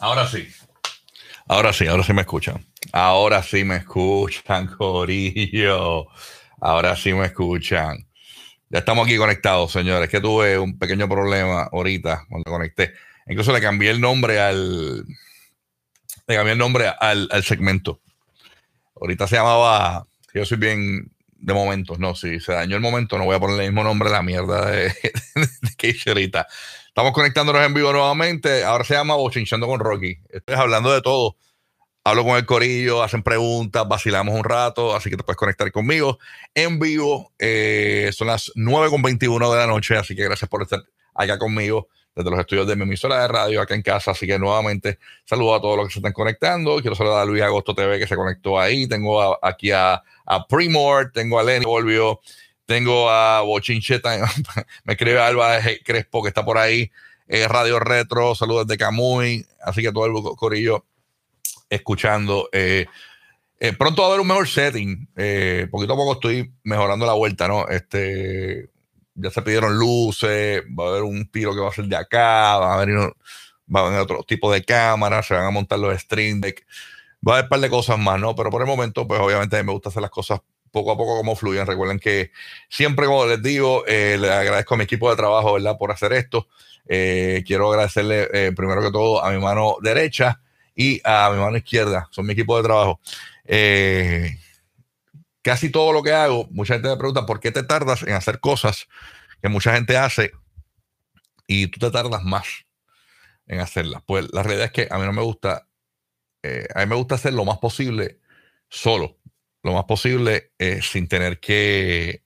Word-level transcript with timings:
Ahora 0.00 0.26
sí. 0.26 0.48
Ahora 1.48 1.72
sí, 1.72 1.86
ahora 1.86 2.04
sí 2.04 2.12
me 2.12 2.20
escuchan. 2.20 2.64
Ahora 2.92 3.42
sí 3.42 3.64
me 3.64 3.76
escuchan, 3.76 4.66
Corillo. 4.78 6.06
Ahora 6.60 6.94
sí 6.94 7.12
me 7.12 7.26
escuchan. 7.26 8.06
Ya 8.70 8.80
estamos 8.80 9.06
aquí 9.06 9.16
conectados, 9.16 9.72
señores. 9.72 10.08
Que 10.10 10.20
tuve 10.20 10.58
un 10.58 10.78
pequeño 10.78 11.08
problema 11.08 11.68
ahorita 11.72 12.26
cuando 12.28 12.50
conecté. 12.50 12.92
Incluso 13.26 13.52
le 13.52 13.60
cambié 13.60 13.90
el 13.90 14.00
nombre 14.00 14.40
al. 14.40 15.04
Le 16.26 16.34
cambié 16.36 16.52
el 16.52 16.58
nombre 16.58 16.92
al, 17.00 17.28
segmento. 17.42 18.00
Ahorita 19.00 19.26
se 19.26 19.36
llamaba. 19.36 20.06
Yo 20.34 20.44
soy 20.44 20.58
bien 20.58 21.10
de 21.32 21.54
momentos. 21.54 21.98
No, 21.98 22.14
si 22.14 22.40
se 22.40 22.52
dañó 22.52 22.76
el 22.76 22.82
momento, 22.82 23.16
no 23.16 23.24
voy 23.24 23.36
a 23.36 23.40
poner 23.40 23.58
el 23.60 23.66
mismo 23.66 23.84
nombre 23.84 24.10
a 24.10 24.12
la 24.12 24.22
mierda 24.22 24.70
de, 24.70 24.94
que 25.78 25.88
hice 25.88 26.10
ahorita. 26.10 26.46
Estamos 26.98 27.14
conectándonos 27.14 27.64
en 27.64 27.74
vivo 27.74 27.92
nuevamente. 27.92 28.64
Ahora 28.64 28.82
se 28.82 28.94
llama 28.94 29.14
Bochinchando 29.14 29.68
con 29.68 29.78
Rocky. 29.78 30.18
Estoy 30.30 30.56
hablando 30.56 30.92
de 30.92 31.00
todo. 31.00 31.36
Hablo 32.02 32.24
con 32.24 32.36
el 32.36 32.44
corillo, 32.44 33.04
hacen 33.04 33.22
preguntas, 33.22 33.86
vacilamos 33.86 34.34
un 34.34 34.42
rato, 34.42 34.96
así 34.96 35.08
que 35.08 35.16
te 35.16 35.22
puedes 35.22 35.36
conectar 35.36 35.70
conmigo 35.70 36.18
en 36.56 36.80
vivo. 36.80 37.32
Eh, 37.38 38.10
son 38.12 38.26
las 38.26 38.50
9.21 38.56 39.48
de 39.48 39.56
la 39.56 39.68
noche, 39.68 39.96
así 39.96 40.16
que 40.16 40.24
gracias 40.24 40.50
por 40.50 40.62
estar 40.62 40.82
acá 41.14 41.38
conmigo 41.38 41.86
desde 42.16 42.30
los 42.32 42.40
estudios 42.40 42.66
de 42.66 42.74
mi 42.74 42.82
emisora 42.82 43.22
de 43.22 43.28
radio 43.28 43.60
acá 43.60 43.76
en 43.76 43.82
casa. 43.82 44.10
Así 44.10 44.26
que 44.26 44.36
nuevamente 44.36 44.98
saludo 45.24 45.54
a 45.54 45.60
todos 45.60 45.76
los 45.76 45.86
que 45.86 45.92
se 45.92 45.98
están 46.00 46.12
conectando. 46.12 46.80
Quiero 46.80 46.96
saludar 46.96 47.22
a 47.22 47.24
Luis 47.24 47.42
Agosto 47.42 47.76
TV 47.76 48.00
que 48.00 48.08
se 48.08 48.16
conectó 48.16 48.58
ahí. 48.58 48.88
Tengo 48.88 49.38
aquí 49.46 49.70
a, 49.70 50.02
a 50.26 50.46
tengo 51.14 51.38
a 51.38 51.44
Lenny 51.44 51.64
Volvio, 51.64 52.18
tengo 52.68 53.08
a 53.10 53.40
Bochincheta, 53.40 54.10
me 54.84 54.92
escribe 54.92 55.18
Alba 55.18 55.58
Crespo 55.82 56.22
que 56.22 56.28
está 56.28 56.44
por 56.44 56.58
ahí. 56.58 56.92
Eh, 57.26 57.48
Radio 57.48 57.80
Retro, 57.80 58.34
saludos 58.34 58.66
de 58.66 58.76
Camuy. 58.76 59.46
Así 59.62 59.80
que 59.80 59.90
todo 59.90 60.04
el 60.04 60.36
corillo 60.36 60.84
escuchando. 61.70 62.50
Eh, 62.52 62.84
eh, 63.58 63.72
pronto 63.72 64.02
va 64.02 64.08
a 64.08 64.10
haber 64.10 64.20
un 64.20 64.28
mejor 64.28 64.46
setting. 64.46 65.08
poquito 65.70 65.94
a 65.94 65.96
poco 65.96 66.12
estoy 66.12 66.52
mejorando 66.62 67.06
la 67.06 67.14
vuelta, 67.14 67.48
¿no? 67.48 67.66
Este, 67.68 68.68
ya 69.14 69.30
se 69.30 69.40
pidieron 69.40 69.78
luces, 69.78 70.62
va 70.78 70.84
a 70.84 70.88
haber 70.90 71.04
un 71.04 71.26
tiro 71.30 71.54
que 71.54 71.60
va 71.60 71.70
a 71.70 71.72
ser 71.72 71.86
de 71.86 71.96
acá, 71.96 72.58
va 72.58 72.74
a 72.74 72.84
venir, 72.84 72.98
va 73.74 73.98
a 73.98 74.02
otro 74.02 74.22
tipo 74.24 74.52
de 74.52 74.62
cámaras, 74.62 75.26
se 75.26 75.32
van 75.32 75.46
a 75.46 75.50
montar 75.50 75.78
los 75.78 75.98
stream 75.98 76.42
deck. 76.42 76.66
Va 77.26 77.32
a 77.32 77.36
haber 77.36 77.44
un 77.46 77.48
par 77.48 77.60
de 77.60 77.70
cosas 77.70 77.98
más, 77.98 78.20
¿no? 78.20 78.34
Pero 78.34 78.50
por 78.50 78.60
el 78.60 78.68
momento, 78.68 79.08
pues 79.08 79.18
obviamente 79.20 79.62
me 79.62 79.72
gusta 79.72 79.88
hacer 79.88 80.02
las 80.02 80.10
cosas 80.10 80.40
poco 80.70 80.92
a 80.92 80.96
poco 80.96 81.16
como 81.16 81.36
fluyen. 81.36 81.66
Recuerden 81.66 81.98
que 81.98 82.32
siempre, 82.68 83.06
como 83.06 83.26
les 83.26 83.42
digo, 83.42 83.84
eh, 83.86 84.16
le 84.18 84.32
agradezco 84.32 84.74
a 84.74 84.78
mi 84.78 84.84
equipo 84.84 85.10
de 85.10 85.16
trabajo, 85.16 85.54
¿verdad?, 85.54 85.76
por 85.78 85.92
hacer 85.92 86.12
esto. 86.12 86.48
Eh, 86.86 87.44
quiero 87.46 87.70
agradecerle 87.70 88.28
eh, 88.32 88.52
primero 88.52 88.80
que 88.82 88.90
todo 88.90 89.22
a 89.22 89.30
mi 89.30 89.38
mano 89.38 89.76
derecha 89.82 90.40
y 90.74 91.00
a 91.04 91.30
mi 91.30 91.38
mano 91.38 91.56
izquierda. 91.56 92.08
Son 92.10 92.26
mi 92.26 92.32
equipo 92.32 92.56
de 92.56 92.62
trabajo. 92.62 93.00
casi 95.42 95.70
todo 95.70 95.92
lo 95.92 96.02
que 96.02 96.12
hago, 96.12 96.46
mucha 96.50 96.74
gente 96.74 96.88
me 96.88 96.96
pregunta 96.96 97.24
por 97.26 97.40
qué 97.40 97.50
te 97.50 97.62
tardas 97.62 98.02
en 98.02 98.12
hacer 98.12 98.40
cosas 98.40 98.86
que 99.40 99.48
mucha 99.48 99.72
gente 99.74 99.96
hace 99.96 100.32
y 101.46 101.68
tú 101.68 101.80
te 101.80 101.90
tardas 101.90 102.22
más 102.24 102.46
en 103.46 103.60
hacerlas. 103.60 104.02
Pues 104.06 104.26
la 104.32 104.42
realidad 104.42 104.66
es 104.66 104.72
que 104.72 104.88
a 104.90 104.98
mí 104.98 105.06
no 105.06 105.12
me 105.12 105.22
gusta, 105.22 105.66
a 106.74 106.80
mí 106.80 106.86
me 106.86 106.96
gusta 106.96 107.14
hacer 107.14 107.32
lo 107.32 107.44
más 107.44 107.58
posible 107.58 108.20
solo 108.68 109.18
lo 109.62 109.72
más 109.72 109.84
posible 109.84 110.52
eh, 110.58 110.80
sin 110.82 111.08
tener 111.08 111.40
que 111.40 112.22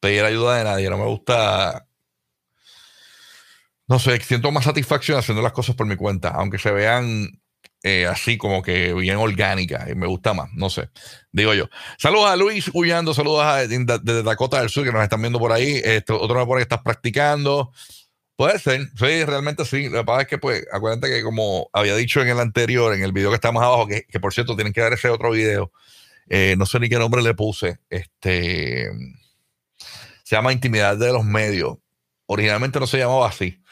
pedir 0.00 0.24
ayuda 0.24 0.58
de 0.58 0.64
nadie. 0.64 0.90
No 0.90 0.98
me 0.98 1.06
gusta. 1.06 1.86
No 3.86 3.98
sé, 3.98 4.20
siento 4.20 4.50
más 4.52 4.64
satisfacción 4.64 5.18
haciendo 5.18 5.42
las 5.42 5.52
cosas 5.52 5.76
por 5.76 5.86
mi 5.86 5.96
cuenta, 5.96 6.30
aunque 6.30 6.58
se 6.58 6.70
vean 6.70 7.42
eh, 7.84 8.06
así 8.06 8.38
como 8.38 8.62
que 8.62 8.94
bien 8.94 9.16
orgánicas 9.16 9.88
y 9.90 9.96
me 9.96 10.06
gusta 10.06 10.32
más, 10.34 10.52
no 10.54 10.70
sé, 10.70 10.90
digo 11.32 11.52
yo. 11.52 11.68
Saludos 11.98 12.30
a 12.30 12.36
Luis 12.36 12.70
Huyando, 12.72 13.12
saludos 13.12 13.42
a, 13.44 13.66
desde 13.66 14.22
Dakota 14.22 14.60
del 14.60 14.70
Sur 14.70 14.84
que 14.84 14.92
nos 14.92 15.02
están 15.02 15.20
viendo 15.20 15.40
por 15.40 15.50
ahí. 15.52 15.80
Este, 15.84 16.12
otro 16.12 16.38
me 16.38 16.46
pone 16.46 16.60
que 16.60 16.62
estás 16.62 16.82
practicando. 16.82 17.72
Puede 18.36 18.58
ser, 18.60 18.88
sí, 18.96 19.24
realmente 19.24 19.64
sí. 19.64 19.88
Lo 19.88 19.98
que 19.98 20.04
pasa 20.04 20.22
es 20.22 20.28
que, 20.28 20.38
pues, 20.38 20.64
acuérdate 20.72 21.08
que 21.08 21.22
como 21.22 21.68
había 21.72 21.96
dicho 21.96 22.22
en 22.22 22.28
el 22.28 22.38
anterior, 22.38 22.94
en 22.94 23.02
el 23.02 23.12
video 23.12 23.30
que 23.30 23.36
está 23.36 23.50
más 23.52 23.64
abajo, 23.64 23.88
que, 23.88 24.04
que 24.04 24.20
por 24.20 24.32
cierto 24.32 24.54
tienen 24.54 24.72
que 24.72 24.80
dar 24.80 24.92
ese 24.92 25.08
otro 25.08 25.32
video, 25.32 25.72
eh, 26.34 26.56
no 26.56 26.64
sé 26.64 26.80
ni 26.80 26.88
qué 26.88 26.98
nombre 26.98 27.20
le 27.20 27.34
puse. 27.34 27.78
Este 27.90 28.88
se 30.22 30.34
llama 30.34 30.54
Intimidad 30.54 30.96
de 30.96 31.12
los 31.12 31.26
Medios. 31.26 31.76
Originalmente 32.24 32.80
no 32.80 32.86
se 32.86 32.96
llamaba 32.96 33.28
así. 33.28 33.62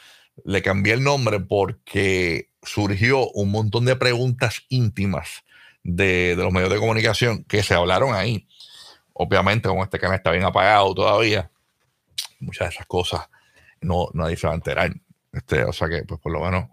Le 0.45 0.61
cambié 0.61 0.93
el 0.93 1.03
nombre 1.03 1.41
porque 1.41 2.51
surgió 2.63 3.31
un 3.31 3.51
montón 3.51 3.87
de 3.87 3.97
preguntas 3.97 4.67
íntimas 4.69 5.43
de, 5.85 6.35
los 6.37 6.53
medios 6.53 6.69
de 6.69 6.77
comunicación 6.77 7.45
que 7.45 7.63
se 7.63 7.73
hablaron 7.73 8.15
ahí. 8.15 8.47
Obviamente, 9.15 9.67
como 9.71 9.83
este 9.83 9.99
canal 9.99 10.19
está 10.19 10.31
bien 10.31 10.45
apagado 10.45 10.95
todavía, 10.95 11.51
muchas 12.41 12.69
de 12.69 12.75
esas 12.75 12.87
cosas 12.87 13.23
no, 13.81 14.11
nadie 14.13 14.37
se 14.37 14.47
va 14.47 14.53
a 14.53 14.57
enterar. 14.57 14.93
Este, 15.33 15.65
o 15.65 15.73
sea 15.73 15.89
que, 15.89 16.03
pues 16.03 16.21
por 16.21 16.31
lo 16.31 16.41
menos, 16.41 16.69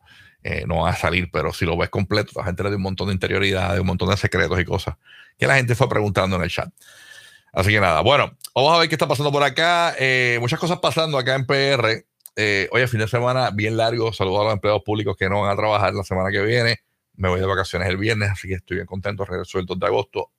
eh, 0.49 0.63
no 0.65 0.83
va 0.83 0.91
a 0.91 0.95
salir, 0.95 1.29
pero 1.29 1.51
si 1.51 1.65
lo 1.65 1.75
ves 1.75 1.89
completo, 1.89 2.31
la 2.35 2.45
gente 2.45 2.63
le 2.63 2.69
da 2.69 2.75
un 2.77 2.81
montón 2.81 3.07
de 3.07 3.13
interioridad, 3.13 3.73
de 3.73 3.81
un 3.81 3.87
montón 3.87 4.09
de 4.09 4.15
secretos 4.15 4.57
y 4.59 4.63
cosas 4.63 4.95
que 5.37 5.45
la 5.45 5.55
gente 5.55 5.75
fue 5.75 5.87
preguntando 5.89 6.37
en 6.37 6.43
el 6.43 6.49
chat. 6.49 6.69
Así 7.53 7.71
que 7.71 7.79
nada, 7.79 8.01
bueno, 8.01 8.31
vamos 8.55 8.75
a 8.75 8.79
ver 8.79 8.89
qué 8.89 8.95
está 8.95 9.07
pasando 9.07 9.31
por 9.31 9.43
acá. 9.43 9.93
Eh, 9.99 10.37
muchas 10.39 10.57
cosas 10.57 10.79
pasando 10.79 11.17
acá 11.17 11.35
en 11.35 11.45
PR. 11.45 12.05
Eh, 12.35 12.69
hoy 12.71 12.81
es 12.81 12.89
fin 12.89 12.99
de 12.99 13.07
semana 13.07 13.51
bien 13.51 13.75
largo. 13.75 14.13
Saludos 14.13 14.41
a 14.41 14.43
los 14.45 14.53
empleados 14.53 14.83
públicos 14.83 15.15
que 15.17 15.27
no 15.27 15.41
van 15.41 15.51
a 15.51 15.55
trabajar 15.55 15.93
la 15.93 16.03
semana 16.03 16.29
que 16.31 16.41
viene. 16.41 16.79
Me 17.15 17.29
voy 17.29 17.39
de 17.39 17.45
vacaciones 17.45 17.89
el 17.89 17.97
viernes, 17.97 18.29
así 18.29 18.47
que 18.47 18.55
estoy 18.55 18.77
bien 18.77 18.87
contento. 18.87 19.25
Regreso 19.25 19.59
el 19.59 19.65
2 19.65 19.79
de 19.79 19.85
agosto. 19.85 20.31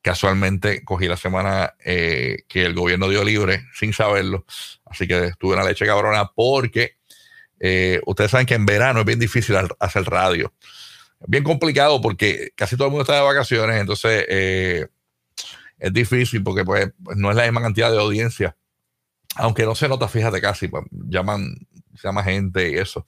Casualmente 0.00 0.84
cogí 0.84 1.06
la 1.06 1.16
semana 1.16 1.74
eh, 1.84 2.44
que 2.48 2.64
el 2.64 2.74
gobierno 2.74 3.08
dio 3.08 3.24
libre 3.24 3.66
sin 3.74 3.92
saberlo. 3.92 4.44
Así 4.84 5.08
que 5.08 5.24
estuve 5.24 5.54
una 5.54 5.64
leche 5.64 5.86
cabrona 5.86 6.30
porque 6.34 6.98
ustedes 8.06 8.30
saben 8.30 8.46
que 8.46 8.54
en 8.54 8.66
verano 8.66 9.00
es 9.00 9.06
bien 9.06 9.18
difícil 9.18 9.56
hacer 9.78 10.04
radio 10.04 10.52
bien 11.26 11.44
complicado 11.44 12.00
porque 12.00 12.52
casi 12.54 12.76
todo 12.76 12.86
el 12.86 12.90
mundo 12.90 13.02
está 13.02 13.16
de 13.16 13.22
vacaciones, 13.22 13.80
entonces 13.80 14.24
eh, 14.28 14.86
es 15.78 15.92
difícil 15.92 16.42
porque 16.42 16.64
pues, 16.64 16.92
no 17.16 17.30
es 17.30 17.36
la 17.36 17.44
misma 17.44 17.62
cantidad 17.62 17.90
de 17.90 17.98
audiencia. 17.98 18.56
Aunque 19.36 19.64
no 19.64 19.74
se 19.74 19.88
nota, 19.88 20.08
fíjate 20.08 20.40
casi, 20.40 20.68
pues, 20.68 20.84
llaman, 21.08 21.54
llama 22.02 22.22
gente 22.22 22.70
y 22.70 22.76
eso. 22.76 23.06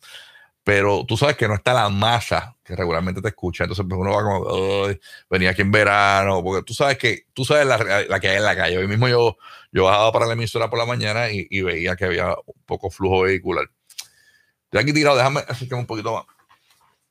Pero 0.64 1.04
tú 1.06 1.16
sabes 1.16 1.36
que 1.36 1.46
no 1.46 1.54
está 1.54 1.72
la 1.72 1.88
masa 1.88 2.56
que 2.64 2.74
regularmente 2.74 3.22
te 3.22 3.28
escucha, 3.28 3.64
entonces 3.64 3.86
pues, 3.88 4.00
uno 4.00 4.10
va 4.10 4.22
como, 4.24 4.88
venía 5.30 5.50
aquí 5.50 5.62
en 5.62 5.70
verano, 5.70 6.42
porque 6.42 6.64
tú 6.64 6.74
sabes 6.74 6.98
que, 6.98 7.26
tú 7.32 7.44
sabes 7.44 7.66
la, 7.66 8.20
que 8.20 8.28
hay 8.28 8.36
en 8.38 8.44
la 8.44 8.56
calle. 8.56 8.78
Hoy 8.78 8.88
mismo 8.88 9.08
yo, 9.08 9.36
yo 9.70 9.84
bajaba 9.84 10.12
para 10.12 10.26
la 10.26 10.32
emisora 10.32 10.68
por 10.68 10.78
la 10.80 10.86
mañana 10.86 11.30
y, 11.30 11.46
y 11.50 11.62
veía 11.62 11.94
que 11.94 12.06
había 12.06 12.30
un 12.30 12.64
poco 12.66 12.90
flujo 12.90 13.22
vehicular. 13.22 13.70
Aquí 14.80 14.92
tirado, 14.92 15.16
déjame 15.16 15.40
acercarme 15.40 15.80
un 15.80 15.86
poquito 15.86 16.14
más. 16.14 16.24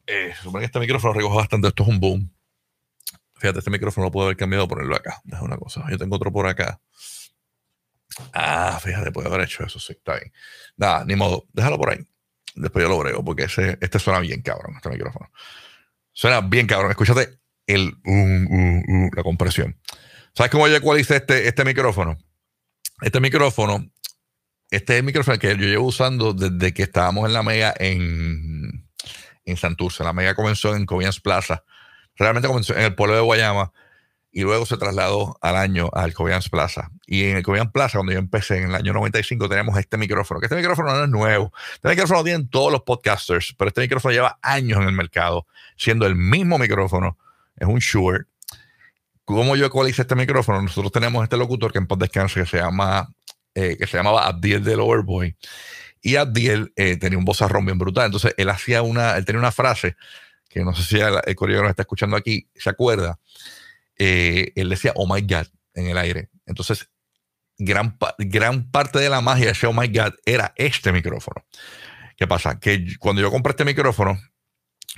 Eh, 0.07 0.33
supone 0.41 0.61
que 0.61 0.65
este 0.65 0.79
micrófono 0.79 1.13
recoge 1.13 1.35
bastante. 1.37 1.67
Esto 1.67 1.83
es 1.83 1.89
un 1.89 1.99
boom. 1.99 2.31
Fíjate, 3.35 3.59
este 3.59 3.71
micrófono 3.71 4.05
lo 4.05 4.11
puedo 4.11 4.27
haber 4.27 4.37
cambiado 4.37 4.67
ponerlo 4.67 4.95
acá. 4.95 5.21
Es 5.31 5.39
una 5.41 5.57
cosa. 5.57 5.83
Yo 5.89 5.97
tengo 5.97 6.15
otro 6.15 6.31
por 6.31 6.47
acá. 6.47 6.79
Ah, 8.33 8.79
fíjate, 8.81 9.11
puedo 9.11 9.27
haber 9.27 9.41
hecho 9.41 9.63
eso. 9.65 9.79
Sí, 9.79 9.93
está 9.93 10.15
bien. 10.15 10.31
Nada, 10.77 11.05
ni 11.05 11.15
modo. 11.15 11.45
Déjalo 11.53 11.77
por 11.77 11.89
ahí. 11.89 11.99
Después 12.55 12.83
yo 12.83 12.89
lo 12.89 12.97
brego 12.97 13.23
porque 13.23 13.43
este 13.43 13.99
suena 13.99 14.19
bien 14.19 14.41
cabrón, 14.41 14.75
este 14.77 14.89
micrófono. 14.89 15.29
Suena 16.13 16.39
bien 16.41 16.67
cabrón. 16.67 16.91
Escúchate 16.91 17.39
el, 17.67 17.97
la 19.13 19.23
compresión. 19.23 19.77
¿Sabes 20.33 20.51
cómo 20.51 20.67
yo 20.67 20.75
ecualicé 20.75 21.17
este, 21.17 21.47
este 21.47 21.65
micrófono? 21.65 22.17
Este 23.01 23.19
micrófono, 23.19 23.91
este 24.71 24.93
es 24.93 24.99
el 24.99 25.05
micrófono 25.05 25.37
que 25.39 25.49
yo 25.49 25.65
llevo 25.65 25.87
usando 25.87 26.33
desde 26.33 26.73
que 26.73 26.83
estábamos 26.83 27.25
en 27.27 27.33
la 27.33 27.43
mega 27.43 27.73
en 27.77 28.85
en 29.45 29.57
Santurce. 29.57 30.03
La 30.03 30.13
mega 30.13 30.35
comenzó 30.35 30.75
en 30.75 30.85
Covians 30.85 31.19
Plaza. 31.19 31.63
Realmente 32.15 32.47
comenzó 32.47 32.73
en 32.73 32.81
el 32.81 32.95
pueblo 32.95 33.15
de 33.15 33.21
Guayama 33.21 33.71
y 34.31 34.41
luego 34.41 34.65
se 34.65 34.77
trasladó 34.77 35.37
al 35.41 35.55
año 35.55 35.89
al 35.93 36.13
Covians 36.13 36.49
Plaza. 36.49 36.91
Y 37.05 37.23
en 37.25 37.37
el 37.37 37.43
Covians 37.43 37.71
Plaza, 37.71 37.99
cuando 37.99 38.13
yo 38.13 38.19
empecé 38.19 38.57
en 38.57 38.69
el 38.69 38.75
año 38.75 38.93
95, 38.93 39.47
tenemos 39.47 39.77
este 39.77 39.97
micrófono, 39.97 40.39
que 40.39 40.47
este 40.47 40.57
micrófono 40.57 40.93
no 40.93 41.03
es 41.03 41.09
nuevo. 41.09 41.53
Este 41.75 41.89
micrófono 41.89 42.19
lo 42.19 42.23
tienen 42.25 42.49
todos 42.49 42.71
los 42.71 42.81
podcasters, 42.81 43.55
pero 43.57 43.69
este 43.69 43.81
micrófono 43.81 44.13
lleva 44.13 44.39
años 44.41 44.81
en 44.81 44.87
el 44.87 44.93
mercado, 44.93 45.47
siendo 45.77 46.05
el 46.05 46.15
mismo 46.15 46.57
micrófono. 46.57 47.17
Es 47.55 47.67
un 47.67 47.79
Shure. 47.79 48.25
¿Cómo 49.23 49.55
yo 49.55 49.65
ecualicé 49.65 50.01
este 50.03 50.15
micrófono? 50.15 50.61
Nosotros 50.61 50.91
tenemos 50.91 51.23
este 51.23 51.37
locutor 51.37 51.71
que 51.71 51.79
en 51.79 51.87
descanso 51.97 52.39
que 52.39 52.45
se 52.45 52.57
llama, 52.57 53.09
eh, 53.55 53.77
que 53.77 53.87
se 53.87 53.97
llamaba 53.97 54.27
Abdiel 54.27 54.63
del 54.63 54.79
Overboy. 54.79 55.35
Y 56.01 56.17
Abdiel 56.17 56.71
eh, 56.75 56.97
tenía 56.97 57.17
un 57.17 57.25
vozarrón 57.25 57.65
bien 57.65 57.79
brutal. 57.79 58.05
Entonces 58.05 58.35
él 58.37 58.49
hacía 58.49 58.83
una, 58.83 59.17
él 59.17 59.25
tenía 59.25 59.39
una 59.39 59.51
frase 59.51 59.95
que 60.49 60.63
no 60.63 60.73
sé 60.75 60.83
si 60.83 60.99
el, 60.99 61.15
el 61.25 61.35
que 61.35 61.47
nos 61.47 61.69
está 61.69 61.81
escuchando 61.81 62.15
aquí 62.15 62.47
se 62.55 62.69
acuerda. 62.69 63.19
Eh, 63.97 64.51
él 64.55 64.69
decía, 64.69 64.93
oh 64.95 65.11
my 65.11 65.21
God, 65.21 65.47
en 65.73 65.87
el 65.87 65.97
aire. 65.97 66.29
Entonces, 66.45 66.89
gran, 67.57 67.97
gran 68.17 68.69
parte 68.71 68.99
de 68.99 69.09
la 69.09 69.21
magia 69.21 69.45
de 69.45 69.51
ese 69.51 69.67
oh 69.67 69.73
my 69.73 69.87
God 69.87 70.13
era 70.25 70.53
este 70.55 70.91
micrófono. 70.91 71.45
¿Qué 72.15 72.27
pasa? 72.27 72.59
Que 72.59 72.97
cuando 72.99 73.21
yo 73.21 73.31
compré 73.31 73.51
este 73.51 73.65
micrófono, 73.65 74.17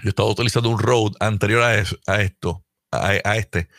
yo 0.03 0.09
estaba 0.09 0.29
utilizando 0.29 0.69
un 0.69 0.79
Rode 0.79 1.15
anterior 1.19 1.63
a, 1.63 2.21
esto, 2.21 2.63
a, 2.91 3.35
este, 3.35 3.69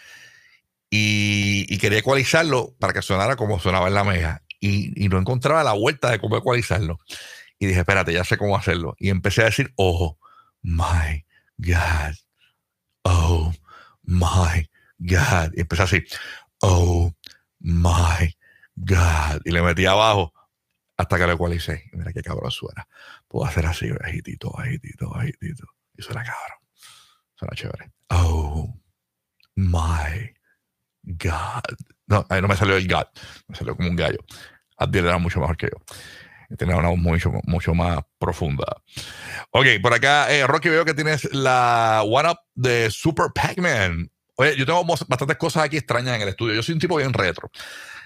y, 0.91 1.79
quería 1.79 2.01
ecualizarlo 2.01 2.75
para 2.81 2.93
que 2.93 3.03
sonara 3.03 3.37
como 3.37 3.61
sonaba 3.61 3.87
en 3.89 3.95
la 3.95 4.05
meja. 4.05 4.43
Y, 4.61 5.09
no 5.09 5.19
encontraba 5.19 5.63
la 5.65 5.73
vuelta 5.73 6.11
de 6.11 6.19
cómo 6.19 6.37
ecualizarlo. 6.37 6.99
Y 7.59 7.67
dije, 7.67 7.81
espérate, 7.81 8.13
ya 8.13 8.25
sé 8.25 8.37
cómo 8.37 8.57
hacerlo. 8.57 8.95
Y 8.99 9.11
empecé 9.11 9.43
a 9.43 9.47
decir, 9.47 9.73
oh 9.77 10.19
my 10.63 11.25
God, 11.59 12.15
oh 13.03 13.53
my 14.03 14.69
God. 14.99 15.53
Y 15.55 15.61
empecé 15.61 15.83
así, 15.83 16.05
oh 16.61 17.13
my 17.61 18.35
God. 18.77 19.41
Y 19.45 19.51
le 19.51 19.63
metí 19.63 19.87
abajo 19.87 20.33
hasta 20.97 21.17
que 21.17 21.27
lo 21.27 21.33
ecualicé. 21.33 21.91
Mira 21.93 22.13
qué 22.13 22.23
cabrón 22.23 22.51
suena. 22.51 22.87
Puedo 23.29 23.47
hacer 23.47 23.67
así, 23.67 23.91
bajitito, 23.91 24.51
bajitito, 24.51 25.11
bajitito. 25.11 25.67
Y 25.97 26.03
suena 26.03 26.25
cabrón. 26.25 26.59
Suena 27.37 27.55
chévere. 27.55 27.93
Oh 28.11 28.75
my 29.55 30.35
God. 31.05 31.98
No, 32.09 32.27
ahí 32.29 32.41
no 32.43 32.49
me 32.49 32.57
salió 32.57 32.77
el 32.77 32.89
God. 32.89 33.07
Me 33.47 33.57
salió 33.57 33.77
como 33.77 33.89
un 33.89 33.97
gallo. 33.97 34.19
Abdiel 34.77 35.07
era 35.07 35.19
mucho 35.19 35.41
mejor 35.41 35.57
que 35.57 35.69
yo. 35.73 36.57
Tenía 36.57 36.77
una 36.77 36.89
voz 36.89 36.99
mucho, 36.99 37.31
mucho 37.45 37.75
más 37.75 38.01
profunda. 38.19 38.83
Ok, 39.51 39.67
por 39.83 39.93
acá, 39.93 40.33
eh, 40.33 40.47
Rocky, 40.47 40.71
veo 40.71 40.85
que 40.85 40.95
tienes 40.95 41.29
la 41.35 42.03
One 42.07 42.31
Up 42.31 42.39
de 42.55 42.91
Super 42.91 43.27
Pac-Man. 43.35 44.11
Oye, 44.37 44.57
yo 44.57 44.65
tengo 44.65 44.83
bastantes 44.85 45.37
cosas 45.37 45.65
aquí 45.65 45.77
extrañas 45.77 46.17
en 46.17 46.23
el 46.23 46.29
estudio. 46.29 46.55
Yo 46.55 46.63
soy 46.63 46.73
un 46.73 46.81
tipo 46.81 46.97
bien 46.97 47.13
retro. 47.13 47.51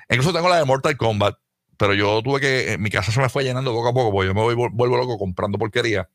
Incluso 0.08 0.32
tengo 0.32 0.48
la 0.48 0.56
de 0.56 0.64
Mortal 0.64 0.96
Kombat, 0.96 1.36
pero 1.76 1.94
yo 1.94 2.20
tuve 2.22 2.40
que, 2.40 2.76
mi 2.78 2.90
casa 2.90 3.12
se 3.12 3.20
me 3.20 3.28
fue 3.28 3.44
llenando 3.44 3.72
poco 3.72 3.88
a 3.88 3.92
poco, 3.92 4.10
porque 4.10 4.28
yo 4.28 4.34
me 4.34 4.40
voy, 4.40 4.54
vuelvo 4.54 4.96
loco 4.96 5.18
comprando 5.18 5.58
porquería. 5.58 6.08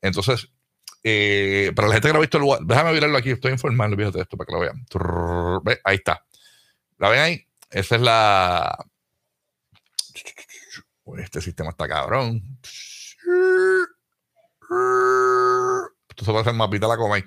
Entonces, 0.00 0.50
eh, 1.04 1.72
para 1.76 1.88
la 1.88 1.94
gente 1.94 2.08
que 2.08 2.12
no 2.12 2.18
ha 2.18 2.22
visto 2.22 2.38
el 2.38 2.66
déjame 2.66 2.92
mirarlo 2.92 3.18
aquí, 3.18 3.30
estoy 3.30 3.52
informando 3.52 3.96
de 3.96 4.20
esto 4.20 4.36
para 4.36 4.46
que 4.46 4.52
lo 4.52 4.60
vean. 4.60 4.84
ahí 5.84 5.96
está. 5.96 6.24
¿La 6.98 7.08
ven 7.08 7.20
ahí? 7.20 7.46
Esa 7.70 7.96
es 7.96 8.02
la. 8.02 8.86
Este 11.18 11.40
sistema 11.40 11.70
está 11.70 11.88
cabrón. 11.88 12.42
Esto 16.10 16.24
se 16.24 16.32
va 16.32 16.38
a 16.38 16.40
hacer 16.42 16.54
mapita 16.54 16.86
la 16.86 16.96
coma 16.96 17.16
ahí. 17.16 17.24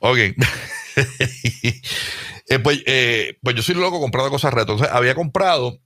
Ok. 0.00 0.18
Eh, 2.46 2.58
pues, 2.58 2.82
eh, 2.84 3.38
pues, 3.42 3.56
yo 3.56 3.62
soy 3.62 3.74
loco 3.74 3.98
comprando 3.98 4.30
cosas 4.30 4.52
retro. 4.52 4.74
Entonces, 4.74 4.94
había 4.94 5.14
comprado 5.14 5.80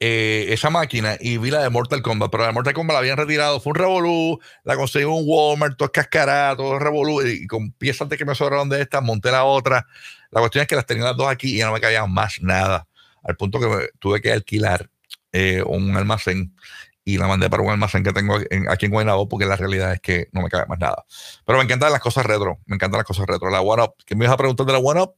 eh, 0.00 0.46
esa 0.50 0.70
máquina 0.70 1.16
y 1.20 1.38
vi 1.38 1.50
la 1.50 1.62
de 1.62 1.70
Mortal 1.70 2.02
Kombat, 2.02 2.30
pero 2.30 2.42
la 2.42 2.48
de 2.48 2.52
Mortal 2.52 2.74
Kombat 2.74 2.94
la 2.94 2.98
habían 2.98 3.16
retirado. 3.16 3.60
Fue 3.60 3.70
un 3.70 3.76
Revolú, 3.76 4.40
la 4.64 4.76
conseguí 4.76 5.04
en 5.04 5.10
un 5.10 5.24
Walmart, 5.26 5.76
todo 5.76 5.90
cascarado, 5.90 6.56
todo 6.56 6.78
Revolú, 6.78 7.26
y 7.26 7.46
con 7.46 7.72
piezas 7.72 8.08
de 8.08 8.16
que 8.16 8.24
me 8.24 8.34
sobraron 8.34 8.68
de 8.68 8.82
estas, 8.82 9.02
monté 9.02 9.30
la 9.30 9.44
otra. 9.44 9.86
La 10.30 10.40
cuestión 10.40 10.62
es 10.62 10.68
que 10.68 10.76
las 10.76 10.86
tenía 10.86 11.04
las 11.04 11.16
dos 11.16 11.28
aquí 11.28 11.54
y 11.54 11.58
ya 11.58 11.66
no 11.66 11.72
me 11.72 11.80
cabía 11.80 12.06
más 12.06 12.40
nada, 12.42 12.86
al 13.22 13.36
punto 13.36 13.58
que 13.60 13.90
tuve 13.98 14.20
que 14.20 14.32
alquilar 14.32 14.90
un 15.66 15.94
almacén 15.94 16.54
y 17.08 17.18
la 17.18 17.28
mandé 17.28 17.48
para 17.48 17.62
un 17.62 17.70
almacén 17.70 18.02
que 18.02 18.12
tengo 18.12 18.36
aquí 18.68 18.86
en 18.86 18.90
Guaynabo 18.90 19.28
porque 19.28 19.46
la 19.46 19.54
realidad 19.54 19.92
es 19.92 20.00
que 20.00 20.28
no 20.32 20.42
me 20.42 20.48
cabe 20.48 20.66
más 20.66 20.80
nada. 20.80 21.06
Pero 21.44 21.56
me 21.56 21.62
encantan 21.62 21.92
las 21.92 22.00
cosas 22.00 22.26
retro, 22.26 22.58
me 22.66 22.74
encantan 22.74 22.98
las 22.98 23.06
cosas 23.06 23.26
retro. 23.28 23.48
La 23.48 23.60
One 23.60 23.84
Up, 23.84 23.94
que 24.04 24.16
me 24.16 24.24
ibas 24.24 24.34
a 24.34 24.36
preguntar 24.36 24.66
de 24.66 24.72
la 24.72 24.80
One 24.80 25.02
Up, 25.02 25.14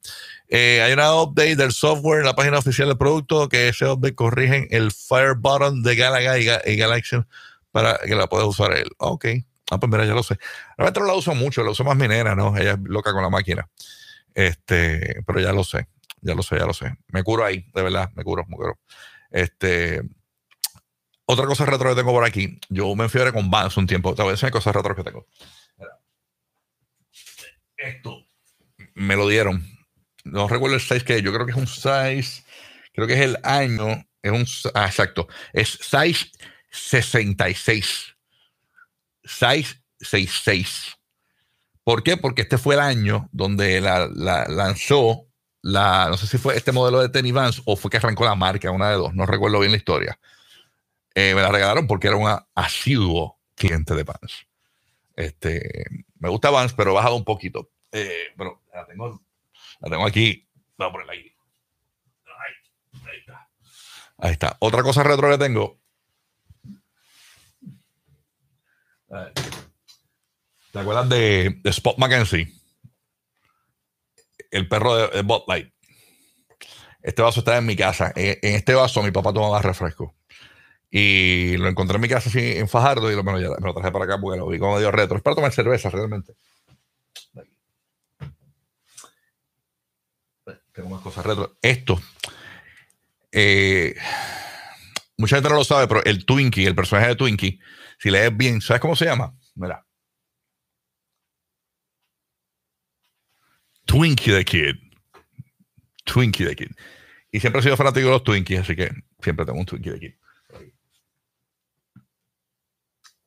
eh, 0.51 0.83
hay 0.83 0.93
una 0.93 1.15
update 1.15 1.57
del 1.57 1.73
software 1.73 2.21
en 2.21 2.27
la 2.27 2.37
página 2.37 2.59
oficial 2.59 2.89
del 2.89 2.99
producto 2.99 3.49
que 3.49 3.69
ese 3.69 3.87
update 3.87 4.15
corrigen 4.15 4.69
el 4.71 4.93
Fire 4.93 5.35
Button 5.35 5.83
de 5.83 5.97
Galaga 5.97 6.39
y, 6.39 6.77
Galaxy 6.77 7.17
para 7.73 7.97
que 8.05 8.15
la 8.15 8.27
puedas 8.27 8.47
usar 8.47 8.75
él. 8.75 8.91
Ok, 8.99 9.25
ah, 9.71 9.81
pues 9.81 9.91
mira, 9.91 10.05
ya 10.05 10.13
lo 10.13 10.23
sé. 10.23 10.37
Realmente 10.77 11.01
no 11.01 11.07
la 11.07 11.15
uso 11.15 11.35
mucho, 11.35 11.65
la 11.65 11.71
uso 11.71 11.85
más 11.85 11.97
minera, 11.97 12.35
¿no? 12.35 12.55
Ella 12.55 12.73
es 12.73 12.79
loca 12.83 13.15
con 13.15 13.23
la 13.23 13.31
máquina. 13.31 13.67
Este, 14.35 15.23
pero 15.27 15.41
ya 15.41 15.55
lo 15.55 15.65
sé, 15.65 15.89
ya 16.21 16.35
lo 16.35 16.43
sé, 16.43 16.59
ya 16.59 16.67
lo 16.67 16.75
sé. 16.75 16.95
Me 17.09 17.23
curo 17.23 17.47
ahí, 17.47 17.65
de 17.75 17.83
verdad, 17.83 18.11
me 18.15 18.25
curo, 18.25 18.45
me 18.47 18.57
curo. 18.57 18.79
Este, 19.31 20.03
otra 21.31 21.47
cosa 21.47 21.67
retro 21.67 21.91
que 21.91 21.97
tengo 21.97 22.13
por 22.13 22.25
aquí. 22.25 22.59
Yo 22.71 22.95
me 22.97 23.05
a 23.05 23.33
con 23.33 23.51
Vans 23.51 23.77
un 23.77 23.87
tiempo. 23.87 24.15
Te 24.15 24.23
voy 24.23 24.31
a 24.31 24.33
decir 24.33 24.51
cosas 24.51 24.75
retro 24.75 24.97
que 24.97 25.05
tengo. 25.05 25.27
Esto 27.77 28.25
me 28.95 29.15
lo 29.15 29.29
dieron. 29.29 29.63
No 30.25 30.49
recuerdo 30.49 30.77
el 30.77 30.81
size 30.81 31.05
que 31.05 31.21
Yo 31.21 31.33
creo 31.33 31.45
que 31.45 31.53
es 31.53 31.59
un 31.59 31.67
size. 31.67 32.45
Creo 32.95 33.07
que 33.07 33.13
es 33.13 33.21
el 33.21 33.37
año. 33.43 34.07
Es 34.23 34.33
un. 34.33 34.47
Ah, 34.75 34.87
exacto. 34.87 35.29
Es 35.53 35.69
size 35.69 36.31
66. 36.71 38.17
Size 39.23 39.83
66. 40.01 40.97
¿Por 41.85 42.03
qué? 42.03 42.17
Porque 42.17 42.43
este 42.43 42.57
fue 42.57 42.75
el 42.77 42.81
año 42.81 43.29
donde 43.33 43.83
la, 43.83 44.09
lanzó 44.09 45.27
la, 45.61 46.09
no 46.09 46.17
sé 46.17 46.27
si 46.27 46.39
fue 46.39 46.57
este 46.57 46.73
modelo 46.73 47.01
de 47.01 47.11
Tenny 47.11 47.33
Vans 47.33 47.61
o 47.67 47.77
fue 47.77 47.91
que 47.91 47.99
arrancó 47.99 48.25
la 48.25 48.35
marca, 48.35 48.71
una 48.71 48.89
de 48.91 48.97
dos, 48.97 49.15
no 49.15 49.27
recuerdo 49.27 49.61
bien 49.61 49.73
la 49.73 49.79
historia. 49.79 50.19
Eh, 51.21 51.35
me 51.35 51.43
la 51.43 51.51
regalaron 51.51 51.89
porque 51.89 52.07
era 52.07 52.17
un 52.17 52.33
asiduo 52.55 53.41
cliente 53.57 53.97
de 53.97 54.05
Vans. 54.05 54.47
Este, 55.17 55.85
me 56.21 56.29
gusta 56.29 56.51
Vans, 56.51 56.75
pero 56.75 56.93
he 56.93 56.95
bajado 56.95 57.17
un 57.17 57.25
poquito. 57.25 57.73
Eh, 57.91 58.29
pero 58.37 58.63
la 58.73 58.87
tengo, 58.87 59.21
la 59.81 59.91
tengo 59.91 60.07
aquí. 60.07 60.49
Voy 60.77 60.87
a 60.87 60.93
ponerla 60.93 61.15
ahí. 61.15 61.33
Ahí, 63.05 63.19
está. 63.19 63.51
Ahí 64.17 64.31
está. 64.31 64.57
Otra 64.61 64.85
cosa 64.85 65.03
retro 65.03 65.29
que 65.29 65.39
tengo. 65.39 65.81
¿Te 70.71 70.79
acuerdas 70.79 71.09
de, 71.09 71.61
Spot 71.65 71.99
Mackenzie? 71.99 72.53
El 74.53 74.69
perro 74.69 74.95
de, 74.95 75.09
de 75.09 75.23
Botlight. 75.23 75.75
Este 77.03 77.23
vaso 77.23 77.41
está 77.41 77.57
en 77.57 77.67
mi 77.67 77.75
casa. 77.75 78.13
En, 78.15 78.39
en 78.41 78.55
este 78.55 78.75
vaso 78.75 79.03
mi 79.03 79.11
papá 79.11 79.33
tomaba 79.33 79.61
refresco. 79.61 80.15
Y 80.91 81.57
lo 81.59 81.69
encontré 81.69 81.97
en 81.97 82.01
mi 82.01 82.09
casa 82.09 82.31
así 82.31 82.57
en 82.57 82.69
Fajardo 82.69 83.13
y 83.13 83.17
lo, 83.17 83.23
me, 83.23 83.41
lo, 83.41 83.75
traje 83.75 83.93
para 83.93 84.05
acá 84.05 84.19
porque 84.19 84.39
lo 84.39 84.49
vi 84.49 84.59
como 84.59 84.77
medio 84.77 84.91
retro. 84.91 85.17
Es 85.17 85.23
para 85.23 85.37
tomar 85.37 85.53
cerveza 85.53 85.91
realmente. 85.91 86.35
Tengo 90.73 90.91
más 90.91 91.03
cosas 91.03 91.27
retro. 91.27 91.59
Esto. 91.61 92.01
Eh, 93.33 93.95
mucha 95.19 95.37
gente 95.37 95.51
no 95.51 95.57
lo 95.57 95.65
sabe, 95.65 95.87
pero 95.89 96.05
el 96.05 96.25
Twinkie, 96.25 96.67
el 96.67 96.75
personaje 96.75 97.09
de 97.09 97.17
Twinkie, 97.17 97.61
si 97.99 98.11
lees 98.11 98.35
bien, 98.35 98.61
¿sabes 98.61 98.81
cómo 98.81 98.97
se 98.97 99.05
llama? 99.05 99.35
Mira. 99.57 99.85
Twinkie 103.85 104.33
the 104.33 104.45
Kid. 104.45 104.77
Twinkie 106.05 106.47
the 106.47 106.57
Kid. 106.57 106.71
Y 107.31 107.41
siempre 107.41 107.61
he 107.61 107.63
sido 107.65 107.77
fanático 107.77 108.07
de 108.07 108.13
los 108.13 108.25
Twinkies, 108.25 108.61
así 108.61 108.75
que 108.75 108.91
siempre 109.21 109.45
tengo 109.45 109.59
un 109.59 109.67
Twinkie 109.67 109.93
the 109.93 110.01
Kid. 110.01 110.15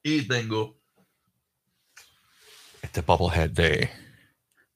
Y 0.03 0.27
tengo 0.27 0.81
este 2.81 3.01
Bubblehead 3.01 3.51
de. 3.51 3.89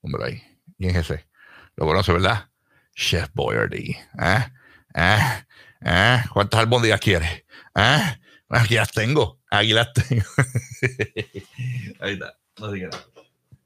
Hombre 0.02 0.26
ahí. 0.26 0.44
¿Quién 0.78 0.96
es 0.96 1.10
ese? 1.10 1.28
Lo 1.76 1.86
conoce, 1.86 2.14
¿verdad? 2.14 2.50
Chef 2.94 3.30
Boyardee. 3.34 3.98
¿Eh? 4.22 4.52
¿Eh? 4.94 5.46
¿Eh? 5.82 6.18
¿Cuántas 6.32 6.60
albóndigas 6.60 7.00
quieres? 7.00 7.44
¿Eh? 7.76 8.20
Aquí 8.50 8.76
las 8.76 8.92
tengo. 8.92 9.42
Aquí 9.50 9.74
las 9.74 9.92
tengo. 9.94 10.24
ahí 12.00 12.14
está. 12.14 12.38
No 12.60 12.72
diga 12.72 12.90
nada. 12.90 13.06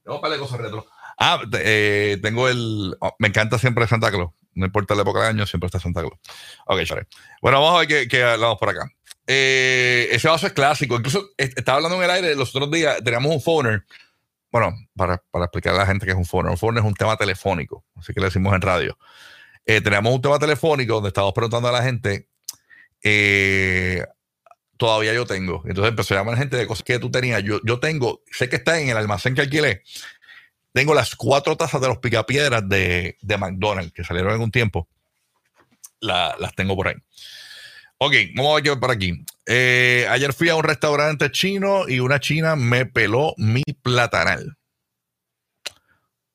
Tengo 0.03 0.21
para 0.21 0.37
cosas 0.37 0.61
retro. 0.61 0.87
Ah, 1.17 1.41
eh, 1.53 2.17
tengo 2.21 2.47
el. 2.47 2.95
Oh, 3.01 3.15
me 3.19 3.27
encanta 3.27 3.59
siempre 3.59 3.85
Santa 3.87 4.09
Claus. 4.09 4.31
No 4.55 4.65
importa 4.65 4.95
la 4.95 5.01
época 5.01 5.19
del 5.19 5.29
año, 5.29 5.45
siempre 5.45 5.67
está 5.67 5.79
Santa 5.79 6.01
Claus. 6.01 6.19
Ok, 6.65 6.85
sorry. 6.85 7.05
Bueno, 7.41 7.61
vamos 7.61 7.75
a 7.75 7.79
ver 7.79 7.87
qué, 7.87 8.07
qué 8.07 8.23
hablamos 8.23 8.57
por 8.57 8.69
acá. 8.69 8.89
Eh, 9.31 10.07
ese 10.11 10.27
vaso 10.27 10.47
es 10.47 10.53
clásico. 10.53 10.95
Incluso 10.95 11.29
estaba 11.37 11.75
hablando 11.75 11.97
en 11.97 12.03
el 12.03 12.09
aire 12.09 12.35
los 12.35 12.49
otros 12.55 12.71
días, 12.71 12.97
teníamos 13.03 13.31
un 13.31 13.39
phoner. 13.39 13.85
Bueno, 14.51 14.75
para, 14.95 15.23
para 15.29 15.45
explicar 15.45 15.75
a 15.75 15.77
la 15.77 15.85
gente 15.85 16.07
que 16.07 16.13
es 16.13 16.17
un 16.17 16.25
phoner. 16.25 16.49
Un 16.49 16.57
phoner 16.57 16.81
es 16.81 16.87
un 16.87 16.95
tema 16.95 17.15
telefónico, 17.15 17.85
así 17.95 18.11
que 18.11 18.21
le 18.21 18.25
decimos 18.25 18.55
en 18.55 18.61
radio. 18.61 18.97
Eh, 19.67 19.81
teníamos 19.81 20.15
un 20.15 20.21
tema 20.23 20.39
telefónico 20.39 20.95
donde 20.95 21.09
estábamos 21.09 21.35
preguntando 21.35 21.69
a 21.69 21.71
la 21.71 21.83
gente. 21.83 22.27
Eh, 23.03 24.03
todavía 24.77 25.13
yo 25.13 25.27
tengo. 25.27 25.61
Entonces 25.67 25.91
empezó 25.91 26.15
a 26.15 26.17
llamar 26.17 26.35
gente 26.35 26.57
de 26.57 26.65
cosas 26.65 26.83
que 26.83 26.97
tú 26.97 27.11
tenías. 27.11 27.43
Yo, 27.43 27.59
yo 27.63 27.79
tengo, 27.79 28.23
sé 28.31 28.49
que 28.49 28.55
está 28.55 28.79
en 28.79 28.89
el 28.89 28.97
almacén 28.97 29.35
que 29.35 29.41
alquilé. 29.41 29.83
Tengo 30.73 30.95
las 30.95 31.15
cuatro 31.15 31.55
tazas 31.55 31.79
de 31.81 31.87
los 31.87 31.99
picapiedras 31.99 32.67
de, 32.67 33.15
de 33.21 33.37
McDonald's 33.37 33.93
que 33.93 34.03
salieron 34.03 34.33
en 34.33 34.41
un 34.41 34.49
tiempo. 34.49 34.87
las 36.01 36.55
tengo 36.55 36.75
por 36.75 36.87
ahí. 36.87 36.95
Ok, 38.01 38.13
vamos 38.33 38.57
a 38.57 38.63
ver 38.63 38.79
por 38.79 38.91
aquí. 38.91 39.25
Eh, 39.45 40.07
ayer 40.09 40.31
fui 40.31 40.47
a 40.47 40.55
un 40.55 40.63
restaurante 40.63 41.31
chino 41.31 41.89
y 41.89 41.99
una 41.99 42.21
china 42.21 42.55
me 42.55 42.85
peló 42.85 43.33
mi 43.35 43.61
platanal. 43.81 44.57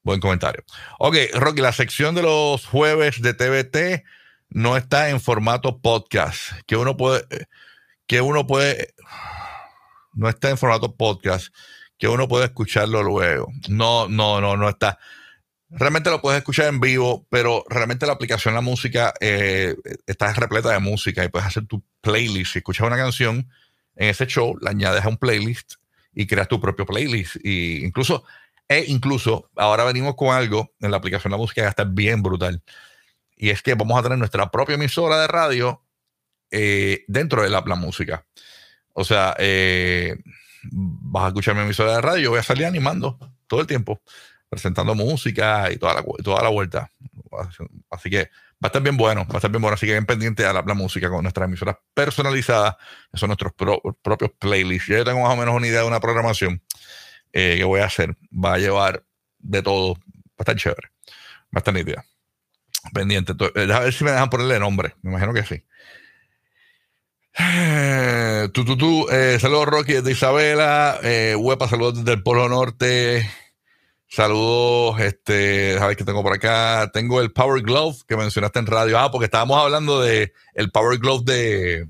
Buen 0.02 0.20
comentario. 0.20 0.62
Ok, 0.98 1.16
Rocky, 1.32 1.62
la 1.62 1.72
sección 1.72 2.14
de 2.14 2.20
los 2.20 2.66
jueves 2.66 3.22
de 3.22 3.32
TVT 3.32 4.04
no 4.50 4.76
está 4.76 5.08
en 5.08 5.22
formato 5.22 5.80
podcast. 5.80 6.52
Que 6.66 6.76
uno 6.76 6.98
puede, 6.98 7.24
que 8.06 8.20
uno 8.20 8.46
puede, 8.46 8.92
no 10.12 10.28
está 10.28 10.50
en 10.50 10.58
formato 10.58 10.94
podcast. 10.96 11.48
que 11.96 12.08
uno 12.08 12.28
puede 12.28 12.44
escucharlo 12.44 13.02
luego. 13.02 13.48
No, 13.70 14.06
no, 14.08 14.42
no, 14.42 14.58
no 14.58 14.68
está. 14.68 14.98
Realmente 15.76 16.08
lo 16.08 16.20
puedes 16.20 16.38
escuchar 16.38 16.66
en 16.66 16.78
vivo, 16.78 17.26
pero 17.30 17.64
realmente 17.68 18.06
la 18.06 18.12
aplicación, 18.12 18.54
la 18.54 18.60
música, 18.60 19.12
eh, 19.20 19.74
está 20.06 20.32
repleta 20.32 20.70
de 20.70 20.78
música 20.78 21.24
y 21.24 21.28
puedes 21.28 21.48
hacer 21.48 21.66
tu 21.66 21.82
playlist. 22.00 22.52
Si 22.52 22.58
escuchas 22.58 22.86
una 22.86 22.96
canción 22.96 23.48
en 23.96 24.08
ese 24.08 24.26
show, 24.26 24.56
la 24.60 24.70
añades 24.70 25.04
a 25.04 25.08
un 25.08 25.16
playlist 25.16 25.74
y 26.12 26.26
creas 26.26 26.46
tu 26.46 26.60
propio 26.60 26.86
playlist. 26.86 27.36
Y 27.42 27.84
incluso, 27.84 28.24
e 28.68 28.84
incluso, 28.86 29.50
ahora 29.56 29.82
venimos 29.82 30.14
con 30.14 30.34
algo 30.34 30.72
en 30.80 30.92
la 30.92 30.98
aplicación 30.98 31.32
la 31.32 31.38
música 31.38 31.62
que 31.62 31.68
está 31.68 31.84
bien 31.84 32.22
brutal. 32.22 32.62
Y 33.36 33.50
es 33.50 33.60
que 33.60 33.74
vamos 33.74 33.98
a 33.98 34.02
tener 34.04 34.18
nuestra 34.18 34.50
propia 34.52 34.74
emisora 34.74 35.20
de 35.20 35.26
radio 35.26 35.82
eh, 36.52 37.04
dentro 37.08 37.42
de 37.42 37.50
la, 37.50 37.64
la, 37.66 37.74
música. 37.74 38.24
O 38.92 39.02
sea, 39.02 39.34
eh, 39.38 40.16
vas 40.70 41.24
a 41.24 41.28
escuchar 41.28 41.56
mi 41.56 41.62
emisora 41.62 41.96
de 41.96 42.00
radio, 42.00 42.30
voy 42.30 42.38
a 42.38 42.44
salir 42.44 42.64
animando 42.64 43.18
todo 43.48 43.60
el 43.60 43.66
tiempo, 43.66 44.00
presentando 44.54 44.94
música 44.94 45.70
y 45.72 45.76
toda 45.76 45.94
la, 45.94 46.04
toda 46.22 46.42
la 46.42 46.48
vuelta. 46.48 46.90
Así 47.90 48.10
que 48.10 48.30
va 48.64 48.66
a 48.66 48.68
estar 48.68 48.82
bien 48.82 48.96
bueno, 48.96 49.26
va 49.26 49.34
a 49.34 49.36
estar 49.36 49.50
bien 49.50 49.60
bueno. 49.60 49.74
Así 49.74 49.86
que 49.86 49.92
bien 49.92 50.06
pendiente 50.06 50.46
a 50.46 50.52
la, 50.52 50.62
música 50.74 51.10
con 51.10 51.22
nuestras 51.22 51.46
emisoras 51.46 51.76
personalizadas, 51.92 52.76
que 53.12 53.18
son 53.18 53.28
nuestros 53.28 53.52
propios 54.02 54.30
playlists. 54.38 54.88
Yo 54.88 55.04
tengo 55.04 55.20
más 55.20 55.32
o 55.32 55.36
menos 55.36 55.54
una 55.54 55.66
idea 55.66 55.80
de 55.80 55.86
una 55.86 56.00
programación 56.00 56.62
eh, 57.32 57.56
que 57.58 57.64
voy 57.64 57.80
a 57.80 57.86
hacer. 57.86 58.16
Va 58.32 58.54
a 58.54 58.58
llevar 58.58 59.04
de 59.38 59.62
todo, 59.62 59.94
va 59.94 60.38
a 60.38 60.42
estar 60.42 60.56
chévere, 60.56 60.88
va 61.08 61.56
a 61.56 61.58
estar 61.58 61.74
nítida. 61.74 62.04
Pendiente. 62.92 63.34
Eh, 63.54 63.72
a 63.72 63.80
ver 63.80 63.92
si 63.92 64.04
me 64.04 64.12
dejan 64.12 64.30
ponerle 64.30 64.58
nombre, 64.58 64.94
me 65.02 65.10
imagino 65.10 65.34
que 65.34 65.44
sí. 65.44 65.62
Tú, 68.52 68.64
tú, 68.64 68.76
tú, 68.76 69.06
saludos 69.40 69.66
Rocky 69.66 69.94
de 69.94 70.12
Isabela, 70.12 71.00
eh, 71.02 71.34
saludos 71.68 71.96
desde 71.98 72.12
el 72.12 72.22
Polo 72.22 72.48
Norte, 72.48 73.28
saludos, 74.14 75.00
este, 75.00 75.76
sabes 75.78 75.96
que 75.96 76.04
tengo 76.04 76.22
por 76.22 76.32
acá, 76.32 76.90
tengo 76.92 77.20
el 77.20 77.32
Power 77.32 77.62
Glove 77.62 77.96
que 78.06 78.16
mencionaste 78.16 78.60
en 78.60 78.66
radio, 78.66 78.98
ah, 78.98 79.10
porque 79.10 79.24
estábamos 79.24 79.58
hablando 79.58 80.00
de 80.00 80.32
el 80.54 80.70
Power 80.70 80.98
Glove 80.98 81.24
de, 81.24 81.88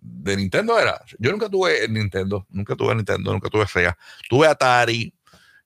de 0.00 0.36
Nintendo, 0.36 0.78
era, 0.78 1.04
yo 1.18 1.30
nunca 1.30 1.48
tuve 1.48 1.86
Nintendo, 1.88 2.46
nunca 2.48 2.74
tuve 2.76 2.94
Nintendo, 2.94 3.32
nunca 3.32 3.50
tuve 3.50 3.66
Sega, 3.66 3.96
tuve 4.28 4.46
Atari, 4.46 5.14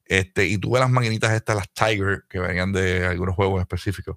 este, 0.05 0.47
y 0.47 0.59
tuve 0.59 0.81
las 0.81 0.91
maquinitas 0.91 1.33
estas, 1.33 1.55
las 1.55 1.71
Tiger, 1.73 2.25
que 2.29 2.41
venían 2.41 2.73
de 2.73 3.07
algunos 3.07 3.37
juegos 3.37 3.61
específicos, 3.61 4.17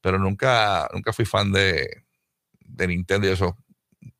pero 0.00 0.18
nunca, 0.18 0.88
nunca 0.92 1.12
fui 1.12 1.24
fan 1.24 1.50
de, 1.52 2.04
de 2.60 2.86
Nintendo 2.86 3.28
y 3.28 3.30
eso 3.30 3.56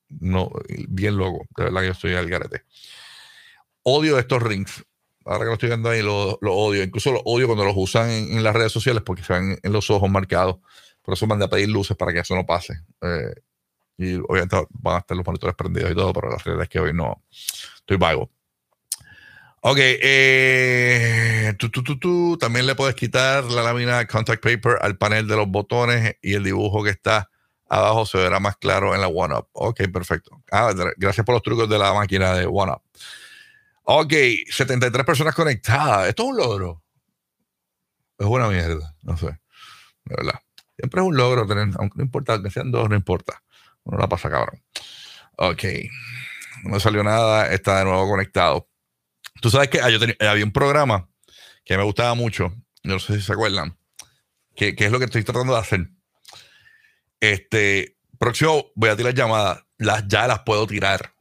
no, 0.09 0.51
bien 0.89 1.17
loco. 1.17 1.47
De 1.57 1.65
verdad 1.65 1.81
que 1.81 1.87
yo 1.87 1.93
estoy 1.93 2.15
al 2.15 2.29
garete. 2.29 2.65
Odio 3.83 4.19
estos 4.19 4.43
rings. 4.43 4.85
Ahora 5.29 5.41
que 5.41 5.49
lo 5.49 5.53
estoy 5.53 5.69
viendo 5.69 5.91
ahí, 5.91 6.01
lo, 6.01 6.39
odio. 6.41 6.83
Incluso 6.83 7.13
lo 7.13 7.21
odio 7.21 7.47
cuando 7.47 7.63
los 7.63 7.75
usan 7.77 8.09
en, 8.09 8.43
las 8.43 8.57
redes 8.57 8.73
sociales 8.73 9.03
porque 9.05 9.23
se 9.23 9.35
ven 9.35 9.59
en 9.63 9.73
los 9.73 9.91
ojos 9.91 10.11
marcados. 10.11 10.57
Por 11.03 11.13
eso 11.15 11.27
mandé 11.27 11.45
a 11.45 11.49
pedir 11.49 11.69
luces 11.69 11.97
para 11.99 12.15
que 12.15 12.21
eso 12.21 12.35
no 12.35 12.47
pase. 12.47 12.81
Eh, 13.03 13.35
y 13.99 14.15
obviamente 14.17 14.57
van 14.71 14.97
a 14.97 14.99
estar 15.01 15.15
los 15.15 15.27
monitores 15.27 15.55
prendidos 15.55 15.91
y 15.91 15.95
todo, 15.95 16.15
pero 16.15 16.31
la 16.31 16.39
realidad 16.39 16.63
es 16.63 16.69
que 16.71 16.81
hoy 16.81 16.95
no. 16.95 17.23
Estoy 17.77 17.99
vago. 17.99 18.31
Ok, 19.61 19.79
eh, 19.81 21.53
tú, 21.59 21.69
tú, 21.69 21.83
tú, 21.83 22.39
también 22.39 22.65
le 22.67 22.75
puedes 22.75 22.95
quitar 22.95 23.45
la 23.45 23.63
lámina 23.63 24.07
contact 24.07 24.43
paper 24.43 24.79
al 24.81 24.97
panel 24.97 25.27
de 25.27 25.37
los 25.37 25.49
botones 25.49 26.17
y 26.23 26.35
el 26.35 26.45
dibujo 26.45 26.83
que 26.83 26.91
está 26.91 27.29
abajo 27.69 28.07
se 28.07 28.17
verá 28.17 28.41
más 28.41 28.57
claro 28.57 28.95
en 28.95 29.03
la 29.03 29.09
OneUp. 29.09 29.47
Ok, 29.53 29.83
perfecto. 29.93 30.43
Ah, 30.51 30.73
gracias 30.97 31.27
por 31.27 31.35
los 31.35 31.43
trucos 31.43 31.69
de 31.69 31.79
la 31.79 31.93
máquina 31.93 32.33
de 32.33 32.47
OneUp. 32.47 32.81
Ok, 33.91 34.13
73 34.51 35.05
personas 35.05 35.35
conectadas. 35.35 36.09
Esto 36.09 36.25
es 36.25 36.29
un 36.29 36.37
logro. 36.37 36.83
Es 38.19 38.27
una 38.27 38.49
mierda, 38.49 38.95
no 39.03 39.17
sé. 39.17 39.27
De 40.05 40.15
verdad. 40.17 40.41
Siempre 40.77 41.01
es 41.01 41.07
un 41.07 41.17
logro 41.17 41.47
tener, 41.47 41.69
aunque 41.79 41.99
no 41.99 42.05
importa, 42.05 42.43
que 42.43 42.51
sean 42.51 42.71
dos, 42.71 42.89
no 42.89 42.97
importa. 42.97 43.43
Uno 43.85 43.99
la 43.99 44.09
pasa 44.09 44.29
cabrón. 44.29 44.63
Ok. 45.37 45.65
No 46.65 46.71
me 46.71 46.81
salió 46.81 47.03
nada, 47.03 47.53
está 47.53 47.79
de 47.79 47.85
nuevo 47.85 48.09
conectado. 48.09 48.69
Tú 49.41 49.51
sabes 49.51 49.69
que 49.69 49.81
ah, 49.81 49.89
había 50.31 50.45
un 50.45 50.53
programa 50.53 51.09
que 51.65 51.77
me 51.77 51.85
gustaba 51.85 52.15
mucho, 52.15 52.55
no 52.83 52.99
sé 52.99 53.17
si 53.17 53.23
se 53.23 53.33
acuerdan, 53.33 53.79
que 54.57 54.75
es 54.77 54.91
lo 54.91 54.99
que 54.99 55.05
estoy 55.05 55.23
tratando 55.23 55.55
de 55.55 55.61
hacer 55.61 55.89
este, 57.21 57.97
próximo 58.19 58.71
voy 58.75 58.91
a 58.91 58.97
tirar 58.97 59.15
llamadas. 59.15 59.65
Las 59.79 60.07
ya 60.09 60.27
las 60.27 60.41
puedo 60.41 60.67
tirar. 60.67 61.13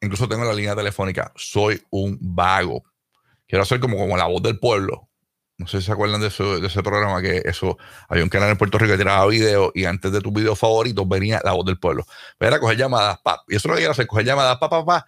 Incluso 0.00 0.28
tengo 0.28 0.44
la 0.44 0.52
línea 0.52 0.76
telefónica. 0.76 1.32
Soy 1.36 1.82
un 1.90 2.18
vago. 2.20 2.84
Quiero 3.46 3.62
hacer 3.62 3.80
como, 3.80 3.96
como 3.96 4.16
la 4.16 4.26
voz 4.26 4.42
del 4.42 4.58
pueblo. 4.58 5.08
No 5.56 5.66
sé 5.66 5.80
si 5.80 5.86
se 5.86 5.92
acuerdan 5.92 6.20
de, 6.20 6.28
de 6.28 6.66
ese 6.66 6.82
programa 6.82 7.20
que 7.20 7.42
eso 7.44 7.78
había 8.08 8.22
un 8.22 8.30
canal 8.30 8.50
en 8.50 8.56
Puerto 8.56 8.78
Rico 8.78 8.92
que 8.92 8.98
tiraba 8.98 9.26
video 9.26 9.72
y 9.74 9.86
antes 9.86 10.12
de 10.12 10.20
tus 10.20 10.32
videos 10.32 10.56
favoritos 10.58 11.08
venía 11.08 11.40
la 11.42 11.52
voz 11.52 11.66
del 11.66 11.78
pueblo. 11.78 12.06
Era 12.38 12.60
coger 12.60 12.76
llamadas, 12.76 13.18
pap. 13.18 13.40
Y 13.48 13.56
eso 13.56 13.66
es 13.66 13.70
lo 13.70 13.74
que 13.74 13.80
quiero 13.80 13.92
hacer, 13.92 14.06
coger 14.06 14.24
llamadas, 14.24 14.58
pa, 14.58 14.70
pa, 14.70 14.84
pa. 14.84 15.06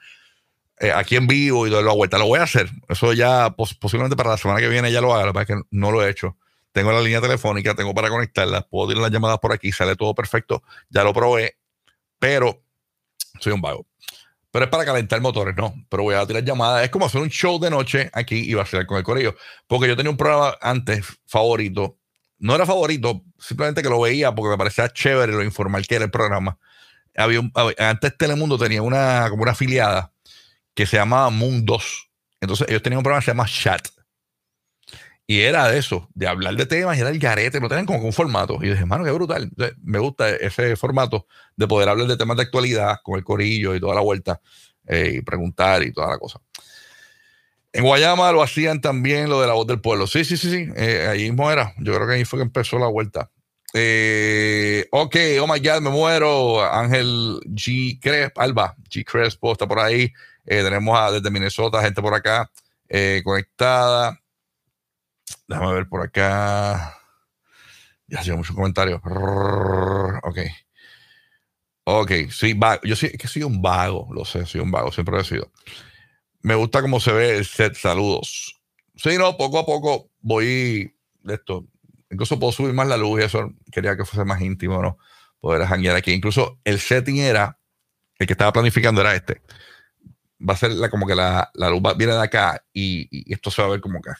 Eh, 0.81 0.91
aquí 0.93 1.15
en 1.17 1.29
vivo 1.29 1.67
y 1.67 1.71
darle 1.71 1.87
la 1.87 1.95
vuelta. 1.95 2.19
Lo 2.19 2.27
voy 2.27 2.41
a 2.41 2.45
hacer. 2.45 2.69
Eso 2.89 3.13
ya 3.13 3.51
posiblemente 3.51 4.17
para 4.17 4.31
la 4.31 4.37
semana 4.39 4.61
que 4.61 4.69
viene 4.69 4.91
ya 4.91 5.01
lo 5.01 5.15
haga. 5.15 5.41
Es 5.41 5.47
que 5.47 5.61
no 5.71 5.93
lo 5.93 6.05
he 6.05 6.11
hecho 6.11 6.37
tengo 6.73 6.93
la 6.93 7.01
línea 7.01 7.21
telefónica, 7.21 7.75
tengo 7.75 7.95
para 7.95 8.09
conectarla, 8.09 8.63
puedo 8.63 8.89
tirar 8.89 9.03
las 9.03 9.11
llamadas 9.11 9.39
por 9.39 9.53
aquí, 9.53 9.73
sale 9.73 9.97
todo 9.97 10.15
perfecto, 10.15 10.63
ya 10.89 11.03
lo 11.03 11.13
probé, 11.13 11.57
pero 12.19 12.63
soy 13.41 13.53
un 13.53 13.61
vago. 13.61 13.87
Pero 14.50 14.64
es 14.64 14.71
para 14.71 14.85
calentar 14.85 15.21
motores, 15.21 15.54
no. 15.57 15.75
Pero 15.88 16.02
voy 16.02 16.14
a 16.14 16.26
tirar 16.26 16.45
llamadas. 16.45 16.85
Es 16.85 16.90
como 16.90 17.07
hacer 17.07 17.21
un 17.21 17.28
show 17.28 17.59
de 17.61 17.71
noche 17.71 18.11
aquí 18.12 18.37
y 18.50 18.54
va 18.54 18.62
a 18.62 18.66
ser 18.66 18.87
con 18.87 18.99
el 18.99 19.04
correo. 19.04 19.37
Porque 19.66 19.88
yo 19.88 19.97
tenía 19.97 20.11
un 20.11 20.16
programa 20.16 20.57
antes 20.61 21.07
favorito. 21.26 21.99
No 22.38 22.54
era 22.54 22.66
favorito, 22.66 23.23
simplemente 23.38 23.83
que 23.83 23.88
lo 23.88 24.00
veía 24.00 24.35
porque 24.35 24.50
me 24.50 24.59
parecía 24.59 24.88
chévere 24.88 25.33
lo 25.33 25.45
informal 25.45 25.87
que 25.87 25.97
era 25.97 26.04
el 26.07 26.11
programa. 26.11 26.59
Había 27.14 27.42
antes 27.78 28.16
Telemundo 28.16 28.57
tenía 28.59 28.83
una, 28.83 29.26
como 29.28 29.42
una 29.42 29.52
afiliada 29.52 30.12
que 30.75 30.87
se 30.87 30.97
llamaba 30.97 31.30
Moon 31.30 31.66
2. 31.66 32.11
Entonces 32.40 32.66
ellos 32.69 32.83
tenían 32.83 32.99
un 32.99 33.02
programa 33.04 33.21
que 33.21 33.26
se 33.26 33.30
llama 33.33 33.47
Chat. 33.47 33.88
Y 35.31 35.43
era 35.43 35.69
de 35.69 35.79
eso, 35.79 36.09
de 36.13 36.27
hablar 36.27 36.57
de 36.57 36.67
temas 36.67 36.99
y 36.99 37.03
era 37.03 37.11
el 37.11 37.21
garete, 37.21 37.61
lo 37.61 37.69
tenían 37.69 37.87
como 37.87 38.01
un 38.01 38.13
formato. 38.13 38.59
Y 38.63 38.71
dije, 38.71 38.85
mano, 38.85 39.05
qué 39.05 39.13
brutal. 39.13 39.49
me 39.81 40.01
gusta 40.01 40.29
ese 40.29 40.75
formato 40.75 41.29
de 41.55 41.69
poder 41.69 41.89
hablar 41.89 42.09
de 42.09 42.17
temas 42.17 42.37
de 42.37 42.43
actualidad 42.43 42.97
con 43.05 43.17
el 43.17 43.23
corillo 43.23 43.73
y 43.77 43.79
toda 43.79 43.95
la 43.95 44.01
vuelta 44.01 44.41
eh, 44.89 45.13
y 45.15 45.21
preguntar 45.21 45.85
y 45.85 45.93
toda 45.93 46.09
la 46.09 46.19
cosa. 46.19 46.41
En 47.73 47.85
Guayama 47.85 48.33
lo 48.33 48.43
hacían 48.43 48.81
también 48.81 49.31
lo 49.31 49.41
de 49.41 49.47
la 49.47 49.53
voz 49.53 49.69
del 49.69 49.81
pueblo. 49.81 50.09
Sí, 50.09 50.25
sí, 50.25 50.37
sí, 50.37 50.51
sí. 50.51 50.69
Eh, 50.75 51.07
ahí 51.09 51.31
mismo 51.31 51.49
era. 51.49 51.75
Yo 51.79 51.95
creo 51.95 52.09
que 52.09 52.15
ahí 52.15 52.25
fue 52.25 52.41
que 52.41 52.47
empezó 52.47 52.81
la 52.81 52.89
vuelta. 52.89 53.31
Eh, 53.73 54.89
ok, 54.91 55.17
oh 55.43 55.47
my 55.47 55.61
God, 55.61 55.81
me 55.81 55.91
muero. 55.91 56.61
Ángel 56.61 57.39
G. 57.51 58.01
Crespo, 58.03 58.41
Alba, 58.41 58.75
G. 58.91 59.05
Crespo 59.05 59.53
está 59.53 59.69
por 59.69 59.79
ahí. 59.79 60.13
tenemos 60.45 60.99
a, 60.99 61.13
desde 61.13 61.31
Minnesota 61.31 61.81
gente 61.83 62.03
por 62.03 62.15
acá 62.15 62.51
conectada. 63.23 64.21
Déjame 65.49 65.75
ver 65.75 65.89
por 65.89 66.03
acá. 66.03 66.97
Ya 68.07 68.21
ha 68.21 68.37
muchos 68.37 68.55
comentarios. 68.55 69.01
Ok. 70.23 70.39
Ok, 71.85 72.13
sí, 72.31 72.55
vago. 72.55 72.83
Yo 72.85 72.97
sí, 72.97 73.11
que 73.17 73.29
soy 73.29 73.43
un 73.43 73.63
vago, 73.63 74.09
lo 74.13 74.25
sé, 74.25 74.47
soy 74.47 74.61
un 74.61 74.71
vago, 74.71 74.93
siempre 74.93 75.19
he 75.19 75.25
sido. 75.25 75.51
Me 76.43 76.55
gusta 76.55 76.83
cómo 76.83 77.01
se 77.01 77.13
ve 77.13 77.39
el 77.39 77.45
set, 77.45 77.75
saludos. 77.75 78.61
Sí, 78.97 79.17
no, 79.19 79.37
poco 79.37 79.59
a 79.59 79.67
poco 79.67 80.11
voy 80.21 80.95
de 81.23 81.35
esto. 81.35 81.67
Incluso 82.11 82.39
puedo 82.39 82.53
subir 82.53 82.75
más 82.75 82.89
la 82.89 82.97
luz 82.97 83.21
y 83.21 83.25
eso 83.25 83.53
quería 83.73 83.97
que 83.97 84.05
fuese 84.05 84.25
más 84.25 84.41
íntimo, 84.41 84.83
¿no? 84.83 84.99
Poder 85.41 85.67
janguear 85.67 85.97
aquí. 85.97 86.13
Incluso 86.13 86.61
el 86.65 86.81
setting 86.81 87.19
era, 87.19 87.59
el 88.19 88.27
que 88.27 88.35
estaba 88.35 88.53
planificando 88.53 89.01
era 89.01 89.15
este. 89.15 89.43
Va 90.41 90.55
a 90.55 90.57
ser 90.57 90.73
la, 90.73 90.91
como 90.91 91.07
que 91.07 91.15
la, 91.15 91.51
la 91.55 91.71
luz 91.71 91.83
viene 91.97 92.15
de 92.15 92.23
acá 92.23 92.65
y, 92.73 93.09
y, 93.11 93.33
esto 93.33 93.51
se 93.51 93.63
va 93.63 93.69
a 93.69 93.71
ver 93.73 93.81
como 93.81 94.01
que 94.01 94.11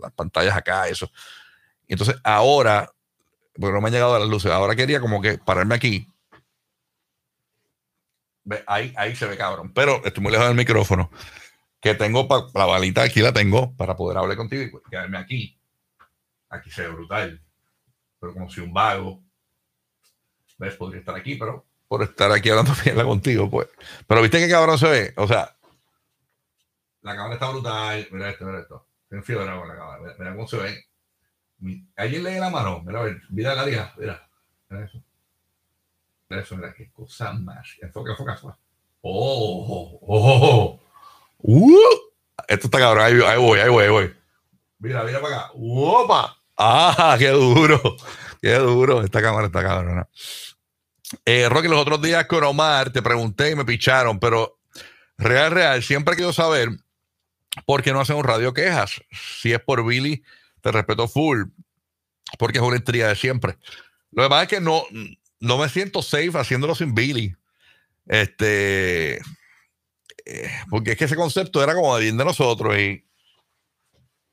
las 0.00 0.12
pantallas 0.12 0.56
acá, 0.56 0.88
eso. 0.88 1.10
Entonces 1.88 2.16
ahora, 2.24 2.90
porque 3.54 3.72
no 3.72 3.80
me 3.80 3.88
han 3.88 3.94
llegado 3.94 4.18
las 4.18 4.28
luces, 4.28 4.50
ahora 4.50 4.76
quería 4.76 5.00
como 5.00 5.20
que 5.20 5.38
pararme 5.38 5.74
aquí. 5.74 6.08
Ahí, 8.66 8.92
ahí 8.96 9.16
se 9.16 9.26
ve 9.26 9.36
cabrón. 9.36 9.72
Pero 9.72 10.04
estoy 10.04 10.22
muy 10.22 10.32
lejos 10.32 10.46
del 10.46 10.56
micrófono. 10.56 11.10
Que 11.80 11.94
tengo 11.94 12.26
la 12.54 12.64
balita 12.64 13.02
aquí 13.02 13.20
la 13.20 13.32
tengo 13.32 13.74
para 13.76 13.96
poder 13.96 14.18
hablar 14.18 14.36
contigo 14.36 14.64
y 14.64 14.90
quedarme 14.90 15.18
aquí. 15.18 15.58
Aquí 16.48 16.70
se 16.70 16.82
ve 16.82 16.88
brutal. 16.88 17.42
Pero 18.20 18.32
como 18.32 18.50
si 18.50 18.60
un 18.60 18.72
vago. 18.72 19.22
¿Ves? 20.58 20.76
Podría 20.76 21.00
estar 21.00 21.14
aquí, 21.14 21.34
pero 21.34 21.66
por 21.88 22.02
estar 22.02 22.30
aquí 22.32 22.50
hablando 22.50 22.72
contigo, 23.04 23.50
pues. 23.50 23.68
Pero 24.06 24.22
viste 24.22 24.38
que 24.38 24.48
cabrón 24.48 24.78
se 24.78 24.88
ve. 24.88 25.14
O 25.16 25.26
sea, 25.26 25.56
la 27.02 27.14
cámara 27.14 27.34
está 27.34 27.50
brutal. 27.50 28.08
Mira 28.10 28.30
esto, 28.30 28.44
mira 28.44 28.60
esto. 28.60 28.86
Ten 29.22 29.36
con 29.36 29.68
la 29.68 29.76
cámara. 29.76 30.14
Mira, 30.18 30.32
cómo 30.34 30.48
se 30.48 30.56
ve. 30.56 30.84
¿Alguien 31.96 32.24
lee 32.24 32.38
la 32.38 32.50
mano? 32.50 32.82
Mira, 32.84 33.00
mira 33.30 33.54
la 33.54 33.64
lija. 33.64 33.94
Mira, 33.96 34.28
mira 34.68 34.84
eso. 34.84 35.02
Mira 36.28 36.42
eso, 36.42 36.56
mira, 36.56 36.74
qué 36.74 36.90
cosa 36.90 37.32
más. 37.32 37.76
Enfoca, 37.80 38.10
enfoca, 38.10 38.32
enfoca. 38.32 38.58
Oh, 39.02 39.66
oh, 39.68 39.98
oh, 40.02 40.40
oh. 40.42 40.80
Uh, 41.38 41.78
Esto 42.48 42.66
está 42.66 42.78
cabrón. 42.78 43.04
Ahí, 43.04 43.38
voy, 43.38 43.58
ahí 43.60 43.68
voy, 43.70 43.84
ahí 43.84 43.90
voy. 43.90 44.16
Mira, 44.78 45.04
mira 45.04 45.20
para 45.20 45.36
acá. 45.36 45.50
¡Opa! 45.54 46.36
¡Ah! 46.56 47.16
¡Qué 47.18 47.28
duro! 47.28 47.80
¡Qué 48.40 48.54
duro! 48.54 49.02
Esta 49.02 49.22
cámara 49.22 49.46
está 49.46 49.62
cabrona. 49.62 50.08
Eh, 51.24 51.48
Rocky, 51.48 51.68
los 51.68 51.80
otros 51.80 52.02
días 52.02 52.26
con 52.26 52.42
Omar 52.44 52.90
te 52.90 53.02
pregunté 53.02 53.50
y 53.50 53.54
me 53.54 53.64
picharon, 53.64 54.18
pero 54.18 54.58
real, 55.16 55.52
real, 55.52 55.82
siempre 55.82 56.16
quiero 56.16 56.32
saber 56.32 56.68
por 57.66 57.82
qué 57.82 57.92
no 57.92 58.00
hacen 58.00 58.16
un 58.16 58.24
radio 58.24 58.52
quejas. 58.52 59.02
Si 59.10 59.52
es 59.52 59.60
por 59.60 59.84
Billy, 59.86 60.22
te 60.60 60.72
respeto 60.72 61.08
full, 61.08 61.44
porque 62.38 62.58
es 62.58 62.64
una 62.64 62.76
estrella 62.76 63.08
de 63.08 63.16
siempre. 63.16 63.58
Lo 64.10 64.22
demás 64.22 64.42
es 64.44 64.48
que 64.48 64.60
no, 64.60 64.84
no 65.40 65.58
me 65.58 65.68
siento 65.68 66.02
safe 66.02 66.38
haciéndolo 66.38 66.74
sin 66.74 66.94
Billy. 66.94 67.34
Este, 68.06 69.16
eh, 70.24 70.50
porque 70.70 70.92
es 70.92 70.98
que 70.98 71.04
ese 71.04 71.16
concepto 71.16 71.62
era 71.62 71.74
como 71.74 71.96
de 71.96 72.02
bien 72.02 72.16
de 72.16 72.24
nosotros 72.24 72.76
y, 72.78 73.04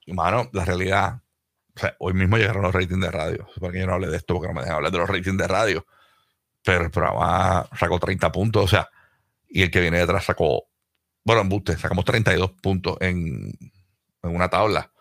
mano, 0.07 0.49
la 0.53 0.65
realidad, 0.65 1.21
hoy 1.99 2.13
mismo 2.13 2.37
llegaron 2.37 2.63
los 2.63 2.73
ratings 2.73 3.01
de 3.01 3.11
radio. 3.11 3.47
Para 3.59 3.73
que 3.73 3.79
yo 3.79 3.87
no 3.87 3.93
hable 3.93 4.07
de 4.07 4.17
esto, 4.17 4.33
porque 4.33 4.47
no 4.47 4.53
me 4.53 4.61
dejan 4.61 4.77
hablar 4.77 4.91
de 4.91 4.97
los 4.97 5.09
ratings 5.09 5.37
de 5.37 5.47
radio. 5.47 5.85
Pero 6.63 6.85
el 6.85 6.91
programa 6.91 7.67
sacó 7.77 7.99
30 7.99 8.31
puntos, 8.31 8.63
o 8.63 8.67
sea, 8.67 8.89
y 9.49 9.63
el 9.63 9.71
que 9.71 9.81
viene 9.81 9.99
detrás 9.99 10.25
sacó, 10.25 10.70
bueno, 11.23 11.41
en 11.41 11.49
Buste, 11.49 11.77
sacamos 11.77 12.05
32 12.05 12.51
puntos 12.61 12.97
en, 12.99 13.51
en 14.23 14.35
una 14.35 14.49
tabla. 14.49 14.91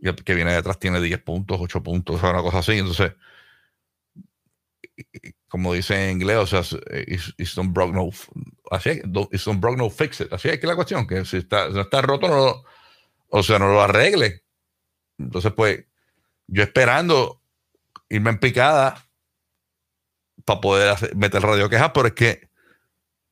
Y 0.00 0.08
el 0.08 0.14
que 0.16 0.34
viene 0.34 0.52
detrás 0.52 0.78
tiene 0.78 1.00
10 1.00 1.22
puntos, 1.22 1.58
8 1.60 1.82
puntos, 1.82 2.16
o 2.16 2.18
sea, 2.18 2.30
una 2.30 2.42
cosa 2.42 2.58
así. 2.58 2.72
Entonces, 2.72 3.12
como 5.48 5.72
dice 5.72 6.10
en 6.10 6.16
inglés, 6.16 6.36
o 6.36 6.46
sea, 6.46 6.60
it's, 7.06 7.54
don't 7.54 7.72
broke 7.72 7.92
no, 7.94 8.10
así 8.70 9.00
it's 9.30 9.44
don't 9.44 9.60
broke 9.60 9.76
no 9.76 9.90
fix 9.90 10.20
it. 10.20 10.32
Así 10.32 10.48
es 10.48 10.58
que 10.58 10.66
la 10.66 10.76
cuestión, 10.76 11.06
que 11.06 11.24
si 11.24 11.38
está, 11.38 11.68
no 11.70 11.80
está 11.80 12.02
roto, 12.02 12.28
no 12.28 12.64
o 13.36 13.42
sea, 13.42 13.58
no 13.58 13.66
lo 13.66 13.82
arregle. 13.82 14.44
Entonces, 15.18 15.52
pues, 15.52 15.84
yo 16.46 16.62
esperando 16.62 17.42
irme 18.08 18.30
en 18.30 18.38
picada 18.38 19.04
para 20.44 20.60
poder 20.60 21.16
meter 21.16 21.42
radio 21.42 21.68
quejas, 21.68 21.90
pero 21.92 22.08
es 22.08 22.12
que, 22.12 22.48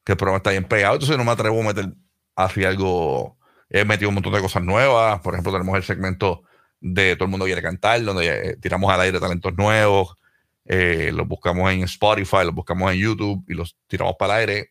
que 0.04 0.12
el 0.12 0.18
programa 0.18 0.38
está 0.38 0.50
bien 0.50 0.64
pegado, 0.64 0.94
entonces 0.94 1.16
no 1.16 1.24
me 1.24 1.30
atrevo 1.30 1.60
a 1.60 1.66
meter 1.66 1.92
así 2.34 2.64
algo. 2.64 3.38
He 3.70 3.84
metido 3.84 4.08
un 4.08 4.14
montón 4.14 4.32
de 4.32 4.40
cosas 4.40 4.62
nuevas. 4.62 5.20
Por 5.20 5.34
ejemplo, 5.34 5.52
tenemos 5.52 5.76
el 5.76 5.82
segmento 5.82 6.42
de 6.80 7.14
Todo 7.14 7.26
el 7.26 7.30
mundo 7.30 7.46
quiere 7.46 7.62
cantar, 7.62 8.02
donde 8.02 8.28
eh, 8.28 8.56
tiramos 8.60 8.92
al 8.92 9.00
aire 9.00 9.20
talentos 9.20 9.56
nuevos. 9.56 10.16
Eh, 10.64 11.10
los 11.12 11.26
buscamos 11.26 11.72
en 11.72 11.82
Spotify, 11.84 12.44
los 12.44 12.54
buscamos 12.54 12.92
en 12.92 12.98
YouTube 12.98 13.44
y 13.48 13.54
los 13.54 13.76
tiramos 13.86 14.16
para 14.18 14.34
el 14.34 14.40
aire. 14.40 14.70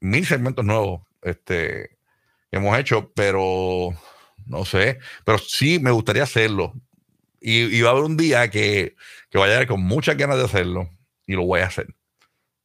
Mil 0.00 0.26
segmentos 0.26 0.64
nuevos 0.64 1.02
este, 1.22 1.98
que 2.50 2.56
hemos 2.56 2.78
hecho, 2.78 3.12
pero 3.14 3.90
no 4.46 4.64
sé. 4.64 4.98
Pero 5.24 5.38
sí 5.38 5.78
me 5.78 5.90
gustaría 5.90 6.22
hacerlo. 6.22 6.72
Y, 7.40 7.80
va 7.80 7.90
a 7.90 7.92
haber 7.92 8.04
un 8.04 8.16
día 8.16 8.50
que, 8.50 8.96
que 9.30 9.38
vaya 9.38 9.66
con 9.66 9.82
muchas 9.82 10.16
ganas 10.16 10.36
de 10.36 10.44
hacerlo 10.44 10.90
y 11.26 11.34
lo 11.34 11.44
voy 11.44 11.60
a 11.60 11.66
hacer. 11.66 11.94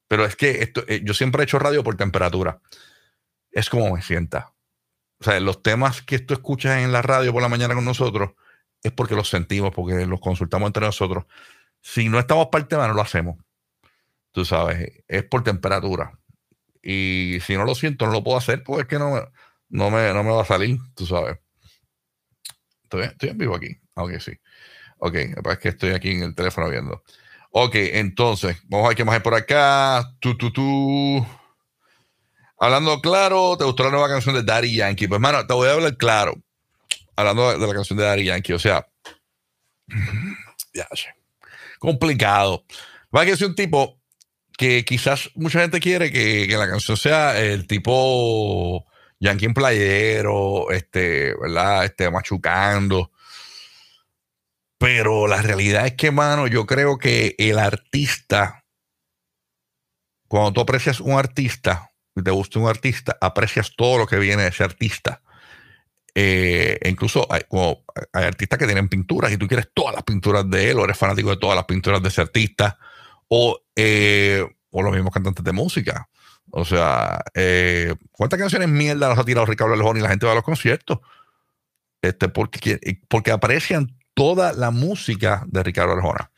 Pero 0.07 0.25
es 0.25 0.35
que 0.35 0.61
esto, 0.61 0.83
eh, 0.87 1.01
yo 1.03 1.13
siempre 1.13 1.41
he 1.41 1.45
hecho 1.45 1.59
radio 1.59 1.83
por 1.83 1.95
temperatura. 1.95 2.59
Es 3.55 3.69
como 3.71 3.95
me 3.95 4.03
sienta. 4.03 4.53
O 5.19 5.23
sea, 5.23 5.39
los 5.39 5.63
temas 5.63 6.03
que 6.03 6.19
tú 6.19 6.35
escuchas 6.35 6.83
en 6.83 6.91
la 6.91 7.01
radio 7.01 7.33
por 7.33 7.41
la 7.41 7.49
mañana 7.49 7.73
con 7.73 7.85
nosotros 7.85 8.31
es 8.83 8.91
porque 8.91 9.15
los 9.15 9.29
sentimos, 9.29 9.71
porque 9.73 10.05
los 10.05 10.19
consultamos 10.19 10.67
entre 10.67 10.85
nosotros. 10.85 11.25
Si 11.81 12.09
no 12.09 12.19
estamos 12.19 12.49
para 12.51 12.61
el 12.63 12.67
tema, 12.67 12.87
no 12.87 12.93
lo 12.93 13.01
hacemos. 13.01 13.37
Tú 14.31 14.45
sabes, 14.45 15.03
es 15.07 15.23
por 15.23 15.43
temperatura. 15.43 16.19
Y 16.83 17.39
si 17.41 17.55
no 17.55 17.63
lo 17.63 17.73
siento, 17.73 18.05
no 18.05 18.11
lo 18.11 18.23
puedo 18.23 18.37
hacer, 18.37 18.63
pues 18.63 18.81
es 18.81 18.87
que 18.87 18.99
no 18.99 19.09
no 19.69 19.89
me, 19.89 20.13
no 20.13 20.23
me 20.23 20.31
va 20.31 20.43
a 20.43 20.45
salir, 20.45 20.77
tú 20.95 21.05
sabes. 21.05 21.39
Estoy, 22.83 23.03
estoy 23.05 23.29
en 23.29 23.37
vivo 23.37 23.55
aquí. 23.55 23.75
Ok, 23.95 24.19
sí. 24.19 24.33
Ok, 24.99 25.15
es 25.15 25.57
que 25.59 25.69
estoy 25.69 25.91
aquí 25.91 26.11
en 26.11 26.23
el 26.23 26.35
teléfono 26.35 26.69
viendo. 26.69 27.03
Ok, 27.51 27.75
entonces, 27.75 28.57
vamos 28.65 28.85
a 28.85 28.89
ver 28.89 28.97
qué 28.97 29.05
más 29.05 29.15
hay 29.15 29.21
por 29.21 29.33
acá. 29.33 30.13
Tú, 30.19 30.37
tú, 30.37 30.51
tú. 30.51 31.25
Hablando 32.57 33.01
claro, 33.01 33.57
¿te 33.57 33.65
gustó 33.65 33.83
la 33.83 33.91
nueva 33.91 34.07
canción 34.07 34.35
de 34.35 34.43
Daddy 34.43 34.75
Yankee? 34.75 35.07
Pues, 35.07 35.17
hermano, 35.17 35.45
te 35.45 35.53
voy 35.53 35.67
a 35.67 35.73
hablar 35.73 35.97
claro. 35.97 36.35
Hablando 37.15 37.57
de 37.57 37.67
la 37.67 37.73
canción 37.73 37.97
de 37.97 38.05
Daddy 38.05 38.25
Yankee, 38.25 38.53
o 38.53 38.59
sea, 38.59 38.87
ya 40.73 40.87
sé. 40.93 41.15
Complicado. 41.79 42.65
Va 43.15 43.21
a 43.21 43.25
que 43.25 43.37
ser 43.37 43.47
un 43.47 43.55
tipo 43.55 43.99
que 44.57 44.85
quizás 44.85 45.29
mucha 45.35 45.61
gente 45.61 45.79
quiere 45.79 46.11
que, 46.11 46.47
que, 46.47 46.57
la 46.57 46.69
canción 46.69 46.97
sea 46.97 47.39
el 47.39 47.67
tipo 47.67 48.85
Yankee 49.19 49.45
en 49.45 49.53
playero, 49.53 50.71
este, 50.71 51.33
¿verdad? 51.39 51.85
Este, 51.85 52.09
machucando. 52.09 53.11
Pero 54.77 55.27
la 55.27 55.41
realidad 55.41 55.85
es 55.85 55.93
que, 55.93 56.11
mano, 56.11 56.47
yo 56.47 56.65
creo 56.65 56.97
que 56.97 57.35
el 57.37 57.59
artista, 57.59 58.65
cuando 60.27 60.53
tú 60.53 60.61
aprecias 60.61 60.99
un 60.99 61.17
artista, 61.17 61.91
te 62.23 62.31
gusta 62.31 62.59
un 62.59 62.67
artista, 62.67 63.17
aprecias 63.19 63.75
todo 63.75 63.97
lo 63.97 64.07
que 64.07 64.17
viene 64.17 64.43
de 64.43 64.49
ese 64.49 64.63
artista. 64.63 65.21
Eh, 66.17 66.79
incluso 66.85 67.27
hay, 67.29 67.41
artistas 68.13 68.57
que 68.57 68.65
tienen 68.65 68.87
pinturas 68.87 69.33
y 69.33 69.37
tú 69.37 69.47
quieres 69.47 69.69
todas 69.73 69.93
las 69.93 70.03
pinturas 70.03 70.49
de 70.49 70.71
él, 70.71 70.79
o 70.79 70.85
eres 70.85 70.97
fanático 70.97 71.29
de 71.29 71.37
todas 71.37 71.57
las 71.57 71.65
pinturas 71.65 72.01
de 72.01 72.07
ese 72.07 72.21
artista, 72.21 72.77
o, 73.27 73.59
eh, 73.75 74.45
o 74.69 74.81
los 74.81 74.93
mismos 74.93 75.13
cantantes 75.13 75.43
de 75.43 75.51
música. 75.51 76.07
O 76.51 76.63
sea, 76.63 77.21
eh, 77.33 77.93
¿cuántas 78.11 78.39
canciones 78.39 78.69
mierda 78.69 79.09
nos 79.09 79.19
ha 79.19 79.25
tirado 79.25 79.45
Ricardo 79.45 79.73
Alejón 79.73 79.97
y 79.97 80.01
la 80.01 80.09
gente 80.09 80.25
va 80.25 80.31
a 80.31 80.35
los 80.35 80.43
conciertos? 80.43 80.99
Este, 82.01 82.29
porque, 82.29 82.79
porque 83.09 83.31
aprecian 83.31 83.97
toda 84.13 84.53
la 84.53 84.71
música 84.71 85.43
de 85.47 85.63
Ricardo 85.63 85.93
Arjona. 85.93 86.31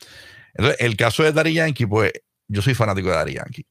Entonces, 0.54 0.80
el 0.80 0.96
caso 0.96 1.22
de 1.22 1.32
Dari 1.32 1.54
Yankee, 1.54 1.86
pues 1.86 2.12
yo 2.48 2.62
soy 2.62 2.74
fanático 2.74 3.10
de 3.10 3.14
Dari 3.14 3.34
Yankee. 3.34 3.66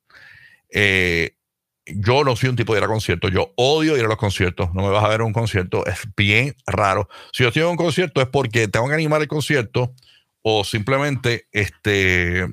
Yo 1.95 2.23
no 2.23 2.35
soy 2.35 2.49
un 2.49 2.55
tipo 2.55 2.73
de 2.73 2.79
ir 2.79 2.83
a 2.83 2.87
conciertos, 2.87 3.31
yo 3.31 3.53
odio 3.55 3.97
ir 3.97 4.05
a 4.05 4.07
los 4.07 4.17
conciertos, 4.17 4.73
no 4.73 4.83
me 4.83 4.89
vas 4.89 5.03
a 5.03 5.07
ver 5.07 5.21
en 5.21 5.27
un 5.27 5.33
concierto, 5.33 5.85
es 5.85 5.99
bien 6.15 6.55
raro. 6.65 7.07
Si 7.31 7.43
yo 7.43 7.49
estoy 7.49 7.63
en 7.63 7.69
un 7.69 7.77
concierto 7.77 8.21
es 8.21 8.27
porque 8.27 8.67
tengo 8.67 8.87
que 8.87 8.93
animar 8.93 9.21
el 9.21 9.27
concierto 9.27 9.93
o 10.41 10.63
simplemente 10.63 11.47
este 11.51 12.45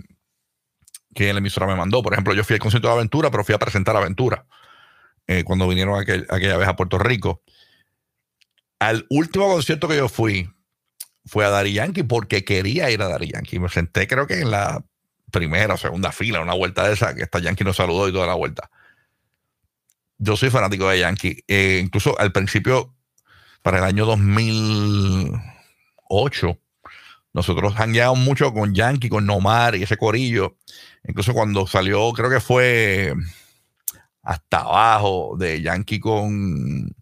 que 1.14 1.32
la 1.32 1.38
emisora 1.38 1.66
me 1.66 1.76
mandó. 1.76 2.02
Por 2.02 2.12
ejemplo, 2.12 2.34
yo 2.34 2.44
fui 2.44 2.54
al 2.54 2.60
concierto 2.60 2.88
de 2.88 2.94
Aventura, 2.94 3.30
pero 3.30 3.44
fui 3.44 3.54
a 3.54 3.58
presentar 3.58 3.96
Aventura 3.96 4.46
eh, 5.26 5.44
cuando 5.44 5.68
vinieron 5.68 5.98
aquella 6.00 6.56
vez 6.56 6.68
a 6.68 6.76
Puerto 6.76 6.98
Rico. 6.98 7.42
Al 8.80 9.06
último 9.08 9.46
concierto 9.48 9.88
que 9.88 9.96
yo 9.96 10.08
fui, 10.08 10.50
fue 11.24 11.44
a 11.44 11.50
Dari 11.50 11.72
Yankee 11.72 12.02
porque 12.02 12.44
quería 12.44 12.90
ir 12.90 13.00
a 13.00 13.08
Dari 13.08 13.30
Yankee. 13.30 13.58
Me 13.58 13.68
senté, 13.68 14.06
creo 14.06 14.26
que 14.26 14.40
en 14.40 14.50
la 14.50 14.84
primera 15.30 15.74
o 15.74 15.76
segunda 15.78 16.12
fila, 16.12 16.40
una 16.40 16.54
vuelta 16.54 16.86
de 16.86 16.94
esa, 16.94 17.14
que 17.14 17.22
esta 17.22 17.38
Yankee 17.38 17.64
nos 17.64 17.76
saludó 17.76 18.08
y 18.08 18.12
toda 18.12 18.26
la 18.26 18.34
vuelta. 18.34 18.70
Yo 20.18 20.36
soy 20.36 20.50
fanático 20.50 20.88
de 20.88 21.00
Yankee. 21.00 21.44
Eh, 21.48 21.80
incluso 21.82 22.16
al 22.18 22.32
principio, 22.32 22.94
para 23.62 23.78
el 23.78 23.84
año 23.84 24.04
2008, 24.06 26.58
nosotros 27.32 27.74
hangueamos 27.76 28.18
mucho 28.18 28.52
con 28.52 28.74
Yankee, 28.74 29.08
con 29.08 29.26
Nomar 29.26 29.74
y 29.76 29.82
ese 29.82 29.96
corillo. 29.96 30.56
Incluso 31.06 31.32
cuando 31.34 31.66
salió, 31.66 32.12
creo 32.12 32.30
que 32.30 32.40
fue 32.40 33.14
hasta 34.22 34.60
abajo 34.60 35.36
de 35.38 35.60
Yankee 35.62 36.00
con, 36.00 36.94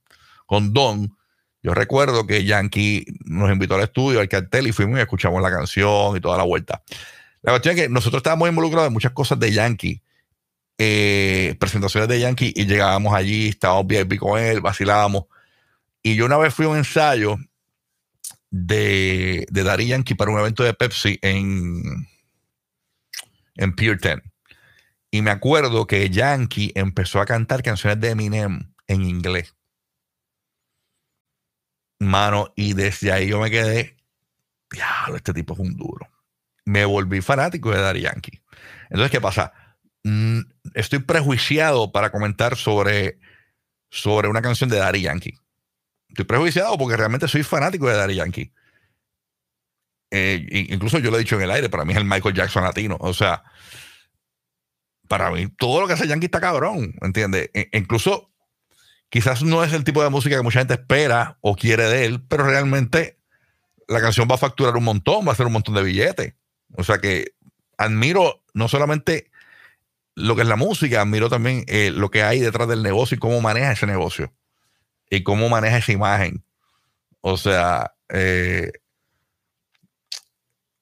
con 0.47 0.73
Don 0.73 1.17
yo 1.63 1.75
recuerdo 1.75 2.27
que 2.27 2.45
Yankee 2.45 3.07
nos 3.25 3.51
invitó 3.51 3.77
al 3.77 3.83
estudio, 3.83 4.21
al 4.21 4.29
cartel, 4.29 4.67
y 4.67 4.73
fuimos 4.73 4.99
y 4.99 5.03
escuchamos 5.03 5.41
la 5.41 5.51
canción 5.51 6.17
y 6.17 6.21
toda 6.21 6.37
la 6.37 6.43
vuelta. 6.43 6.83
La 7.43 7.53
cuestión 7.53 7.77
es 7.77 7.83
que 7.83 7.89
nosotros 7.89 8.19
estábamos 8.19 8.49
involucrados 8.49 8.89
en 8.89 8.93
muchas 8.93 9.13
cosas 9.13 9.39
de 9.39 9.53
Yankee, 9.53 10.03
eh, 10.85 11.55
presentaciones 11.61 12.09
de 12.09 12.19
Yankee, 12.19 12.53
y 12.57 12.67
llegábamos 12.67 13.15
allí, 13.15 13.51
estábamos 13.51 13.87
bien 13.87 14.09
con 14.19 14.37
él, 14.37 14.61
vacilábamos. 14.61 15.27
Y 16.03 16.17
yo 16.17 16.27
una 16.27 16.39
vez 16.39 16.53
fui 16.53 16.65
a 16.67 16.71
un 16.71 16.77
ensayo 16.77 17.37
de, 18.51 19.47
de 19.49 19.63
Daddy 19.63 19.87
Yankee 19.87 20.17
para 20.17 20.33
un 20.33 20.41
evento 20.41 20.65
de 20.65 20.75
Pepsi 20.75 21.21
en, 21.23 22.09
en 23.55 23.77
Pier 23.77 24.01
10. 24.01 24.23
Y 25.13 25.23
me 25.23 25.31
acuerdo 25.31 25.87
que 25.87 26.11
Yankee 26.11 26.73
empezó 26.75 27.21
a 27.21 27.27
cantar 27.27 27.63
canciones 27.63 28.01
de 28.01 28.11
Eminem 28.11 28.73
en 28.89 29.03
inglés. 29.03 29.55
Mano, 32.01 32.53
y 32.57 32.73
desde 32.73 33.13
ahí 33.13 33.29
yo 33.29 33.39
me 33.39 33.53
quedé, 33.53 33.99
diablo, 34.69 35.15
este 35.15 35.33
tipo 35.33 35.55
es 35.55 35.61
un 35.61 35.77
duro. 35.77 36.09
Me 36.65 36.85
volví 36.85 37.21
fanático 37.21 37.71
de 37.71 37.81
Daddy 37.81 38.01
Yankee. 38.01 38.43
Entonces, 38.91 39.13
¿qué 39.13 39.21
pasa? 39.21 39.53
Estoy 40.75 41.01
prejuiciado 41.01 41.93
para 41.93 42.11
comentar 42.11 42.57
sobre, 42.57 43.19
sobre 43.91 44.29
una 44.29 44.43
canción 44.43 44.71
de 44.71 44.79
Daddy 44.79 45.03
Yankee. 45.03 45.39
Estoy 46.09 46.25
prejuiciado 46.25 46.77
porque 46.77 46.97
realmente 46.97 47.29
soy 47.29 47.43
fanático 47.43 47.89
de 47.89 47.97
Daddy 47.97 48.15
Yankee. 48.17 48.53
Eh, 50.11 50.67
incluso 50.69 50.99
yo 50.99 51.11
lo 51.11 51.17
he 51.17 51.21
dicho 51.21 51.37
en 51.37 51.43
el 51.43 51.51
aire, 51.51 51.71
para 51.71 51.87
mí 51.87 51.93
es 51.93 51.99
el 51.99 52.05
Michael 52.05 52.35
Jackson 52.35 52.63
latino. 52.63 52.99
O 53.01 53.15
sea, 53.15 53.43
para 55.09 55.31
mí 55.31 55.49
todo 55.49 55.81
lo 55.81 55.87
que 55.87 55.95
hace 55.95 56.07
Yankee 56.07 56.27
está 56.27 56.41
cabrón, 56.41 56.95
¿entiendes? 57.01 57.51
E, 57.55 57.71
incluso 57.73 58.31
quizás 59.09 59.43
no 59.43 59.65
es 59.65 59.73
el 59.73 59.85
tipo 59.85 60.03
de 60.03 60.11
música 60.11 60.37
que 60.37 60.43
mucha 60.43 60.61
gente 60.61 60.75
espera 60.75 61.39
o 61.41 61.57
quiere 61.57 61.85
de 61.85 62.05
él, 62.05 62.23
pero 62.29 62.45
realmente 62.45 63.19
la 63.89 64.01
canción 64.01 64.29
va 64.31 64.35
a 64.35 64.39
facturar 64.39 64.77
un 64.77 64.85
montón, 64.85 65.27
va 65.27 65.33
a 65.33 65.37
ser 65.37 65.47
un 65.47 65.55
montón 65.55 65.75
de 65.75 65.83
billetes. 65.83 66.35
O 66.77 66.85
sea 66.85 66.99
que 66.99 67.33
admiro 67.79 68.45
no 68.53 68.69
solamente 68.69 69.32
lo 70.15 70.37
que 70.37 70.43
es 70.43 70.49
la 70.49 70.57
música, 70.57 71.01
admiro 71.01 71.29
también 71.29 71.65
eh, 71.69 71.91
lo 71.91 72.11
que 72.11 72.23
hay 72.23 72.41
detrás 72.41 72.69
del 72.69 72.83
negocio 72.83 73.17
y 73.17 73.19
cómo 73.19 73.41
maneja 73.41 73.73
ese 73.73 73.87
negocio 73.87 74.33
y 75.11 75.23
cómo 75.23 75.49
maneja 75.49 75.79
esa 75.79 75.93
imagen. 75.93 76.45
O 77.21 77.37
sea, 77.37 77.95
eh, 78.09 78.73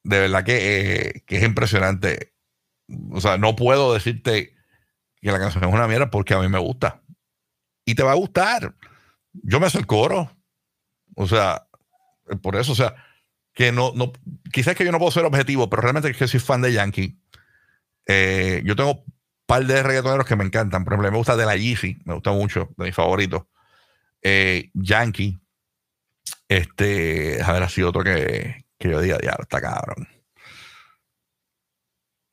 de 0.02 0.20
verdad 0.20 0.44
eh, 0.48 1.22
que, 1.26 1.36
es 1.36 1.42
impresionante. 1.42 2.34
O 3.12 3.20
sea, 3.20 3.38
no 3.38 3.54
puedo 3.54 3.94
decirte 3.94 4.54
que 5.20 5.32
la 5.32 5.38
canción 5.38 5.64
es 5.64 5.72
una 5.72 5.86
mierda 5.86 6.10
porque 6.10 6.34
a 6.34 6.40
mí 6.40 6.48
me 6.48 6.58
gusta. 6.58 7.02
Y 7.84 7.94
te 7.94 8.02
va 8.02 8.12
a 8.12 8.16
gustar. 8.16 8.74
Yo 9.32 9.60
me 9.60 9.70
sé 9.70 9.78
el 9.78 9.86
coro. 9.86 10.36
O 11.14 11.28
sea, 11.28 11.66
por 12.42 12.56
eso, 12.56 12.72
o 12.72 12.76
sea, 12.76 12.94
que 13.52 13.72
no, 13.72 13.92
no, 13.94 14.12
quizás 14.52 14.74
que 14.74 14.84
yo 14.84 14.92
no 14.92 14.98
puedo 14.98 15.10
ser 15.12 15.24
objetivo, 15.24 15.68
pero 15.68 15.82
realmente 15.82 16.10
es 16.10 16.16
que 16.16 16.28
soy 16.28 16.40
fan 16.40 16.62
de 16.62 16.72
Yankee. 16.72 17.20
Yo 18.64 18.74
tengo 18.74 19.04
par 19.50 19.66
de 19.66 19.82
reggaetoneros 19.82 20.26
que 20.26 20.36
me 20.36 20.44
encantan. 20.44 20.84
Por 20.84 20.92
ejemplo, 20.92 21.10
me 21.10 21.16
gusta 21.16 21.36
de 21.36 21.44
la 21.44 21.56
Yeezy, 21.56 22.02
me 22.04 22.14
gusta 22.14 22.30
mucho, 22.30 22.68
de 22.76 22.84
mis 22.84 22.94
favoritos. 22.94 23.42
Eh, 24.22 24.70
Yankee. 24.74 25.40
Este, 26.46 27.42
a 27.42 27.52
ver, 27.52 27.64
así 27.64 27.82
otro 27.82 28.04
que, 28.04 28.64
que 28.78 28.90
yo 28.90 29.00
diga, 29.00 29.18
diablo, 29.18 29.42
está 29.42 29.60
cabrón. 29.60 30.06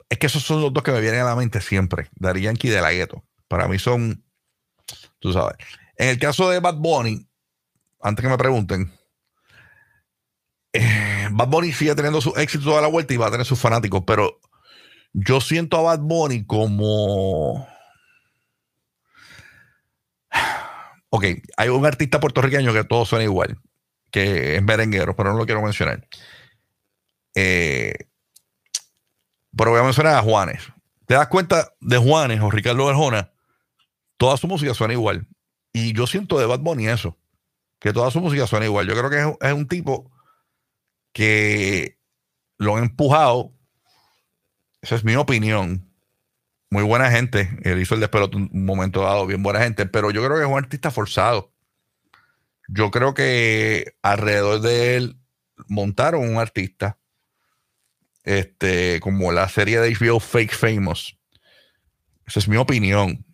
Es 0.08 0.20
que 0.20 0.28
esos 0.28 0.44
son 0.44 0.62
los 0.62 0.72
dos 0.72 0.84
que 0.84 0.92
me 0.92 1.02
vienen 1.02 1.22
a 1.22 1.26
la 1.26 1.36
mente 1.36 1.60
siempre. 1.60 2.08
Dari 2.14 2.42
Yankee 2.42 2.68
y 2.68 2.70
De 2.70 2.82
La 2.82 2.92
Ghetto. 2.92 3.26
Para 3.48 3.68
mí 3.68 3.80
son, 3.80 4.24
tú 5.18 5.34
sabes. 5.34 5.58
En 5.96 6.10
el 6.10 6.20
caso 6.20 6.52
de 6.52 6.60
Bad 6.60 6.76
Bunny, 6.76 7.28
antes 8.00 8.22
que 8.22 8.30
me 8.30 8.38
pregunten, 8.38 8.94
eh, 10.72 11.30
Bad 11.32 11.48
Bunny 11.48 11.74
sigue 11.74 11.96
teniendo 11.96 12.22
su 12.22 12.30
éxito 12.36 12.66
toda 12.66 12.82
la 12.84 12.88
vuelta 12.90 13.12
y 13.16 13.18
va 13.18 13.26
a 13.26 13.32
tener 13.32 13.46
sus 13.48 13.60
fanáticos, 13.60 14.04
pero 14.06 14.40
yo 15.20 15.42
siento 15.42 15.78
a 15.78 15.82
Bad 15.82 16.00
Bunny 16.00 16.46
como... 16.46 17.68
Ok, 21.10 21.26
hay 21.56 21.70
un 21.70 21.86
artista 21.86 22.20
puertorriqueño 22.20 22.74
que 22.74 22.84
todo 22.84 23.06
suena 23.06 23.24
igual, 23.24 23.58
que 24.12 24.58
es 24.58 24.62
merenguero, 24.62 25.16
pero 25.16 25.32
no 25.32 25.38
lo 25.40 25.46
quiero 25.46 25.62
mencionar. 25.62 26.06
Eh, 27.34 27.96
pero 29.56 29.72
voy 29.72 29.80
a 29.80 29.84
mencionar 29.84 30.16
a 30.16 30.22
Juanes. 30.22 30.62
¿Te 31.08 31.16
das 31.16 31.28
cuenta 31.30 31.74
de 31.80 31.98
Juanes 31.98 32.42
o 32.42 32.52
Ricardo 32.52 32.88
Arjona? 32.88 33.32
Toda 34.18 34.38
su 34.38 34.48
música 34.48 34.74
suena 34.74 34.94
igual. 34.94 35.28
Y 35.74 35.94
yo 35.94 36.06
siento 36.06 36.38
de 36.38 36.46
Bad 36.46 36.60
Bunny 36.60 36.90
eso, 36.90 37.18
que 37.80 37.94
toda 37.94 38.12
su 38.12 38.20
música 38.20 38.46
suena 38.46 38.66
igual. 38.66 38.86
Yo 38.88 38.94
creo 38.94 39.10
que 39.10 39.48
es, 39.48 39.54
un 39.54 39.68
tipo 39.68 40.12
que 41.14 41.98
lo 42.58 42.76
han 42.76 42.84
empujado. 42.84 43.54
Esa 44.82 44.96
es 44.96 45.04
mi 45.04 45.16
opinión. 45.16 45.88
Muy 46.70 46.84
buena 46.84 47.10
gente. 47.10 47.50
Él 47.64 47.82
hizo 47.82 47.96
el 47.96 48.02
despelote 48.02 48.38
un 48.38 48.66
momento 48.66 49.02
dado, 49.02 49.26
bien 49.26 49.44
buena 49.44 49.62
gente, 49.62 49.86
pero 49.86 50.12
yo 50.12 50.24
creo 50.24 50.38
que 50.38 50.44
es 50.44 50.50
un 50.50 50.58
artista 50.58 50.92
forzado. 50.92 51.54
Yo 52.68 52.92
creo 52.92 53.14
que 53.14 53.96
alrededor 54.02 54.62
de 54.62 54.98
él 54.98 55.18
montaron 55.68 56.28
un 56.28 56.38
artista 56.38 56.98
este, 58.24 59.00
como 59.00 59.32
la 59.32 59.48
serie 59.48 59.80
de 59.80 59.94
HBO 59.94 60.20
Fake 60.20 60.54
Famous. 60.54 61.18
Esa 62.26 62.40
es 62.40 62.48
mi 62.50 62.58
opinión. 62.58 63.26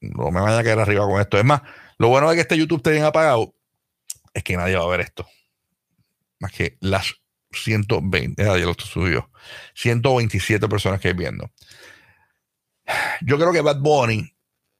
No 0.00 0.30
me 0.32 0.40
vaya 0.40 0.58
a 0.58 0.62
quedar 0.62 0.80
arriba 0.80 1.06
con 1.06 1.20
esto. 1.20 1.38
Es 1.38 1.44
más, 1.44 1.62
lo 1.98 2.08
bueno 2.08 2.28
de 2.28 2.34
que 2.34 2.42
este 2.42 2.58
YouTube 2.58 2.78
esté 2.78 2.90
bien 2.90 3.04
apagado 3.04 3.54
es 4.34 4.42
que 4.42 4.56
nadie 4.56 4.76
va 4.76 4.84
a 4.84 4.88
ver 4.88 5.00
esto. 5.00 5.26
Más 6.40 6.52
que 6.52 6.76
las 6.80 7.14
120, 7.52 8.42
ya 8.44 8.56
lo 8.56 8.74
subió. 8.74 9.30
127 9.74 10.68
personas 10.68 11.00
que 11.00 11.08
hay 11.08 11.14
viendo. 11.14 11.50
Yo 13.22 13.36
creo 13.36 13.52
que 13.52 13.60
Bad 13.60 13.80
Bunny, 13.80 14.34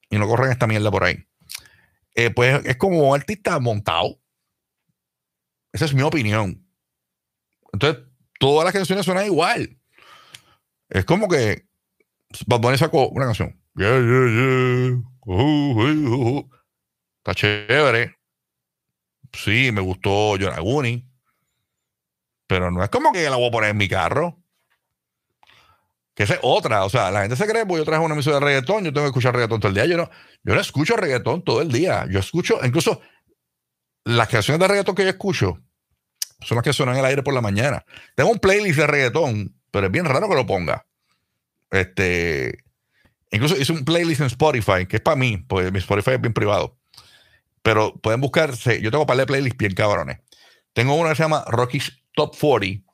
y 0.09 0.17
no 0.17 0.27
corren 0.27 0.51
esta 0.51 0.67
mierda 0.67 0.91
por 0.91 1.03
ahí, 1.03 1.25
eh, 2.15 2.31
pues 2.31 2.65
es 2.65 2.77
como 2.77 3.09
un 3.09 3.15
artista 3.15 3.59
montado. 3.59 4.19
Esa 5.71 5.85
es 5.85 5.93
mi 5.93 6.01
opinión. 6.01 6.65
Entonces, 7.71 8.03
todas 8.39 8.65
las 8.65 8.73
canciones 8.73 9.05
suenan 9.05 9.25
igual. 9.25 9.77
Es 10.89 11.05
como 11.05 11.27
que 11.27 11.67
Bad 12.47 12.59
Bunny 12.59 12.77
sacó 12.77 13.09
una 13.09 13.25
canción. 13.25 13.61
Está 17.17 17.35
chévere. 17.35 18.15
Sí, 19.31 19.71
me 19.71 19.81
gustó 19.81 20.35
Yonaguni. 20.37 21.07
Pero 22.47 22.71
no 22.71 22.83
es 22.83 22.89
como 22.89 23.11
que 23.11 23.29
la 23.29 23.35
voy 23.35 23.47
a 23.47 23.51
poner 23.51 23.69
en 23.69 23.77
mi 23.77 23.87
carro. 23.87 24.38
Que 26.19 26.25
es 26.25 26.37
otra. 26.41 26.83
O 26.83 26.89
sea, 26.89 27.11
la 27.11 27.21
gente 27.21 27.37
se 27.37 27.47
cree, 27.47 27.65
pues 27.65 27.79
yo 27.79 27.85
traje 27.85 28.03
una 28.03 28.13
emisora 28.13 28.41
de 28.41 28.45
reggaetón, 28.45 28.83
yo 28.83 28.91
tengo 28.91 29.05
que 29.05 29.11
escuchar 29.11 29.33
reggaetón 29.33 29.61
todo 29.61 29.69
el 29.69 29.75
día. 29.75 29.85
Yo 29.85 29.95
no, 29.95 30.09
yo 30.43 30.53
no 30.53 30.59
escucho 30.59 30.97
reggaetón 30.97 31.45
todo 31.45 31.61
el 31.61 31.71
día. 31.71 32.05
Yo 32.09 32.19
escucho, 32.19 32.59
incluso 32.61 32.99
las 34.03 34.27
canciones 34.27 34.59
de 34.59 34.67
reggaetón 34.67 34.95
que 34.95 35.03
yo 35.03 35.09
escucho, 35.09 35.61
son 36.41 36.57
las 36.57 36.63
que 36.65 36.73
suenan 36.73 36.95
en 36.95 36.99
el 36.99 37.05
aire 37.05 37.23
por 37.23 37.33
la 37.33 37.39
mañana. 37.39 37.85
Tengo 38.15 38.31
un 38.31 38.39
playlist 38.39 38.79
de 38.79 38.87
reggaetón, 38.87 39.55
pero 39.71 39.85
es 39.85 39.93
bien 39.93 40.03
raro 40.03 40.27
que 40.27 40.35
lo 40.35 40.45
ponga. 40.45 40.85
Este, 41.71 42.65
incluso 43.31 43.55
hice 43.55 43.71
un 43.71 43.85
playlist 43.85 44.19
en 44.19 44.27
Spotify, 44.27 44.87
que 44.89 44.97
es 44.97 45.01
para 45.01 45.15
mí, 45.15 45.37
porque 45.47 45.71
mi 45.71 45.79
Spotify 45.79 46.15
es 46.15 46.21
bien 46.21 46.33
privado. 46.33 46.77
Pero 47.61 47.95
pueden 47.95 48.19
buscarse, 48.19 48.81
yo 48.81 48.91
tengo 48.91 49.03
un 49.03 49.07
par 49.07 49.15
de 49.15 49.25
playlists 49.25 49.57
bien 49.57 49.73
cabrones. 49.73 50.19
Tengo 50.73 50.95
una 50.95 51.11
que 51.11 51.15
se 51.15 51.23
llama 51.23 51.45
Rocky's 51.47 52.03
Top 52.13 52.35
40. 52.37 52.88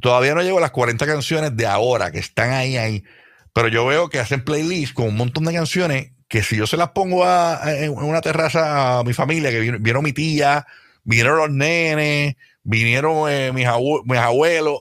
Todavía 0.00 0.34
no 0.34 0.42
llego 0.42 0.58
a 0.58 0.62
las 0.62 0.70
40 0.70 1.06
canciones 1.06 1.56
de 1.56 1.66
ahora, 1.66 2.10
que 2.10 2.18
están 2.18 2.50
ahí, 2.50 2.76
ahí. 2.76 3.04
Pero 3.52 3.68
yo 3.68 3.86
veo 3.86 4.08
que 4.08 4.18
hacen 4.18 4.44
playlists 4.44 4.94
con 4.94 5.06
un 5.06 5.16
montón 5.16 5.44
de 5.44 5.52
canciones 5.52 6.12
que 6.28 6.42
si 6.42 6.56
yo 6.56 6.66
se 6.66 6.76
las 6.76 6.90
pongo 6.90 7.24
en 7.64 7.92
una 7.92 8.20
terraza 8.20 8.98
a 8.98 9.04
mi 9.04 9.12
familia, 9.12 9.50
que 9.50 9.60
vieron 9.78 10.02
mi 10.02 10.12
tía, 10.12 10.66
vinieron 11.04 11.36
los 11.36 11.50
nenes, 11.50 12.34
vinieron 12.64 13.30
eh, 13.30 13.52
mis, 13.52 13.66
abuelos, 13.66 14.80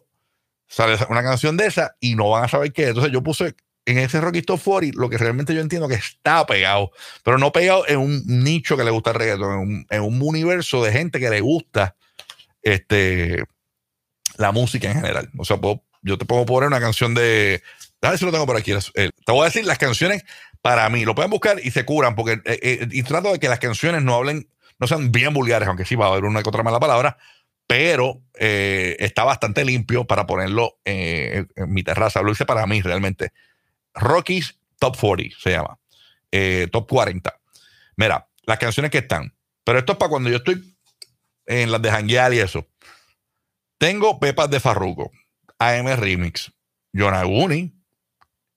sale 0.68 0.98
una 1.10 1.22
canción 1.22 1.56
de 1.58 1.68
esa 1.68 1.96
y 2.00 2.16
no 2.16 2.30
van 2.30 2.46
a 2.46 2.48
saber 2.48 2.74
qué. 2.74 2.88
Entonces 2.88 3.12
yo 3.12 3.22
puse 3.22 3.56
en 3.86 3.98
ese 4.00 4.22
Rocky 4.22 4.42
Top 4.42 4.62
40 4.64 5.00
lo 5.00 5.10
que 5.10 5.18
realmente 5.18 5.54
yo 5.54 5.62
entiendo 5.62 5.88
que 5.88 5.96
está 5.96 6.46
pegado, 6.46 6.92
pero 7.24 7.38
no 7.38 7.52
pegado 7.52 7.88
en 7.88 8.00
un 8.00 8.24
nicho 8.26 8.78
que 8.78 8.84
le 8.84 8.92
gusta 8.92 9.12
el 9.12 9.18
reggaeton, 9.18 9.86
en 9.90 10.02
un, 10.02 10.22
universo 10.22 10.84
de 10.84 10.92
gente 10.92 11.20
que 11.20 11.30
le 11.30 11.42
gusta 11.42 11.96
este, 12.62 13.44
la 14.38 14.52
música 14.52 14.90
en 14.90 14.96
general. 14.96 15.30
O 15.38 15.46
sea, 15.46 15.60
yo 16.02 16.18
te 16.18 16.26
puedo 16.26 16.46
poner 16.46 16.68
una 16.68 16.80
canción 16.80 17.14
de... 17.14 17.62
A 18.02 18.10
ver 18.10 18.20
si 18.20 18.26
lo 18.26 18.32
tengo 18.32 18.46
por 18.46 18.58
aquí. 18.58 18.74
te 18.94 19.12
voy 19.32 19.42
a 19.42 19.46
decir 19.46 19.66
las 19.66 19.78
canciones 19.78 20.26
para 20.64 20.90
mí. 20.90 21.06
Lo 21.06 21.14
pueden 21.14 21.30
buscar 21.30 21.60
y 21.64 21.70
se 21.72 21.86
curan, 21.86 22.16
porque 22.16 22.34
eh, 22.46 22.60
eh, 22.62 22.88
y 22.92 23.04
trato 23.04 23.32
de 23.32 23.40
que 23.40 23.50
las 23.50 23.60
canciones 23.60 24.02
no 24.02 24.16
hablen 24.16 24.48
no 24.80 24.88
sean 24.88 25.12
bien 25.12 25.34
vulgares, 25.34 25.68
aunque 25.68 25.86
sí 25.86 25.96
va 25.96 26.08
a 26.08 26.10
haber 26.10 26.26
una 26.26 26.42
que 26.42 26.50
otra 26.50 26.64
mala 26.64 26.80
palabra, 26.80 27.18
pero 27.68 28.22
eh, 28.34 28.98
está 29.00 29.24
bastante 29.24 29.64
limpio 29.64 30.06
para 30.06 30.26
ponerlo 30.26 30.80
en, 30.84 31.48
mi 31.68 31.84
terraza. 31.84 32.22
Lo 32.22 32.32
hice 32.32 32.46
para 32.46 32.66
mí 32.66 32.82
realmente. 32.82 33.32
Rockies 33.94 34.58
Top 34.80 34.98
40 35.00 35.36
se 35.40 35.52
llama. 35.52 35.78
Top 36.72 36.90
40. 36.90 37.34
Mira, 37.96 38.28
las 38.46 38.58
canciones 38.58 38.92
que 38.92 38.98
están. 38.98 39.34
Pero 39.64 39.80
esto 39.80 39.94
es 39.94 39.98
para 39.98 40.10
cuando 40.10 40.30
yo 40.30 40.38
estoy 40.38 40.76
en 41.46 41.72
las 41.72 41.82
de 41.82 41.92
janguear 41.92 42.34
y 42.34 42.40
eso. 42.40 42.68
Tengo 43.84 44.18
Pepas 44.18 44.50
de 44.50 44.62
Farruko, 44.62 45.12
AM 45.60 45.88
Remix, 45.98 46.54
Yonaguni, 46.94 47.76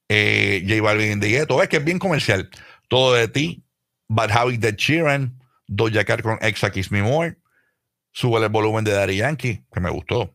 eh, 0.08 0.64
J 0.64 0.80
Balvin 0.80 1.18
de 1.18 1.30
Ghetto. 1.30 1.60
Es 1.60 1.68
que 1.68 1.78
es 1.78 1.84
bien 1.84 1.98
comercial. 1.98 2.48
Todo 2.86 3.14
de 3.14 3.26
ti, 3.26 3.64
Bad 4.06 4.30
Habit 4.30 4.60
de 4.60 4.76
Sheeran, 4.76 5.36
Doja 5.66 6.04
Cat 6.04 6.22
con 6.22 6.38
Exa 6.42 6.70
Kiss 6.70 6.92
Me 6.92 7.02
More. 7.02 7.38
Sube 8.12 8.40
el 8.40 8.48
volumen 8.50 8.84
de 8.84 8.92
Daddy 8.92 9.16
Yankee, 9.16 9.64
que 9.72 9.80
me 9.80 9.90
gustó. 9.90 10.32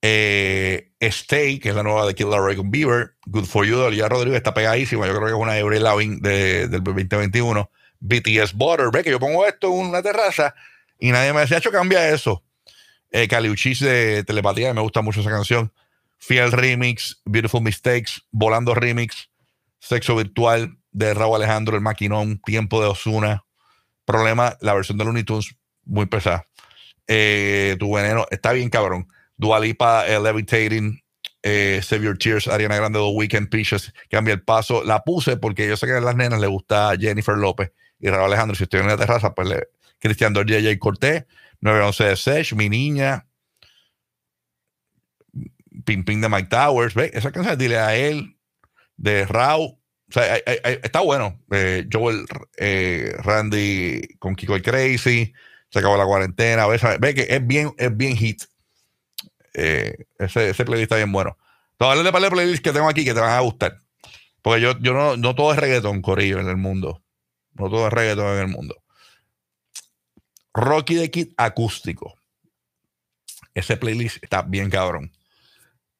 Eh, 0.00 0.90
Stay, 1.00 1.58
que 1.58 1.68
es 1.68 1.74
la 1.74 1.82
nueva 1.82 2.06
de 2.06 2.14
Killer 2.14 2.40
Ray 2.40 2.56
con 2.56 2.70
Beaver. 2.70 3.14
Good 3.26 3.44
for 3.44 3.66
You 3.66 3.76
de 3.76 4.08
Rodríguez 4.08 4.38
está 4.38 4.54
pegadísima. 4.54 5.06
Yo 5.06 5.12
creo 5.16 5.26
que 5.26 5.32
es 5.32 5.68
una 5.68 5.80
Loving 5.80 6.22
de, 6.22 6.66
del 6.68 6.82
2021. 6.82 7.70
BTS 8.00 8.54
Butter. 8.54 8.86
Ve 8.90 9.04
que 9.04 9.10
yo 9.10 9.20
pongo 9.20 9.46
esto 9.46 9.66
en 9.66 9.90
una 9.90 10.00
terraza 10.00 10.54
y 10.98 11.12
nadie 11.12 11.34
me 11.34 11.40
decía, 11.40 11.58
hecho 11.58 11.70
cambia 11.70 12.08
eso. 12.08 12.42
Eh, 13.10 13.28
Caliuchis 13.28 13.80
de 13.80 14.24
Telepatía, 14.24 14.74
me 14.74 14.80
gusta 14.80 15.02
mucho 15.02 15.20
esa 15.20 15.30
canción. 15.30 15.72
Fiel 16.18 16.52
Remix, 16.52 17.20
Beautiful 17.24 17.62
Mistakes, 17.62 18.22
Volando 18.30 18.74
Remix, 18.74 19.30
Sexo 19.78 20.16
Virtual 20.16 20.76
de 20.90 21.14
Raúl 21.14 21.36
Alejandro, 21.36 21.76
El 21.76 21.82
Maquinón, 21.82 22.40
Tiempo 22.44 22.82
de 22.82 22.88
Osuna, 22.88 23.44
Problema, 24.04 24.56
la 24.60 24.74
versión 24.74 24.98
de 24.98 25.04
Looney 25.04 25.22
Tunes, 25.22 25.54
muy 25.84 26.06
pesada. 26.06 26.46
Eh, 27.06 27.76
tu 27.78 27.94
veneno 27.94 28.26
está 28.30 28.52
bien 28.52 28.68
cabrón. 28.68 29.08
Dualipa, 29.36 30.06
eh, 30.06 30.20
Levitating, 30.20 31.02
eh, 31.42 31.80
Save 31.82 32.04
Your 32.04 32.18
Tears, 32.18 32.48
Ariana 32.48 32.76
Grande, 32.76 32.98
The 32.98 33.04
Weekend, 33.14 33.48
Peaches, 33.48 33.92
Cambia 34.10 34.34
el 34.34 34.42
Paso. 34.42 34.82
La 34.84 35.04
puse 35.04 35.36
porque 35.36 35.68
yo 35.68 35.76
sé 35.76 35.86
que 35.86 35.92
a 35.92 36.00
las 36.00 36.16
nenas 36.16 36.40
le 36.40 36.46
gusta 36.46 36.92
Jennifer 36.98 37.36
López 37.36 37.72
y 38.00 38.08
Raúl 38.08 38.26
Alejandro. 38.26 38.56
Si 38.56 38.64
estoy 38.64 38.80
en 38.80 38.88
la 38.88 38.96
terraza, 38.96 39.34
pues 39.34 39.48
le, 39.48 39.68
Cristian 39.98 40.34
J. 40.34 40.46
Cortés, 40.78 41.24
911 41.60 42.04
de 42.04 42.16
Sech, 42.16 42.52
Mi 42.54 42.68
Niña, 42.68 43.26
Ping 45.84 46.04
Ping 46.04 46.20
de 46.20 46.28
Mike 46.28 46.48
Towers. 46.48 46.94
¿Ve? 46.94 47.10
Esa 47.14 47.32
canción, 47.32 47.58
dile 47.58 47.78
a 47.78 47.96
él, 47.96 48.36
de 48.96 49.26
sea, 50.10 50.36
está 50.36 51.00
bueno. 51.00 51.40
Eh, 51.50 51.86
Joel 51.92 52.26
eh, 52.56 53.14
Randy 53.18 54.02
con 54.18 54.34
Kiko 54.34 54.54
el 54.54 54.62
Crazy. 54.62 55.32
Se 55.70 55.78
acabó 55.78 55.96
la 55.96 56.06
cuarentena. 56.06 56.66
Ve, 56.66 57.14
que 57.14 57.26
es 57.28 57.46
bien, 57.46 57.72
es 57.76 57.94
bien 57.96 58.16
hit. 58.16 58.42
Eh, 59.54 60.06
ese, 60.18 60.50
ese 60.50 60.64
playlist 60.64 60.84
está 60.84 60.96
bien 60.96 61.12
bueno. 61.12 61.36
De 61.78 62.12
par 62.12 62.22
de 62.22 62.30
playlists 62.30 62.60
que 62.60 62.72
tengo 62.72 62.88
aquí 62.88 63.04
que 63.04 63.14
te 63.14 63.20
van 63.20 63.30
a 63.30 63.40
gustar. 63.40 63.82
Porque 64.42 64.60
yo, 64.60 64.78
yo 64.80 64.94
no, 64.94 65.16
no 65.16 65.34
todo 65.34 65.52
es 65.52 65.58
reggaeton, 65.58 66.00
Corillo, 66.00 66.40
en 66.40 66.48
el 66.48 66.56
mundo. 66.56 67.02
No 67.54 67.68
todo 67.68 67.86
es 67.86 67.92
reggaeton 67.92 68.34
en 68.34 68.40
el 68.40 68.48
mundo. 68.48 68.76
Rocky 70.58 70.96
de 70.96 71.10
Kid 71.10 71.32
acústico. 71.36 72.18
Ese 73.54 73.76
playlist 73.76 74.22
está 74.22 74.42
bien 74.42 74.70
cabrón. 74.70 75.12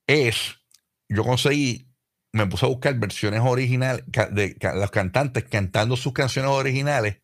Es, 0.06 0.56
yo 1.08 1.22
conseguí, 1.22 1.88
me 2.32 2.46
puse 2.46 2.66
a 2.66 2.68
buscar 2.68 2.98
versiones 2.98 3.40
originales 3.44 4.04
de 4.06 4.56
los 4.74 4.90
cantantes 4.90 5.44
cantando 5.44 5.96
sus 5.96 6.12
canciones 6.12 6.50
originales. 6.50 7.18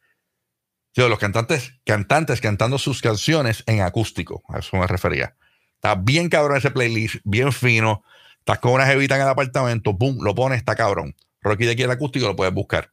Yo, 0.94 1.08
los 1.08 1.18
cantantes, 1.18 1.72
cantantes 1.84 2.40
cantando 2.40 2.78
sus 2.78 3.02
canciones 3.02 3.64
en 3.66 3.80
acústico. 3.80 4.44
A 4.48 4.60
eso 4.60 4.76
me 4.76 4.86
refería. 4.86 5.36
Está 5.74 5.96
bien 5.96 6.28
cabrón 6.28 6.56
ese 6.56 6.70
playlist, 6.70 7.16
bien 7.24 7.52
fino. 7.52 8.04
Estás 8.38 8.60
con 8.60 8.72
una 8.72 8.86
jevita 8.86 9.16
en 9.16 9.22
el 9.22 9.28
apartamento, 9.28 9.98
pum, 9.98 10.18
lo 10.22 10.36
pones, 10.36 10.58
está 10.58 10.76
cabrón. 10.76 11.16
Rocky 11.40 11.64
de 11.64 11.74
Kid 11.74 11.90
acústico 11.90 12.28
lo 12.28 12.36
puedes 12.36 12.54
buscar. 12.54 12.92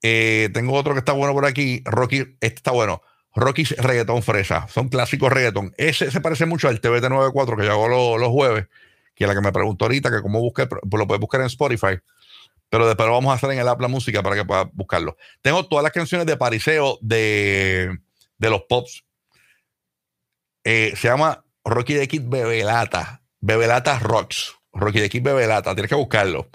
Eh, 0.00 0.48
tengo 0.54 0.74
otro 0.74 0.92
que 0.92 1.00
está 1.00 1.12
bueno 1.12 1.32
por 1.32 1.44
aquí. 1.44 1.82
Rocky, 1.84 2.18
este 2.40 2.46
está 2.46 2.70
bueno. 2.70 3.02
Rocky's 3.34 3.76
Reggaeton 3.76 4.22
Fresa. 4.22 4.66
Son 4.68 4.88
clásicos 4.88 5.32
reggaeton. 5.32 5.74
Ese 5.76 6.10
se 6.10 6.20
parece 6.20 6.46
mucho 6.46 6.68
al 6.68 6.80
TVT 6.80 7.08
94 7.08 7.56
que 7.56 7.64
yo 7.64 7.72
hago 7.72 8.18
los, 8.18 8.28
jueves, 8.28 8.68
que 9.14 9.24
es 9.24 9.28
la 9.28 9.34
que 9.34 9.40
me 9.40 9.52
preguntó 9.52 9.84
ahorita, 9.86 10.10
que 10.10 10.22
cómo 10.22 10.40
busque, 10.40 10.66
pues 10.66 10.80
lo 10.98 11.06
puedes 11.06 11.20
buscar 11.20 11.40
en 11.40 11.48
Spotify. 11.48 11.98
Pero 12.68 12.86
después 12.86 13.06
lo 13.06 13.14
vamos 13.14 13.32
a 13.32 13.34
hacer 13.34 13.50
en 13.50 13.58
el 13.58 13.68
app 13.68 13.80
la 13.80 13.88
música 13.88 14.22
para 14.22 14.36
que 14.36 14.44
puedas 14.44 14.66
buscarlo. 14.72 15.16
Tengo 15.42 15.66
todas 15.66 15.82
las 15.82 15.92
canciones 15.92 16.26
de 16.26 16.36
Pariseo 16.36 16.98
de, 17.00 17.98
de 18.38 18.50
los 18.50 18.62
Pops. 18.68 19.04
Eh, 20.64 20.94
se 20.96 21.08
llama 21.08 21.44
Rocky 21.64 21.94
de 21.94 22.08
Kid 22.08 22.22
Bebelata. 22.24 23.22
Bebelata 23.40 23.98
Rocks. 23.98 24.54
Rocky 24.72 25.00
de 25.00 25.10
Kid 25.10 25.22
Bebelata. 25.22 25.74
Tienes 25.74 25.88
que 25.88 25.94
buscarlo 25.94 26.48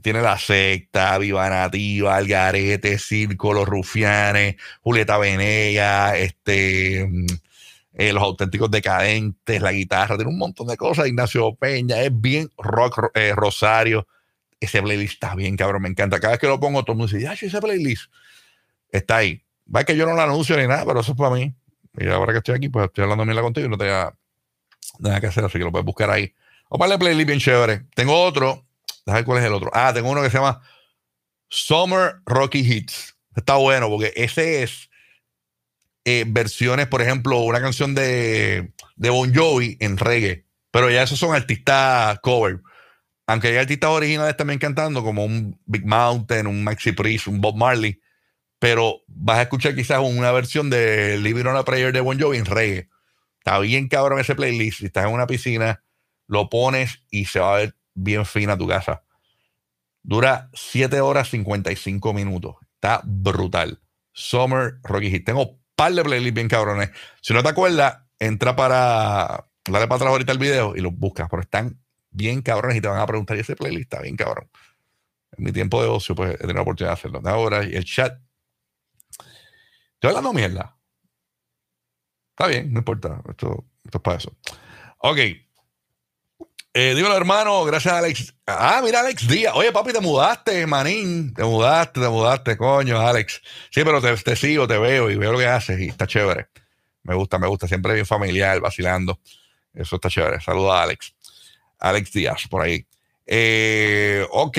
tiene 0.00 0.22
la 0.22 0.38
secta, 0.38 1.18
Viva 1.18 1.48
Nativa, 1.50 2.16
Algarete, 2.16 2.98
Circo, 2.98 3.52
Los 3.52 3.68
Rufianes, 3.68 4.56
Julieta 4.80 5.18
Veneya, 5.18 6.16
este, 6.16 7.06
mm, 7.06 7.26
eh, 7.94 8.12
Los 8.12 8.22
Auténticos 8.22 8.70
Decadentes, 8.70 9.60
la 9.60 9.72
guitarra, 9.72 10.16
tiene 10.16 10.30
un 10.30 10.38
montón 10.38 10.68
de 10.68 10.76
cosas. 10.76 11.08
Ignacio 11.08 11.54
Peña, 11.54 12.00
es 12.00 12.10
bien 12.12 12.50
rock, 12.56 13.10
eh, 13.14 13.32
Rosario. 13.34 14.06
Ese 14.60 14.80
playlist 14.80 15.14
está 15.14 15.34
bien, 15.34 15.56
cabrón, 15.56 15.82
me 15.82 15.88
encanta. 15.88 16.20
Cada 16.20 16.32
vez 16.32 16.40
que 16.40 16.46
lo 16.46 16.60
pongo, 16.60 16.82
todo 16.84 16.92
el 16.92 16.98
mundo 16.98 17.12
dice, 17.12 17.24
ya, 17.24 17.32
ese 17.34 17.60
playlist 17.60 18.10
está 18.90 19.18
ahí. 19.18 19.42
Va 19.74 19.84
que 19.84 19.96
yo 19.96 20.06
no 20.06 20.14
lo 20.14 20.22
anuncio 20.22 20.56
ni 20.56 20.66
nada, 20.66 20.84
pero 20.86 21.00
eso 21.00 21.12
es 21.12 21.18
para 21.18 21.34
mí. 21.34 21.54
Y 21.98 22.08
ahora 22.08 22.32
que 22.32 22.38
estoy 22.38 22.54
aquí, 22.54 22.68
pues 22.68 22.86
estoy 22.86 23.02
hablando 23.02 23.24
mierda 23.24 23.42
contigo 23.42 23.66
y 23.66 23.70
no 23.70 23.76
te 23.76 23.86
nada 24.98 25.20
que 25.20 25.26
hacer, 25.26 25.44
así 25.44 25.58
que 25.58 25.64
lo 25.64 25.72
puedes 25.72 25.84
buscar 25.84 26.10
ahí. 26.10 26.32
O 26.68 26.78
para 26.78 26.94
el 26.94 26.98
playlist 26.98 27.26
bien 27.26 27.38
chévere. 27.38 27.84
Tengo 27.94 28.22
otro 28.22 28.64
Déjame 29.06 29.24
cuál 29.24 29.38
es 29.38 29.44
el 29.44 29.52
otro. 29.52 29.70
Ah, 29.72 29.92
tengo 29.92 30.10
uno 30.10 30.22
que 30.22 30.30
se 30.30 30.38
llama 30.38 30.62
Summer 31.48 32.16
Rocky 32.26 32.60
Hits. 32.60 33.16
Está 33.34 33.56
bueno 33.56 33.88
porque 33.88 34.12
ese 34.16 34.62
es 34.62 34.90
eh, 36.04 36.24
versiones, 36.26 36.88
por 36.88 37.02
ejemplo, 37.02 37.40
una 37.40 37.60
canción 37.60 37.94
de, 37.94 38.72
de 38.96 39.10
Bon 39.10 39.34
Jovi 39.34 39.76
en 39.80 39.96
reggae. 39.96 40.46
Pero 40.70 40.90
ya 40.90 41.02
esos 41.02 41.18
son 41.18 41.34
artistas 41.34 42.18
cover. 42.20 42.60
Aunque 43.26 43.48
hay 43.48 43.56
artistas 43.56 43.90
originales 43.90 44.36
también 44.36 44.58
cantando, 44.58 45.02
como 45.02 45.24
un 45.24 45.60
Big 45.66 45.86
Mountain, 45.86 46.46
un 46.46 46.64
Maxi 46.64 46.92
Priest, 46.92 47.28
un 47.28 47.40
Bob 47.40 47.56
Marley. 47.56 48.00
Pero 48.58 49.02
vas 49.06 49.38
a 49.38 49.42
escuchar 49.42 49.74
quizás 49.74 50.00
una 50.00 50.32
versión 50.32 50.70
de 50.70 51.18
Living 51.18 51.46
on 51.46 51.56
a 51.56 51.64
Prayer 51.64 51.92
de 51.92 52.00
Bon 52.00 52.18
Jovi 52.18 52.38
en 52.38 52.46
reggae. 52.46 52.88
Está 53.38 53.58
bien 53.58 53.88
cabrón 53.88 54.20
ese 54.20 54.34
playlist. 54.34 54.78
Si 54.78 54.86
estás 54.86 55.06
en 55.06 55.12
una 55.12 55.26
piscina, 55.26 55.84
lo 56.26 56.48
pones 56.48 57.04
y 57.10 57.26
se 57.26 57.40
va 57.40 57.54
a 57.54 57.58
ver 57.58 57.76
bien 57.94 58.26
fina 58.26 58.56
tu 58.56 58.66
casa. 58.66 59.04
Dura 60.02 60.50
7 60.52 61.00
horas 61.00 61.28
55 61.30 62.12
minutos. 62.12 62.56
Está 62.74 63.02
brutal. 63.04 63.80
Summer 64.12 64.74
Rocky 64.82 65.10
Hit. 65.10 65.24
Tengo 65.24 65.42
un 65.42 65.62
par 65.76 65.92
de 65.92 66.02
playlists 66.02 66.34
bien 66.34 66.48
cabrones. 66.48 66.90
Si 67.20 67.32
no 67.32 67.42
te 67.42 67.48
acuerdas, 67.48 67.98
entra 68.18 68.56
para. 68.56 69.48
Dale 69.64 69.86
para 69.86 69.96
atrás 69.96 70.10
ahorita 70.10 70.32
el 70.32 70.38
video 70.38 70.74
y 70.74 70.80
los 70.80 70.92
buscas. 70.92 71.28
Pero 71.30 71.42
están 71.42 71.80
bien 72.10 72.42
cabrones 72.42 72.76
y 72.76 72.80
te 72.80 72.88
van 72.88 72.98
a 72.98 73.06
preguntar: 73.06 73.36
¿y 73.36 73.40
ese 73.40 73.54
playlist 73.54 73.84
está 73.84 74.02
bien 74.02 74.16
cabrón? 74.16 74.50
En 75.36 75.44
mi 75.44 75.52
tiempo 75.52 75.80
de 75.82 75.88
ocio, 75.88 76.14
pues 76.14 76.34
he 76.34 76.38
tenido 76.38 76.54
la 76.54 76.62
oportunidad 76.62 76.90
de 76.90 76.94
hacerlo. 76.94 77.22
ahora 77.24 77.64
y 77.64 77.74
el 77.74 77.84
chat. 77.84 78.20
Estoy 79.94 80.08
hablando 80.08 80.32
mierda. 80.32 80.76
Está 82.30 82.48
bien, 82.48 82.72
no 82.72 82.80
importa. 82.80 83.22
Esto, 83.28 83.66
esto 83.84 83.98
es 83.98 84.02
para 84.02 84.16
eso. 84.16 84.36
Ok. 84.98 85.18
Eh, 86.74 86.94
dímelo, 86.94 87.14
hermano, 87.14 87.64
gracias 87.64 87.92
Alex. 87.92 88.34
Ah, 88.46 88.80
mira, 88.82 89.00
Alex 89.00 89.28
Díaz. 89.28 89.52
Oye, 89.54 89.72
papi, 89.72 89.92
te 89.92 90.00
mudaste, 90.00 90.66
manín. 90.66 91.34
Te 91.34 91.44
mudaste, 91.44 92.00
te 92.00 92.08
mudaste, 92.08 92.56
coño, 92.56 92.98
Alex. 92.98 93.42
Sí, 93.70 93.82
pero 93.84 94.00
te, 94.00 94.36
sigo, 94.36 94.66
te 94.66 94.78
veo 94.78 95.10
y 95.10 95.16
veo 95.16 95.32
lo 95.32 95.38
que 95.38 95.46
haces 95.46 95.78
y 95.78 95.88
está 95.88 96.06
chévere. 96.06 96.48
Me 97.02 97.14
gusta, 97.14 97.38
me 97.38 97.46
gusta. 97.46 97.68
Siempre 97.68 97.92
bien 97.92 98.06
familiar, 98.06 98.58
vacilando. 98.60 99.20
Eso 99.74 99.96
está 99.96 100.08
chévere. 100.08 100.40
Saludos 100.40 100.72
a 100.72 100.82
Alex. 100.84 101.14
Alex 101.78 102.12
Díaz, 102.12 102.48
por 102.48 102.62
ahí. 102.62 102.86
Eh, 103.26 104.26
ok, 104.30 104.56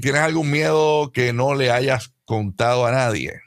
¿tienes 0.00 0.22
algún 0.22 0.50
miedo 0.50 1.12
que 1.12 1.34
no 1.34 1.54
le 1.54 1.70
hayas 1.70 2.14
contado 2.24 2.86
a 2.86 2.90
nadie? 2.90 3.43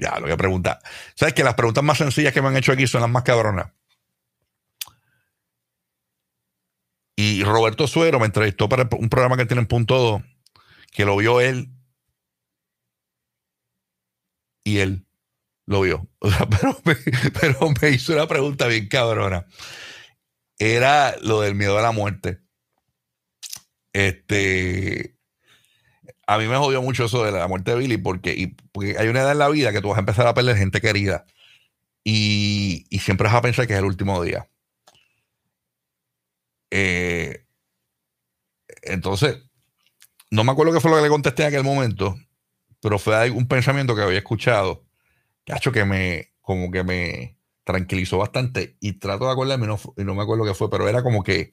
Ya, 0.00 0.14
lo 0.16 0.22
voy 0.22 0.32
a 0.32 0.36
preguntar. 0.36 0.80
¿Sabes 1.14 1.34
que 1.34 1.44
las 1.44 1.54
preguntas 1.54 1.84
más 1.84 1.98
sencillas 1.98 2.32
que 2.32 2.40
me 2.40 2.48
han 2.48 2.56
hecho 2.56 2.72
aquí 2.72 2.86
son 2.86 3.02
las 3.02 3.10
más 3.10 3.22
cabronas? 3.22 3.70
Y 7.16 7.44
Roberto 7.44 7.86
Suero 7.86 8.18
me 8.18 8.26
entrevistó 8.26 8.66
para 8.66 8.88
un 8.98 9.10
programa 9.10 9.36
que 9.36 9.44
tiene 9.44 9.60
en 9.60 9.68
punto 9.68 9.98
2, 9.98 10.22
que 10.90 11.04
lo 11.04 11.16
vio 11.16 11.42
él 11.42 11.68
y 14.64 14.78
él 14.78 15.06
lo 15.66 15.82
vio. 15.82 16.08
pero, 16.50 16.80
pero 17.38 17.70
me 17.82 17.90
hizo 17.90 18.14
una 18.14 18.26
pregunta 18.26 18.66
bien 18.68 18.88
cabrona. 18.88 19.46
Era 20.58 21.14
lo 21.20 21.42
del 21.42 21.54
miedo 21.54 21.78
a 21.78 21.82
la 21.82 21.92
muerte. 21.92 22.40
Este, 23.92 25.19
a 26.30 26.38
mí 26.38 26.46
me 26.46 26.56
jodió 26.56 26.80
mucho 26.80 27.06
eso 27.06 27.24
de 27.24 27.32
la 27.32 27.48
muerte 27.48 27.72
de 27.72 27.78
Billy 27.78 27.96
porque, 27.96 28.30
hay 28.96 29.08
una 29.08 29.20
edad 29.22 29.32
en 29.32 29.38
la 29.38 29.48
vida 29.48 29.72
que 29.72 29.80
tú 29.80 29.88
vas 29.88 29.96
a 29.96 30.00
empezar 30.00 30.28
a 30.28 30.34
perder 30.34 30.56
gente 30.56 30.80
querida 30.80 31.26
y, 32.04 32.86
siempre 33.00 33.26
vas 33.26 33.34
a 33.34 33.42
pensar 33.42 33.66
que 33.66 33.72
es 33.72 33.80
el 33.80 33.84
último 33.84 34.22
día. 34.22 34.48
Eh, 36.70 37.44
entonces, 38.82 39.42
no 40.30 40.44
me 40.44 40.52
acuerdo 40.52 40.72
qué 40.72 40.78
fue 40.78 40.92
lo 40.92 40.98
que 40.98 41.02
le 41.02 41.08
contesté 41.08 41.42
en 41.42 41.48
aquel 41.48 41.64
momento, 41.64 42.16
pero 42.80 43.00
fue 43.00 43.28
un 43.30 43.48
pensamiento 43.48 43.96
que 43.96 44.02
había 44.02 44.18
escuchado, 44.18 44.84
hecho 45.46 45.72
que 45.72 45.84
me, 45.84 46.32
como 46.42 46.70
que 46.70 46.84
me 46.84 47.38
tranquilizó 47.64 48.18
bastante 48.18 48.76
y 48.78 49.00
trato 49.00 49.26
de 49.26 49.32
acordarme 49.32 49.66
y 49.96 50.04
no, 50.04 50.14
me 50.14 50.22
acuerdo 50.22 50.44
qué 50.44 50.54
fue, 50.54 50.70
pero 50.70 50.88
era 50.88 51.02
como 51.02 51.24
que, 51.24 51.52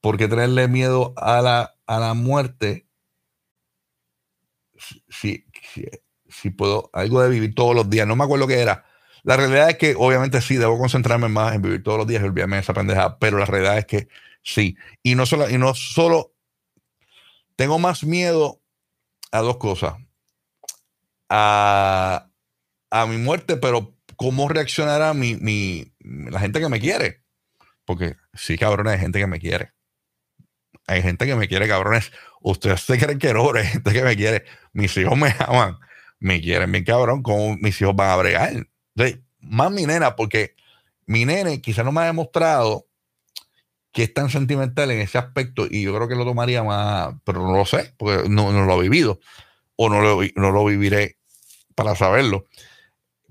¿por 0.00 0.16
qué 0.16 0.28
tenerle 0.28 0.66
miedo 0.66 1.12
a 1.18 1.42
la, 1.42 1.74
a 1.86 1.98
la 1.98 2.14
muerte 2.14 2.87
si, 5.08 5.44
si, 6.28 6.50
puedo, 6.50 6.90
algo 6.92 7.22
de 7.22 7.28
vivir 7.28 7.54
todos 7.54 7.74
los 7.74 7.88
días, 7.90 8.06
no 8.06 8.16
me 8.16 8.24
acuerdo 8.24 8.46
qué 8.46 8.60
era. 8.60 8.84
La 9.24 9.36
realidad 9.36 9.70
es 9.70 9.78
que 9.78 9.94
obviamente 9.96 10.40
sí, 10.40 10.56
debo 10.56 10.78
concentrarme 10.78 11.28
más 11.28 11.54
en 11.54 11.62
vivir 11.62 11.82
todos 11.82 11.98
los 11.98 12.06
días 12.06 12.22
y 12.22 12.26
olvidarme 12.26 12.56
de 12.56 12.62
esa 12.62 12.74
pendeja, 12.74 13.18
pero 13.18 13.38
la 13.38 13.46
realidad 13.46 13.78
es 13.78 13.86
que 13.86 14.08
sí. 14.42 14.76
Y 15.02 15.14
no 15.14 15.26
solo, 15.26 15.50
y 15.50 15.58
no 15.58 15.74
solo, 15.74 16.34
tengo 17.56 17.78
más 17.78 18.04
miedo 18.04 18.62
a 19.32 19.40
dos 19.40 19.56
cosas. 19.58 19.94
A, 21.28 22.30
a 22.90 23.06
mi 23.06 23.18
muerte, 23.18 23.56
pero 23.56 23.94
cómo 24.16 24.48
reaccionará 24.48 25.14
mi, 25.14 25.36
mi, 25.36 25.92
la 26.00 26.40
gente 26.40 26.60
que 26.60 26.68
me 26.68 26.80
quiere. 26.80 27.22
Porque 27.84 28.16
sí, 28.34 28.58
cabrón, 28.58 28.88
hay 28.88 28.98
gente 28.98 29.18
que 29.18 29.26
me 29.26 29.40
quiere. 29.40 29.72
Hay 30.88 31.02
gente 31.02 31.26
que 31.26 31.36
me 31.36 31.46
quiere, 31.46 31.68
cabrones. 31.68 32.10
Ustedes 32.40 32.80
se 32.80 32.98
creen 32.98 33.18
que 33.18 33.32
no, 33.32 33.52
hay 33.54 33.66
gente 33.66 33.92
que 33.92 34.02
me 34.02 34.16
quiere. 34.16 34.44
Mis 34.72 34.96
hijos 34.96 35.16
me 35.16 35.34
aman, 35.38 35.76
me 36.18 36.40
quieren 36.40 36.72
bien 36.72 36.84
cabrón, 36.84 37.22
¿cómo 37.22 37.56
mis 37.56 37.80
hijos 37.80 37.94
van 37.94 38.10
a 38.10 38.16
bregar? 38.16 38.66
más 39.40 39.70
mi 39.70 39.86
nena, 39.86 40.16
porque 40.16 40.56
mi 41.06 41.24
nene 41.24 41.60
quizás 41.62 41.84
no 41.84 41.92
me 41.92 42.00
ha 42.00 42.06
demostrado 42.06 42.86
que 43.92 44.02
es 44.02 44.12
tan 44.12 44.28
sentimental 44.28 44.90
en 44.90 45.00
ese 45.00 45.18
aspecto 45.18 45.66
y 45.70 45.82
yo 45.82 45.94
creo 45.94 46.08
que 46.08 46.16
lo 46.16 46.24
tomaría 46.24 46.64
más, 46.64 47.14
pero 47.24 47.42
no 47.42 47.52
lo 47.52 47.64
sé, 47.64 47.94
porque 47.96 48.28
no, 48.28 48.52
no 48.52 48.64
lo 48.64 48.78
he 48.78 48.82
vivido 48.82 49.20
o 49.76 49.88
no 49.88 50.00
lo, 50.00 50.20
no 50.34 50.50
lo 50.50 50.64
viviré 50.64 51.18
para 51.74 51.94
saberlo. 51.94 52.46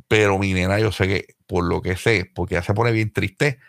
Pero 0.08 0.40
mi 0.40 0.54
nena, 0.54 0.80
yo 0.80 0.92
sé 0.92 1.08
que 1.08 1.36
por 1.46 1.66
lo 1.66 1.82
que 1.82 1.98
sé, 1.98 2.32
porque 2.34 2.56
ya 2.56 2.64
se 2.64 2.74
pone 2.74 2.92
bien 2.92 3.12
triste, 3.12 3.60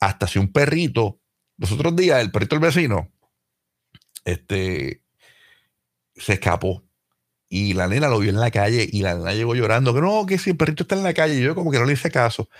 hasta 0.00 0.26
si 0.26 0.38
un 0.38 0.52
perrito, 0.52 1.20
los 1.56 1.70
otros 1.72 1.94
días, 1.94 2.20
el 2.20 2.30
perrito 2.32 2.56
del 2.56 2.64
vecino, 2.64 3.10
este, 4.32 5.02
se 6.16 6.34
escapó. 6.34 6.84
Y 7.48 7.72
la 7.72 7.88
nena 7.88 8.08
lo 8.08 8.18
vio 8.18 8.30
en 8.30 8.40
la 8.40 8.50
calle 8.50 8.86
y 8.90 9.02
la 9.02 9.14
nena 9.14 9.32
llegó 9.32 9.54
llorando, 9.54 9.94
que 9.94 10.02
no, 10.02 10.26
que 10.26 10.38
si 10.38 10.50
el 10.50 10.56
perrito 10.56 10.82
está 10.82 10.96
en 10.96 11.02
la 11.02 11.14
calle, 11.14 11.36
y 11.36 11.42
yo 11.42 11.54
como 11.54 11.70
que 11.70 11.78
no 11.78 11.86
le 11.86 11.94
hice 11.94 12.10
caso, 12.10 12.50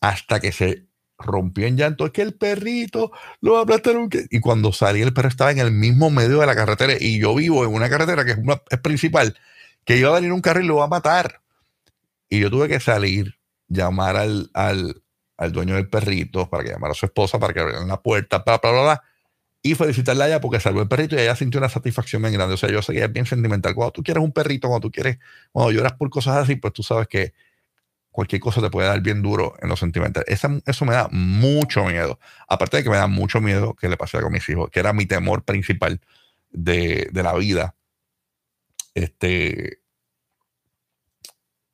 hasta 0.00 0.38
que 0.38 0.52
se 0.52 0.86
rompió 1.18 1.66
en 1.66 1.76
llanto, 1.76 2.06
es 2.06 2.12
que 2.12 2.22
el 2.22 2.34
perrito 2.34 3.10
lo 3.40 3.54
va 3.54 3.60
a 3.60 3.62
aplastar. 3.62 3.96
Y 4.30 4.40
cuando 4.40 4.72
salí, 4.72 5.00
el 5.00 5.14
perro 5.14 5.28
estaba 5.28 5.50
en 5.50 5.58
el 5.58 5.72
mismo 5.72 6.10
medio 6.10 6.40
de 6.40 6.46
la 6.46 6.54
carretera 6.54 6.94
y 7.00 7.18
yo 7.20 7.34
vivo 7.34 7.64
en 7.64 7.72
una 7.72 7.88
carretera 7.88 8.24
que 8.24 8.32
es, 8.32 8.38
una, 8.38 8.56
principal, 8.82 9.36
que 9.84 9.96
iba 9.96 10.10
a 10.10 10.14
venir 10.14 10.32
un 10.32 10.42
carro 10.42 10.60
y 10.60 10.66
lo 10.66 10.76
va 10.76 10.84
a 10.84 10.88
matar. 10.88 11.40
Y 12.28 12.40
yo 12.40 12.50
tuve 12.50 12.68
que 12.68 12.80
salir, 12.80 13.38
llamar 13.68 14.16
al, 14.16 14.50
al, 14.52 15.02
al 15.38 15.52
dueño 15.52 15.76
del 15.76 15.88
perrito 15.88 16.50
para 16.50 16.64
que 16.64 16.70
llamara 16.70 16.92
a 16.92 16.94
su 16.94 17.06
esposa 17.06 17.38
para 17.38 17.54
que 17.54 17.60
abrieran 17.60 17.88
la 17.88 18.02
puerta, 18.02 18.38
bla, 18.44 18.58
bla, 18.58 18.70
bla, 18.70 18.82
bla 18.82 19.02
y 19.62 19.74
felicitarla 19.74 20.24
a 20.24 20.28
ella 20.28 20.40
porque 20.40 20.60
salvó 20.60 20.82
el 20.82 20.88
perrito 20.88 21.16
y 21.16 21.20
ella 21.20 21.34
sintió 21.36 21.58
una 21.58 21.68
satisfacción 21.68 22.22
bien 22.22 22.34
grande. 22.34 22.54
O 22.54 22.56
sea, 22.56 22.70
yo 22.70 22.82
sé 22.82 22.92
que 22.92 23.02
es 23.02 23.12
bien 23.12 23.26
sentimental. 23.26 23.74
Cuando 23.74 23.92
tú 23.92 24.02
quieres 24.02 24.22
un 24.22 24.32
perrito, 24.32 24.68
cuando 24.68 24.88
tú 24.88 24.92
quieres, 24.92 25.18
cuando 25.52 25.72
lloras 25.72 25.94
por 25.94 26.10
cosas 26.10 26.36
así, 26.36 26.56
pues 26.56 26.72
tú 26.72 26.82
sabes 26.82 27.08
que 27.08 27.34
cualquier 28.10 28.40
cosa 28.40 28.60
te 28.60 28.70
puede 28.70 28.88
dar 28.88 29.00
bien 29.00 29.22
duro 29.22 29.54
en 29.62 29.68
lo 29.68 29.76
sentimental. 29.76 30.24
eso 30.26 30.84
me 30.84 30.92
da 30.92 31.08
mucho 31.10 31.84
miedo. 31.84 32.18
Aparte 32.48 32.78
de 32.78 32.84
que 32.84 32.90
me 32.90 32.96
da 32.96 33.06
mucho 33.08 33.40
miedo 33.40 33.74
que 33.74 33.88
le 33.88 33.96
pasara 33.96 34.24
con 34.24 34.32
mis 34.32 34.48
hijos, 34.48 34.70
que 34.70 34.80
era 34.80 34.92
mi 34.92 35.06
temor 35.06 35.44
principal 35.44 36.00
de, 36.50 37.08
de 37.12 37.22
la 37.22 37.34
vida. 37.34 37.74
Este, 38.94 39.80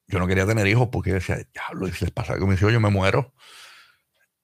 yo 0.06 0.18
no 0.18 0.26
quería 0.26 0.46
tener 0.46 0.66
hijos 0.66 0.88
porque 0.92 1.12
decía, 1.12 1.38
diablo, 1.52 1.86
si 1.88 2.04
les 2.04 2.12
pasa 2.12 2.38
con 2.38 2.48
mis 2.48 2.60
hijos, 2.60 2.72
yo 2.72 2.80
me 2.80 2.90
muero. 2.90 3.32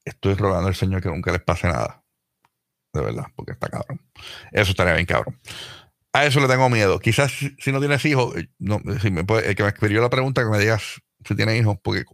Estoy 0.05 0.35
rogando 0.35 0.68
al 0.68 0.74
Señor 0.74 1.03
que 1.03 1.09
nunca 1.09 1.33
les 1.33 1.42
pase 1.42 1.66
nada 1.68 1.99
de 2.92 3.00
verdad, 3.00 3.26
porque 3.37 3.53
está 3.53 3.68
cabrón. 3.68 4.00
Eso 4.53 4.70
estaría 4.70 4.94
bien 4.94 5.07
cabrón. 5.07 5.38
A 6.12 6.26
eso 6.26 6.40
le 6.40 6.48
tengo 6.48 6.68
miedo. 6.68 6.98
Quizás 6.98 7.33
si, 7.33 7.72
no 7.72 7.79
tienes 7.79 8.05
hijos, 8.05 8.37
eh, 8.37 8.48
no, 8.59 8.81
si 9.00 9.09
el 9.09 9.55
que 9.55 9.62
me 9.62 9.68
escribió 9.68 10.00
la 10.00 10.11
pregunta, 10.11 10.42
que 10.42 10.50
me 10.50 10.59
digas 10.59 11.00
si 11.24 11.37
tienes 11.37 11.61
hijos, 11.61 11.79
porque 11.83 12.05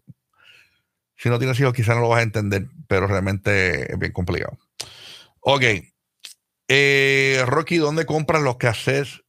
si 1.17 1.31
no 1.31 1.39
tienes 1.39 1.59
hijos 1.61 1.73
quizás 1.73 1.97
no 1.97 2.03
lo 2.03 2.09
vas 2.09 2.21
a 2.21 2.25
entender, 2.25 2.67
pero 2.89 3.07
realmente 3.07 3.91
es 3.91 3.99
bien 3.99 4.12
complicado. 4.12 4.59
Ok. 5.41 5.62
Eh, 6.69 7.43
Rocky, 7.47 7.77
¿dónde 7.77 8.05
compras 8.05 8.43
los 8.43 8.57
cassettes 8.57 9.23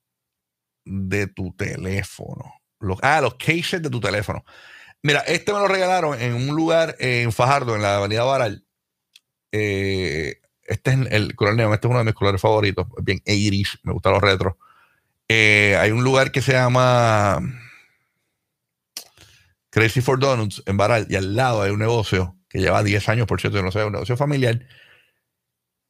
de 0.84 1.28
tu 1.28 1.54
teléfono? 1.56 2.54
Los, 2.80 3.00
ah, 3.04 3.22
los 3.22 3.36
cases 3.36 3.82
de 3.82 3.90
tu 3.90 4.00
teléfono. 4.00 4.44
Mira, 5.04 5.20
este 5.22 5.54
me 5.54 5.60
lo 5.60 5.68
regalaron 5.68 6.20
en 6.20 6.34
un 6.34 6.56
lugar 6.56 6.96
en 7.00 7.32
Fajardo, 7.32 7.76
en 7.76 7.84
la 7.84 7.98
Avenida 7.98 8.24
Baral. 8.24 8.66
Eh, 9.52 10.42
este 10.68 10.92
es 10.92 11.00
el 11.12 11.36
color 11.36 11.56
neón, 11.56 11.74
este 11.74 11.88
es 11.88 11.90
uno 11.90 12.00
de 12.00 12.06
mis 12.06 12.14
colores 12.14 12.42
favoritos, 12.42 12.86
bien 13.02 13.22
iris, 13.26 13.80
me 13.84 13.94
gustan 13.94 14.14
los 14.14 14.22
retros. 14.22 14.56
Eh, 15.30 15.78
hay 15.80 15.92
un 15.92 16.04
lugar 16.04 16.32
que 16.32 16.42
se 16.42 16.54
llama 16.54 17.40
Crazy 19.70 20.02
for 20.02 20.20
Donuts 20.20 20.64
en 20.66 20.78
Baral 20.78 21.08
y 21.10 21.16
al 21.16 21.36
lado 21.36 21.62
hay 21.62 21.72
un 21.72 21.80
negocio 21.80 22.36
que 22.50 22.60
lleva 22.60 22.84
10 22.84 23.10
años, 23.10 23.28
por 23.28 23.40
cierto, 23.42 23.58
yo 23.58 23.64
no 23.64 23.72
sé, 23.72 23.84
un 23.84 23.94
negocio 23.94 24.18
familiar, 24.18 24.66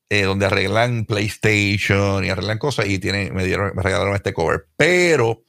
eh, 0.10 0.24
donde 0.24 0.46
arreglan 0.46 1.06
PlayStation 1.06 2.24
y 2.24 2.30
arreglan 2.30 2.60
cosas 2.60 2.88
y 2.88 3.00
tienen, 3.00 3.34
me, 3.34 3.46
dieron, 3.46 3.76
me 3.76 3.84
regalaron 3.84 4.16
este 4.16 4.34
cover. 4.34 4.68
Pero 4.78 5.44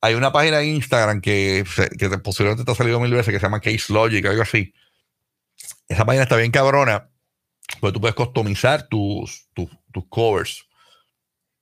hay 0.00 0.14
una 0.14 0.32
página 0.32 0.58
de 0.58 0.66
Instagram 0.66 1.20
que, 1.20 1.64
que 1.98 2.08
posiblemente 2.18 2.64
te 2.64 2.72
ha 2.72 2.74
salido 2.74 3.00
mil 3.00 3.12
veces 3.12 3.32
que 3.32 3.38
se 3.38 3.46
llama 3.46 3.60
Case 3.60 3.92
Logic, 3.92 4.24
algo 4.26 4.42
así. 4.42 4.74
Esa 5.88 6.04
página 6.04 6.24
está 6.24 6.36
bien 6.36 6.50
cabrona 6.50 7.11
pues 7.80 7.92
tú 7.92 8.00
puedes 8.00 8.14
customizar 8.14 8.88
tus, 8.88 9.48
tus, 9.54 9.68
covers. 10.08 10.66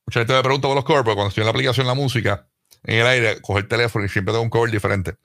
Mucha 0.06 0.20
gente 0.20 0.34
me 0.34 0.42
pregunta 0.42 0.68
por 0.68 0.76
los 0.76 0.84
covers, 0.84 1.04
porque 1.04 1.16
cuando 1.16 1.28
estoy 1.28 1.42
en 1.42 1.46
la 1.46 1.50
aplicación 1.50 1.86
la 1.86 1.94
música, 1.94 2.48
en 2.84 3.00
el 3.00 3.06
aire, 3.06 3.40
coger 3.40 3.64
el 3.64 3.68
teléfono 3.68 4.04
y 4.04 4.08
siempre 4.08 4.32
tengo 4.32 4.42
un 4.42 4.50
cover 4.50 4.70
diferente. 4.70 5.16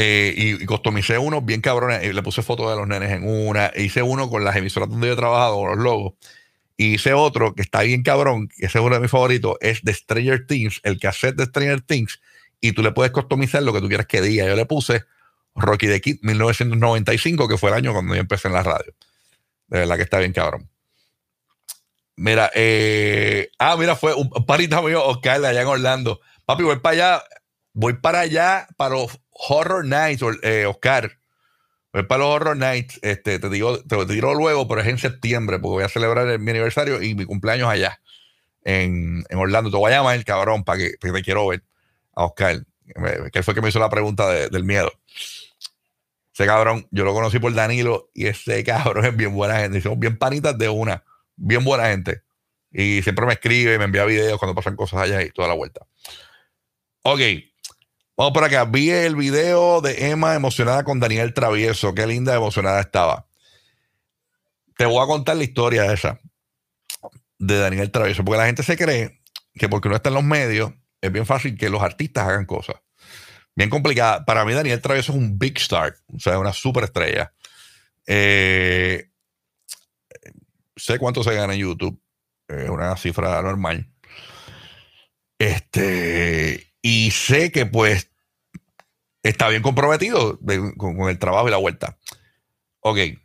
Eh, 0.00 0.32
y, 0.36 0.64
customicé 0.64 1.18
uno 1.18 1.42
bien 1.42 1.60
cabrones. 1.60 2.04
Y 2.04 2.12
le 2.12 2.22
puse 2.22 2.42
fotos 2.42 2.70
de 2.70 2.76
los 2.76 2.86
nenes 2.86 3.10
en 3.10 3.28
una. 3.28 3.72
Hice 3.76 4.02
uno 4.02 4.30
con 4.30 4.44
las 4.44 4.54
emisoras 4.54 4.88
donde 4.88 5.08
yo 5.08 5.14
he 5.14 5.16
trabajado, 5.16 5.56
con 5.56 5.70
los 5.70 5.78
logos. 5.78 6.14
Y 6.76 6.94
hice 6.94 7.12
otro 7.14 7.54
que 7.54 7.62
está 7.62 7.82
bien 7.82 8.04
cabrón, 8.04 8.46
que 8.46 8.66
ese 8.66 8.78
es 8.78 8.84
uno 8.84 8.94
de 8.94 9.00
mis 9.00 9.10
favoritos, 9.10 9.56
es 9.60 9.82
de 9.82 9.92
Stranger 9.92 10.46
Things, 10.46 10.80
el 10.84 11.00
cassette 11.00 11.34
de 11.34 11.46
Stranger 11.46 11.80
Things. 11.80 12.20
Y 12.60 12.72
tú 12.72 12.82
le 12.84 12.92
puedes 12.92 13.10
customizar 13.10 13.64
lo 13.64 13.72
que 13.72 13.80
tú 13.80 13.88
quieras 13.88 14.06
que 14.06 14.22
diga. 14.22 14.46
Yo 14.46 14.54
le 14.54 14.66
puse 14.66 15.04
Rocky 15.56 15.88
the 15.88 16.00
Kid 16.00 16.18
1995, 16.22 17.48
que 17.48 17.58
fue 17.58 17.70
el 17.70 17.76
año 17.76 17.92
cuando 17.92 18.14
yo 18.14 18.20
empecé 18.20 18.46
en 18.46 18.54
la 18.54 18.62
radio. 18.62 18.94
De 19.68 19.80
verdad 19.80 19.96
que 19.96 20.02
está 20.02 20.18
bien 20.18 20.32
cabrón. 20.32 20.68
Mira, 22.16 22.50
eh, 22.54 23.50
ah, 23.60 23.76
mira, 23.78 23.94
fue 23.94 24.12
un 24.12 24.28
parita 24.44 24.82
mío, 24.82 25.04
Oscar, 25.04 25.44
allá 25.44 25.62
en 25.62 25.68
Orlando. 25.68 26.20
Papi, 26.44 26.64
voy 26.64 26.80
para 26.80 26.92
allá, 26.94 27.24
voy 27.74 27.92
para 27.92 28.20
allá 28.20 28.66
para 28.76 28.96
los 28.96 29.20
Horror 29.30 29.84
Nights, 29.84 30.24
eh, 30.42 30.66
Oscar. 30.66 31.12
Voy 31.92 32.02
para 32.02 32.24
los 32.24 32.34
Horror 32.34 32.56
Nights, 32.56 32.98
este, 33.02 33.38
te 33.38 33.48
digo, 33.48 33.80
te 33.84 33.94
lo 33.94 34.04
digo 34.04 34.34
luego, 34.34 34.66
pero 34.66 34.80
es 34.80 34.88
en 34.88 34.98
septiembre, 34.98 35.60
porque 35.60 35.74
voy 35.74 35.84
a 35.84 35.88
celebrar 35.88 36.38
mi 36.40 36.50
aniversario 36.50 37.00
y 37.00 37.14
mi 37.14 37.24
cumpleaños 37.24 37.68
allá, 37.68 38.00
en, 38.64 39.24
Orlando. 39.32 39.70
Te 39.70 39.76
voy 39.76 39.92
a 39.92 39.96
llamar, 39.98 40.24
cabrón, 40.24 40.64
para 40.64 40.78
que, 40.78 40.96
te 41.00 41.22
quiero 41.22 41.46
ver 41.46 41.62
a 42.16 42.24
Oscar, 42.24 42.64
que 43.32 43.42
fue 43.44 43.54
que 43.54 43.62
me 43.62 43.68
hizo 43.68 43.78
la 43.78 43.90
pregunta 43.90 44.28
del 44.28 44.64
miedo. 44.64 44.90
Ese 46.38 46.46
cabrón, 46.46 46.86
yo 46.92 47.04
lo 47.04 47.14
conocí 47.14 47.40
por 47.40 47.52
Danilo 47.52 48.12
y 48.14 48.28
ese 48.28 48.62
cabrón 48.62 49.04
es 49.04 49.16
bien 49.16 49.34
buena 49.34 49.58
gente. 49.58 49.80
Somos 49.80 49.98
bien 49.98 50.16
panitas 50.16 50.56
de 50.56 50.68
una. 50.68 51.02
Bien 51.34 51.64
buena 51.64 51.88
gente. 51.88 52.22
Y 52.70 53.02
siempre 53.02 53.26
me 53.26 53.32
escribe 53.32 53.74
y 53.74 53.78
me 53.78 53.86
envía 53.86 54.04
videos 54.04 54.38
cuando 54.38 54.54
pasan 54.54 54.76
cosas 54.76 55.00
allá 55.00 55.20
y 55.20 55.30
toda 55.30 55.48
la 55.48 55.54
vuelta. 55.54 55.84
Ok. 57.02 57.18
Vamos 58.16 58.32
por 58.32 58.44
acá. 58.44 58.66
Vi 58.66 58.88
el 58.88 59.16
video 59.16 59.80
de 59.80 60.10
Emma 60.10 60.36
emocionada 60.36 60.84
con 60.84 61.00
Daniel 61.00 61.34
Travieso. 61.34 61.92
Qué 61.92 62.06
linda 62.06 62.36
emocionada 62.36 62.82
estaba. 62.82 63.26
Te 64.76 64.86
voy 64.86 65.02
a 65.02 65.08
contar 65.08 65.36
la 65.38 65.42
historia 65.42 65.82
de 65.82 65.94
esa. 65.94 66.20
De 67.40 67.58
Daniel 67.58 67.90
Travieso. 67.90 68.24
Porque 68.24 68.38
la 68.38 68.46
gente 68.46 68.62
se 68.62 68.76
cree 68.76 69.22
que 69.54 69.68
porque 69.68 69.88
no 69.88 69.96
está 69.96 70.10
en 70.10 70.14
los 70.14 70.22
medios, 70.22 70.72
es 71.00 71.10
bien 71.10 71.26
fácil 71.26 71.58
que 71.58 71.68
los 71.68 71.82
artistas 71.82 72.28
hagan 72.28 72.46
cosas 72.46 72.76
bien 73.58 73.70
complicada. 73.70 74.24
Para 74.24 74.44
mí, 74.44 74.52
Daniel 74.52 74.80
Travieso 74.80 75.10
es 75.10 75.18
un 75.18 75.36
big 75.36 75.58
star, 75.58 75.96
o 76.14 76.20
sea, 76.20 76.38
una 76.38 76.52
superestrella. 76.52 77.32
Eh, 78.06 79.10
sé 80.76 80.98
cuánto 81.00 81.24
se 81.24 81.34
gana 81.34 81.54
en 81.54 81.60
YouTube, 81.60 82.00
es 82.46 82.70
una 82.70 82.96
cifra 82.96 83.42
normal. 83.42 83.90
Este, 85.40 86.72
y 86.82 87.10
sé 87.10 87.50
que 87.50 87.66
pues 87.66 88.12
está 89.24 89.48
bien 89.48 89.62
comprometido 89.62 90.38
con, 90.76 91.08
el 91.08 91.18
trabajo 91.18 91.48
y 91.48 91.50
la 91.50 91.56
vuelta. 91.56 91.98
Ok. 92.78 92.98
Eh, 92.98 93.18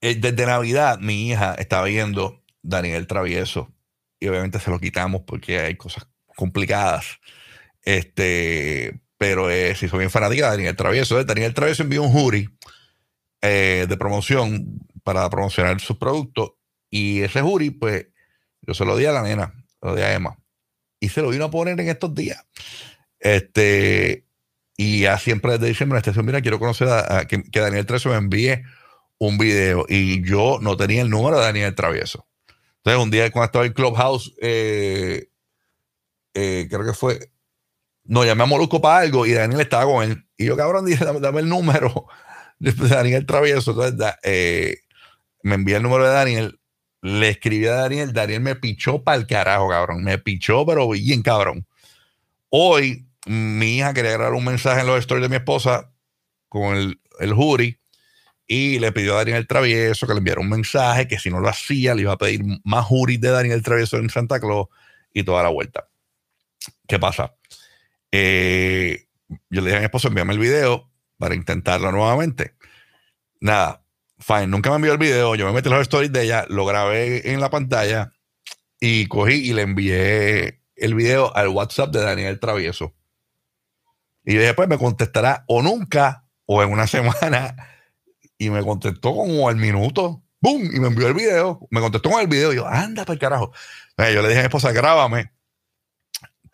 desde 0.00 0.46
Navidad, 0.46 1.00
mi 1.00 1.28
hija 1.28 1.54
está 1.54 1.82
viendo 1.82 2.44
Daniel 2.62 3.08
Travieso 3.08 3.74
y 4.20 4.28
obviamente 4.28 4.60
se 4.60 4.70
lo 4.70 4.78
quitamos 4.78 5.22
porque 5.26 5.58
hay 5.58 5.74
cosas 5.74 6.06
complicadas. 6.36 7.18
Este, 7.86 9.00
pero 9.16 9.48
eh, 9.48 9.74
si 9.76 9.88
soy 9.88 10.00
bien 10.00 10.10
fanática 10.10 10.50
de 10.50 10.56
Daniel 10.56 10.76
Travieso, 10.76 11.22
Daniel 11.24 11.54
Travieso 11.54 11.84
envió 11.84 12.02
un 12.02 12.10
jury 12.10 12.50
eh, 13.40 13.86
de 13.88 13.96
promoción 13.96 14.80
para 15.04 15.30
promocionar 15.30 15.80
sus 15.80 15.96
productos 15.96 16.50
y 16.90 17.22
ese 17.22 17.40
jury, 17.40 17.70
pues, 17.70 18.08
yo 18.60 18.74
se 18.74 18.84
lo 18.84 18.96
di 18.96 19.06
a 19.06 19.12
la 19.12 19.22
nena, 19.22 19.54
lo 19.80 19.94
di 19.94 20.02
a 20.02 20.12
Emma 20.12 20.36
y 20.98 21.10
se 21.10 21.22
lo 21.22 21.30
vino 21.30 21.44
a 21.44 21.50
poner 21.50 21.78
en 21.78 21.88
estos 21.88 22.12
días. 22.12 22.44
Este, 23.20 24.26
y 24.76 25.02
ya 25.02 25.16
siempre 25.18 25.52
desde 25.52 25.68
diciembre, 25.68 26.00
este 26.04 26.22
mira, 26.24 26.42
quiero 26.42 26.58
conocer 26.58 26.88
a, 26.88 27.26
que, 27.28 27.44
Daniel 27.52 27.86
Travieso 27.86 28.10
me 28.10 28.16
envíe 28.16 28.62
un 29.18 29.38
video 29.38 29.86
y 29.88 30.24
yo 30.28 30.58
no 30.60 30.76
tenía 30.76 31.02
el 31.02 31.10
número 31.10 31.38
de 31.38 31.44
Daniel 31.44 31.74
Travieso. 31.76 32.26
Entonces, 32.78 33.00
un 33.00 33.10
día 33.12 33.30
cuando 33.30 33.46
estaba 33.46 33.66
en 33.66 33.72
Clubhouse, 33.72 34.34
eh, 34.40 35.28
creo 36.32 36.84
que 36.84 36.92
fue 36.92 37.30
no, 38.08 38.24
llamé 38.24 38.44
a 38.44 38.46
Molusco 38.46 38.80
para 38.80 38.98
algo 38.98 39.26
y 39.26 39.32
Daniel 39.32 39.60
estaba 39.60 39.84
con 39.84 40.02
él. 40.04 40.24
Y 40.36 40.46
yo, 40.46 40.56
cabrón, 40.56 40.86
dije, 40.86 41.04
dame, 41.04 41.40
el 41.40 41.48
número 41.48 42.06
de 42.58 42.72
Daniel 42.72 43.26
Travieso. 43.26 43.72
Entonces, 43.72 44.14
eh, 44.22 44.78
me 45.42 45.54
envía 45.54 45.78
el 45.78 45.82
número 45.82 46.04
de 46.04 46.12
Daniel, 46.12 46.60
le 47.02 47.28
escribí 47.28 47.66
a 47.66 47.74
Daniel, 47.74 48.12
Daniel 48.12 48.40
me 48.40 48.56
pichó 48.56 49.02
para 49.02 49.18
el 49.18 49.26
carajo, 49.26 49.68
cabrón. 49.68 50.02
Me 50.04 50.18
pichó, 50.18 50.64
pero 50.66 50.88
bien 50.88 51.22
cabrón. 51.22 51.66
Hoy, 52.48 53.08
mi 53.26 53.78
hija 53.78 53.94
quería 53.94 54.12
grabar 54.12 54.34
un 54.34 54.44
mensaje 54.44 54.80
en 54.80 54.86
los 54.86 54.98
stories 55.00 55.22
de 55.22 55.28
mi 55.28 55.36
esposa 55.36 55.92
con 56.48 56.76
el, 56.76 57.00
el 57.20 57.32
jury 57.34 57.78
y 58.46 58.78
le 58.78 58.92
pidió 58.92 59.14
a 59.14 59.24
Daniel 59.24 59.46
Travieso 59.46 60.06
que 60.06 60.14
le 60.14 60.18
enviara 60.18 60.40
un 60.40 60.48
mensaje 60.48 61.08
que 61.08 61.18
si 61.18 61.30
no 61.30 61.40
lo 61.40 61.48
hacía 61.48 61.94
le 61.94 62.02
iba 62.02 62.12
a 62.12 62.18
pedir 62.18 62.42
más 62.64 62.84
juris 62.84 63.20
de 63.20 63.30
Daniel 63.30 63.62
Travieso 63.62 63.96
en 63.96 64.08
Santa 64.08 64.38
Claus 64.38 64.68
y 65.12 65.24
toda 65.24 65.42
la 65.42 65.48
vuelta. 65.48 65.88
¿Qué 66.86 66.98
pasa? 66.98 67.35
Eh, 68.18 69.08
yo 69.50 69.60
le 69.60 69.66
dije 69.66 69.76
a 69.76 69.80
mi 69.80 69.84
esposo, 69.84 70.08
envíame 70.08 70.32
el 70.32 70.38
video 70.38 70.90
para 71.18 71.34
intentarlo 71.34 71.92
nuevamente. 71.92 72.54
Nada, 73.40 73.84
fine, 74.18 74.46
nunca 74.46 74.70
me 74.70 74.76
envió 74.76 74.92
el 74.92 74.98
video, 74.98 75.34
yo 75.34 75.44
me 75.44 75.52
metí 75.52 75.68
en 75.68 75.74
los 75.74 75.82
stories 75.82 76.12
de 76.12 76.22
ella, 76.22 76.46
lo 76.48 76.64
grabé 76.64 77.30
en 77.30 77.40
la 77.40 77.50
pantalla 77.50 78.14
y 78.80 79.06
cogí 79.06 79.34
y 79.34 79.52
le 79.52 79.62
envié 79.62 80.62
el 80.76 80.94
video 80.94 81.36
al 81.36 81.48
WhatsApp 81.48 81.90
de 81.90 82.00
Daniel 82.00 82.40
Travieso. 82.40 82.94
Y 84.24 84.34
después 84.36 84.66
me 84.66 84.78
contestará 84.78 85.44
o 85.46 85.60
nunca 85.60 86.26
o 86.46 86.62
en 86.62 86.72
una 86.72 86.86
semana. 86.86 87.54
Y 88.38 88.48
me 88.50 88.62
contestó 88.62 89.14
como 89.14 89.48
al 89.48 89.56
minuto. 89.56 90.22
¡Bum! 90.40 90.62
Y 90.64 90.80
me 90.80 90.88
envió 90.88 91.06
el 91.08 91.14
video. 91.14 91.66
Me 91.70 91.80
contestó 91.80 92.10
con 92.10 92.20
el 92.20 92.26
video. 92.26 92.52
Y 92.52 92.56
yo, 92.56 92.66
anda 92.66 93.04
para 93.04 93.14
el 93.14 93.20
carajo. 93.20 93.52
yo 93.96 94.22
le 94.22 94.28
dije 94.28 94.40
a 94.40 94.42
mi 94.42 94.46
esposa, 94.46 94.72
grábame 94.72 95.35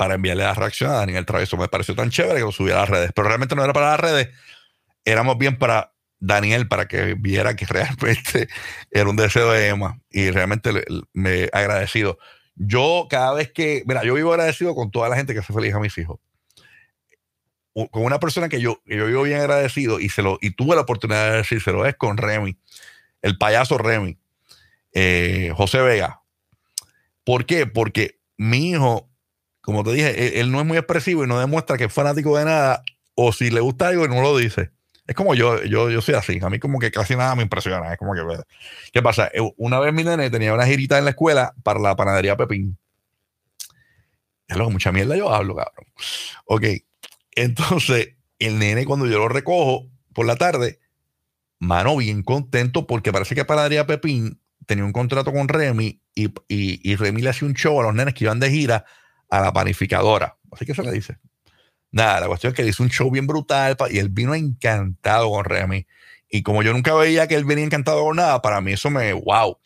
para 0.02 0.16
enviarle 0.16 0.42
la 0.42 0.52
reacción 0.52 0.90
a 0.90 0.94
Daniel 0.94 1.24
Travieso. 1.24 1.56
Me 1.56 1.68
pareció 1.68 1.94
tan 1.94 2.10
chévere 2.10 2.40
que 2.40 2.44
lo 2.44 2.50
subí 2.50 2.72
a 2.72 2.78
las 2.78 2.88
redes. 2.88 3.12
Pero 3.14 3.28
realmente 3.28 3.54
no 3.54 3.62
era 3.62 3.72
para 3.72 3.92
las 3.92 4.00
redes. 4.00 4.30
Éramos 5.04 5.38
bien 5.38 5.56
para 5.56 5.92
Daniel, 6.18 6.66
para 6.66 6.88
que 6.88 7.14
viera 7.14 7.54
que 7.54 7.66
realmente 7.66 8.48
era 8.90 9.08
un 9.08 9.14
deseo 9.14 9.52
de 9.52 9.68
Emma. 9.68 10.00
Y 10.10 10.32
realmente 10.32 10.72
me 11.12 11.44
he 11.44 11.50
agradecido. 11.52 12.18
Yo 12.56 13.06
cada 13.08 13.32
vez 13.32 13.52
que, 13.52 13.84
mira, 13.86 14.02
yo 14.02 14.14
vivo 14.14 14.32
agradecido 14.32 14.74
con 14.74 14.90
toda 14.90 15.08
la 15.08 15.14
gente 15.14 15.34
que 15.34 15.38
hace 15.38 15.52
feliz 15.52 15.72
a 15.72 15.78
mis 15.78 15.96
hijos. 15.96 16.18
Con 17.72 18.02
una 18.02 18.18
persona 18.18 18.48
que 18.48 18.60
yo, 18.60 18.82
yo 18.84 19.06
vivo 19.06 19.22
bien 19.22 19.38
agradecido 19.38 20.00
y, 20.00 20.08
se 20.08 20.22
lo, 20.22 20.36
y 20.40 20.50
tuve 20.50 20.74
la 20.74 20.82
oportunidad 20.82 21.30
de 21.30 21.36
decírselo, 21.36 21.86
es 21.86 21.94
con 21.94 22.16
Remy, 22.16 22.58
el 23.22 23.38
payaso 23.38 23.78
Remy, 23.78 24.18
eh, 24.94 25.52
José 25.56 25.80
Vega. 25.80 26.22
¿Por 27.22 27.46
qué? 27.46 27.68
Porque 27.68 28.18
mi 28.36 28.70
hijo, 28.70 29.11
como 29.62 29.84
te 29.84 29.92
dije, 29.92 30.40
él, 30.40 30.50
no 30.50 30.60
es 30.60 30.66
muy 30.66 30.76
expresivo 30.76 31.24
y 31.24 31.28
no 31.28 31.38
demuestra 31.38 31.78
que 31.78 31.84
es 31.84 31.92
fanático 31.92 32.36
de 32.36 32.44
nada, 32.44 32.82
o 33.14 33.32
si 33.32 33.50
le 33.50 33.60
gusta 33.60 33.88
algo 33.88 34.04
y 34.04 34.08
no 34.08 34.20
lo 34.20 34.36
dice. 34.36 34.70
Es 35.06 35.14
como 35.14 35.34
yo, 35.34 35.62
yo, 35.64 35.88
yo 35.88 36.00
soy 36.00 36.14
así. 36.14 36.38
A 36.42 36.50
mí 36.50 36.58
como 36.58 36.78
que 36.78 36.90
casi 36.90 37.16
nada 37.16 37.34
me 37.34 37.42
impresiona. 37.42 37.92
Es 37.92 37.98
como 37.98 38.14
que, 38.14 38.22
¿qué 38.92 39.02
pasa? 39.02 39.30
Eh, 39.32 39.40
una 39.56 39.78
vez 39.80 39.92
mi 39.92 40.04
nene 40.04 40.30
tenía 40.30 40.52
una 40.54 40.66
girita 40.66 40.98
en 40.98 41.04
la 41.04 41.10
escuela 41.10 41.54
para 41.62 41.80
la 41.80 41.96
panadería 41.96 42.36
Pepín. 42.36 42.76
Es 44.48 44.56
lo 44.56 44.68
mucha 44.70 44.92
mierda 44.92 45.16
yo 45.16 45.32
hablo, 45.32 45.56
cabrón. 45.56 45.86
Ok. 46.46 46.64
Entonces, 47.34 48.14
el 48.38 48.58
nene 48.58 48.84
cuando 48.84 49.06
yo 49.06 49.18
lo 49.18 49.28
recojo 49.28 49.88
por 50.12 50.26
la 50.26 50.36
tarde, 50.36 50.78
mano, 51.58 51.96
bien 51.96 52.22
contento 52.22 52.86
porque 52.86 53.12
parece 53.12 53.34
que 53.34 53.44
Panadería 53.44 53.86
Pepín 53.86 54.40
tenía 54.66 54.84
un 54.84 54.92
contrato 54.92 55.32
con 55.32 55.48
Remy 55.48 56.00
y, 56.14 56.26
y, 56.48 56.90
y 56.90 56.96
Remy 56.96 57.22
le 57.22 57.30
hacía 57.30 57.48
un 57.48 57.54
show 57.54 57.80
a 57.80 57.84
los 57.84 57.94
nenes 57.94 58.14
que 58.14 58.24
iban 58.24 58.40
de 58.40 58.50
gira 58.50 58.84
a 59.32 59.40
la 59.40 59.52
panificadora. 59.52 60.36
Así 60.50 60.66
que 60.66 60.74
se 60.74 60.82
le 60.82 60.92
dice. 60.92 61.16
Nada, 61.90 62.20
la 62.20 62.26
cuestión 62.26 62.52
es 62.52 62.56
que 62.56 62.66
hizo 62.66 62.82
un 62.82 62.90
show 62.90 63.10
bien 63.10 63.26
brutal 63.26 63.76
y 63.90 63.98
él 63.98 64.10
vino 64.10 64.34
encantado 64.34 65.30
con 65.30 65.44
Remy. 65.46 65.86
Y 66.28 66.42
como 66.42 66.62
yo 66.62 66.74
nunca 66.74 66.94
veía 66.94 67.26
que 67.26 67.34
él 67.34 67.46
venía 67.46 67.64
encantado 67.64 68.04
con 68.04 68.16
nada, 68.16 68.42
para 68.42 68.60
mí 68.60 68.72
eso 68.72 68.90
me, 68.90 69.10
wow. 69.14 69.56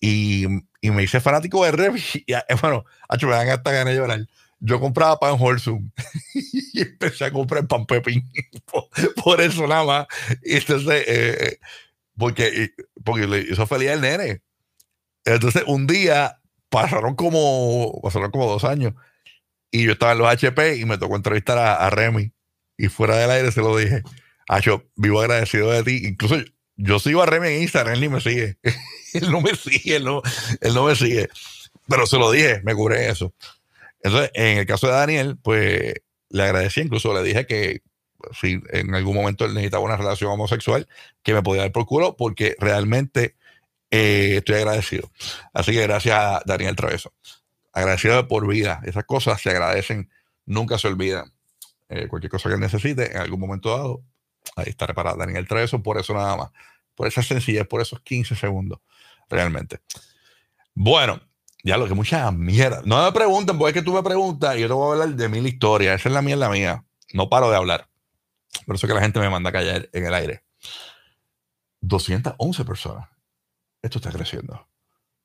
Y, 0.00 0.46
y 0.80 0.90
me 0.90 1.02
hice 1.02 1.20
fanático 1.20 1.64
de 1.64 1.72
Remy. 1.72 2.00
Y, 2.26 2.32
bueno, 2.62 2.86
me 3.22 3.28
dan 3.28 3.50
hasta 3.50 3.72
ganas 3.72 3.92
de 3.92 4.00
llorar. 4.00 4.26
Yo 4.58 4.80
compraba 4.80 5.20
pan 5.20 5.36
Holsum 5.38 5.90
y 6.72 6.80
empecé 6.80 7.26
a 7.26 7.30
comprar 7.30 7.66
pan 7.66 7.84
Pepín 7.84 8.26
por, 9.22 9.40
eso 9.42 9.66
nada 9.66 9.84
más. 9.84 10.06
Y 10.42 10.56
entonces, 10.56 11.04
eh, 11.06 11.58
porque, 12.16 12.70
porque 13.04 13.26
le 13.26 13.40
hizo 13.40 13.66
feliz 13.66 13.90
al 13.90 14.00
nene. 14.00 14.40
Entonces, 15.26 15.62
un 15.66 15.86
día 15.86 16.37
pasaron 16.68 17.14
como, 17.14 18.00
pasaron 18.02 18.30
como 18.30 18.46
dos 18.46 18.64
años 18.64 18.94
y 19.70 19.84
yo 19.84 19.92
estaba 19.92 20.12
en 20.12 20.18
los 20.18 20.28
HP 20.28 20.76
y 20.76 20.84
me 20.84 20.98
tocó 20.98 21.16
entrevistar 21.16 21.58
a, 21.58 21.90
Remy. 21.90 22.32
Y 22.76 22.88
fuera 22.88 23.16
del 23.16 23.30
aire 23.30 23.52
se 23.52 23.60
lo 23.60 23.76
dije. 23.76 24.02
yo 24.62 24.84
vivo 24.96 25.20
agradecido 25.20 25.70
de 25.70 25.82
ti. 25.82 26.02
Incluso 26.06 26.36
yo, 26.76 26.98
sigo 26.98 27.22
a 27.22 27.26
Remy 27.26 27.48
en 27.48 27.62
Instagram, 27.62 27.94
él 27.94 28.00
ni 28.00 28.08
me 28.08 28.20
sigue. 28.20 28.58
él 29.14 29.30
no 29.30 29.40
me 29.40 29.54
sigue, 29.54 29.96
él 29.96 30.04
no, 30.04 30.22
él 30.60 30.74
no 30.74 30.84
me 30.84 30.94
sigue. 30.94 31.28
Pero 31.88 32.06
se 32.06 32.18
lo 32.18 32.30
dije, 32.30 32.60
me 32.64 32.74
cubré 32.74 33.10
eso. 33.10 33.34
Entonces, 34.02 34.30
en 34.34 34.58
el 34.58 34.66
caso 34.66 34.86
de 34.86 34.92
Daniel, 34.94 35.38
pues 35.42 35.94
le 36.30 36.42
agradecí, 36.42 36.82
incluso 36.82 37.12
le 37.12 37.22
dije 37.22 37.46
que 37.46 37.82
si 38.38 38.60
en 38.70 38.94
algún 38.94 39.16
momento 39.16 39.44
él 39.44 39.54
necesitaba 39.54 39.82
una 39.82 39.96
relación 39.96 40.30
homosexual, 40.30 40.88
que 41.22 41.34
me 41.34 41.42
podía 41.42 41.62
dar 41.62 41.72
por 41.72 41.86
culo, 41.86 42.16
porque 42.16 42.56
realmente 42.58 43.36
eh, 43.90 44.36
estoy 44.38 44.56
agradecido. 44.56 45.10
Así 45.52 45.72
que 45.72 45.82
gracias 45.82 46.42
Daniel 46.44 46.76
Traveso 46.76 47.12
agradecido 47.78 48.26
por 48.28 48.46
vida. 48.46 48.80
Esas 48.84 49.04
cosas 49.04 49.40
se 49.40 49.50
agradecen, 49.50 50.10
nunca 50.46 50.78
se 50.78 50.88
olvidan. 50.88 51.32
Eh, 51.88 52.08
cualquier 52.08 52.30
cosa 52.30 52.50
que 52.50 52.56
necesite 52.56 53.12
en 53.12 53.18
algún 53.18 53.40
momento 53.40 53.70
dado, 53.70 54.02
ahí 54.56 54.68
estaré 54.68 54.94
para 54.94 55.14
Daniel 55.14 55.46
Treso, 55.46 55.82
por 55.82 55.98
eso 55.98 56.12
nada 56.14 56.36
más. 56.36 56.50
Por 56.94 57.06
esa 57.06 57.22
sencillez, 57.22 57.66
por 57.66 57.80
esos 57.80 58.00
15 58.00 58.34
segundos, 58.34 58.80
realmente. 59.28 59.80
Bueno, 60.74 61.20
ya 61.62 61.76
lo 61.76 61.86
que 61.86 61.94
mucha 61.94 62.30
mierda. 62.30 62.82
No 62.84 63.02
me 63.04 63.12
pregunten, 63.12 63.56
porque 63.56 63.70
es 63.70 63.82
que 63.82 63.84
tú 63.84 63.94
me 63.94 64.02
preguntas 64.02 64.56
y 64.56 64.60
yo 64.60 64.66
te 64.66 64.74
voy 64.74 64.88
a 64.88 65.02
hablar 65.02 65.16
de 65.16 65.28
mil 65.28 65.46
historias. 65.46 66.00
Esa 66.00 66.08
es 66.08 66.14
la 66.14 66.22
mierda 66.22 66.50
mía. 66.50 66.84
No 67.12 67.28
paro 67.28 67.50
de 67.50 67.56
hablar. 67.56 67.88
Por 68.66 68.74
eso 68.74 68.86
que 68.86 68.94
la 68.94 69.00
gente 69.00 69.20
me 69.20 69.30
manda 69.30 69.50
a 69.50 69.52
callar 69.52 69.88
en 69.92 70.06
el 70.06 70.14
aire. 70.14 70.44
211 71.80 72.64
personas. 72.64 73.08
Esto 73.82 73.98
está 73.98 74.10
creciendo. 74.10 74.68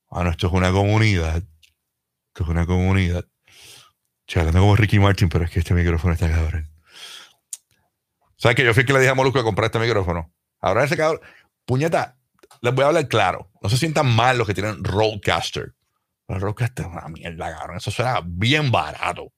Bueno, 0.10 0.30
esto 0.30 0.48
es 0.48 0.54
una 0.54 0.72
comunidad 0.72 1.44
que 2.34 2.44
es 2.44 2.50
una 2.50 2.66
comunidad. 2.66 3.26
Charlando 4.28 4.62
como 4.62 4.76
Ricky 4.76 5.00
Martin, 5.00 5.30
pero 5.30 5.46
es 5.46 5.52
que 5.52 5.60
este 5.60 5.74
micrófono 5.74 6.14
está 6.14 6.30
cabrón. 6.30 6.70
¿Sabes 8.38 8.56
que 8.56 8.66
yo 8.66 8.74
fui 8.74 8.86
que 8.86 8.94
le 8.94 9.00
dije 9.00 9.12
a 9.12 9.16
Molusco 9.16 9.40
a 9.40 9.44
comprar 9.44 9.66
este 9.66 9.80
micrófono? 9.80 10.34
Ahora 10.60 10.84
ese 10.84 10.98
cabrón. 10.98 11.22
Puñeta, 11.66 12.18
les 12.62 12.74
voy 12.74 12.84
a 12.84 12.88
hablar 12.88 13.08
claro. 13.08 13.52
No 13.62 13.70
se 13.70 13.78
sientan 13.78 14.14
mal 14.14 14.38
los 14.38 14.48
que 14.48 14.54
tienen 14.54 14.84
Roadcaster. 14.84 15.76
El 16.28 16.42
Roadcaster 16.42 16.86
es 16.86 16.92
una 16.92 17.08
mierda, 17.10 17.58
cabrón. 17.58 17.78
Eso 17.78 17.92
suena 17.92 18.22
bien 18.26 18.72
barato. 18.72 19.32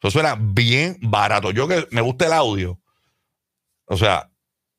Eso 0.00 0.10
suena 0.10 0.36
bien 0.38 0.98
barato. 1.00 1.50
Yo 1.52 1.66
que 1.66 1.86
me 1.90 2.00
gusta 2.00 2.26
el 2.26 2.32
audio. 2.32 2.80
O 3.86 3.96
sea, 3.96 4.30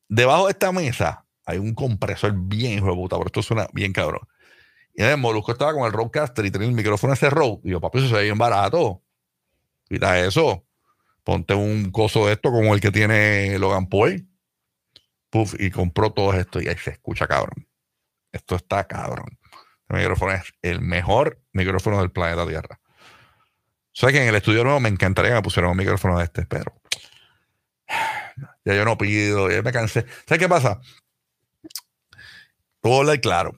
debajo 0.08 0.46
de 0.46 0.52
esta 0.52 0.70
mesa 0.70 1.26
hay 1.48 1.56
un 1.56 1.74
compresor 1.74 2.34
bien 2.34 2.72
hijo 2.72 2.94
puta, 2.94 3.16
pero 3.16 3.28
esto 3.28 3.42
suena 3.42 3.66
bien 3.72 3.94
cabrón. 3.94 4.20
Y 4.94 5.02
el 5.02 5.16
Molusco 5.16 5.52
estaba 5.52 5.72
con 5.72 5.86
el 5.86 5.92
Roadcaster 5.92 6.44
y 6.44 6.50
tenía 6.50 6.68
el 6.68 6.74
micrófono 6.74 7.14
ese 7.14 7.30
Rode. 7.30 7.60
Y 7.64 7.70
yo, 7.70 7.80
papi, 7.80 7.98
eso 7.98 8.08
se 8.08 8.14
ve 8.14 8.24
bien 8.24 8.36
barato. 8.36 9.02
Quita 9.88 10.20
eso. 10.20 10.66
Ponte 11.24 11.54
un 11.54 11.90
coso 11.90 12.26
de 12.26 12.34
esto 12.34 12.50
como 12.50 12.74
el 12.74 12.82
que 12.82 12.90
tiene 12.90 13.58
Logan 13.58 13.88
Paul. 13.88 14.28
Puf, 15.30 15.54
y 15.58 15.70
compró 15.70 16.12
todo 16.12 16.34
esto 16.34 16.60
y 16.60 16.68
ahí 16.68 16.76
se 16.76 16.90
escucha 16.90 17.26
cabrón. 17.26 17.66
Esto 18.30 18.54
está 18.56 18.86
cabrón. 18.86 19.38
El 19.88 19.96
micrófono 19.96 20.32
es 20.32 20.52
el 20.60 20.82
mejor 20.82 21.40
micrófono 21.52 21.98
del 22.00 22.10
planeta 22.10 22.46
Tierra. 22.46 22.78
O 24.02 24.06
que 24.06 24.22
en 24.22 24.28
el 24.28 24.34
estudio 24.34 24.64
nuevo 24.64 24.80
me 24.80 24.90
encantaría 24.90 25.30
que 25.30 25.36
me 25.36 25.42
pusieran 25.42 25.70
un 25.70 25.78
micrófono 25.78 26.18
de 26.18 26.24
este, 26.24 26.44
pero 26.44 26.78
ya 28.64 28.74
yo 28.74 28.84
no 28.84 28.98
pido, 28.98 29.50
ya 29.50 29.62
me 29.62 29.72
cansé. 29.72 30.04
¿Sabes 30.26 30.38
qué 30.38 30.48
pasa? 30.48 30.80
Todo 32.80 33.00
hablar 33.00 33.20
claro 33.20 33.52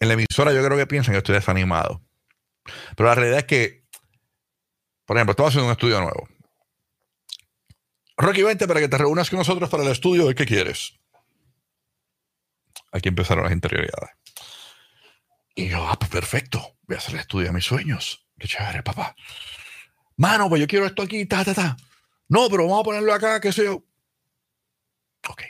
en 0.00 0.08
la 0.08 0.14
emisora 0.14 0.52
yo 0.52 0.64
creo 0.64 0.78
que 0.78 0.86
piensan 0.86 1.12
que 1.12 1.18
estoy 1.18 1.34
desanimado. 1.34 2.02
Pero 2.96 3.08
la 3.08 3.14
realidad 3.14 3.38
es 3.40 3.44
que, 3.44 3.84
por 5.04 5.16
ejemplo, 5.16 5.32
estamos 5.32 5.50
haciendo 5.50 5.66
un 5.66 5.72
estudio 5.72 6.00
nuevo. 6.00 6.28
Rocky, 8.16 8.42
vente 8.42 8.66
para 8.66 8.80
que 8.80 8.88
te 8.88 8.98
reúnas 8.98 9.30
con 9.30 9.38
nosotros 9.38 9.70
para 9.70 9.84
el 9.84 9.90
estudio 9.90 10.32
qué 10.34 10.44
quieres. 10.44 10.94
Aquí 12.92 13.08
empezaron 13.08 13.44
las 13.44 13.52
interioridades. 13.52 14.10
Y 15.54 15.68
yo, 15.68 15.86
ah, 15.88 15.98
pues 15.98 16.10
perfecto, 16.10 16.76
voy 16.82 16.96
a 16.96 16.98
hacer 16.98 17.14
el 17.14 17.20
estudio 17.20 17.46
de 17.46 17.52
mis 17.52 17.64
sueños. 17.64 18.26
Qué 18.38 18.46
chévere, 18.46 18.82
papá. 18.82 19.14
Mano, 20.16 20.48
pues 20.48 20.60
yo 20.60 20.66
quiero 20.66 20.86
esto 20.86 21.02
aquí, 21.02 21.26
ta, 21.26 21.44
ta, 21.44 21.54
ta. 21.54 21.76
No, 22.28 22.48
pero 22.48 22.64
vamos 22.64 22.80
a 22.80 22.84
ponerlo 22.84 23.12
acá, 23.12 23.40
qué 23.40 23.52
sé 23.52 23.64
yo. 23.64 23.84
Ok. 25.28 25.42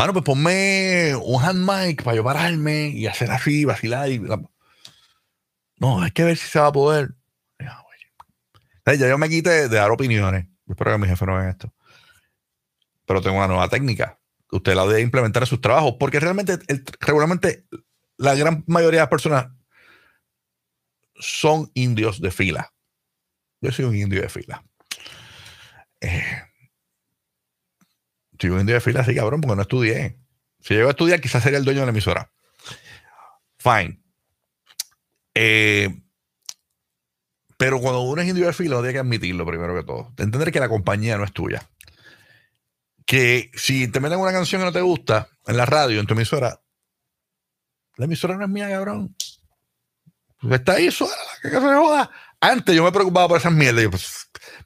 Mano, 0.00 0.14
pues 0.14 0.24
ponme 0.24 1.14
un 1.14 1.44
hand 1.44 1.58
mic 1.60 2.02
para 2.02 2.16
yo 2.16 2.24
pararme 2.24 2.88
y 2.88 3.06
hacer 3.06 3.30
así, 3.30 3.66
vacilar. 3.66 4.10
Y... 4.10 4.18
No, 5.76 6.00
hay 6.00 6.10
que 6.12 6.24
ver 6.24 6.38
si 6.38 6.48
se 6.48 6.58
va 6.58 6.68
a 6.68 6.72
poder. 6.72 7.10
Ya, 8.86 8.96
yo 8.96 9.18
me 9.18 9.28
quité 9.28 9.68
de 9.68 9.76
dar 9.76 9.90
opiniones. 9.90 10.46
Espero 10.66 10.92
que 10.92 10.98
mi 10.98 11.06
jefe 11.06 11.26
no 11.26 11.36
vea 11.36 11.50
esto. 11.50 11.74
Pero 13.04 13.20
tengo 13.20 13.36
una 13.36 13.46
nueva 13.46 13.68
técnica. 13.68 14.18
Usted 14.50 14.74
la 14.74 14.86
debe 14.86 15.02
implementar 15.02 15.42
en 15.42 15.48
sus 15.48 15.60
trabajos. 15.60 15.96
Porque 16.00 16.18
realmente, 16.18 16.58
regularmente, 17.00 17.66
la 18.16 18.34
gran 18.34 18.64
mayoría 18.68 19.00
de 19.00 19.02
las 19.02 19.10
personas 19.10 19.48
son 21.16 21.70
indios 21.74 22.22
de 22.22 22.30
fila. 22.30 22.72
Yo 23.60 23.70
soy 23.70 23.84
un 23.84 23.96
indio 23.96 24.22
de 24.22 24.30
fila. 24.30 24.64
Eh, 26.00 26.42
Estoy 28.40 28.58
indio 28.58 28.74
de 28.74 28.80
fila 28.80 29.00
así, 29.00 29.14
cabrón, 29.14 29.42
porque 29.42 29.56
no 29.56 29.62
estudié. 29.62 30.16
Si 30.60 30.72
llego 30.72 30.88
a 30.88 30.92
estudiar, 30.92 31.20
quizás 31.20 31.42
sería 31.42 31.58
el 31.58 31.64
dueño 31.64 31.80
de 31.80 31.86
la 31.86 31.90
emisora. 31.90 32.32
Fine. 33.58 34.02
Eh, 35.34 35.94
pero 37.58 37.80
cuando 37.80 38.00
uno 38.00 38.22
es 38.22 38.28
indio 38.28 38.46
de 38.46 38.54
fila, 38.54 38.76
uno 38.76 38.82
tiene 38.82 38.94
que 38.94 38.98
admitirlo 39.00 39.44
primero 39.44 39.74
que 39.74 39.84
todo. 39.84 40.14
Entender 40.16 40.50
que 40.50 40.58
la 40.58 40.70
compañía 40.70 41.18
no 41.18 41.24
es 41.24 41.32
tuya. 41.32 41.68
Que 43.04 43.50
si 43.54 43.88
te 43.88 44.00
meten 44.00 44.18
una 44.18 44.32
canción 44.32 44.62
que 44.62 44.66
no 44.66 44.72
te 44.72 44.80
gusta 44.80 45.28
en 45.46 45.58
la 45.58 45.66
radio, 45.66 46.00
en 46.00 46.06
tu 46.06 46.14
emisora, 46.14 46.62
la 47.96 48.04
emisora 48.06 48.38
no 48.38 48.44
es 48.44 48.50
mía, 48.50 48.70
cabrón. 48.70 49.14
Está 50.50 50.72
ahí 50.72 50.90
sola, 50.90 51.12
que 51.42 51.50
se 51.50 51.58
joda. 51.58 52.10
Antes 52.40 52.74
yo 52.74 52.82
me 52.82 52.92
preocupaba 52.92 53.28
por 53.28 53.36
esas 53.36 53.52
mierdas. 53.52 53.82
Yo, 53.82 53.90
pues, 53.90 54.19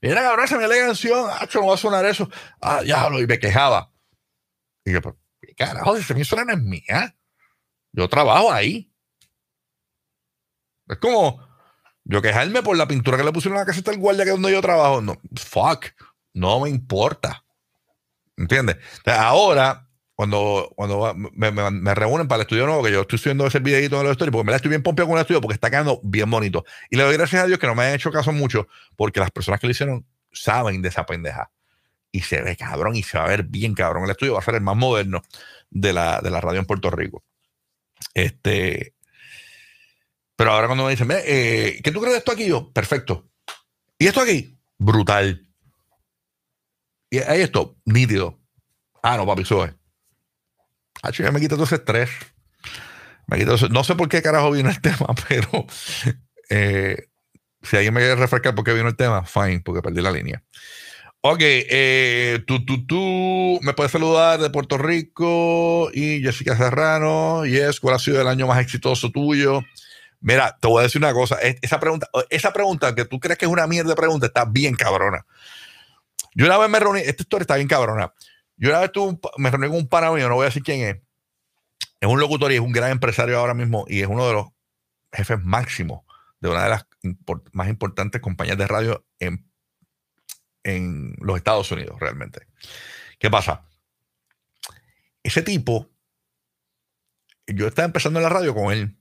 mira, 0.09 0.22
cabrón, 0.22 0.44
esa 0.44 0.59
mierda 0.59 0.74
de 0.74 0.86
canción, 0.86 1.26
ah, 1.30 1.48
no 1.55 1.66
va 1.66 1.74
a 1.74 1.78
sonar 1.78 2.05
eso. 2.05 2.28
Ah, 2.61 2.82
ya 2.84 3.09
lo, 3.09 3.20
y 3.20 3.26
me 3.26 3.38
quejaba. 3.38 3.90
Y 4.84 4.92
yo, 4.92 5.00
pero, 5.00 5.18
carajo, 5.57 5.96
esa 5.96 6.12
emisora 6.12 6.44
no 6.44 6.52
es 6.52 6.61
mía. 6.61 7.16
Yo 7.92 8.09
trabajo 8.09 8.52
ahí. 8.52 8.92
Es 10.88 10.98
como 10.98 11.40
yo 12.05 12.20
quejarme 12.20 12.62
por 12.62 12.76
la 12.76 12.86
pintura 12.86 13.16
que 13.16 13.24
le 13.24 13.32
pusieron 13.32 13.57
a 13.57 13.62
la 13.62 13.66
caseta 13.66 13.90
del 13.90 14.00
guardia 14.00 14.24
que 14.24 14.30
es 14.30 14.36
donde 14.36 14.52
yo 14.52 14.61
trabajo. 14.61 15.00
No, 15.00 15.18
fuck, 15.36 15.86
no 16.34 16.61
me 16.61 16.68
importa. 16.68 17.44
¿Entiendes? 18.36 18.76
ahora 19.07 19.88
cuando, 20.15 20.73
cuando 20.77 21.15
me, 21.33 21.95
reúnen 21.95 22.29
para 22.29 22.37
el 22.37 22.43
estudio 22.43 22.67
nuevo, 22.67 22.83
que 22.83 22.93
yo 22.93 23.01
estoy 23.01 23.19
subiendo 23.19 23.47
ese 23.47 23.59
videito 23.59 23.99
de 23.99 24.05
los 24.05 24.12
estudios, 24.12 24.33
porque 24.33 24.47
me 24.47 24.53
la 24.53 24.57
estoy 24.57 24.69
bien 24.69 24.83
pompeado 24.83 25.09
con 25.09 25.19
el 25.19 25.23
estudio, 25.23 25.41
porque 25.41 25.55
está 25.55 25.71
quedando 25.71 26.01
bien 26.05 26.31
bonito. 26.31 26.65
Y 26.91 26.97
le 26.97 27.03
doy 27.03 27.17
gracias 27.17 27.43
a 27.43 27.47
Dios 27.47 27.59
que 27.59 27.67
no 27.67 27.75
me 27.75 27.85
han 27.85 27.95
hecho 27.95 28.12
caso 28.12 28.33
mucho, 28.33 28.69
porque 28.97 29.19
las 29.19 29.33
personas 29.33 29.61
que 29.61 29.67
lo 29.67 29.73
hicieron 29.73 30.07
saben 30.33 30.83
de 30.83 30.89
esa 30.89 31.05
pendeja. 31.05 31.51
Y 32.12 32.21
se 32.21 32.43
ve 32.43 32.57
cabrón, 32.57 32.95
y 32.95 33.03
se 33.03 33.19
va 33.19 33.25
a 33.25 33.29
ver 33.29 33.43
bien 33.43 33.75
cabrón. 33.75 34.05
El 34.05 34.11
estudio 34.11 34.35
va 34.35 34.39
a 34.39 34.43
ser 34.43 34.55
el 34.55 34.61
más 34.61 34.77
moderno 34.77 35.23
de 35.71 35.93
la, 35.93 36.21
de 36.21 36.31
la 36.31 36.41
radio 36.41 36.61
en 36.61 36.67
Puerto 36.67 36.91
Rico. 36.91 37.25
Este. 38.15 38.95
Pero 40.37 40.53
ahora 40.53 40.69
cuando 40.69 40.85
me 40.85 40.91
dicen, 40.91 41.09
eh, 41.11 41.81
¿qué 41.83 41.91
tú 41.91 42.01
crees 42.01 42.15
de 42.15 42.19
esto 42.19 42.33
aquí? 42.33 42.47
Yo, 42.47 42.73
perfecto. 42.73 43.29
¿Y 43.99 44.07
esto 44.07 44.21
aquí? 44.21 44.57
Brutal. 44.79 45.49
Y 47.11 47.19
ahí 47.19 47.43
esto, 47.43 47.77
nítido. 47.85 48.39
Ah, 49.03 49.17
no, 49.17 49.27
papi, 49.27 49.43
es 49.43 49.51
ya 51.11 51.30
me 51.30 51.40
quita 51.40 51.55
todo 51.55 51.64
ese 51.64 51.76
estrés. 51.76 52.11
Me 53.26 53.44
no 53.44 53.84
sé 53.84 53.94
por 53.94 54.09
qué 54.09 54.22
carajo 54.22 54.50
vino 54.50 54.68
el 54.68 54.80
tema, 54.82 55.07
pero 55.28 55.66
eh, 56.50 57.09
si 57.62 57.76
alguien 57.76 57.94
me 57.94 58.00
quiere 58.00 58.16
refrescar 58.16 58.55
por 58.55 58.64
qué 58.64 58.72
vino 58.72 58.88
el 58.88 58.96
tema, 58.96 59.24
fine, 59.24 59.62
porque 59.64 59.82
perdí 59.82 60.02
la 60.02 60.12
línea. 60.12 60.42
Ok, 61.26 61.40
tú, 62.46 62.66
tú, 62.66 62.86
tú, 62.86 63.59
me 63.62 63.72
puedes 63.72 63.90
saludar 63.90 64.38
de 64.38 64.50
Puerto 64.50 64.76
Rico 64.76 65.90
y 65.94 66.20
Jessica 66.20 66.55
Serrano. 66.55 67.46
Yes, 67.46 67.80
¿cuál 67.80 67.94
ha 67.94 67.98
sido 67.98 68.20
el 68.20 68.28
año 68.28 68.46
más 68.46 68.61
exitoso 68.61 69.11
tuyo? 69.11 69.62
Mira, 70.20 70.57
te 70.61 70.68
voy 70.68 70.80
a 70.80 70.82
decir 70.82 71.00
una 71.00 71.14
cosa. 71.14 71.38
Esa 71.62 71.80
pregunta, 71.80 72.09
esa 72.28 72.52
pregunta 72.52 72.94
que 72.94 73.05
tú 73.07 73.20
crees 73.20 73.38
que 73.38 73.46
es 73.46 73.50
una 73.50 73.66
mierda 73.66 73.94
pregunta 73.94 74.26
está 74.26 74.44
bien 74.44 74.74
cabrona. 74.74 75.24
Yo 76.34 76.46
una 76.46 76.59
vez 76.59 76.68
me 76.68 76.80
reuní, 76.80 77.00
esta 77.00 77.22
historia 77.22 77.42
está 77.42 77.57
bien 77.57 77.68
cabrona. 77.68 78.12
Yo 78.57 78.70
una 78.70 78.80
vez 78.80 78.92
me 79.36 79.50
reuní 79.50 79.68
con 79.68 79.76
un 79.76 79.88
pana 79.88 80.07
no 80.07 80.34
voy 80.34 80.42
a 80.42 80.46
decir 80.46 80.62
quién 80.62 80.80
es. 80.82 81.02
Es 82.00 82.09
un 82.09 82.20
locutor 82.20 82.52
y 82.52 82.57
es 82.57 82.61
un 82.61 82.72
gran 82.72 82.90
empresario 82.90 83.38
ahora 83.38 83.55
mismo 83.55 83.84
y 83.88 84.00
es 84.00 84.07
uno 84.07 84.26
de 84.26 84.34
los 84.34 84.46
jefes 85.12 85.40
máximos 85.42 86.05
de 86.40 86.48
una 86.50 86.64
de 86.64 86.70
las 86.70 86.86
más 87.52 87.68
importantes 87.68 88.20
compañías 88.20 88.59
de 88.59 88.66
radio 88.66 89.07
en, 89.18 89.50
en 90.62 91.14
los 91.20 91.36
Estados 91.36 91.70
Unidos, 91.70 91.98
realmente. 91.98 92.46
¿Qué 93.18 93.30
pasa? 93.30 93.66
Ese 95.22 95.40
tipo, 95.40 95.90
yo 97.46 97.66
estaba 97.66 97.86
empezando 97.86 98.18
en 98.18 98.24
la 98.24 98.28
radio 98.28 98.55
con 98.55 98.72
él, 98.72 98.98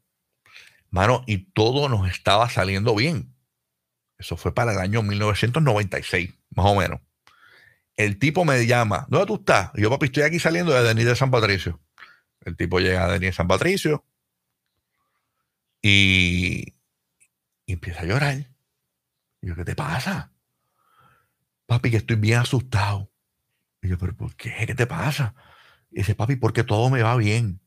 mano, 0.89 1.23
y 1.27 1.51
todo 1.51 1.89
nos 1.89 2.09
estaba 2.09 2.49
saliendo 2.49 2.95
bien. 2.95 3.35
Eso 4.17 4.37
fue 4.37 4.53
para 4.53 4.71
el 4.71 4.79
año 4.79 5.03
1996, 5.03 6.33
más 6.51 6.65
o 6.65 6.75
menos. 6.75 7.01
El 7.95 8.17
tipo 8.17 8.43
me 8.43 8.65
llama, 8.65 9.05
¿dónde 9.09 9.27
tú 9.27 9.35
estás? 9.35 9.71
yo, 9.75 9.89
papi, 9.89 10.07
estoy 10.07 10.23
aquí 10.23 10.39
saliendo 10.39 10.73
de 10.73 10.83
Denis 10.83 11.05
de 11.05 11.15
San 11.15 11.31
Patricio. 11.31 11.79
El 12.41 12.57
tipo 12.57 12.79
llega 12.79 13.05
a 13.05 13.11
Denis 13.11 13.29
de 13.29 13.33
San 13.33 13.47
Patricio 13.47 14.05
y, 15.81 16.75
empieza 17.67 18.01
a 18.01 18.05
llorar. 18.05 18.49
Y 19.41 19.47
yo, 19.47 19.55
¿qué 19.55 19.65
te 19.65 19.75
pasa? 19.75 20.31
Papi, 21.65 21.91
que 21.91 21.97
estoy 21.97 22.15
bien 22.15 22.39
asustado. 22.39 23.11
Y 23.81 23.89
yo, 23.89 23.97
¿pero 23.97 24.15
por 24.15 24.35
qué? 24.35 24.65
¿Qué 24.65 24.73
te 24.73 24.87
pasa? 24.87 25.35
Y 25.91 25.97
dice, 25.97 26.15
papi, 26.15 26.37
porque 26.37 26.63
todo 26.63 26.89
me 26.89 27.03
va 27.03 27.15
bien. 27.15 27.61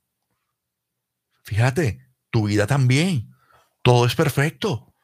Fíjate, 1.44 2.08
tu 2.30 2.46
vida 2.46 2.66
también. 2.66 3.34
Todo 3.82 4.06
es 4.06 4.16
perfecto. 4.16 4.94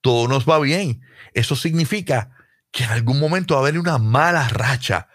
Todo 0.00 0.28
nos 0.28 0.48
va 0.48 0.58
bien. 0.58 1.00
Eso 1.32 1.56
significa 1.56 2.37
que 2.70 2.84
en 2.84 2.90
algún 2.90 3.18
momento 3.18 3.54
va 3.54 3.60
a 3.60 3.62
haber 3.64 3.78
una 3.78 3.98
mala 3.98 4.48
racha. 4.48 5.08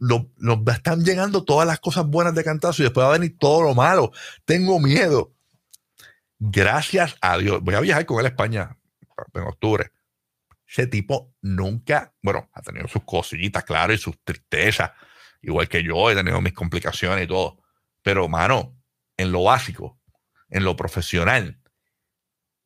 nos 0.00 0.26
están 0.72 1.04
llegando 1.04 1.44
todas 1.44 1.66
las 1.66 1.80
cosas 1.80 2.06
buenas 2.06 2.34
de 2.34 2.44
cantazo 2.44 2.82
y 2.82 2.84
después 2.84 3.04
va 3.04 3.10
a 3.10 3.18
venir 3.18 3.36
todo 3.38 3.62
lo 3.62 3.74
malo. 3.74 4.12
Tengo 4.44 4.78
miedo. 4.80 5.34
Gracias 6.38 7.16
a 7.20 7.38
Dios. 7.38 7.62
Voy 7.62 7.74
a 7.74 7.80
viajar 7.80 8.06
con 8.06 8.20
él 8.20 8.26
a 8.26 8.28
España 8.28 8.76
en 9.32 9.42
octubre. 9.42 9.92
Ese 10.66 10.86
tipo 10.86 11.34
nunca, 11.40 12.12
bueno, 12.22 12.50
ha 12.52 12.62
tenido 12.62 12.88
sus 12.88 13.04
cosillitas, 13.04 13.64
claro, 13.64 13.92
y 13.92 13.98
sus 13.98 14.18
tristezas. 14.24 14.90
Igual 15.40 15.68
que 15.68 15.82
yo, 15.82 16.10
he 16.10 16.14
tenido 16.14 16.40
mis 16.40 16.54
complicaciones 16.54 17.24
y 17.24 17.28
todo. 17.28 17.58
Pero, 18.02 18.28
mano, 18.28 18.76
en 19.16 19.30
lo 19.30 19.44
básico, 19.44 20.00
en 20.48 20.64
lo 20.64 20.74
profesional, 20.74 21.60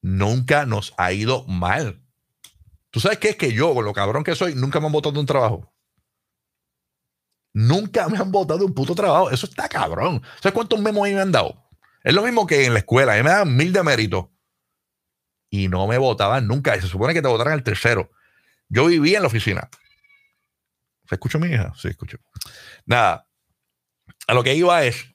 nunca 0.00 0.64
nos 0.64 0.94
ha 0.96 1.12
ido 1.12 1.44
mal. 1.46 2.02
¿Tú 2.90 3.00
sabes 3.00 3.18
qué 3.18 3.30
es 3.30 3.36
que 3.36 3.52
yo, 3.52 3.74
con 3.74 3.84
lo 3.84 3.92
cabrón 3.92 4.24
que 4.24 4.34
soy, 4.34 4.54
nunca 4.54 4.80
me 4.80 4.86
han 4.86 4.92
votado 4.92 5.12
de 5.12 5.20
un 5.20 5.26
trabajo? 5.26 5.72
Nunca 7.52 8.08
me 8.08 8.18
han 8.18 8.30
votado 8.30 8.60
de 8.60 8.64
un 8.66 8.74
puto 8.74 8.94
trabajo. 8.94 9.30
Eso 9.30 9.46
está 9.46 9.68
cabrón. 9.68 10.22
¿Sabes 10.40 10.54
cuántos 10.54 10.80
memos 10.80 11.08
me 11.08 11.20
han 11.20 11.32
dado? 11.32 11.68
Es 12.04 12.14
lo 12.14 12.22
mismo 12.22 12.46
que 12.46 12.64
en 12.64 12.72
la 12.72 12.78
escuela. 12.80 13.14
A 13.14 13.22
me 13.22 13.30
dan 13.30 13.56
mil 13.56 13.72
de 13.72 13.82
mérito. 13.82 14.32
Y 15.50 15.68
no 15.68 15.86
me 15.86 15.98
votaban 15.98 16.46
nunca. 16.46 16.76
Y 16.76 16.80
se 16.80 16.86
supone 16.86 17.14
que 17.14 17.22
te 17.22 17.28
votaran 17.28 17.54
el 17.54 17.62
tercero. 17.62 18.10
Yo 18.68 18.86
vivía 18.86 19.16
en 19.16 19.22
la 19.22 19.28
oficina. 19.28 19.68
¿Se 21.08 21.14
escucha 21.14 21.38
mi 21.38 21.48
hija? 21.48 21.72
Sí, 21.76 21.88
escucho. 21.88 22.18
Nada. 22.84 23.26
A 24.26 24.34
lo 24.34 24.44
que 24.44 24.54
iba 24.54 24.84
es 24.84 25.14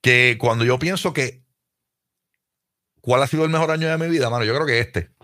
que 0.00 0.38
cuando 0.40 0.64
yo 0.64 0.78
pienso 0.78 1.12
que 1.12 1.44
cuál 3.00 3.22
ha 3.22 3.26
sido 3.26 3.44
el 3.44 3.50
mejor 3.50 3.70
año 3.72 3.88
de 3.88 3.98
mi 3.98 4.08
vida, 4.08 4.30
mano, 4.30 4.44
yo 4.44 4.54
creo 4.54 4.66
que 4.66 4.78
este. 4.78 5.15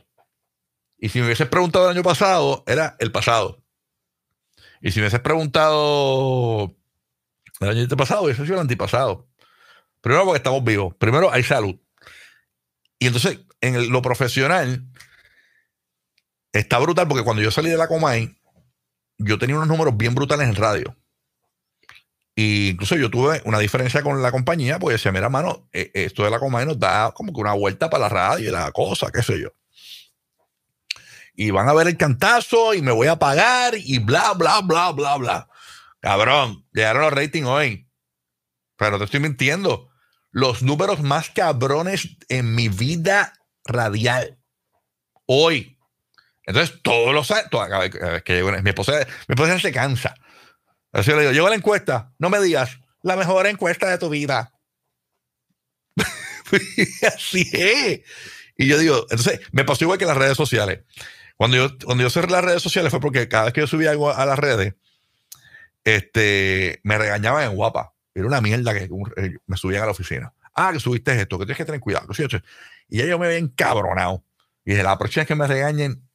Y 1.02 1.08
si 1.08 1.18
me 1.18 1.24
hubieses 1.24 1.48
preguntado 1.48 1.86
el 1.86 1.96
año 1.96 2.04
pasado, 2.04 2.62
era 2.64 2.94
el 3.00 3.10
pasado. 3.10 3.60
Y 4.80 4.92
si 4.92 5.00
me 5.00 5.06
hubieses 5.06 5.18
preguntado 5.18 6.76
el 7.58 7.68
año 7.68 7.88
pasado, 7.96 8.22
hubiese 8.22 8.44
sido 8.44 8.54
el 8.54 8.60
antipasado. 8.60 9.28
Primero 10.00 10.24
porque 10.24 10.36
estamos 10.36 10.62
vivos. 10.62 10.94
Primero 10.94 11.32
hay 11.32 11.42
salud. 11.42 11.74
Y 13.00 13.08
entonces, 13.08 13.40
en 13.60 13.90
lo 13.90 14.00
profesional, 14.00 14.86
está 16.52 16.78
brutal 16.78 17.08
porque 17.08 17.24
cuando 17.24 17.42
yo 17.42 17.50
salí 17.50 17.68
de 17.68 17.78
la 17.78 17.88
Comay, 17.88 18.38
yo 19.18 19.40
tenía 19.40 19.56
unos 19.56 19.66
números 19.66 19.96
bien 19.96 20.14
brutales 20.14 20.48
en 20.48 20.54
radio. 20.54 20.96
Y 22.36 22.68
incluso 22.68 22.94
yo 22.94 23.10
tuve 23.10 23.42
una 23.44 23.58
diferencia 23.58 24.02
con 24.02 24.22
la 24.22 24.30
compañía, 24.30 24.78
porque 24.78 24.92
decía, 24.92 25.10
mira, 25.10 25.28
mano, 25.28 25.68
eh, 25.72 25.90
esto 25.94 26.22
de 26.22 26.30
la 26.30 26.38
Comay 26.38 26.64
nos 26.64 26.78
da 26.78 27.10
como 27.10 27.32
que 27.32 27.40
una 27.40 27.54
vuelta 27.54 27.90
para 27.90 28.02
la 28.02 28.08
radio 28.08 28.48
y 28.48 28.52
la 28.52 28.70
cosa, 28.70 29.10
qué 29.10 29.20
sé 29.24 29.40
yo 29.40 29.52
y 31.34 31.50
van 31.50 31.68
a 31.68 31.72
ver 31.72 31.88
el 31.88 31.96
cantazo 31.96 32.74
y 32.74 32.82
me 32.82 32.92
voy 32.92 33.08
a 33.08 33.18
pagar 33.18 33.74
y 33.76 33.98
bla, 33.98 34.32
bla, 34.34 34.60
bla, 34.60 34.92
bla, 34.92 35.16
bla. 35.16 35.48
Cabrón, 36.00 36.66
llegaron 36.72 37.02
los 37.02 37.12
ratings 37.12 37.46
hoy. 37.46 37.88
Pero 38.76 38.98
te 38.98 39.04
estoy 39.04 39.20
mintiendo. 39.20 39.90
Los 40.30 40.62
números 40.62 41.00
más 41.02 41.30
cabrones 41.30 42.16
en 42.28 42.54
mi 42.54 42.68
vida 42.68 43.32
radial. 43.64 44.38
Hoy. 45.26 45.78
Entonces, 46.44 46.80
todos 46.82 47.14
los 47.14 47.30
años. 47.30 47.48
Mi, 48.62 48.70
esposa, 48.70 49.06
mi 49.28 49.34
esposa 49.34 49.58
se 49.60 49.72
cansa. 49.72 50.14
Así 50.92 51.10
le 51.12 51.20
digo, 51.20 51.32
llego 51.32 51.46
a 51.46 51.50
la 51.50 51.56
encuesta. 51.56 52.12
No 52.18 52.28
me 52.28 52.40
digas, 52.40 52.78
la 53.02 53.16
mejor 53.16 53.46
encuesta 53.46 53.88
de 53.88 53.98
tu 53.98 54.08
vida. 54.08 54.52
Así 57.14 57.48
es. 57.52 58.00
Y 58.56 58.66
yo 58.66 58.78
digo, 58.78 59.06
entonces, 59.10 59.40
me 59.52 59.64
pasó 59.64 59.84
igual 59.84 59.98
que 59.98 60.06
las 60.06 60.16
redes 60.16 60.36
sociales. 60.36 60.80
Cuando 61.36 61.56
yo, 61.56 61.78
cuando 61.84 62.02
yo 62.02 62.10
cerré 62.10 62.30
las 62.30 62.44
redes 62.44 62.62
sociales 62.62 62.90
fue 62.90 63.00
porque 63.00 63.28
cada 63.28 63.44
vez 63.44 63.52
que 63.52 63.60
yo 63.60 63.66
subía 63.66 63.90
algo 63.90 64.10
a 64.10 64.24
las 64.26 64.38
redes, 64.38 64.74
este, 65.84 66.80
me 66.84 66.98
regañaban 66.98 67.44
en 67.44 67.56
guapa. 67.56 67.94
Era 68.14 68.26
una 68.26 68.40
mierda 68.40 68.74
que 68.74 68.88
eh, 69.16 69.36
me 69.46 69.56
subían 69.56 69.82
a 69.82 69.86
la 69.86 69.92
oficina. 69.92 70.34
Ah, 70.54 70.70
que 70.72 70.80
subiste 70.80 71.18
esto, 71.18 71.38
que 71.38 71.46
tienes 71.46 71.56
que 71.56 71.64
tener 71.64 71.80
cuidado. 71.80 72.06
Y 72.88 72.98
ya 72.98 73.06
yo 73.06 73.18
me 73.18 73.26
había 73.26 73.38
encabronado. 73.38 74.24
Y 74.64 74.72
dije, 74.72 74.82
la 74.82 74.98
próxima 74.98 75.22
vez 75.22 75.28
que 75.28 75.34
me 75.34 75.46
regañen, 75.46 76.08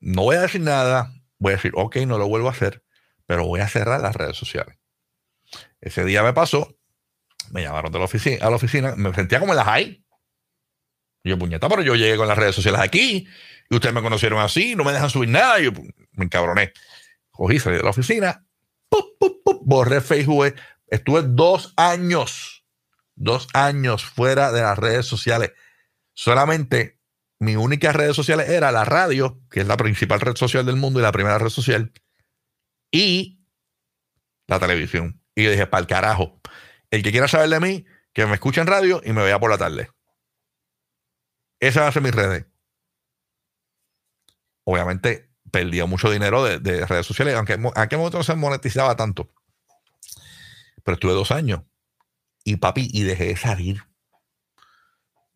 no 0.00 0.22
voy 0.22 0.36
a 0.36 0.42
decir 0.42 0.60
nada. 0.60 1.12
Voy 1.38 1.52
a 1.52 1.56
decir, 1.56 1.72
ok, 1.74 1.96
no 2.06 2.18
lo 2.18 2.28
vuelvo 2.28 2.48
a 2.48 2.50
hacer, 2.50 2.84
pero 3.26 3.46
voy 3.46 3.60
a 3.60 3.68
cerrar 3.68 4.00
las 4.00 4.14
redes 4.14 4.36
sociales. 4.36 4.76
Ese 5.80 6.04
día 6.04 6.22
me 6.22 6.34
pasó, 6.34 6.76
me 7.50 7.62
llamaron 7.62 7.90
de 7.90 7.98
la 7.98 8.04
oficina, 8.04 8.44
a 8.44 8.50
la 8.50 8.56
oficina, 8.56 8.94
me 8.96 9.14
sentía 9.14 9.40
como 9.40 9.52
en 9.52 9.56
la 9.56 9.64
high. 9.64 10.04
Yo, 11.24 11.38
puñeta, 11.38 11.68
pero 11.68 11.82
yo 11.82 11.94
llegué 11.94 12.16
con 12.16 12.28
las 12.28 12.38
redes 12.38 12.54
sociales 12.54 12.80
aquí 12.80 13.26
y 13.68 13.74
ustedes 13.74 13.94
me 13.94 14.02
conocieron 14.02 14.40
así, 14.40 14.74
no 14.74 14.84
me 14.84 14.92
dejan 14.92 15.10
subir 15.10 15.28
nada. 15.28 15.60
Y 15.60 15.64
yo 15.64 15.72
me 16.12 16.24
encabroné. 16.24 16.72
Cogí, 17.30 17.58
salí 17.58 17.76
de 17.76 17.82
la 17.82 17.90
oficina, 17.90 18.44
borré 19.62 20.00
Facebook. 20.00 20.54
Estuve 20.88 21.22
dos 21.22 21.72
años, 21.76 22.64
dos 23.14 23.48
años 23.54 24.04
fuera 24.04 24.50
de 24.50 24.62
las 24.62 24.78
redes 24.78 25.06
sociales. 25.06 25.52
Solamente 26.14 26.98
mi 27.38 27.56
única 27.56 27.92
red 27.92 28.12
social 28.12 28.40
era 28.40 28.72
la 28.72 28.84
radio, 28.84 29.40
que 29.50 29.60
es 29.60 29.66
la 29.66 29.76
principal 29.76 30.20
red 30.20 30.36
social 30.36 30.66
del 30.66 30.76
mundo 30.76 31.00
y 31.00 31.02
la 31.02 31.12
primera 31.12 31.38
red 31.38 31.48
social, 31.48 31.92
y 32.90 33.40
la 34.46 34.58
televisión. 34.58 35.22
Y 35.34 35.44
yo 35.44 35.50
dije, 35.50 35.66
para 35.66 35.80
el 35.80 35.86
carajo. 35.86 36.40
El 36.90 37.02
que 37.02 37.12
quiera 37.12 37.28
saber 37.28 37.48
de 37.48 37.60
mí, 37.60 37.86
que 38.12 38.26
me 38.26 38.34
escuche 38.34 38.60
en 38.60 38.66
radio 38.66 39.00
y 39.04 39.12
me 39.12 39.22
vea 39.22 39.38
por 39.38 39.50
la 39.50 39.58
tarde. 39.58 39.90
Esa 41.60 41.82
va 41.82 41.88
a 41.88 41.92
ser 41.92 42.02
mi 42.02 42.10
red. 42.10 42.46
Obviamente 44.64 45.30
perdía 45.50 45.86
mucho 45.86 46.10
dinero 46.10 46.44
de, 46.44 46.86
redes 46.86 47.06
sociales, 47.06 47.34
aunque 47.34 47.54
en 47.54 47.70
aquel 47.74 47.98
momento 47.98 48.18
no 48.18 48.24
se 48.24 48.34
monetizaba 48.34 48.96
tanto. 48.96 49.30
Pero 50.84 50.94
estuve 50.94 51.12
dos 51.12 51.30
años. 51.30 51.62
Y 52.44 52.56
papi, 52.56 52.88
y 52.92 53.02
dejé 53.02 53.26
de 53.26 53.36
salir. 53.36 53.82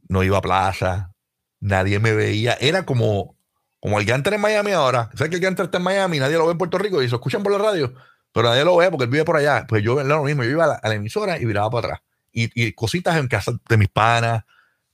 No 0.08 0.22
iba 0.22 0.38
a 0.38 0.42
plaza, 0.42 1.14
nadie 1.60 1.98
me 1.98 2.12
veía. 2.12 2.54
Era 2.54 2.86
como, 2.86 3.36
como 3.80 3.98
el 3.98 4.06
Ganter 4.06 4.34
en 4.34 4.40
Miami 4.40 4.72
ahora. 4.72 5.10
¿Sabes 5.14 5.30
que 5.30 5.36
el 5.36 5.42
Ganter 5.42 5.66
está 5.66 5.78
en 5.78 5.84
Miami? 5.84 6.18
Nadie 6.18 6.36
lo 6.36 6.46
ve 6.46 6.52
en 6.52 6.58
Puerto 6.58 6.78
Rico 6.78 7.02
y 7.02 7.08
se 7.08 7.14
escuchan 7.14 7.42
por 7.42 7.52
la 7.52 7.58
radio, 7.58 7.94
pero 8.32 8.48
nadie 8.48 8.64
lo 8.64 8.76
ve 8.76 8.90
porque 8.90 9.04
él 9.04 9.10
vive 9.10 9.24
por 9.24 9.36
allá. 9.36 9.66
Pues 9.68 9.82
yo 9.82 10.02
lo 10.02 10.24
mismo, 10.24 10.44
yo 10.44 10.50
iba 10.50 10.64
a 10.64 10.88
la, 10.88 10.94
emisora 10.94 11.38
y 11.38 11.46
miraba 11.46 11.70
para 11.70 11.86
atrás. 11.88 12.00
Y, 12.32 12.72
cositas 12.72 13.16
en 13.16 13.28
casa 13.28 13.52
de 13.68 13.76
mis 13.76 13.88
panas, 13.88 14.44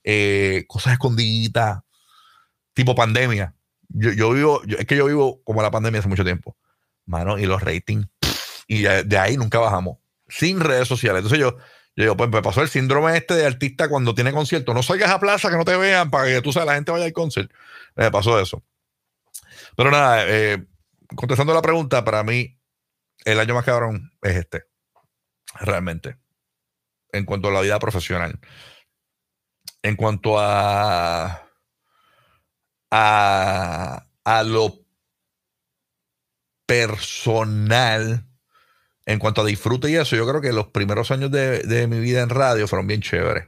eh, 0.03 0.65
cosas 0.67 0.93
escondidas, 0.93 1.81
tipo 2.73 2.95
pandemia. 2.95 3.55
Yo, 3.89 4.31
vivo, 4.31 4.61
es 4.63 4.85
que 4.85 4.95
yo 4.95 5.05
vivo 5.05 5.41
como 5.43 5.61
la 5.61 5.71
pandemia 5.71 5.99
hace 5.99 6.09
mucho 6.09 6.23
tiempo. 6.23 6.57
Mano, 7.05 7.37
y 7.37 7.45
los 7.45 7.61
ratings, 7.61 8.07
y 8.67 8.83
de 8.83 9.17
ahí 9.17 9.35
nunca 9.35 9.59
bajamos, 9.59 9.97
sin 10.29 10.59
redes 10.61 10.87
sociales. 10.87 11.19
Entonces 11.19 11.39
yo, 11.39 11.57
yo 11.95 12.03
digo, 12.03 12.17
pues 12.17 12.29
me 12.29 12.41
pasó 12.41 12.61
el 12.61 12.69
síndrome 12.69 13.17
este 13.17 13.33
de 13.33 13.45
artista 13.45 13.89
cuando 13.89 14.15
tiene 14.15 14.31
concierto. 14.31 14.73
No 14.73 14.81
salgas 14.81 15.11
a 15.11 15.19
plaza 15.19 15.49
que 15.49 15.57
no 15.57 15.65
te 15.65 15.75
vean 15.75 16.09
para 16.09 16.25
que 16.27 16.41
tú 16.41 16.53
sabes, 16.53 16.67
la 16.67 16.75
gente 16.75 16.91
vaya 16.91 17.05
al 17.05 17.13
concierto. 17.13 17.53
Me 17.95 18.09
pasó 18.11 18.39
eso. 18.39 18.63
Pero 19.75 19.91
nada, 19.91 20.23
eh, 20.27 20.65
contestando 21.15 21.53
la 21.53 21.61
pregunta, 21.61 22.03
para 22.05 22.23
mí, 22.23 22.57
el 23.25 23.39
año 23.39 23.53
más 23.53 23.65
cabrón 23.65 24.11
es 24.21 24.35
este. 24.37 24.63
Realmente. 25.59 26.17
En 27.11 27.25
cuanto 27.25 27.49
a 27.49 27.51
la 27.51 27.61
vida 27.61 27.77
profesional. 27.77 28.39
En 29.83 29.95
cuanto 29.95 30.39
a. 30.39 31.49
a, 32.91 34.07
a 34.23 34.43
lo 34.43 34.85
personal 36.65 38.25
en 39.05 39.19
cuanto 39.19 39.41
a 39.41 39.45
disfrute 39.45 39.89
y 39.89 39.95
eso, 39.95 40.15
yo 40.15 40.27
creo 40.27 40.41
que 40.41 40.53
los 40.53 40.67
primeros 40.67 41.11
años 41.11 41.31
de, 41.31 41.87
mi 41.89 41.99
vida 41.99 42.21
en 42.21 42.29
radio 42.29 42.67
fueron 42.67 42.87
bien 42.87 43.01
chéveres. 43.01 43.47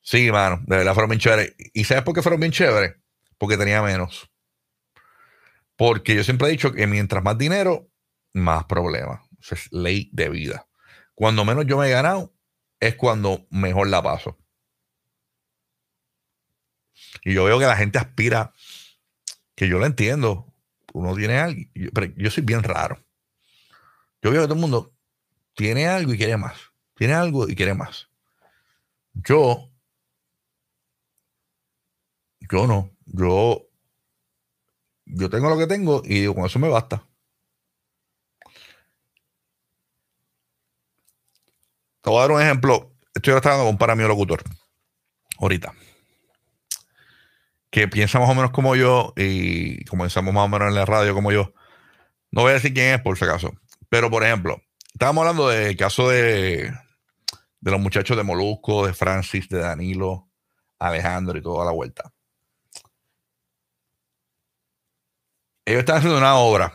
Sí, 0.00 0.30
mano, 0.30 0.62
de 0.66 0.76
verdad 0.76 0.94
fueron 0.94 1.10
bien 1.10 1.20
chéveres. 1.20 1.54
¿Y 1.74 1.84
sabes 1.84 2.04
por 2.04 2.14
qué 2.14 2.22
fueron 2.22 2.40
bien 2.40 2.52
chéveres? 2.52 2.94
Porque 3.38 3.56
tenía 3.56 3.82
menos. 3.82 4.30
Porque 5.76 6.14
yo 6.14 6.24
siempre 6.24 6.48
he 6.48 6.52
dicho 6.52 6.72
que 6.72 6.86
mientras 6.86 7.22
más 7.22 7.36
dinero, 7.36 7.90
más 8.32 8.64
problemas. 8.64 9.20
es 9.50 9.70
ley 9.72 10.08
de 10.12 10.28
vida. 10.28 10.68
Cuando 11.14 11.44
menos 11.44 11.66
yo 11.66 11.76
me 11.76 11.88
he 11.88 11.90
ganado, 11.90 12.32
es 12.80 12.94
cuando 12.94 13.46
mejor 13.50 13.88
la 13.88 14.02
paso. 14.02 14.38
Y 17.26 17.34
yo 17.34 17.42
veo 17.42 17.58
que 17.58 17.66
la 17.66 17.76
gente 17.76 17.98
aspira, 17.98 18.52
que 19.56 19.68
yo 19.68 19.80
lo 19.80 19.86
entiendo. 19.86 20.46
Uno 20.92 21.12
tiene 21.16 21.40
algo, 21.40 21.60
pero 21.92 22.06
yo 22.16 22.30
soy 22.30 22.44
bien 22.44 22.62
raro. 22.62 23.04
Yo 24.22 24.30
veo 24.30 24.42
que 24.42 24.46
todo 24.46 24.54
el 24.54 24.60
mundo 24.60 24.94
tiene 25.52 25.88
algo 25.88 26.14
y 26.14 26.18
quiere 26.18 26.36
más. 26.36 26.56
Tiene 26.94 27.14
algo 27.14 27.48
y 27.48 27.56
quiere 27.56 27.74
más. 27.74 28.08
Yo, 29.12 29.72
yo 32.48 32.68
no. 32.68 32.92
Yo, 33.06 33.66
yo 35.06 35.28
tengo 35.28 35.48
lo 35.48 35.58
que 35.58 35.66
tengo 35.66 36.02
y 36.04 36.20
digo, 36.20 36.36
con 36.36 36.46
eso 36.46 36.60
me 36.60 36.68
basta. 36.68 37.04
Te 42.02 42.08
voy 42.08 42.18
a 42.18 42.20
dar 42.20 42.30
un 42.30 42.40
ejemplo. 42.40 42.94
Estoy 43.12 43.32
tratando 43.32 43.64
con 43.64 43.72
un 43.72 43.78
para 43.78 43.96
mi 43.96 44.04
locutor. 44.04 44.44
Ahorita. 45.38 45.74
Que 47.76 47.88
piensa 47.88 48.18
más 48.18 48.30
o 48.30 48.34
menos 48.34 48.52
como 48.52 48.74
yo 48.74 49.12
y 49.18 49.84
comenzamos 49.84 50.32
más 50.32 50.46
o 50.46 50.48
menos 50.48 50.68
en 50.68 50.74
la 50.74 50.86
radio 50.86 51.12
como 51.12 51.30
yo. 51.30 51.52
No 52.30 52.40
voy 52.40 52.52
a 52.52 52.54
decir 52.54 52.72
quién 52.72 52.94
es 52.94 53.02
por 53.02 53.18
si 53.18 53.26
acaso. 53.26 53.52
Pero, 53.90 54.10
por 54.10 54.24
ejemplo, 54.24 54.62
estábamos 54.94 55.20
hablando 55.20 55.50
del 55.50 55.76
caso 55.76 56.08
de, 56.08 56.72
de 57.60 57.70
los 57.70 57.78
muchachos 57.78 58.16
de 58.16 58.22
Molusco, 58.22 58.86
de 58.86 58.94
Francis, 58.94 59.50
de 59.50 59.58
Danilo, 59.58 60.30
Alejandro 60.78 61.36
y 61.36 61.42
toda 61.42 61.66
la 61.66 61.72
vuelta. 61.72 62.10
Ellos 65.66 65.80
están 65.80 65.98
haciendo 65.98 66.16
una 66.16 66.36
obra. 66.36 66.72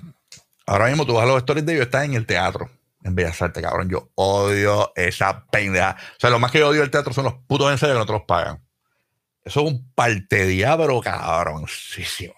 Ahora 0.67 0.85
mismo 0.85 1.07
tú 1.07 1.15
vas 1.15 1.23
a 1.23 1.25
los 1.25 1.37
stories 1.37 1.65
de 1.65 1.73
ellos, 1.73 1.85
están 1.85 2.03
en 2.03 2.13
el 2.13 2.27
teatro, 2.27 2.69
en 3.03 3.15
Bellas 3.15 3.41
Artes, 3.41 3.63
cabrón. 3.63 3.89
Yo 3.89 4.11
odio 4.13 4.91
esa 4.95 5.47
pendeja. 5.47 5.97
O 5.99 6.19
sea, 6.19 6.29
lo 6.29 6.37
más 6.37 6.51
que 6.51 6.59
yo 6.59 6.69
odio 6.69 6.81
del 6.81 6.91
teatro 6.91 7.11
son 7.11 7.23
los 7.23 7.33
putos 7.47 7.71
ensayos 7.71 7.95
que 7.95 7.99
no 8.01 8.05
te 8.05 8.13
los 8.13 8.25
pagan. 8.25 8.63
Eso 9.43 9.61
es 9.61 9.71
un 9.71 9.91
parte 9.93 10.45
diablo 10.45 11.01
cabroncísimo 11.01 12.35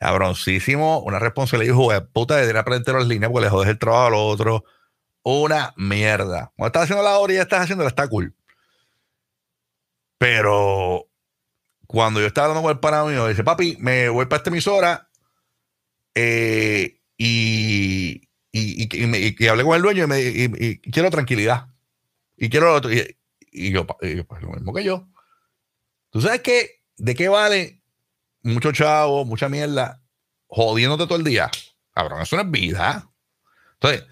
cabroncísimo, 0.00 1.00
una 1.00 1.18
responsabilidad, 1.18 1.74
hijo 1.74 1.92
de 1.92 2.00
puta, 2.00 2.36
de 2.36 2.48
ir 2.48 2.56
a 2.56 2.64
las 2.64 3.06
líneas 3.06 3.30
porque 3.30 3.44
le 3.44 3.50
jodes 3.50 3.68
el 3.68 3.78
trabajo 3.78 4.06
al 4.06 4.14
otro. 4.14 4.64
Una 5.22 5.74
mierda. 5.76 6.52
Cuando 6.56 6.68
estás 6.68 6.84
haciendo 6.84 7.04
la 7.04 7.18
hora 7.18 7.34
y 7.34 7.36
ya 7.36 7.42
estás 7.42 7.64
haciendo, 7.64 7.86
está 7.86 8.08
cool. 8.08 8.34
Pero 10.16 11.06
cuando 11.86 12.20
yo 12.20 12.26
estaba 12.26 12.46
hablando 12.46 12.62
con 12.62 12.72
el 12.72 12.80
pana 12.80 13.04
mío, 13.04 13.26
dice, 13.26 13.44
papi, 13.44 13.76
me 13.78 14.08
voy 14.08 14.24
para 14.24 14.38
esta 14.38 14.48
emisora 14.48 15.10
eh, 16.14 16.98
y, 17.18 18.26
y, 18.52 19.46
hablé 19.48 19.64
con 19.64 19.76
el 19.76 19.82
dueño 19.82 20.04
y, 20.04 20.48
me, 20.48 20.80
quiero 20.80 21.10
tranquilidad. 21.10 21.68
Y 22.38 22.48
quiero. 22.48 22.80
Y, 23.52 23.70
yo, 23.70 23.86
pues 23.86 24.42
lo 24.42 24.52
mismo 24.52 24.72
que 24.72 24.84
yo. 24.84 25.06
¿Tú 26.10 26.20
sabes 26.20 26.40
qué? 26.40 26.82
¿De 26.96 27.14
qué 27.14 27.28
vale 27.28 27.80
mucho 28.42 28.72
chavo, 28.72 29.24
mucha 29.24 29.48
mierda, 29.48 30.02
jodiéndote 30.46 31.06
todo 31.06 31.18
el 31.18 31.24
día. 31.24 31.50
Cabrón, 31.94 32.22
eso 32.22 32.36
no 32.36 32.42
es 32.42 32.50
vida. 32.50 33.10
Entonces, 33.74 34.06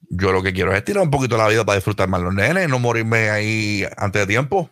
yo 0.00 0.32
lo 0.32 0.42
que 0.42 0.52
quiero 0.52 0.72
es 0.72 0.78
estirar 0.78 1.02
un 1.02 1.10
poquito 1.10 1.36
la 1.36 1.48
vida 1.48 1.64
para 1.64 1.76
disfrutar 1.76 2.08
más 2.08 2.20
los 2.20 2.34
nenes, 2.34 2.68
no 2.68 2.78
morirme 2.78 3.30
ahí 3.30 3.86
antes 3.96 4.22
de 4.22 4.26
tiempo. 4.26 4.70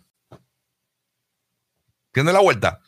¿Tienes 2.13 2.35
la 2.35 2.41
vuelta? 2.41 2.81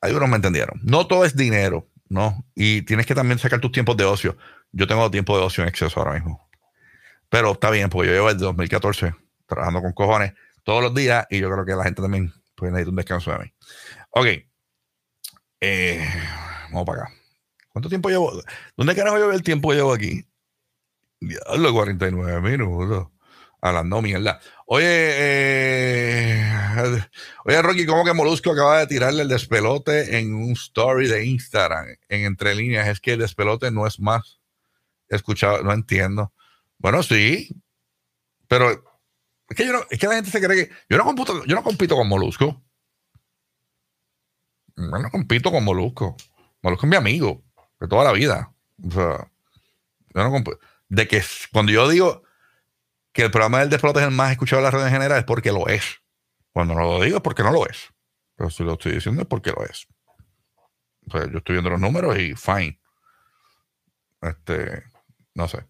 Ahí 0.00 0.12
unos 0.12 0.28
me 0.28 0.36
entendieron. 0.36 0.80
No 0.82 1.06
todo 1.06 1.24
es 1.24 1.36
dinero, 1.36 1.88
¿no? 2.08 2.44
Y 2.54 2.82
tienes 2.82 3.06
que 3.06 3.14
también 3.14 3.38
sacar 3.38 3.60
tus 3.60 3.72
tiempos 3.72 3.96
de 3.96 4.04
ocio. 4.04 4.36
Yo 4.72 4.86
tengo 4.86 5.10
tiempo 5.10 5.38
de 5.38 5.44
ocio 5.44 5.62
en 5.62 5.68
exceso 5.68 6.00
ahora 6.00 6.14
mismo. 6.14 6.48
Pero 7.28 7.52
está 7.52 7.70
bien, 7.70 7.88
porque 7.88 8.08
yo 8.08 8.14
llevo 8.14 8.32
desde 8.32 8.44
2014 8.44 9.14
trabajando 9.46 9.80
con 9.80 9.92
cojones 9.92 10.34
todos 10.64 10.82
los 10.82 10.94
días 10.94 11.26
y 11.30 11.38
yo 11.38 11.50
creo 11.50 11.64
que 11.64 11.74
la 11.74 11.84
gente 11.84 12.02
también 12.02 12.32
puede 12.54 12.72
necesitar 12.72 12.90
un 12.90 12.96
descanso 12.96 13.30
de 13.32 13.38
mí. 13.38 13.54
Ok. 14.10 14.26
Eh, 15.60 16.08
vamos 16.70 16.86
para 16.86 17.04
acá. 17.04 17.14
¿Cuánto 17.70 17.88
tiempo 17.88 18.08
llevo? 18.08 18.32
¿Dónde 18.76 18.94
carajo 18.94 19.16
llevo 19.16 19.32
el 19.32 19.42
tiempo 19.42 19.70
que 19.70 19.76
llevo 19.76 19.92
aquí? 19.92 20.24
Diablo, 21.20 21.72
49 21.72 22.40
minutos. 22.40 23.08
Hablando 23.60 24.02
mierda. 24.02 24.40
Oye, 24.66 24.86
eh, 24.86 26.52
oye, 27.46 27.62
Rocky, 27.62 27.86
¿cómo 27.86 28.04
que 28.04 28.12
Molusco 28.12 28.52
acaba 28.52 28.80
de 28.80 28.86
tirarle 28.86 29.22
el 29.22 29.28
despelote 29.28 30.18
en 30.18 30.34
un 30.34 30.52
story 30.52 31.08
de 31.08 31.24
Instagram? 31.24 31.86
En 32.08 32.26
entre 32.26 32.54
líneas, 32.54 32.86
es 32.88 33.00
que 33.00 33.14
el 33.14 33.20
despelote 33.20 33.70
no 33.70 33.86
es 33.86 33.98
más 33.98 34.38
escuchado, 35.08 35.62
no 35.62 35.72
entiendo. 35.72 36.32
Bueno, 36.78 37.02
sí, 37.02 37.48
pero 38.48 38.84
es 39.48 39.56
que, 39.56 39.66
yo 39.66 39.72
no, 39.72 39.80
es 39.90 39.98
que 39.98 40.06
la 40.06 40.14
gente 40.14 40.30
se 40.30 40.40
cree 40.40 40.66
que 40.68 40.74
yo 40.88 40.96
no, 40.96 41.04
computo, 41.04 41.44
yo 41.44 41.54
no 41.54 41.62
compito 41.62 41.96
con 41.96 42.08
Molusco. 42.08 42.62
Yo 44.76 44.98
no 44.98 45.10
compito 45.10 45.50
con 45.50 45.64
Molusco. 45.64 46.16
Molusco 46.62 46.86
es 46.86 46.90
mi 46.90 46.96
amigo 46.96 47.42
de 47.80 47.88
toda 47.88 48.04
la 48.04 48.12
vida. 48.12 48.52
O 48.82 48.90
sea, 48.90 49.30
yo 50.14 50.24
no 50.24 50.30
compito. 50.30 50.58
De 50.88 51.06
que 51.06 51.22
cuando 51.52 51.72
yo 51.72 51.88
digo 51.88 52.22
que 53.12 53.22
el 53.22 53.30
programa 53.30 53.60
del 53.60 53.70
despelote 53.70 54.00
es 54.00 54.06
el 54.06 54.10
más 54.10 54.32
escuchado 54.32 54.62
de 54.62 54.64
la 54.64 54.70
red 54.70 54.86
en 54.86 54.92
general 54.92 55.18
es 55.18 55.24
porque 55.24 55.52
lo 55.52 55.68
es. 55.68 56.00
Cuando 56.52 56.74
no 56.74 56.82
lo 56.82 57.00
digo 57.02 57.18
es 57.18 57.22
porque 57.22 57.42
no 57.42 57.52
lo 57.52 57.66
es. 57.66 57.92
Pero 58.36 58.50
si 58.50 58.64
lo 58.64 58.72
estoy 58.72 58.92
diciendo 58.92 59.22
es 59.22 59.28
porque 59.28 59.50
lo 59.50 59.64
es. 59.64 59.86
O 61.06 61.10
sea, 61.12 61.30
yo 61.30 61.38
estoy 61.38 61.54
viendo 61.54 61.70
los 61.70 61.80
números 61.80 62.18
y 62.18 62.34
fine. 62.34 62.80
Este, 64.22 64.84
no 65.34 65.48
sé. 65.48 65.66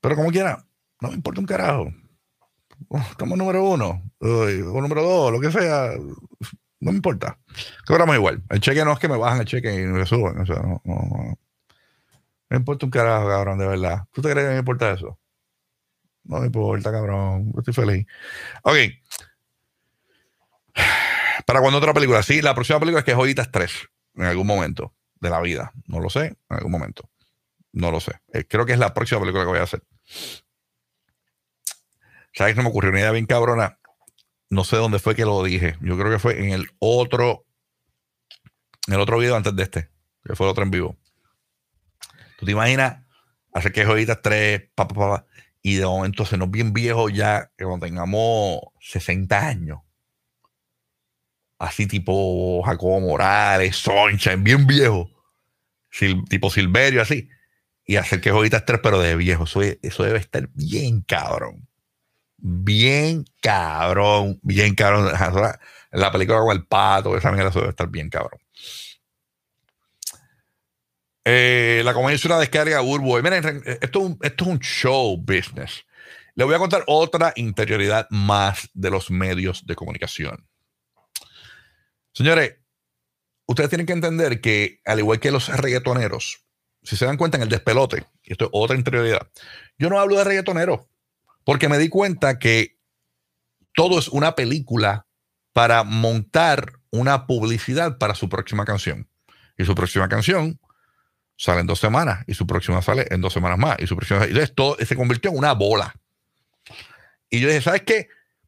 Pero 0.00 0.16
como 0.16 0.30
quiera, 0.30 0.66
no 1.00 1.08
me 1.08 1.14
importa 1.14 1.40
un 1.40 1.46
carajo. 1.46 1.92
Oh, 2.88 2.98
estamos 2.98 3.36
número 3.36 3.62
uno, 3.62 4.02
o 4.20 4.80
número 4.80 5.02
dos, 5.02 5.32
lo 5.32 5.40
que 5.40 5.52
sea, 5.52 5.92
no 6.80 6.92
me 6.92 6.96
importa. 6.96 7.38
Cobramos 7.86 8.16
igual. 8.16 8.42
El 8.48 8.60
cheque 8.60 8.84
no 8.84 8.92
es 8.92 8.98
que 8.98 9.08
me 9.08 9.18
bajan 9.18 9.40
el 9.40 9.46
cheque 9.46 9.74
y 9.74 9.86
me 9.86 10.06
suban. 10.06 10.44
No, 10.84 11.36
me 12.48 12.56
importa 12.56 12.86
un 12.86 12.90
carajo, 12.90 13.28
cabrón, 13.28 13.58
de 13.58 13.66
verdad. 13.66 14.06
¿Tú 14.12 14.22
te 14.22 14.30
crees 14.30 14.46
que 14.46 14.52
me 14.54 14.58
importa 14.58 14.90
eso? 14.92 15.18
No 16.24 16.40
me 16.40 16.46
importa, 16.46 16.90
cabrón. 16.90 17.52
Estoy 17.56 17.74
feliz. 17.74 18.06
Ok. 18.62 18.76
Para 21.46 21.60
cuando 21.60 21.78
otra 21.78 21.94
película. 21.94 22.22
Sí, 22.22 22.42
la 22.42 22.54
próxima 22.54 22.80
película 22.80 23.00
es 23.00 23.04
que 23.04 23.14
Joyitas 23.14 23.50
3. 23.50 23.88
En 24.16 24.24
algún 24.24 24.46
momento 24.46 24.94
de 25.20 25.30
la 25.30 25.40
vida. 25.40 25.72
No 25.86 26.00
lo 26.00 26.10
sé. 26.10 26.26
En 26.48 26.56
algún 26.56 26.72
momento. 26.72 27.08
No 27.72 27.90
lo 27.90 28.00
sé. 28.00 28.20
Eh, 28.32 28.46
creo 28.48 28.66
que 28.66 28.72
es 28.72 28.78
la 28.78 28.94
próxima 28.94 29.20
película 29.20 29.44
que 29.44 29.50
voy 29.50 29.58
a 29.58 29.64
hacer. 29.64 29.82
¿Sabes? 32.32 32.56
No 32.56 32.62
me 32.62 32.68
ocurrió 32.68 32.90
una 32.90 33.00
idea 33.00 33.10
bien 33.10 33.26
cabrona. 33.26 33.78
No 34.48 34.64
sé 34.64 34.76
dónde 34.76 34.98
fue 34.98 35.14
que 35.14 35.24
lo 35.24 35.42
dije. 35.42 35.76
Yo 35.80 35.96
creo 35.98 36.10
que 36.10 36.18
fue 36.18 36.38
en 36.38 36.50
el 36.50 36.70
otro. 36.78 37.46
En 38.86 38.94
el 38.94 39.00
otro 39.00 39.18
video 39.18 39.36
antes 39.36 39.54
de 39.54 39.62
este. 39.62 39.90
Que 40.24 40.34
fue 40.34 40.46
el 40.46 40.50
otro 40.50 40.64
en 40.64 40.70
vivo. 40.70 40.96
¿Tú 42.38 42.46
te 42.46 42.52
imaginas 42.52 43.04
hacer 43.52 43.72
que 43.72 43.84
Joyitas 43.84 44.22
3, 44.22 44.70
papá, 44.74 44.94
papá, 44.94 45.26
y 45.62 45.76
de 45.76 45.84
momento 45.84 46.24
se 46.24 46.36
nos 46.36 46.50
bien 46.50 46.72
viejo 46.72 47.08
ya, 47.08 47.50
que 47.56 47.64
cuando 47.64 47.86
tengamos 47.86 48.60
60 48.80 49.46
años, 49.46 49.80
así 51.58 51.86
tipo 51.86 52.62
Jacobo 52.62 53.00
Morales, 53.00 53.76
Sunshine, 53.76 54.42
bien 54.42 54.66
viejo, 54.66 55.10
tipo 56.28 56.50
Silverio, 56.50 57.02
así, 57.02 57.28
y 57.84 57.96
hacer 57.96 58.20
que 58.20 58.30
Joyitas 58.30 58.64
3, 58.64 58.80
pero 58.82 59.00
de 59.00 59.16
viejo, 59.16 59.44
eso, 59.44 59.60
eso 59.62 60.02
debe 60.02 60.18
estar 60.18 60.48
bien 60.54 61.02
cabrón. 61.02 61.68
Bien 62.42 63.24
cabrón, 63.40 64.40
bien 64.42 64.74
cabrón. 64.74 65.12
La 65.92 66.12
película 66.12 66.38
con 66.40 66.56
el 66.56 66.66
pato, 66.66 67.16
esa 67.16 67.32
mierda, 67.32 67.50
debe 67.50 67.70
estar 67.70 67.88
bien 67.88 68.08
cabrón. 68.08 68.40
Eh, 71.24 71.82
la 71.84 71.92
comedia 71.92 72.14
es 72.14 72.24
una 72.24 72.38
descarga 72.38 72.80
Burbo. 72.80 73.20
Miren, 73.20 73.62
esto, 73.64 74.16
esto 74.22 74.44
es 74.44 74.50
un 74.50 74.58
show 74.60 75.16
business. 75.16 75.84
Le 76.34 76.44
voy 76.44 76.54
a 76.54 76.58
contar 76.58 76.84
otra 76.86 77.32
interioridad 77.36 78.06
más 78.10 78.70
de 78.72 78.90
los 78.90 79.10
medios 79.10 79.66
de 79.66 79.74
comunicación. 79.74 80.46
Señores, 82.12 82.56
ustedes 83.46 83.68
tienen 83.68 83.86
que 83.86 83.92
entender 83.92 84.40
que, 84.40 84.80
al 84.84 85.00
igual 85.00 85.20
que 85.20 85.30
los 85.30 85.48
reggaetoneros, 85.48 86.44
si 86.82 86.96
se 86.96 87.04
dan 87.04 87.16
cuenta 87.16 87.36
en 87.36 87.42
el 87.42 87.48
despelote, 87.48 88.04
y 88.22 88.32
esto 88.32 88.46
es 88.46 88.50
otra 88.52 88.76
interioridad, 88.76 89.28
yo 89.78 89.90
no 89.90 90.00
hablo 90.00 90.16
de 90.16 90.24
reggaetoneros, 90.24 90.80
porque 91.50 91.68
me 91.68 91.78
di 91.78 91.88
cuenta 91.88 92.38
que 92.38 92.78
todo 93.74 93.98
es 93.98 94.06
una 94.06 94.36
película 94.36 95.08
para 95.52 95.82
montar 95.82 96.74
una 96.92 97.26
publicidad 97.26 97.98
para 97.98 98.14
su 98.14 98.28
próxima 98.28 98.64
canción. 98.64 99.10
Y 99.58 99.64
su 99.64 99.74
próxima 99.74 100.08
canción 100.08 100.60
sale 101.36 101.62
en 101.62 101.66
dos 101.66 101.80
semanas 101.80 102.22
y 102.28 102.34
su 102.34 102.46
próxima 102.46 102.80
sale 102.82 103.08
en 103.10 103.20
dos 103.20 103.32
semanas 103.32 103.58
más 103.58 103.78
y 103.80 103.88
su 103.88 103.96
próxima 103.96 104.28
y 104.28 104.38
esto 104.38 104.76
se 104.78 104.94
convirtió 104.94 105.32
en 105.32 105.38
una 105.38 105.52
bola. 105.54 105.92
Y 107.28 107.40
yo 107.40 107.48
dije, 107.48 107.62
¿sabes 107.62 107.82
qué? 107.82 108.06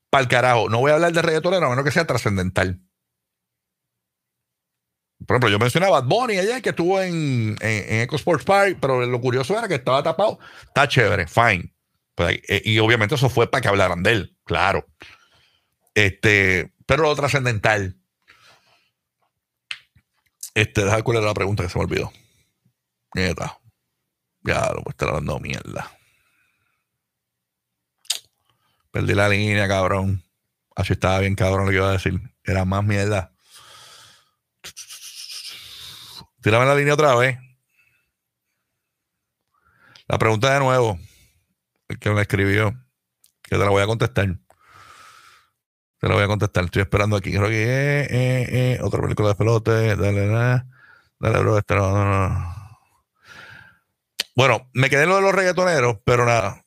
Para 0.09 0.22
el 0.22 0.28
carajo, 0.28 0.68
no 0.68 0.78
voy 0.78 0.92
a 0.92 0.94
hablar 0.94 1.12
de 1.12 1.22
reggaetonero 1.22 1.66
a 1.66 1.70
menos 1.70 1.84
que 1.84 1.90
sea 1.90 2.07
trascendental. 2.07 2.78
Por 5.26 5.34
ejemplo, 5.34 5.50
yo 5.50 5.59
mencionaba 5.59 5.98
a 5.98 6.24
ayer 6.28 6.62
que 6.62 6.70
estuvo 6.70 7.00
en, 7.00 7.57
en, 7.61 8.00
Eco 8.03 8.14
Sports 8.14 8.44
Park, 8.44 8.78
pero 8.80 9.05
lo 9.05 9.20
curioso 9.20 9.59
era 9.59 9.66
que 9.66 9.74
estaba 9.74 10.05
tapado. 10.05 10.38
Está 10.68 10.86
chévere, 10.86 11.26
fine. 11.26 11.72
Pues, 12.14 12.40
eh, 12.48 12.62
y 12.64 12.78
obviamente 12.78 13.14
eso 13.14 13.28
fue 13.28 13.50
para 13.50 13.62
que 13.62 13.68
hablaran 13.68 14.02
de 14.02 14.12
él, 14.12 14.36
claro. 14.44 14.86
Este, 15.94 16.72
pero 16.86 17.04
lo 17.04 17.16
trascendental. 17.16 17.96
Este, 20.54 20.84
deja 20.84 21.02
cuál 21.02 21.18
era 21.18 21.26
la 21.26 21.34
pregunta 21.34 21.62
que 21.62 21.70
se 21.70 21.78
me 21.78 21.84
olvidó. 21.84 22.12
Nieta. 23.14 23.58
Ya 24.42 24.60
lo 24.74 24.82
puedo 24.82 24.90
estar 24.90 25.12
dando 25.12 25.38
mierda. 25.38 25.90
Perdí 28.90 29.14
la 29.14 29.28
línea, 29.28 29.66
cabrón. 29.68 30.22
Así 30.74 30.94
estaba 30.94 31.18
bien, 31.20 31.34
cabrón, 31.34 31.64
lo 31.64 31.70
que 31.70 31.76
iba 31.76 31.88
a 31.88 31.92
decir. 31.92 32.20
Era 32.44 32.64
más 32.64 32.84
mierda. 32.84 33.32
Tírame 36.42 36.66
la 36.66 36.74
línea 36.74 36.94
otra 36.94 37.14
vez. 37.14 37.38
La 40.08 40.18
pregunta 40.18 40.52
de 40.52 40.60
nuevo. 40.60 40.98
Que 42.01 42.11
me 42.11 42.22
escribió. 42.22 42.72
Que 43.43 43.57
te 43.57 43.64
la 43.64 43.70
voy 43.70 43.82
a 43.82 43.86
contestar. 43.86 44.28
Te 45.99 46.09
la 46.09 46.14
voy 46.14 46.24
a 46.24 46.26
contestar. 46.26 46.64
Estoy 46.64 46.82
esperando 46.82 47.16
aquí. 47.16 47.32
Creo 47.32 47.49
que 47.49 47.62
eh, 47.62 48.07
eh, 48.11 48.47
eh, 48.51 48.78
otra 48.82 49.01
película 49.01 49.28
de 49.28 49.34
pelote. 49.34 49.97
Dale, 49.97 50.26
dale, 50.26 50.64
dale, 51.18 51.38
bro. 51.38 51.59
Este, 51.59 51.74
no, 51.74 51.90
no, 51.93 52.28
no. 52.28 52.62
Bueno, 54.34 54.70
me 54.72 54.88
quedé 54.88 55.05
en 55.05 55.11
lo 55.11 55.16
de 55.16 55.22
los 55.22 55.34
reggaetoneros, 55.34 55.99
pero 56.05 56.24
nada. 56.24 56.64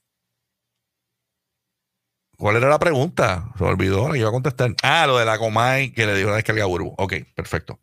¿Cuál 2.37 2.57
era 2.57 2.69
la 2.69 2.79
pregunta? 2.79 3.51
Se 3.57 3.63
me 3.63 3.69
olvidó, 3.69 4.11
le 4.11 4.19
iba 4.19 4.29
a 4.29 4.31
contestar. 4.31 4.75
Ah, 4.83 5.07
lo 5.07 5.17
de 5.17 5.25
la 5.25 5.37
Comay 5.37 5.91
que 5.93 6.05
le 6.05 6.15
dio 6.15 6.27
una 6.27 6.35
descarga 6.35 6.65
Burbu. 6.65 6.93
Ok, 6.97 7.13
perfecto. 7.35 7.79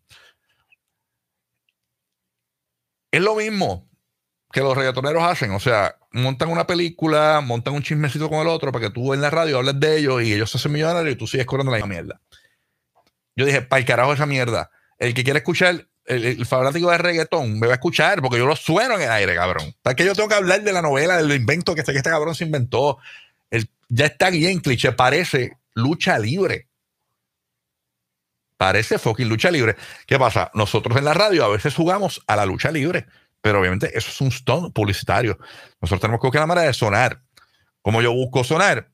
Es 3.10 3.20
lo 3.20 3.34
mismo 3.34 3.90
que 4.52 4.60
los 4.60 4.76
reggaetoneros 4.76 5.22
hacen. 5.22 5.52
O 5.52 5.60
sea, 5.60 5.96
montan 6.12 6.48
una 6.48 6.66
película, 6.66 7.40
montan 7.40 7.74
un 7.74 7.82
chismecito 7.82 8.28
con 8.28 8.40
el 8.40 8.48
otro 8.48 8.72
para 8.72 8.86
que 8.86 8.92
tú 8.92 9.14
en 9.14 9.20
la 9.20 9.30
radio 9.30 9.58
hables 9.58 9.78
de 9.80 9.98
ellos 9.98 10.22
y 10.22 10.32
ellos 10.32 10.50
se 10.50 10.58
hacen 10.58 10.72
millonarios 10.72 11.14
y 11.14 11.16
tú 11.16 11.26
sigues 11.26 11.46
corriendo 11.46 11.72
la 11.72 11.78
misma 11.78 11.94
mierda. 11.94 12.20
Yo 13.34 13.46
dije, 13.46 13.62
para 13.62 13.80
el 13.80 13.86
carajo 13.86 14.12
esa 14.12 14.26
mierda. 14.26 14.70
El 14.98 15.14
que 15.14 15.24
quiere 15.24 15.38
escuchar 15.38 15.88
el, 16.04 16.44
fanático 16.46 16.90
de 16.90 16.98
reggaetón 16.98 17.58
me 17.58 17.66
va 17.66 17.74
a 17.74 17.76
escuchar 17.76 18.20
porque 18.20 18.38
yo 18.38 18.46
lo 18.46 18.56
sueno 18.56 18.96
en 18.96 19.02
el 19.02 19.10
aire, 19.10 19.34
cabrón. 19.34 19.74
¿Para 19.82 19.96
que 19.96 20.04
yo 20.04 20.14
tengo 20.14 20.28
que 20.28 20.34
hablar 20.34 20.62
de 20.62 20.72
la 20.72 20.82
novela, 20.82 21.16
del 21.16 21.32
invento 21.32 21.74
que 21.74 21.80
este, 21.80 21.92
que 21.92 21.98
este 21.98 22.10
cabrón 22.10 22.34
se 22.34 22.44
inventó? 22.44 22.98
ya 23.94 24.06
está 24.06 24.30
bien 24.30 24.60
cliché, 24.60 24.92
parece 24.92 25.58
lucha 25.74 26.18
libre. 26.18 26.66
Parece 28.56 28.98
fucking 28.98 29.28
lucha 29.28 29.50
libre. 29.50 29.76
¿Qué 30.06 30.18
pasa? 30.18 30.50
Nosotros 30.54 30.96
en 30.96 31.04
la 31.04 31.12
radio 31.12 31.44
a 31.44 31.48
veces 31.48 31.74
jugamos 31.74 32.22
a 32.26 32.36
la 32.36 32.46
lucha 32.46 32.70
libre, 32.70 33.04
pero 33.42 33.60
obviamente 33.60 33.90
eso 33.98 34.08
es 34.08 34.20
un 34.20 34.32
stunt 34.32 34.72
publicitario. 34.72 35.36
Nosotros 35.80 36.00
tenemos 36.00 36.20
que 36.20 36.28
buscar 36.28 36.40
la 36.40 36.46
manera 36.46 36.66
de 36.68 36.72
sonar. 36.72 37.20
Como 37.82 38.00
yo 38.00 38.12
busco 38.12 38.44
sonar, 38.44 38.88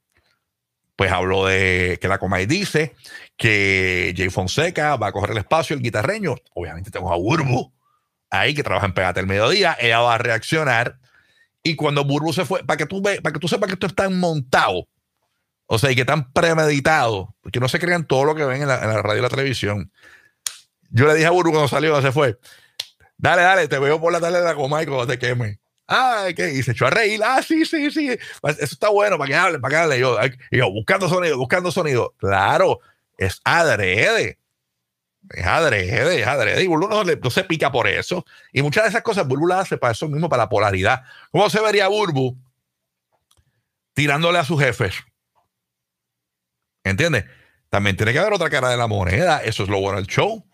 pues 0.96 1.12
hablo 1.12 1.46
de 1.46 1.98
que 2.00 2.08
la 2.08 2.18
Comay 2.18 2.46
dice 2.46 2.96
que 3.36 4.12
Jay 4.16 4.30
Fonseca 4.30 4.96
va 4.96 5.08
a 5.08 5.12
coger 5.12 5.30
el 5.30 5.38
espacio, 5.38 5.76
el 5.76 5.82
guitarreño. 5.82 6.34
Obviamente 6.54 6.90
tengo 6.90 7.12
a 7.12 7.16
Burbu 7.16 7.72
ahí 8.30 8.54
que 8.54 8.64
trabaja 8.64 8.86
en 8.86 8.94
Pegate 8.94 9.20
el 9.20 9.26
Mediodía. 9.26 9.76
Ella 9.78 10.00
va 10.00 10.14
a 10.14 10.18
reaccionar. 10.18 10.98
Y 11.62 11.76
cuando 11.76 12.04
Burbu 12.04 12.32
se 12.32 12.46
fue, 12.46 12.64
para 12.64 12.78
que 12.78 12.86
tú 12.86 13.02
ve, 13.02 13.20
para 13.20 13.32
que 13.34 13.38
tú 13.38 13.46
sepas 13.46 13.68
que 13.68 13.74
esto 13.74 13.86
está 13.86 14.08
montado, 14.08 14.88
o 15.66 15.78
sea, 15.78 15.90
y 15.90 15.94
que 15.94 16.00
están 16.00 16.32
premeditado, 16.32 17.34
porque 17.42 17.60
no 17.60 17.68
se 17.68 17.78
crean 17.78 18.06
todo 18.06 18.24
lo 18.24 18.34
que 18.34 18.44
ven 18.44 18.62
en 18.62 18.68
la, 18.68 19.02
radio 19.02 19.18
y 19.18 19.22
la 19.22 19.28
televisión. 19.28 19.92
Yo 20.90 21.06
le 21.06 21.14
dije 21.14 21.26
a 21.26 21.30
Burbu 21.30 21.50
cuando 21.50 21.68
salió, 21.68 22.00
se 22.00 22.10
fue. 22.10 22.38
Dale, 23.18 23.42
dale, 23.42 23.68
te 23.68 23.78
veo 23.78 24.00
por 24.00 24.12
la 24.12 24.20
tarde 24.20 24.38
de 24.38 24.44
la 24.44 24.54
Comay 24.54 24.86
cuando 24.86 25.06
te 25.06 25.18
queme. 25.18 25.58
Ah, 25.88 26.28
¿qué? 26.36 26.52
Y 26.52 26.62
se 26.62 26.72
echó 26.72 26.86
a 26.86 26.90
reír. 26.90 27.20
Ah, 27.24 27.42
sí, 27.42 27.64
sí, 27.64 27.90
sí. 27.90 28.08
Eso 28.08 28.18
está 28.60 28.90
bueno, 28.90 29.18
para 29.18 29.28
que 29.28 29.34
hable, 29.34 29.58
para 29.58 29.70
que 29.70 29.76
hable. 29.76 29.98
Yo, 29.98 30.16
yo, 30.50 30.70
buscando 30.70 31.08
sonido, 31.08 31.36
buscando 31.36 31.72
sonido. 31.72 32.14
Claro, 32.18 32.80
es 33.16 33.40
adrede. 33.42 34.38
Es 35.30 35.46
adrede, 35.46 36.20
es 36.20 36.26
adrede. 36.26 36.62
Y 36.62 36.66
Bulbu 36.66 36.88
no, 36.88 37.30
se 37.30 37.44
pica 37.44 37.72
por 37.72 37.88
eso. 37.88 38.24
Y 38.52 38.62
muchas 38.62 38.84
de 38.84 38.90
esas 38.90 39.02
cosas 39.02 39.26
Bulbu 39.26 39.48
las 39.48 39.60
hace 39.60 39.78
para 39.78 39.92
eso 39.92 40.08
mismo, 40.08 40.28
para 40.28 40.44
la 40.44 40.48
polaridad. 40.48 41.02
¿Cómo 41.32 41.50
se 41.50 41.60
vería 41.60 41.88
Burbu 41.88 42.36
tirándole 43.94 44.38
a 44.38 44.44
sus 44.44 44.60
jefes? 44.60 44.94
¿Entiendes? 46.84 47.24
También 47.70 47.96
tiene 47.96 48.12
que 48.12 48.18
haber 48.18 48.32
otra 48.32 48.48
cara 48.48 48.68
de 48.68 48.76
la 48.76 48.86
moneda. 48.86 49.42
Eso 49.42 49.64
es 49.64 49.68
lo 49.68 49.80
bueno 49.80 49.98
del 49.98 50.06
show. 50.06 50.46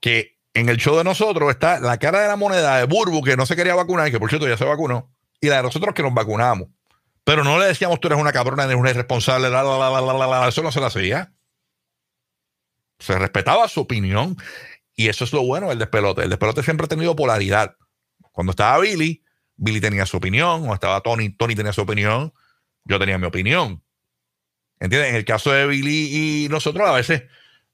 Que 0.00 0.38
en 0.54 0.68
el 0.68 0.76
show 0.76 0.96
de 0.96 1.04
nosotros 1.04 1.50
está 1.50 1.80
la 1.80 1.98
cara 1.98 2.20
de 2.20 2.28
la 2.28 2.36
moneda 2.36 2.78
de 2.78 2.84
Burbu, 2.84 3.22
que 3.22 3.36
no 3.36 3.46
se 3.46 3.56
quería 3.56 3.74
vacunar, 3.74 4.10
que 4.10 4.18
por 4.18 4.28
cierto 4.28 4.48
ya 4.48 4.56
se 4.56 4.64
vacunó, 4.64 5.10
y 5.40 5.48
la 5.48 5.56
de 5.56 5.62
nosotros 5.62 5.94
que 5.94 6.02
nos 6.02 6.12
vacunamos. 6.12 6.68
Pero 7.24 7.44
no 7.44 7.58
le 7.58 7.66
decíamos 7.66 8.00
tú 8.00 8.08
eres 8.08 8.18
una 8.18 8.32
cabrona, 8.32 8.64
eres 8.64 8.76
una 8.76 8.90
irresponsable, 8.90 9.48
eso 9.48 10.62
no 10.62 10.72
se 10.72 10.80
lo 10.80 10.86
hacía. 10.86 11.32
Se 12.98 13.18
respetaba 13.18 13.68
su 13.68 13.80
opinión. 13.80 14.36
Y 14.94 15.08
eso 15.08 15.24
es 15.24 15.32
lo 15.32 15.42
bueno 15.42 15.70
del 15.70 15.78
despelote. 15.78 16.22
El 16.22 16.30
despelote 16.30 16.62
siempre 16.62 16.84
ha 16.84 16.88
tenido 16.88 17.16
polaridad. 17.16 17.76
Cuando 18.32 18.50
estaba 18.50 18.78
Billy, 18.78 19.24
Billy 19.56 19.80
tenía 19.80 20.04
su 20.04 20.18
opinión. 20.18 20.60
Cuando 20.60 20.74
estaba 20.74 21.00
Tony, 21.00 21.30
Tony 21.30 21.54
tenía 21.54 21.72
su 21.72 21.80
opinión. 21.80 22.32
Yo 22.84 22.98
tenía 22.98 23.18
mi 23.18 23.26
opinión. 23.26 23.82
¿Entiendes? 24.80 25.10
En 25.10 25.16
el 25.16 25.24
caso 25.24 25.50
de 25.52 25.66
Billy 25.66 26.44
y 26.44 26.48
nosotros 26.48 26.88
a 26.88 26.92
veces 26.92 27.22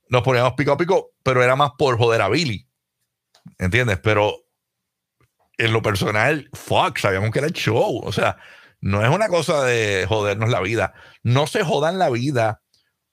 nos 0.09 0.23
poníamos 0.23 0.53
pico 0.53 0.73
a 0.73 0.77
pico, 0.77 1.13
pero 1.23 1.43
era 1.43 1.57
más 1.57 1.73
por 1.77 1.99
joder 1.99 2.23
a 2.23 2.29
Billy. 2.29 2.68
¿Entiendes? 3.59 3.99
Pero 4.03 4.37
en 5.59 5.73
lo 5.73 5.83
personal, 5.83 6.49
fuck, 6.53 6.99
sabíamos 6.99 7.31
que 7.31 7.41
era 7.41 7.49
el 7.49 7.55
show. 7.55 8.01
O 8.05 8.13
sea, 8.13 8.37
No 8.81 9.05
es 9.05 9.11
una 9.11 9.29
cosa 9.29 9.65
de 9.65 10.07
jodernos 10.09 10.51
la 10.51 10.61
vida. 10.61 10.95
No 11.23 11.47
se 11.47 11.65
jodan 11.65 11.99
la 11.99 12.11
vida 12.11 12.63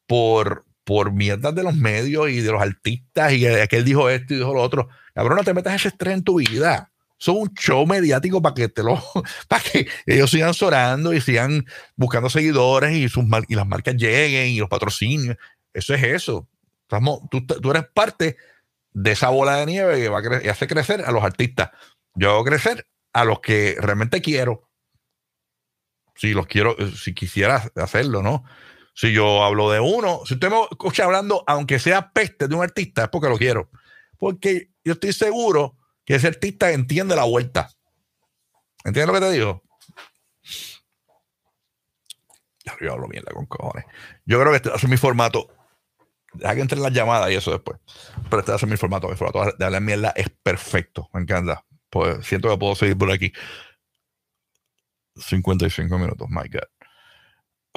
por, 0.08 0.66
por 0.84 1.12
mierdas 1.12 1.56
de 1.56 1.64
los 1.64 1.76
medios 1.76 2.30
y 2.30 2.42
de 2.42 2.52
los 2.52 2.62
artistas 2.62 3.34
y 3.34 3.48
aquel 3.48 3.84
dijo 3.84 4.10
esto 4.10 4.34
y 4.34 4.38
dijo 4.38 4.54
lo 4.54 4.62
otro. 4.62 4.90
Cabrón, 5.16 5.38
no 5.38 5.44
te 5.44 5.54
metas 5.54 5.76
ese 5.76 5.88
estrés 5.90 6.14
en 6.14 6.24
tu 6.24 6.40
vida. 6.40 6.92
Son 7.18 7.38
un 7.38 7.54
show 7.54 7.86
mediático 7.88 8.42
para 8.42 8.54
que 8.54 8.68
te 8.70 8.84
lo, 8.84 9.02
para 9.48 9.64
que 9.64 9.88
ellos 10.06 10.30
sigan 10.30 10.54
sorando 10.54 11.14
y 11.14 11.22
sigan 11.22 11.66
buscando 11.96 12.30
seguidores 12.30 12.94
y, 12.94 13.10
sus, 13.10 13.26
y 13.48 13.56
las 13.56 13.68
marcas 13.68 13.96
lleguen 13.96 14.50
y 14.50 14.60
los 14.60 14.70
patrocinios. 14.70 15.38
Eso 15.74 15.94
es 15.94 16.04
eso. 16.04 16.48
tú, 17.32 17.46
tú, 17.46 17.72
eres 17.72 17.86
parte 17.94 18.38
de 18.96 19.12
esa 19.12 19.30
bola 19.30 19.58
de 19.58 19.66
nieve 19.66 20.00
que 20.00 20.10
va 20.10 20.20
a 20.20 20.44
y 20.44 20.48
hace 20.48 20.68
crecer 20.68 21.04
a 21.06 21.12
los 21.12 21.24
artistas. 21.24 21.70
Yo 22.14 22.32
hago 22.32 22.46
crecer 22.46 22.88
a 23.12 23.26
los 23.26 23.42
que 23.42 23.76
realmente 23.78 24.22
quiero. 24.22 24.70
Si 26.16 26.34
los 26.34 26.48
quiero, 26.48 26.76
si 26.96 27.14
quisiera 27.14 27.70
hacerlo, 27.76 28.24
¿no? 28.24 28.46
Si 28.94 29.12
yo 29.12 29.44
hablo 29.44 29.70
de 29.70 29.82
uno, 29.82 30.22
si 30.26 30.36
usted 30.36 30.50
me 30.50 30.62
escucha 30.72 31.04
hablando, 31.04 31.44
aunque 31.46 31.78
sea 31.78 32.12
peste 32.12 32.48
de 32.48 32.56
un 32.56 32.64
artista, 32.64 33.04
es 33.04 33.10
porque 33.10 33.28
lo 33.28 33.38
quiero. 33.38 33.70
Porque 34.18 34.72
yo 34.86 34.94
estoy 34.94 35.12
seguro 35.12 35.78
que 36.06 36.16
ese 36.16 36.28
artista 36.28 36.72
entiende 36.72 37.18
la 37.18 37.26
vuelta. 37.26 37.70
¿Entiendes 38.86 39.08
lo 39.08 39.20
que 39.20 39.26
te 39.26 39.32
digo? 39.34 39.64
Yo 42.80 42.94
hablo 42.94 43.10
mierda 43.10 43.34
con 43.34 43.46
cojones. 43.46 43.86
Yo 44.26 44.40
creo 44.40 44.52
que 44.52 44.58
este 44.58 44.80
ser 44.80 44.90
mi 44.90 44.98
formato. 44.98 45.50
Deja 46.38 46.56
que 46.56 46.62
entre 46.62 46.80
las 46.80 46.94
llamadas 46.94 47.32
y 47.32 47.36
eso 47.36 47.52
después. 47.52 47.80
Pero 48.30 48.40
este 48.40 48.52
va 48.52 48.56
a 48.56 48.60
ser 48.60 48.70
mi 48.70 48.78
formato. 48.78 49.08
Mi 49.10 49.16
formato 49.16 49.54
de 49.58 49.66
hablar 49.66 49.82
mierda 49.82 50.14
es 50.16 50.30
perfecto. 50.30 51.10
Me 51.14 51.22
encanta. 51.22 51.66
Pues 51.90 52.26
siento 52.26 52.50
que 52.50 52.58
puedo 52.58 52.76
seguir 52.76 52.98
por 52.98 53.12
aquí. 53.12 53.32
55 55.16 55.98
minutos, 55.98 56.28
my 56.30 56.48
God. 56.50 56.68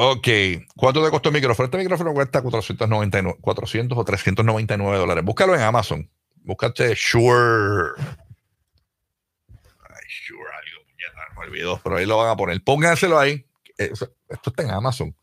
Ok, 0.01 0.29
¿cuánto 0.77 1.05
te 1.05 1.11
costó 1.11 1.29
el 1.29 1.35
micrófono? 1.35 1.65
Este 1.65 1.79
micrófono 1.79 2.15
cuesta 2.15 2.41
499, 2.41 3.39
400 3.41 3.99
o 3.99 4.05
399 4.05 4.97
dólares. 4.97 5.25
Búscalo 5.25 5.57
en 5.57 5.61
Amazon. 5.63 6.09
Búscate 6.37 6.95
Sure. 6.95 7.95
Ay, 9.49 10.05
Sure, 10.09 10.41
algo, 10.41 11.35
me 11.37 11.47
olvidó, 11.47 11.81
pero 11.83 11.97
ahí 11.97 12.07
lo 12.07 12.17
van 12.17 12.31
a 12.31 12.37
poner. 12.37 12.63
Pónganselo 12.63 13.19
ahí. 13.19 13.45
Esto 13.77 14.11
está 14.29 14.63
en 14.63 14.71
Amazon. 14.71 15.15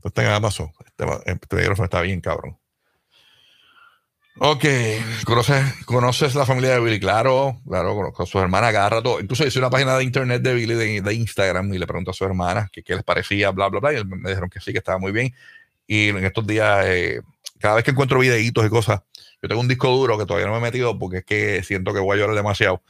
Esto 0.00 0.08
está 0.08 0.22
en 0.22 0.30
Amazon. 0.30 0.72
Este, 0.86 1.04
este 1.26 1.56
micrófono 1.56 1.84
está 1.84 2.00
bien, 2.00 2.22
cabrón. 2.22 2.56
Ok, 4.38 4.64
¿Conoces, 5.26 5.84
¿conoces 5.84 6.34
la 6.34 6.46
familia 6.46 6.70
de 6.70 6.80
Billy? 6.80 6.98
Claro, 6.98 7.60
claro, 7.68 7.94
conozco 7.94 8.22
a 8.22 8.26
su 8.26 8.38
hermana 8.38 8.72
cada 8.72 8.88
rato. 8.88 9.20
Incluso 9.20 9.46
hice 9.46 9.58
una 9.58 9.68
página 9.68 9.94
de 9.98 10.04
internet 10.04 10.40
de 10.40 10.54
Billy 10.54 11.02
de, 11.02 11.12
Instagram 11.12 11.74
y 11.74 11.78
le 11.78 11.86
pregunté 11.86 12.12
a 12.12 12.14
su 12.14 12.24
hermana 12.24 12.70
qué 12.72 12.82
les 12.94 13.04
parecía, 13.04 13.50
bla, 13.50 13.68
bla, 13.68 13.80
bla. 13.80 13.92
Y 13.92 14.02
me 14.06 14.30
dijeron 14.30 14.48
que 14.48 14.58
sí, 14.58 14.72
que 14.72 14.78
estaba 14.78 14.96
muy 14.96 15.12
bien. 15.12 15.34
Y 15.86 16.08
en 16.08 16.24
estos 16.24 16.46
días, 16.46 16.86
eh, 16.86 17.20
cada 17.58 17.74
vez 17.74 17.84
que 17.84 17.90
encuentro 17.90 18.18
videitos 18.20 18.64
y 18.64 18.70
cosas, 18.70 19.02
yo 19.42 19.48
tengo 19.50 19.60
un 19.60 19.68
disco 19.68 19.88
duro 19.90 20.16
que 20.16 20.24
todavía 20.24 20.46
no 20.46 20.54
me 20.54 20.60
he 20.60 20.62
metido 20.62 20.98
porque 20.98 21.18
es 21.18 21.24
que 21.26 21.62
siento 21.62 21.92
que 21.92 22.00
voy 22.00 22.16
a 22.16 22.20
llorar 22.20 22.36
demasiado. 22.36 22.82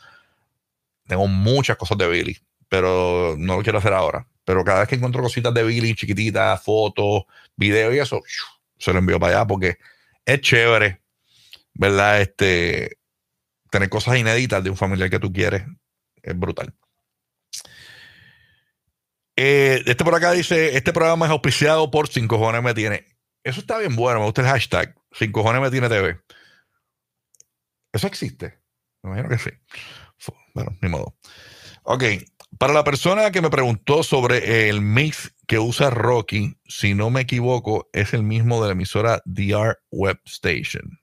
Tengo 1.09 1.27
muchas 1.27 1.77
cosas 1.77 1.99
de 1.99 2.09
Billy, 2.09 2.39
pero 2.71 3.35
no 3.39 3.57
lo 3.57 3.63
quiero 3.63 3.79
hacer 3.79 3.93
ahora. 3.93 4.27
Pero 4.47 4.65
cada 4.65 4.81
vez 4.81 4.89
que 4.89 4.95
encuentro 4.95 5.23
cositas 5.23 5.53
de 5.53 5.63
Billy, 5.63 5.95
chiquititas, 5.95 6.63
fotos, 6.63 7.25
videos 7.57 7.95
y 7.95 7.99
eso, 7.99 8.23
se 8.79 8.93
lo 8.95 9.01
envío 9.01 9.21
para 9.21 9.37
allá 9.37 9.47
porque 9.47 9.77
es 10.25 10.41
chévere 10.41 11.01
¿verdad? 11.75 12.21
Este, 12.21 12.99
tener 13.71 13.89
cosas 13.89 14.19
inéditas 14.19 14.63
de 14.63 14.71
un 14.71 14.77
familiar 14.77 15.11
que 15.11 15.19
tú 15.19 15.33
quieres 15.33 15.65
es 16.23 16.39
brutal. 16.39 16.75
Eh, 19.37 19.83
este 19.87 20.05
por 20.05 20.15
acá 20.15 20.33
dice, 20.33 20.77
este 20.77 20.93
programa 20.93 21.25
es 21.25 21.33
auspiciado 21.33 21.91
por 21.91 22.09
5 22.09 22.29
cojones 22.37 22.63
me 22.63 22.75
tiene. 22.75 23.07
Eso 23.43 23.61
está 23.61 23.79
bien 23.79 23.97
bueno, 23.97 24.21
me 24.21 24.27
gusta 24.27 24.43
el 24.43 24.49
hashtag 24.49 24.95
5 25.13 25.33
cojones 25.33 25.63
me 25.63 25.71
tiene 25.71 25.89
TV. 25.89 26.21
Eso 27.93 28.07
existe. 28.07 28.61
Me 29.03 29.11
imagino 29.11 29.31
que 29.31 29.39
sí. 29.39 29.51
Bueno, 30.53 30.77
ni 30.83 30.89
modo. 30.91 31.17
Ok, 31.83 32.05
para 32.59 32.73
la 32.73 32.85
persona 32.85 33.31
que 33.31 33.41
me 33.41 33.51
preguntó 33.51 34.03
sobre 34.03 34.69
el 34.69 34.81
mix 34.81 35.35
que 35.47 35.59
usa 35.59 35.91
Rocky, 35.91 36.57
si 36.67 36.95
no 36.95 37.11
me 37.11 37.23
equivoco, 37.23 37.89
es 37.93 38.13
el 38.13 38.23
mismo 38.23 38.61
de 38.61 38.69
la 38.69 38.73
emisora 38.73 39.23
DR 39.25 39.79
Web 39.91 40.21
Station. 40.27 41.01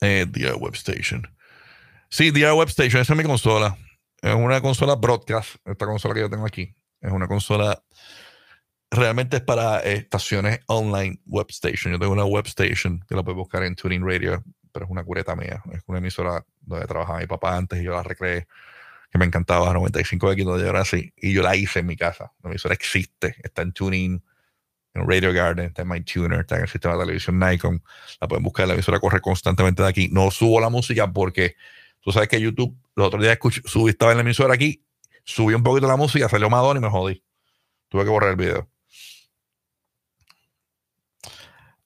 Eh, 0.00 0.26
DR 0.28 0.56
Web 0.56 0.74
Station. 0.74 1.28
Sí, 2.08 2.30
DR 2.30 2.52
Web 2.54 2.68
Station, 2.68 3.02
esa 3.02 3.12
es 3.12 3.16
mi 3.16 3.24
consola. 3.24 3.76
Es 4.22 4.34
una 4.34 4.60
consola 4.62 4.94
broadcast, 4.94 5.56
esta 5.66 5.84
consola 5.84 6.14
que 6.14 6.20
yo 6.20 6.30
tengo 6.30 6.46
aquí. 6.46 6.74
Es 7.02 7.12
una 7.12 7.28
consola, 7.28 7.84
realmente 8.90 9.36
es 9.36 9.42
para 9.42 9.80
estaciones 9.80 10.60
online 10.66 11.20
web 11.26 11.46
station. 11.50 11.92
Yo 11.92 11.98
tengo 11.98 12.14
una 12.14 12.24
web 12.24 12.46
station 12.46 13.04
que 13.06 13.14
la 13.14 13.22
puedes 13.22 13.36
buscar 13.36 13.62
en 13.64 13.74
Tuning 13.74 14.02
Radio, 14.02 14.42
pero 14.74 14.86
es 14.86 14.90
una 14.90 15.04
cureta 15.04 15.36
mía. 15.36 15.62
Es 15.72 15.82
una 15.86 15.98
emisora 15.98 16.44
donde 16.60 16.86
trabajaba 16.86 17.20
mi 17.20 17.26
papá 17.26 17.56
antes 17.56 17.80
y 17.80 17.84
yo 17.84 17.92
la 17.92 18.02
recreé, 18.02 18.48
que 19.08 19.18
me 19.18 19.24
encantaba, 19.24 19.72
95X, 19.72 20.44
donde 20.44 20.64
yo 20.64 20.68
era 20.68 20.80
así. 20.80 21.14
Y 21.16 21.32
yo 21.32 21.42
la 21.42 21.54
hice 21.54 21.78
en 21.78 21.86
mi 21.86 21.96
casa. 21.96 22.32
La 22.42 22.50
emisora 22.50 22.74
existe, 22.74 23.36
está 23.44 23.62
en 23.62 23.72
Tuning 23.72 24.20
en 24.94 25.08
Radio 25.08 25.32
Garden, 25.32 25.66
está 25.66 25.82
en 25.82 25.88
MyTuner, 25.88 26.40
está 26.40 26.56
en 26.56 26.62
el 26.62 26.68
sistema 26.68 26.94
de 26.94 27.00
televisión 27.00 27.38
Nikon. 27.38 27.82
La 28.20 28.26
pueden 28.26 28.42
buscar, 28.42 28.66
la 28.66 28.74
emisora 28.74 28.98
corre 28.98 29.20
constantemente 29.20 29.82
de 29.82 29.88
aquí. 29.88 30.08
No 30.10 30.30
subo 30.32 30.60
la 30.60 30.70
música 30.70 31.12
porque 31.12 31.54
tú 32.00 32.10
sabes 32.10 32.28
que 32.28 32.40
YouTube, 32.40 32.76
los 32.96 33.06
otros 33.06 33.22
días 33.22 33.34
escuché, 33.34 33.60
subí, 33.64 33.90
estaba 33.90 34.12
en 34.12 34.18
la 34.18 34.22
emisora 34.22 34.54
aquí, 34.54 34.84
subí 35.24 35.54
un 35.54 35.62
poquito 35.62 35.86
la 35.86 35.96
música, 35.96 36.28
salió 36.28 36.50
Madonna 36.50 36.80
y 36.80 36.82
me 36.82 36.90
jodí. 36.90 37.24
Tuve 37.88 38.04
que 38.04 38.10
borrar 38.10 38.30
el 38.30 38.36
video. 38.36 38.73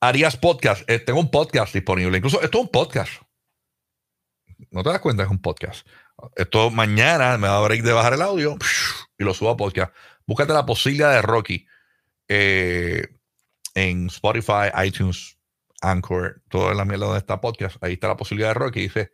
Harías 0.01 0.37
podcast. 0.37 0.89
Eh, 0.89 1.01
tengo 1.01 1.21
un 1.21 1.31
podcast 1.31 1.75
disponible. 1.75 2.17
Incluso 2.17 2.41
esto 2.43 2.59
es 2.59 2.65
un 2.65 2.71
podcast. 2.71 3.23
No 4.71 4.83
te 4.83 4.91
das 4.91 5.01
cuenta, 5.01 5.23
es 5.23 5.31
un 5.31 5.41
podcast. 5.41 5.87
Esto 6.37 6.71
mañana 6.71 7.39
me 7.39 7.49
va 7.49 7.59
a 7.59 7.63
break 7.63 7.83
de 7.83 7.93
bajar 7.93 8.15
el 8.15 8.23
audio 8.23 8.57
y 9.19 9.25
lo 9.25 9.35
subo 9.35 9.51
a 9.51 9.57
podcast. 9.57 9.93
Búscate 10.27 10.53
la 10.53 10.67
posibilidad 10.67 11.13
de 11.13 11.23
Rocky 11.23 11.67
eh, 12.29 13.09
en 13.75 14.07
Spotify, 14.07 14.71
iTunes, 14.85 15.39
Anchor, 15.81 16.43
toda 16.49 16.75
la 16.75 16.85
mierda 16.85 17.07
donde 17.07 17.21
está 17.21 17.41
podcast. 17.41 17.77
Ahí 17.83 17.95
está 17.95 18.09
la 18.09 18.17
posibilidad 18.17 18.55
de 18.55 18.71
que 18.71 18.81
dice 18.81 19.13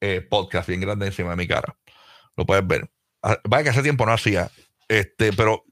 eh, 0.00 0.20
podcast 0.20 0.68
bien 0.68 0.80
grande 0.80 1.06
encima 1.06 1.30
de 1.30 1.36
mi 1.36 1.46
cara. 1.46 1.76
Lo 2.36 2.46
puedes 2.46 2.66
ver. 2.66 2.90
Ah, 3.22 3.38
vaya 3.44 3.64
que 3.64 3.70
hace 3.70 3.82
tiempo 3.82 4.06
no 4.06 4.12
hacía. 4.12 4.50
Este, 4.88 5.32
pero 5.32 5.64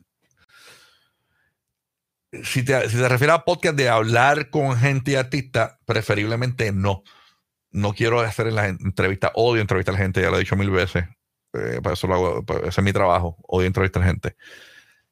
si 2.45 2.65
te, 2.65 2.81
refieres 2.81 3.37
a 3.37 3.45
podcast 3.45 3.77
de 3.77 3.89
hablar 3.89 4.51
con 4.51 4.77
gente 4.77 5.13
y 5.13 5.15
artista, 5.17 5.79
preferiblemente 5.85 6.73
no. 6.73 7.03
No 7.73 7.93
quiero 7.93 8.21
hacer 8.21 8.49
en 8.49 8.57
las 8.57 8.69
entrevistas, 8.69 9.31
odio 9.35 9.61
entrevistar 9.61 9.95
a 9.95 9.99
gente, 9.99 10.21
ya 10.21 10.31
lo 10.31 10.37
he 10.37 10.41
dicho 10.41 10.57
mil 10.57 10.71
veces. 10.71 11.05
Eh, 11.53 11.81
para 11.83 11.95
eso 11.95 12.07
lo 12.07 12.15
hago, 12.15 12.45
ese 12.61 12.81
es 12.81 12.85
mi 12.85 12.93
trabajo, 12.93 13.37
odio 13.47 13.67
entrevistar 13.67 14.03
a 14.03 14.07
la 14.07 14.13
gente 14.13 14.37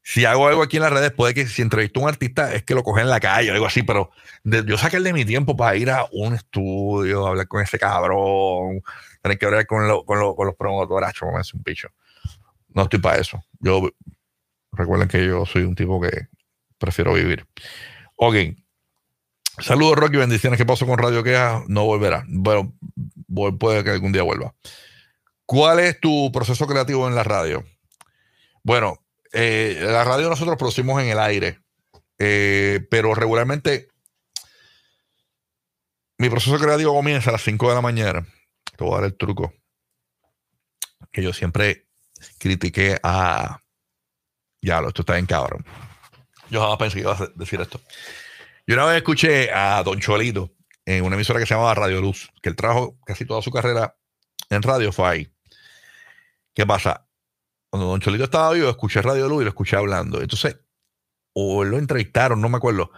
si 0.09 0.25
hago 0.25 0.49
algo 0.49 0.63
aquí 0.63 0.79
en 0.79 0.85
las 0.85 0.93
redes, 0.93 1.13
puede 1.13 1.35
que 1.35 1.47
si 1.47 1.61
entrevisto 1.61 2.01
a 2.01 2.05
un 2.05 2.09
artista 2.09 2.55
es 2.55 2.63
que 2.63 2.75
lo 2.75 2.83
coge 2.83 3.03
en 3.03 3.11
la 3.11 3.21
calle 3.21 3.51
o 3.51 3.53
algo 3.53 3.67
así, 3.67 3.83
pero 3.83 4.11
yo 4.43 4.79
saqué 4.79 4.97
el 4.97 5.05
de 5.05 5.13
mi 5.13 5.27
tiempo 5.27 5.55
para 5.55 5.77
ir 5.77 5.91
a 5.91 6.07
un 6.13 6.33
estudio, 6.35 7.27
hablar 7.27 7.47
con 7.47 7.61
ese 7.61 7.79
cabrón, 7.79 8.83
tener 9.21 9.39
que 9.39 9.45
hablar 9.45 9.67
con, 9.67 9.87
los 9.87 10.05
promotores, 10.57 11.13
me 11.31 11.41
hace 11.41 11.55
un 11.55 11.63
picho. 11.63 11.89
No 12.71 12.85
estoy 12.85 13.01
para 13.01 13.19
eso. 13.19 13.45
Yo, 13.61 13.91
recuerden 14.73 15.09
que 15.09 15.27
yo 15.27 15.45
soy 15.45 15.65
un 15.65 15.75
tipo 15.75 16.01
que 16.01 16.29
prefiero 16.79 17.15
vivir. 17.15 17.47
Ok. 18.17 18.35
Saludos, 19.59 19.97
Rocky, 19.97 20.17
bendiciones. 20.17 20.57
¿Qué 20.57 20.67
pasó 20.67 20.87
con 20.87 20.99
Radio 20.99 21.23
Queja? 21.23 21.65
No 21.67 21.85
volverá. 21.85 22.25
Bueno, 22.29 22.75
puede 23.59 23.83
que 23.83 23.91
algún 23.91 24.13
día 24.13 24.23
vuelva. 24.23 24.55
¿Cuál 25.45 25.81
es 25.81 26.01
tu 26.01 26.31
proceso 26.33 26.67
creativo 26.67 27.09
en 27.09 27.15
la 27.15 27.25
radio? 27.25 27.65
Bueno, 28.63 29.05
eh, 29.33 29.79
la 29.81 30.05
radio 30.05 30.29
nosotros 30.29 30.57
producimos 30.57 31.03
en 31.03 31.09
el 31.09 31.19
aire, 31.19 31.61
eh, 32.19 32.87
pero 32.91 33.15
regularmente 33.15 33.89
mi 36.19 36.29
proceso 36.29 36.59
creativo 36.59 36.93
comienza 36.93 37.31
a 37.31 37.35
las 37.35 37.43
5 37.43 37.69
de 37.69 37.75
la 37.75 37.81
mañana. 37.81 38.27
Te 38.77 38.85
voy 38.85 38.93
a 38.93 38.97
dar 38.97 39.05
el 39.05 39.17
truco. 39.17 39.55
Que 41.13 41.23
yo 41.23 41.33
siempre 41.33 41.87
critiqué 42.39 42.99
a. 43.03 43.63
Ya, 44.61 44.81
esto 44.81 45.03
está 45.03 45.15
bien 45.15 45.27
cabrón. 45.27 45.65
Yo 46.51 46.61
jamás 46.61 46.79
pensé 46.79 46.97
que 46.97 47.01
iba 47.03 47.13
a 47.13 47.29
decir 47.35 47.61
esto. 47.61 47.81
Yo 48.67 48.75
una 48.75 48.87
vez 48.87 48.97
escuché 48.97 49.51
a 49.53 49.83
Don 49.83 49.99
Cholito 50.01 50.53
en 50.85 51.05
una 51.05 51.17
emisora 51.17 51.39
que 51.41 51.47
se 51.47 51.55
llamaba 51.55 51.75
Radio 51.75 52.01
Luz, 52.01 52.31
que 52.43 52.49
él 52.49 52.57
trajo 52.57 52.99
casi 53.05 53.25
toda 53.25 53.43
su 53.43 53.51
carrera 53.51 53.97
en 54.51 54.63
radio, 54.63 54.93
fue 54.93 55.09
ahí. 55.09 55.33
¿Qué 56.55 56.67
pasa? 56.67 57.09
cuando 57.71 57.89
Don 57.89 58.01
Cholito 58.01 58.25
estaba 58.25 58.53
vivo, 58.53 58.69
escuché 58.71 59.03
Radio 59.03 59.29
Luz 59.29 59.43
y 59.43 59.45
lo 59.45 59.51
escuché 59.51 59.77
hablando. 59.77 60.21
Entonces, 60.21 60.59
o 61.35 61.65
lo 61.65 61.79
entrevistaron, 61.79 62.41
no 62.41 62.49
me 62.49 62.57
acuerdo, 62.57 62.91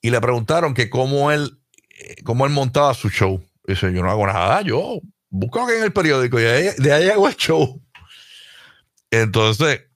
y 0.00 0.10
le 0.10 0.20
preguntaron 0.20 0.74
que 0.74 0.90
cómo 0.90 1.32
él, 1.32 1.60
eh, 1.98 2.22
cómo 2.24 2.46
él 2.46 2.52
montaba 2.52 2.94
su 2.94 3.08
show. 3.10 3.42
dice, 3.66 3.92
yo 3.92 4.02
no 4.02 4.10
hago 4.10 4.26
nada, 4.26 4.62
yo 4.62 5.00
busco 5.30 5.68
en 5.70 5.82
el 5.82 5.92
periódico 5.92 6.38
y 6.38 6.42
de 6.42 6.92
ahí, 6.92 7.08
hago 7.08 7.28
el 7.28 7.36
show. 7.36 7.82
Entonces, 9.10 9.87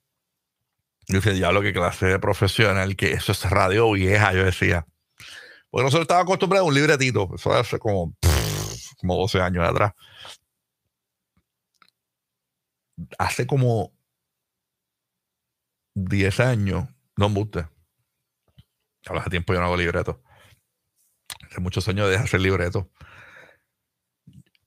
yo 1.07 1.19
decía, 1.19 1.33
ya 1.33 1.51
lo 1.51 1.61
que 1.61 1.73
clase 1.73 2.05
de 2.05 2.19
profesional, 2.19 2.95
que 2.95 3.11
eso 3.11 3.31
es 3.31 3.49
radio 3.49 3.91
vieja, 3.91 4.33
yo 4.33 4.45
decía. 4.45 4.85
Porque 5.69 5.85
nosotros 5.85 6.03
estábamos 6.03 6.29
acostumbrados 6.29 6.65
a 6.65 6.69
un 6.69 6.75
libretito, 6.75 7.29
eso 7.35 7.53
hace 7.53 7.79
como, 7.79 8.15
como 8.97 9.17
12 9.17 9.41
años 9.41 9.67
atrás. 9.67 9.93
Hace 13.17 13.47
como 13.47 13.91
10 15.95 16.39
años, 16.39 16.87
no 17.17 17.29
me 17.29 17.35
gusta. 17.35 17.71
Hace 19.05 19.29
tiempo 19.29 19.53
yo 19.53 19.59
no 19.59 19.65
hago 19.65 19.77
libreto. 19.77 20.21
Hace 21.49 21.59
muchos 21.59 21.87
años 21.87 22.09
de 22.09 22.15
hacer 22.15 22.39
libreto. 22.39 22.89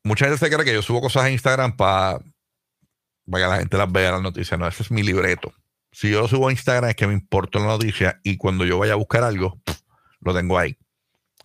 Mucha 0.03 0.27
gente 0.27 0.39
se 0.39 0.51
cree 0.51 0.65
que 0.65 0.75
yo 0.75 0.83
subo 0.83 1.01
cosas 1.01 1.27
en 1.27 1.33
Instagram 1.33 1.77
para 1.77 2.19
que 2.19 3.39
la 3.39 3.59
gente 3.59 3.77
las 3.77 3.91
vea 3.91 4.13
las 4.13 4.23
noticias. 4.23 4.59
No, 4.59 4.69
ese 4.69 4.83
es 4.83 4.91
mi 4.91 5.03
libreto. 5.03 5.53
Si 5.97 6.11
yo 6.11 6.21
lo 6.21 6.29
subo 6.29 6.49
a 6.49 6.53
Instagram 6.53 6.91
es 6.91 6.95
que 6.95 7.07
me 7.07 7.15
importa 7.15 7.59
la 7.59 7.69
noticia 7.69 8.21
y 8.23 8.37
cuando 8.37 8.67
yo 8.67 8.77
vaya 8.77 8.93
a 8.93 8.97
buscar 8.97 9.25
algo, 9.25 9.63
lo 10.21 10.35
tengo 10.35 10.59
ahí. 10.59 10.77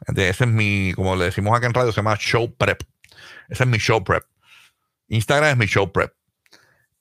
Entonces, 0.01 0.31
ese 0.31 0.43
es 0.43 0.49
mi, 0.49 0.91
como 0.93 1.15
le 1.15 1.23
decimos 1.23 1.57
acá 1.57 1.67
en 1.67 1.73
radio, 1.73 1.93
se 1.93 1.95
llama 1.95 2.17
show 2.17 2.53
prep. 2.57 2.83
Ese 3.47 3.63
es 3.63 3.69
mi 3.69 3.77
show 3.77 4.03
prep. 4.03 4.25
Instagram 5.07 5.51
es 5.51 5.57
mi 5.57 5.67
show 5.67 5.89
prep. 5.93 6.13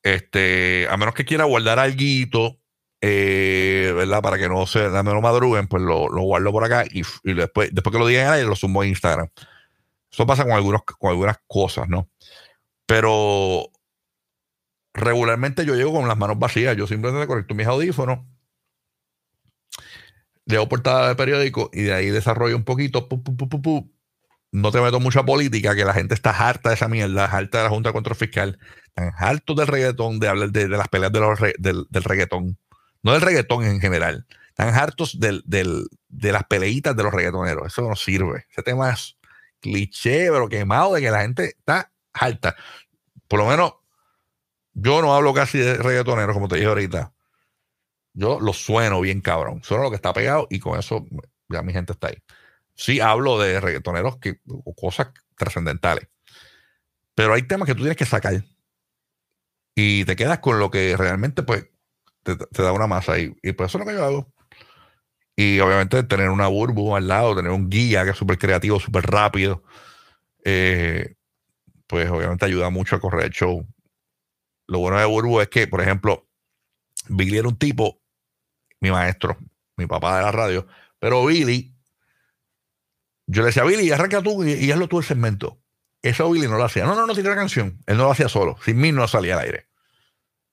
Este, 0.05 0.87
a 0.89 0.97
menos 0.97 1.13
que 1.13 1.25
quiera 1.25 1.43
guardar 1.43 1.81
algo, 1.81 2.61
eh, 3.01 3.93
¿verdad? 3.97 4.23
Para 4.23 4.39
que 4.39 4.49
no 4.49 4.65
se, 4.69 4.89
no 4.89 5.21
madruguen, 5.21 5.67
pues 5.67 5.83
lo, 5.83 6.09
guardo 6.09 6.53
por 6.53 6.63
acá 6.63 6.85
y, 6.89 7.03
después, 7.35 7.71
después 7.73 7.93
que 7.93 7.99
lo 7.99 8.07
digan 8.07 8.33
ahí, 8.33 8.45
lo 8.45 8.55
sumo 8.55 8.83
a 8.83 8.87
Instagram. 8.87 9.29
Eso 10.09 10.25
pasa 10.25 10.45
con, 10.45 10.53
algunos, 10.53 10.83
con 10.85 11.11
algunas 11.11 11.39
cosas, 11.49 11.89
¿no? 11.89 12.09
Pero 12.87 13.73
regularmente 14.95 15.65
yo 15.65 15.75
llego 15.75 15.93
con 15.93 16.09
las 16.09 16.19
manos 16.19 16.39
vacías. 16.39 16.77
Yo 16.77 16.87
simplemente 16.87 17.27
conecto 17.27 17.55
mis 17.55 17.67
audífonos, 17.67 18.21
leo 20.47 20.69
portada 20.69 21.09
de 21.09 21.17
periódico 21.17 21.71
y 21.73 21.83
de 21.83 21.95
ahí 21.95 22.11
desarrollo 22.11 22.57
un 22.57 22.65
poquito. 22.65 23.09
no 24.53 24.73
te 24.73 24.81
meto 24.81 25.01
mucha 25.01 25.25
política, 25.25 25.75
que 25.75 25.85
la 25.85 25.95
gente 25.95 26.15
está 26.15 26.31
harta 26.31 26.71
de 26.71 26.75
esa 26.75 26.89
mierda, 26.89 27.27
harta 27.27 27.59
de 27.59 27.65
la 27.65 27.71
Junta 27.71 27.93
Contra 27.93 28.15
Fiscal, 28.15 28.59
están 28.87 29.13
hartos 29.17 29.57
del 29.57 29.67
reggaetón, 29.69 30.19
de 30.19 30.29
hablar 30.29 30.51
de, 30.51 30.69
las 30.69 30.89
peleas 30.89 31.13
de 31.13 31.21
los 31.21 31.39
del, 31.59 31.87
reggaetón. 32.05 32.59
No 33.03 33.13
del 33.13 33.21
reggaetón 33.23 33.65
en 33.65 33.81
general. 33.81 34.27
Están 34.49 34.75
hartos 34.75 35.19
del, 35.19 35.43
de 35.47 36.33
las 36.33 36.45
peleitas 36.45 36.97
de 36.97 37.03
los 37.03 37.15
reggaetoneros. 37.15 37.67
Eso 37.69 37.89
no 37.89 37.97
sirve. 37.97 38.47
Ese 38.51 38.63
tema 38.63 38.91
es 38.91 39.17
cliché, 39.61 40.31
pero 40.31 40.49
quemado 40.49 40.95
de 40.95 41.01
que 41.01 41.11
la 41.11 41.23
gente 41.23 41.45
está 41.45 41.93
harta. 42.13 42.57
Por 43.29 43.39
lo 43.39 43.47
menos 43.47 43.75
yo 44.73 45.03
no 45.03 45.15
hablo 45.15 45.35
casi 45.35 45.59
de 45.59 45.75
reggaetoneros, 45.75 46.35
como 46.35 46.49
te 46.49 46.57
dije 46.57 46.69
ahorita. 46.69 47.13
Yo 48.13 48.41
lo 48.41 48.53
sueno 48.53 49.01
bien 49.01 49.21
cabrón. 49.21 49.63
Sueno 49.63 49.85
lo 49.85 49.91
que 49.91 49.97
está 49.97 50.13
pegado 50.13 50.47
y 50.51 50.59
con 50.59 50.79
eso 50.79 51.07
ya 51.49 51.63
mi 51.63 51.73
gente 51.73 51.93
está 51.93 52.09
ahí. 52.09 52.23
Sí 52.75 53.01
hablo 53.01 53.39
de 53.39 53.61
reggaetoneros 53.61 54.19
que, 54.19 54.41
cosas 54.77 55.09
trascendentales. 55.37 56.09
Pero 57.15 57.35
hay 57.35 57.43
temas 57.43 57.67
que 57.67 57.75
tú 57.75 57.81
tienes 57.81 57.97
que 57.97 58.07
sacar. 58.07 58.45
Y 59.75 60.05
te 60.05 60.17
quedas 60.17 60.41
con 60.41 60.59
lo 60.59 60.71
que 60.71 60.97
realmente 60.97 61.43
pues 61.43 61.69
te, 62.23 62.37
da 62.63 62.73
una 62.73 62.87
masa. 62.87 63.19
Y, 63.19 63.37
y 63.43 63.53
pues 63.53 63.71
eso 63.71 63.79
es 63.79 63.85
lo 63.85 63.91
que 63.91 63.97
yo 63.97 64.05
hago. 64.05 64.33
Y 65.37 65.59
obviamente 65.61 66.03
tener 66.03 66.29
una 66.29 66.49
burbu 66.49 66.97
al 66.97 67.09
lado, 67.09 67.35
tener 67.35 67.51
un 67.51 67.71
guía 67.71 68.05
que 68.05 68.11
es 68.11 68.17
súper 68.17 68.37
creativo, 68.37 68.79
súper 68.79 69.05
rápido, 69.07 69.63
eh, 70.45 71.15
pues 71.87 72.11
obviamente 72.11 72.45
ayuda 72.45 72.69
mucho 72.69 72.97
a 72.97 73.01
correr 73.01 73.25
el 73.25 73.31
show. 73.31 73.67
Lo 74.71 74.79
bueno 74.79 75.01
de 75.01 75.05
Burbu 75.05 75.41
es 75.41 75.49
que, 75.49 75.67
por 75.67 75.81
ejemplo, 75.81 76.29
Billy 77.09 77.39
era 77.39 77.49
un 77.49 77.59
tipo, 77.59 78.01
mi 78.79 78.93
maestro, 78.93 79.37
mi 79.77 79.87
papá 79.87 80.19
de 80.19 80.23
la 80.23 80.31
radio, 80.31 80.65
pero 81.01 81.27
Billy, 81.27 81.75
yo 83.27 83.43
le 83.43 83.47
decía, 83.47 83.65
Billy, 83.65 83.91
arranca 83.91 84.23
tú 84.23 84.45
y, 84.45 84.71
hazlo 84.71 84.87
tú 84.87 85.01
el 85.01 85.05
segmento. 85.05 85.61
Eso 86.03 86.31
Billy 86.31 86.47
no 86.47 86.57
lo 86.57 86.63
hacía. 86.63 86.85
No, 86.85 86.95
no, 86.95 87.05
no 87.05 87.15
tiene 87.15 87.31
la 87.31 87.35
canción. 87.35 87.83
Él 87.85 87.97
no 87.97 88.05
lo 88.05 88.13
hacía 88.13 88.29
solo. 88.29 88.59
Sin 88.65 88.79
mí 88.79 88.93
no 88.93 89.09
salía 89.09 89.35
al 89.35 89.41
aire. 89.45 89.67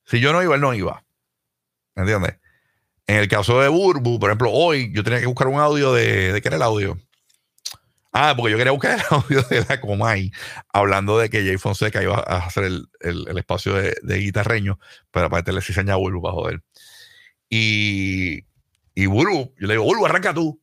Si 0.03 0.19
yo 0.19 0.33
no 0.33 0.41
iba, 0.41 0.55
él 0.55 0.61
no 0.61 0.73
iba. 0.73 1.05
¿Entiendes? 1.95 2.39
En 3.05 3.17
el 3.17 3.27
caso 3.27 3.61
de 3.61 3.67
Burbu, 3.67 4.19
por 4.19 4.31
ejemplo, 4.31 4.49
hoy 4.51 4.91
yo 4.93 5.03
tenía 5.03 5.19
que 5.19 5.27
buscar 5.27 5.47
un 5.47 5.59
audio 5.59 5.93
de. 5.93 6.33
¿De 6.33 6.41
qué 6.41 6.47
era 6.47 6.57
el 6.57 6.63
audio? 6.63 6.97
Ah, 8.19 8.33
porque 8.35 8.51
yo 8.51 8.57
quería 8.57 8.71
buscar 8.71 8.97
el 8.97 9.05
audio 9.11 9.43
de 9.43 9.63
la 9.69 9.79
Comay, 9.79 10.31
hablando 10.73 11.19
de 11.19 11.29
que 11.29 11.45
Jay 11.45 11.57
Fonseca 11.57 12.01
iba 12.01 12.15
a 12.15 12.47
hacer 12.47 12.63
el, 12.63 13.37
espacio 13.37 13.75
de, 13.75 14.17
guitarreño, 14.17 14.79
pero 15.11 15.29
para 15.29 15.51
le 15.51 15.59
diseña 15.59 15.93
a 15.93 15.97
Burbu 15.97 16.23
para 16.23 16.33
joder. 16.33 16.63
Y, 17.47 18.43
y 18.95 19.05
Burbu, 19.05 19.53
yo 19.59 19.67
le 19.67 19.75
digo, 19.75 19.83
Burbu, 19.83 20.07
arranca 20.07 20.33
tú. 20.33 20.59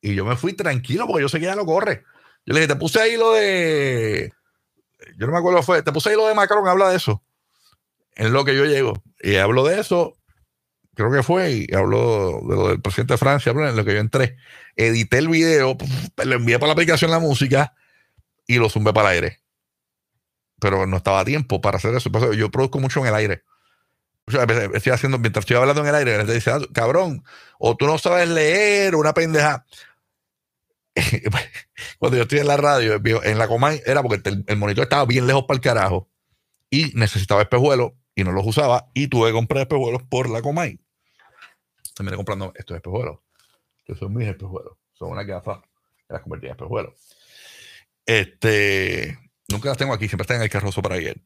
Y 0.00 0.16
yo 0.16 0.24
me 0.24 0.34
fui 0.34 0.54
tranquilo 0.54 1.06
porque 1.06 1.22
yo 1.22 1.28
sé 1.28 1.38
que 1.38 1.46
ya 1.46 1.54
lo 1.54 1.64
corre. 1.64 2.02
Yo 2.44 2.54
le 2.54 2.60
dije, 2.60 2.74
te 2.74 2.76
puse 2.80 3.00
ahí 3.00 3.16
lo 3.16 3.32
de. 3.34 4.32
Yo 5.18 5.26
no 5.26 5.34
me 5.34 5.38
acuerdo, 5.38 5.62
fue. 5.62 5.84
Te 5.84 5.92
puse 5.92 6.10
ahí 6.10 6.16
lo 6.16 6.26
de 6.26 6.34
Macron, 6.34 6.66
habla 6.66 6.90
de 6.90 6.96
eso. 6.96 7.22
En 8.16 8.32
lo 8.32 8.44
que 8.44 8.56
yo 8.56 8.64
llego. 8.64 9.04
Y 9.20 9.36
hablo 9.36 9.64
de 9.64 9.78
eso. 9.78 10.16
Creo 10.96 11.12
que 11.12 11.22
fue. 11.22 11.52
Y 11.52 11.74
hablo 11.74 12.40
de 12.48 12.56
lo 12.56 12.68
del 12.68 12.80
presidente 12.80 13.14
de 13.14 13.18
Francia, 13.18 13.52
en 13.52 13.76
lo 13.76 13.84
que 13.84 13.94
yo 13.94 14.00
entré 14.00 14.36
edité 14.76 15.18
el 15.18 15.28
video, 15.28 15.76
lo 16.24 16.34
envié 16.34 16.58
para 16.58 16.68
la 16.68 16.72
aplicación 16.74 17.10
la 17.10 17.18
música 17.18 17.74
y 18.46 18.56
lo 18.56 18.68
zumbé 18.68 18.92
para 18.92 19.10
el 19.10 19.14
aire. 19.14 19.42
Pero 20.60 20.86
no 20.86 20.98
estaba 20.98 21.20
a 21.20 21.24
tiempo 21.24 21.60
para 21.60 21.78
hacer 21.78 21.94
eso. 21.94 22.10
Yo 22.32 22.50
produzco 22.50 22.78
mucho 22.78 23.00
en 23.00 23.06
el 23.06 23.14
aire. 23.14 23.42
estoy 24.74 24.92
haciendo, 24.92 25.18
mientras 25.18 25.42
estoy 25.42 25.56
hablando 25.56 25.82
en 25.82 25.88
el 25.88 25.94
aire, 25.94 26.24
te 26.24 26.34
dice, 26.34 26.50
ah, 26.50 26.60
cabrón, 26.72 27.24
o 27.58 27.76
tú 27.76 27.86
no 27.86 27.98
sabes 27.98 28.28
leer, 28.28 28.94
una 28.94 29.14
pendeja. 29.14 29.66
Cuando 31.98 32.16
yo 32.16 32.22
estoy 32.22 32.38
en 32.38 32.48
la 32.48 32.56
radio, 32.56 33.00
en 33.22 33.38
la 33.38 33.48
coma 33.48 33.74
era 33.74 34.02
porque 34.02 34.30
el, 34.46 34.56
monitor 34.56 34.84
estaba 34.84 35.04
bien 35.04 35.26
lejos 35.26 35.44
para 35.44 35.56
el 35.56 35.60
carajo 35.60 36.08
y 36.70 36.92
necesitaba 36.94 37.42
espejuelos 37.42 37.92
y 38.14 38.24
no 38.24 38.32
los 38.32 38.46
usaba 38.46 38.88
y 38.94 39.08
tuve 39.08 39.28
que 39.28 39.34
comprar 39.34 39.62
espejuelos 39.62 40.02
por 40.04 40.30
la 40.30 40.40
Comay. 40.40 40.80
Terminé 41.96 42.16
comprando 42.16 42.52
estos 42.54 42.76
espejuelos 42.76 43.18
que 43.86 43.94
son 43.94 44.12
mis 44.12 44.28
espejuelos. 44.28 44.76
Son 44.92 45.10
una 45.10 45.22
gafas 45.22 45.60
que 46.06 46.12
las 46.12 46.22
convertí 46.22 46.46
en 46.46 46.52
espejuelos. 46.52 46.94
Este, 48.04 49.18
nunca 49.48 49.68
las 49.68 49.78
tengo 49.78 49.94
aquí, 49.94 50.08
siempre 50.08 50.24
están 50.24 50.38
en 50.38 50.42
el 50.42 50.50
carrozo 50.50 50.82
para 50.82 50.96
ayer. 50.96 51.20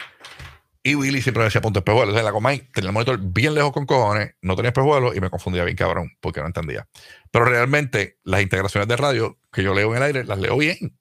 Y 0.82 0.94
Willy 0.94 1.20
siempre 1.20 1.40
me 1.40 1.44
decía 1.44 1.60
ponte 1.60 1.80
espejuelos. 1.80 2.16
en 2.16 2.24
la 2.24 2.32
Comay 2.32 2.60
tenía 2.72 2.88
el 2.88 2.94
monitor 2.94 3.18
bien 3.20 3.54
lejos 3.54 3.72
con 3.72 3.84
cojones, 3.84 4.34
no 4.40 4.56
tenía 4.56 4.70
espejuelos 4.70 5.16
y 5.16 5.20
me 5.20 5.28
confundía 5.28 5.64
bien 5.64 5.76
cabrón 5.76 6.10
porque 6.20 6.40
no 6.40 6.46
entendía. 6.46 6.88
Pero 7.30 7.44
realmente 7.44 8.18
las 8.24 8.40
integraciones 8.42 8.88
de 8.88 8.96
radio 8.96 9.38
que 9.52 9.62
yo 9.62 9.74
leo 9.74 9.90
en 9.90 9.96
el 9.98 10.02
aire 10.02 10.24
las 10.24 10.38
leo 10.38 10.56
bien 10.56 10.96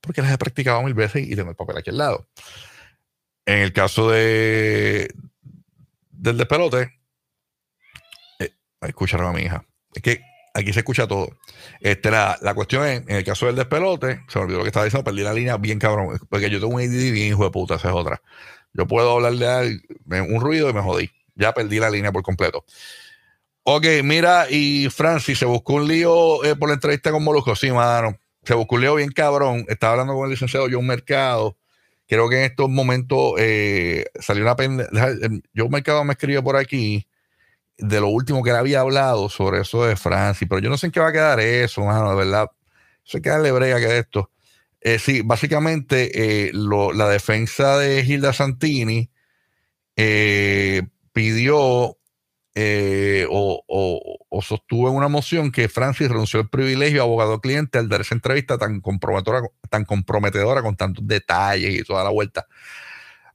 porque 0.00 0.22
las 0.22 0.32
he 0.32 0.38
practicado 0.38 0.82
mil 0.82 0.94
veces 0.94 1.26
y 1.26 1.34
tengo 1.34 1.50
el 1.50 1.56
papel 1.56 1.78
aquí 1.78 1.90
al 1.90 1.98
lado. 1.98 2.28
En 3.46 3.58
el 3.58 3.72
caso 3.72 4.10
de 4.10 5.12
del 6.10 6.38
despelote, 6.38 7.01
eh, 8.82 8.88
escucharon 8.88 9.28
a 9.28 9.32
mi 9.32 9.42
hija. 9.42 9.64
Es 9.94 10.02
que 10.02 10.20
aquí 10.54 10.72
se 10.72 10.80
escucha 10.80 11.06
todo. 11.06 11.36
Este, 11.80 12.10
la, 12.10 12.38
la, 12.42 12.54
cuestión 12.54 12.86
es, 12.86 13.02
en 13.06 13.16
el 13.16 13.24
caso 13.24 13.46
del 13.46 13.56
despelote, 13.56 14.22
se 14.28 14.38
me 14.38 14.44
olvidó 14.44 14.58
lo 14.58 14.64
que 14.64 14.68
estaba 14.68 14.84
diciendo, 14.84 15.04
perdí 15.04 15.22
la 15.22 15.34
línea 15.34 15.56
bien 15.56 15.78
cabrón, 15.78 16.18
porque 16.28 16.50
yo 16.50 16.60
tengo 16.60 16.74
un 16.74 16.80
ADD 16.80 17.12
bien 17.12 17.28
hijo 17.28 17.44
de 17.44 17.50
puta, 17.50 17.76
esa 17.76 17.88
es 17.88 17.94
otra. 17.94 18.22
Yo 18.74 18.86
puedo 18.86 19.12
hablarle 19.12 19.46
a 19.46 20.22
un 20.22 20.40
ruido 20.40 20.70
y 20.70 20.72
me 20.72 20.80
jodí. 20.80 21.10
Ya 21.34 21.52
perdí 21.52 21.78
la 21.78 21.90
línea 21.90 22.12
por 22.12 22.22
completo. 22.22 22.64
Ok, 23.64 23.86
mira, 24.02 24.46
y 24.50 24.88
Francis 24.90 25.38
se 25.38 25.44
buscó 25.44 25.74
un 25.74 25.86
lío 25.86 26.42
eh, 26.44 26.56
por 26.56 26.68
la 26.68 26.74
entrevista 26.74 27.12
con 27.12 27.22
Molusco. 27.22 27.54
Sí, 27.54 27.70
mano. 27.70 28.18
Se 28.42 28.54
buscó 28.54 28.74
un 28.74 28.80
lío 28.80 28.94
bien 28.96 29.12
cabrón. 29.12 29.64
Estaba 29.68 29.92
hablando 29.92 30.14
con 30.14 30.24
el 30.24 30.30
licenciado 30.32 30.66
John 30.70 30.86
Mercado. 30.86 31.56
Creo 32.08 32.28
que 32.28 32.38
en 32.38 32.44
estos 32.44 32.68
momentos 32.68 33.34
eh, 33.38 34.06
salió 34.20 34.42
una 34.42 34.56
pendeja. 34.56 35.10
John 35.56 35.70
Mercado 35.70 36.02
me 36.04 36.12
escribió 36.14 36.42
por 36.42 36.56
aquí 36.56 37.06
de 37.82 38.00
lo 38.00 38.08
último 38.08 38.42
que 38.42 38.50
él 38.50 38.56
había 38.56 38.80
hablado 38.80 39.28
sobre 39.28 39.60
eso 39.60 39.84
de 39.84 39.96
Francia, 39.96 40.46
pero 40.48 40.60
yo 40.60 40.70
no 40.70 40.78
sé 40.78 40.86
en 40.86 40.92
qué 40.92 41.00
va 41.00 41.08
a 41.08 41.12
quedar 41.12 41.40
eso, 41.40 41.82
mano, 41.82 42.10
de 42.10 42.16
verdad. 42.16 42.48
Sé 43.02 43.20
que 43.20 43.30
darle 43.30 43.50
brega 43.50 43.80
que 43.80 43.98
esto. 43.98 44.30
Eh, 44.80 44.98
sí, 44.98 45.22
básicamente 45.22 46.46
eh, 46.46 46.52
la 46.52 47.08
defensa 47.08 47.78
de 47.78 48.04
Gilda 48.04 48.32
Santini 48.32 49.10
eh, 49.96 50.82
pidió 51.12 51.56
o, 51.58 51.98
sostuvo 54.42 54.88
en 54.88 54.94
una 54.94 55.08
moción 55.08 55.50
que 55.50 55.68
Francis 55.68 56.08
renunció 56.08 56.40
al 56.40 56.50
privilegio 56.50 57.02
abogado 57.02 57.40
cliente 57.40 57.78
al 57.78 57.88
dar 57.88 58.02
esa 58.02 58.14
entrevista 58.14 58.58
tan 58.58 58.80
comprometedora, 58.80 59.42
tan 59.70 59.84
comprometedora 59.84 60.62
con 60.62 60.76
tantos 60.76 61.06
detalles 61.06 61.80
y 61.80 61.82
toda 61.82 62.04
la 62.04 62.10
vuelta. 62.10 62.46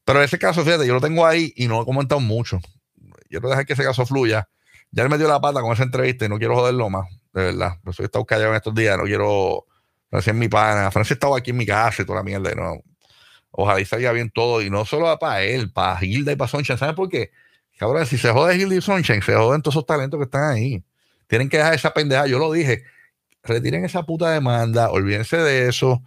Pero 0.06 0.24
ese 0.24 0.40
caso, 0.40 0.64
fíjate, 0.64 0.88
yo 0.88 0.94
lo 0.94 1.02
tengo 1.02 1.26
ahí 1.26 1.54
y 1.58 1.68
no 1.68 1.82
he 1.82 1.86
comentado 1.86 2.22
mucho 2.22 2.60
quiero 3.28 3.50
dejar 3.50 3.66
que 3.66 3.74
ese 3.74 3.84
caso 3.84 4.06
fluya. 4.06 4.48
Ya 4.92 5.04
él 5.04 5.10
me 5.10 5.18
dio 5.18 5.28
la 5.28 5.40
pata 5.42 5.62
con 5.62 5.74
esa 5.74 5.84
entrevista 5.84 6.26
y 6.26 6.30
no 6.30 6.38
quiero 6.38 6.56
joderlo 6.56 6.90
más, 6.90 7.10
de 7.34 7.44
verdad. 7.44 7.80
Por 7.84 7.94
eso 7.94 8.04
he 8.04 8.06
estado 8.06 8.26
callado 8.26 8.52
en 8.52 8.56
estos 8.56 8.74
días, 8.74 8.98
no 8.98 9.04
quiero. 9.04 9.66
Francia 10.10 10.32
es 10.32 10.38
mi 10.38 10.48
pana. 10.48 10.90
Francia 10.92 11.14
estaba 11.14 11.38
aquí 11.38 11.52
en 11.52 11.58
mi 11.58 11.66
casa 11.66 12.02
y 12.02 12.06
toda 12.06 12.20
la 12.20 12.24
mierda. 12.24 12.54
no. 12.56 12.82
Ojalá 13.52 13.80
y 13.82 13.86
salga 13.86 14.12
bien 14.12 14.30
todo. 14.30 14.62
Y 14.62 14.70
no 14.70 14.86
solo 14.86 15.18
para 15.20 15.44
él, 15.44 15.72
para 15.72 16.04
Hilda 16.04 16.32
y 16.32 16.36
para 16.36 16.48
Soncha. 16.48 16.78
¿Sabes 16.78 16.96
por 16.96 17.10
qué? 17.10 17.32
Ahora, 17.80 18.06
si 18.06 18.18
se 18.18 18.32
jode 18.32 18.56
Hildy 18.56 18.82
Sunshine, 18.82 19.22
se 19.22 19.36
joden 19.36 19.62
todos 19.62 19.76
esos 19.76 19.86
talentos 19.86 20.18
que 20.18 20.26
están 20.26 20.52
ahí. 20.52 20.84
Tienen 21.28 21.50
que 21.50 21.58
dejar 21.58 21.74
esa 21.74 21.94
pendeja. 21.94 22.28
Yo 22.28 22.40
lo 22.40 22.52
dije. 22.52 22.84
Retiren 23.44 23.86
esa 23.86 24.04
puta 24.04 24.30
demanda, 24.32 24.90
olvídense 24.92 25.38
de 25.38 25.70
eso, 25.70 26.04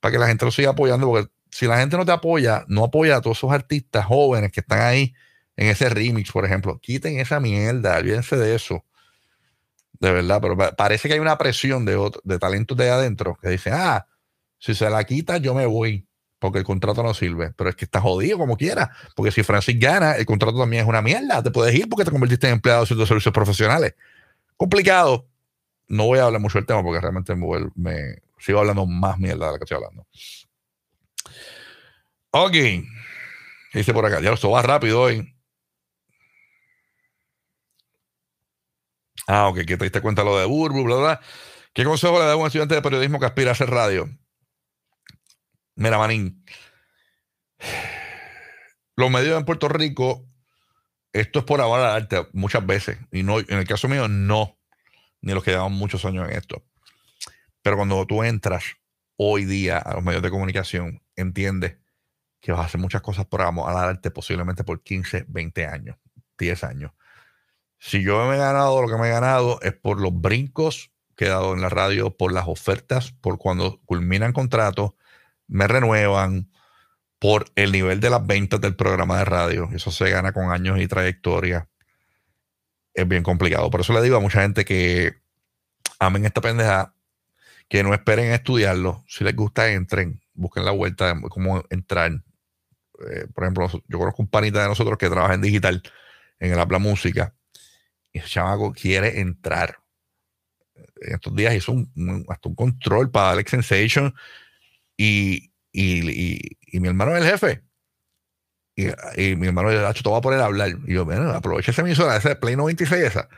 para 0.00 0.12
que 0.12 0.18
la 0.18 0.26
gente 0.26 0.44
lo 0.44 0.50
siga 0.50 0.70
apoyando, 0.70 1.06
porque 1.06 1.30
si 1.50 1.66
la 1.66 1.78
gente 1.78 1.96
no 1.96 2.04
te 2.04 2.10
apoya, 2.10 2.64
no 2.66 2.84
apoya 2.84 3.16
a 3.16 3.20
todos 3.20 3.38
esos 3.38 3.52
artistas 3.52 4.06
jóvenes 4.06 4.50
que 4.50 4.60
están 4.60 4.80
ahí 4.80 5.14
en 5.60 5.66
ese 5.68 5.90
remix, 5.90 6.32
por 6.32 6.46
ejemplo. 6.46 6.78
Quiten 6.78 7.20
esa 7.20 7.38
mierda, 7.38 7.98
olvídense 7.98 8.36
de 8.36 8.54
eso. 8.54 8.82
De 10.00 10.10
verdad, 10.10 10.40
pero 10.40 10.56
parece 10.74 11.06
que 11.06 11.14
hay 11.14 11.20
una 11.20 11.36
presión 11.36 11.84
de, 11.84 12.10
de 12.24 12.38
talentos 12.38 12.78
de 12.78 12.88
adentro 12.88 13.36
que 13.42 13.50
dicen, 13.50 13.74
ah, 13.76 14.06
si 14.58 14.74
se 14.74 14.88
la 14.88 15.04
quita, 15.04 15.36
yo 15.36 15.54
me 15.54 15.66
voy 15.66 16.06
porque 16.38 16.58
el 16.58 16.64
contrato 16.64 17.02
no 17.02 17.12
sirve. 17.12 17.52
Pero 17.54 17.68
es 17.68 17.76
que 17.76 17.84
está 17.84 18.00
jodido 18.00 18.38
como 18.38 18.56
quiera. 18.56 18.90
Porque 19.14 19.30
si 19.30 19.42
Francis 19.42 19.78
gana, 19.78 20.12
el 20.12 20.24
contrato 20.24 20.58
también 20.58 20.84
es 20.84 20.88
una 20.88 21.02
mierda. 21.02 21.42
Te 21.42 21.50
puedes 21.50 21.74
ir 21.74 21.90
porque 21.90 22.06
te 22.06 22.10
convertiste 22.10 22.46
en 22.46 22.54
empleado 22.54 22.86
de 22.86 23.06
servicios 23.06 23.34
profesionales. 23.34 23.94
Complicado. 24.56 25.28
No 25.88 26.06
voy 26.06 26.20
a 26.20 26.24
hablar 26.24 26.40
mucho 26.40 26.56
del 26.56 26.66
tema 26.66 26.82
porque 26.82 27.00
realmente 27.00 27.34
me, 27.36 28.22
sigo 28.38 28.60
hablando 28.60 28.86
más 28.86 29.18
mierda 29.18 29.46
de 29.46 29.52
la 29.52 29.58
que 29.58 29.64
estoy 29.64 29.76
hablando. 29.76 30.06
Ok. 32.30 32.56
Dice 33.74 33.92
por 33.92 34.06
acá, 34.06 34.20
ya 34.20 34.32
esto 34.32 34.50
va 34.50 34.62
rápido 34.62 35.02
hoy. 35.02 35.34
Ah, 39.32 39.46
ok, 39.46 39.58
que 39.58 39.76
te 39.76 39.84
diste 39.84 40.00
cuenta 40.00 40.24
lo 40.24 40.36
de 40.36 40.44
Burbu, 40.44 40.82
bla, 40.82 40.96
bla. 40.96 41.20
¿Qué 41.72 41.84
consejo 41.84 42.18
le 42.18 42.24
da 42.24 42.32
a 42.32 42.36
un 42.36 42.46
estudiante 42.46 42.74
de 42.74 42.82
periodismo 42.82 43.20
que 43.20 43.26
aspira 43.26 43.50
a 43.50 43.52
hacer 43.52 43.70
radio? 43.70 44.08
Mira, 45.76 45.98
Manín. 45.98 46.44
Los 48.96 49.08
medios 49.08 49.38
en 49.38 49.44
Puerto 49.44 49.68
Rico, 49.68 50.26
esto 51.12 51.38
es 51.38 51.44
por 51.44 51.60
ahora 51.60 51.94
arte 51.94 52.26
muchas 52.32 52.66
veces. 52.66 52.98
Y 53.12 53.22
no, 53.22 53.38
en 53.38 53.52
el 53.52 53.68
caso 53.68 53.86
mío, 53.86 54.08
no. 54.08 54.58
Ni 55.20 55.32
los 55.32 55.44
que 55.44 55.52
llevan 55.52 55.74
muchos 55.74 56.04
años 56.04 56.28
en 56.28 56.36
esto. 56.36 56.64
Pero 57.62 57.76
cuando 57.76 58.04
tú 58.08 58.24
entras 58.24 58.64
hoy 59.14 59.44
día 59.44 59.78
a 59.78 59.94
los 59.94 60.02
medios 60.02 60.24
de 60.24 60.30
comunicación, 60.30 61.04
entiendes 61.14 61.76
que 62.40 62.50
vas 62.50 62.62
a 62.62 62.64
hacer 62.64 62.80
muchas 62.80 63.02
cosas 63.02 63.26
por 63.26 63.42
amor 63.42 63.70
al 63.70 63.76
arte 63.76 64.10
posiblemente 64.10 64.64
por 64.64 64.82
15, 64.82 65.26
20 65.28 65.66
años, 65.66 65.96
10 66.36 66.64
años. 66.64 66.90
Si 67.80 68.02
yo 68.02 68.24
me 68.28 68.36
he 68.36 68.38
ganado 68.38 68.80
lo 68.82 68.88
que 68.88 68.96
me 68.96 69.08
he 69.08 69.10
ganado 69.10 69.58
es 69.62 69.72
por 69.72 70.00
los 70.00 70.12
brincos 70.12 70.92
que 71.16 71.24
he 71.24 71.28
dado 71.28 71.54
en 71.54 71.60
la 71.60 71.70
radio, 71.70 72.16
por 72.16 72.32
las 72.32 72.46
ofertas, 72.46 73.12
por 73.12 73.38
cuando 73.38 73.80
culminan 73.84 74.32
contratos, 74.32 74.92
me 75.48 75.66
renuevan, 75.66 76.50
por 77.20 77.52
el 77.54 77.70
nivel 77.70 78.00
de 78.00 78.10
las 78.10 78.26
ventas 78.26 78.60
del 78.60 78.74
programa 78.74 79.18
de 79.18 79.26
radio. 79.26 79.68
Eso 79.74 79.90
se 79.90 80.08
gana 80.08 80.32
con 80.32 80.50
años 80.50 80.80
y 80.80 80.88
trayectoria. 80.88 81.68
Es 82.94 83.06
bien 83.06 83.22
complicado. 83.22 83.70
Por 83.70 83.82
eso 83.82 83.92
le 83.92 84.02
digo 84.02 84.16
a 84.16 84.20
mucha 84.20 84.40
gente 84.40 84.64
que 84.64 85.16
amen 85.98 86.24
esta 86.24 86.40
pendeja, 86.40 86.94
que 87.68 87.82
no 87.82 87.92
esperen 87.92 88.32
estudiarlo. 88.32 89.04
Si 89.06 89.22
les 89.22 89.36
gusta, 89.36 89.70
entren, 89.70 90.22
busquen 90.32 90.64
la 90.64 90.70
vuelta 90.70 91.14
de 91.14 91.20
cómo 91.28 91.62
entrar. 91.68 92.10
Eh, 92.12 93.26
por 93.34 93.44
ejemplo, 93.44 93.68
yo 93.86 93.98
conozco 93.98 94.22
un 94.22 94.28
panita 94.28 94.62
de 94.62 94.68
nosotros 94.68 94.96
que 94.96 95.10
trabaja 95.10 95.34
en 95.34 95.42
digital, 95.42 95.82
en 96.38 96.52
el 96.52 96.58
Habla 96.58 96.78
Música, 96.78 97.34
y 98.12 98.18
ese 98.18 98.28
chamaco 98.28 98.72
quiere 98.72 99.20
entrar. 99.20 99.78
En 101.00 101.14
estos 101.14 101.34
días 101.34 101.54
hizo 101.54 101.72
un, 101.72 102.24
hasta 102.28 102.48
un 102.48 102.54
control 102.54 103.10
para 103.10 103.30
Alex 103.30 103.50
Sensation 103.50 104.14
y, 104.96 105.52
mi 105.72 106.88
hermano 106.88 107.16
es 107.16 107.22
el 107.22 107.30
jefe. 107.30 107.62
Y, 108.76 109.36
mi 109.36 109.46
hermano 109.46 109.70
le 109.70 109.76
te 109.78 110.10
va 110.10 110.18
a 110.18 110.20
poner 110.20 110.40
a 110.40 110.46
hablar. 110.46 110.70
Y 110.86 110.94
yo, 110.94 111.04
bueno, 111.04 111.30
aprovecha 111.30 111.70
esa 111.70 111.82
emisora, 111.82 112.16
esa 112.16 112.38
Play 112.38 112.56
96 112.56 113.02
esa. 113.02 113.28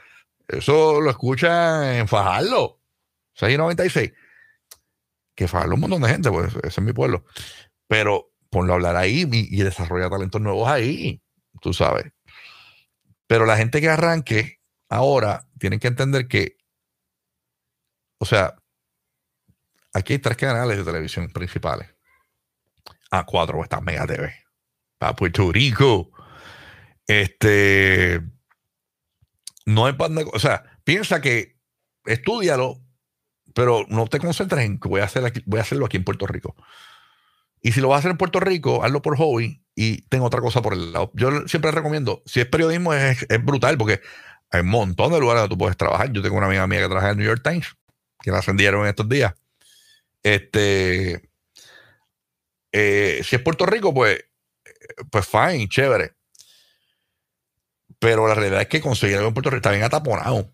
Eso 0.48 1.00
lo 1.00 1.10
escucha 1.10 1.98
en 1.98 2.08
Fajardo. 2.08 2.80
696. 3.34 4.12
Que 5.34 5.48
Fajardo 5.48 5.74
un 5.74 5.80
montón 5.80 6.02
de 6.02 6.08
gente, 6.08 6.30
pues 6.30 6.54
ese 6.56 6.68
es 6.68 6.80
mi 6.80 6.92
pueblo. 6.92 7.24
Pero 7.86 8.32
ponlo 8.50 8.72
a 8.72 8.76
hablar 8.76 8.96
ahí 8.96 9.26
y, 9.30 9.60
y 9.60 9.62
desarrolla 9.62 10.10
talentos 10.10 10.40
nuevos 10.40 10.68
ahí, 10.68 11.22
tú 11.60 11.72
sabes. 11.72 12.12
Pero 13.26 13.46
la 13.46 13.56
gente 13.56 13.80
que 13.80 13.88
arranque 13.88 14.61
ahora 14.92 15.48
tienen 15.58 15.80
que 15.80 15.88
entender 15.88 16.28
que, 16.28 16.58
o 18.18 18.26
sea, 18.26 18.56
aquí 19.94 20.12
hay 20.12 20.18
tres 20.18 20.36
canales 20.36 20.76
de 20.76 20.84
televisión 20.84 21.32
principales. 21.32 21.88
A 23.10 23.24
cuatro 23.24 23.62
está 23.62 23.80
Mega 23.80 24.06
TV. 24.06 24.34
Para 24.98 25.16
Puerto 25.16 25.50
Rico. 25.50 26.10
Este. 27.06 28.20
No 29.64 29.86
hay 29.86 29.94
pan 29.94 30.16
O 30.32 30.38
sea, 30.38 30.62
piensa 30.84 31.20
que 31.20 31.58
estudialo, 32.04 32.78
pero 33.54 33.86
no 33.88 34.06
te 34.06 34.18
concentres 34.18 34.64
en 34.64 34.78
que 34.78 34.88
voy 34.88 35.00
a, 35.00 35.04
hacer 35.04 35.32
voy 35.46 35.58
a 35.58 35.62
hacerlo 35.62 35.86
aquí 35.86 35.96
en 35.96 36.04
Puerto 36.04 36.26
Rico. 36.26 36.54
Y 37.62 37.72
si 37.72 37.80
lo 37.80 37.88
vas 37.88 37.96
a 37.96 37.98
hacer 38.00 38.10
en 38.10 38.18
Puerto 38.18 38.40
Rico, 38.40 38.84
hazlo 38.84 39.00
por 39.00 39.16
hobby 39.16 39.62
y 39.74 40.02
ten 40.08 40.20
otra 40.22 40.40
cosa 40.40 40.60
por 40.60 40.74
el 40.74 40.92
lado. 40.92 41.10
Yo 41.14 41.46
siempre 41.48 41.70
recomiendo, 41.70 42.22
si 42.26 42.40
es 42.40 42.46
periodismo, 42.46 42.92
es, 42.92 43.26
brutal 43.44 43.78
porque 43.78 44.00
hay 44.52 44.60
un 44.60 44.68
montón 44.68 45.10
de 45.12 45.18
lugares 45.18 45.40
donde 45.40 45.54
tú 45.54 45.58
puedes 45.58 45.78
trabajar. 45.78 46.12
Yo 46.12 46.20
tengo 46.20 46.36
una 46.36 46.46
amiga 46.46 46.66
mía 46.66 46.80
que 46.80 46.86
trabaja 46.86 47.06
en 47.06 47.12
el 47.12 47.16
New 47.18 47.26
York 47.26 47.42
Times, 47.42 47.74
que 48.20 48.30
la 48.30 48.38
ascendieron 48.38 48.82
en 48.82 48.88
estos 48.88 49.08
días. 49.08 49.32
Este, 50.22 51.28
eh, 52.70 53.22
si 53.24 53.36
es 53.36 53.42
Puerto 53.42 53.64
Rico, 53.64 53.94
pues, 53.94 54.22
pues 55.10 55.26
fine, 55.26 55.68
chévere. 55.68 56.14
Pero 57.98 58.28
la 58.28 58.34
realidad 58.34 58.60
es 58.60 58.68
que 58.68 58.82
conseguir 58.82 59.16
algo 59.16 59.28
en 59.28 59.34
Puerto 59.34 59.48
Rico 59.48 59.58
está 59.58 59.70
bien 59.70 59.84
ataponado. 59.84 60.52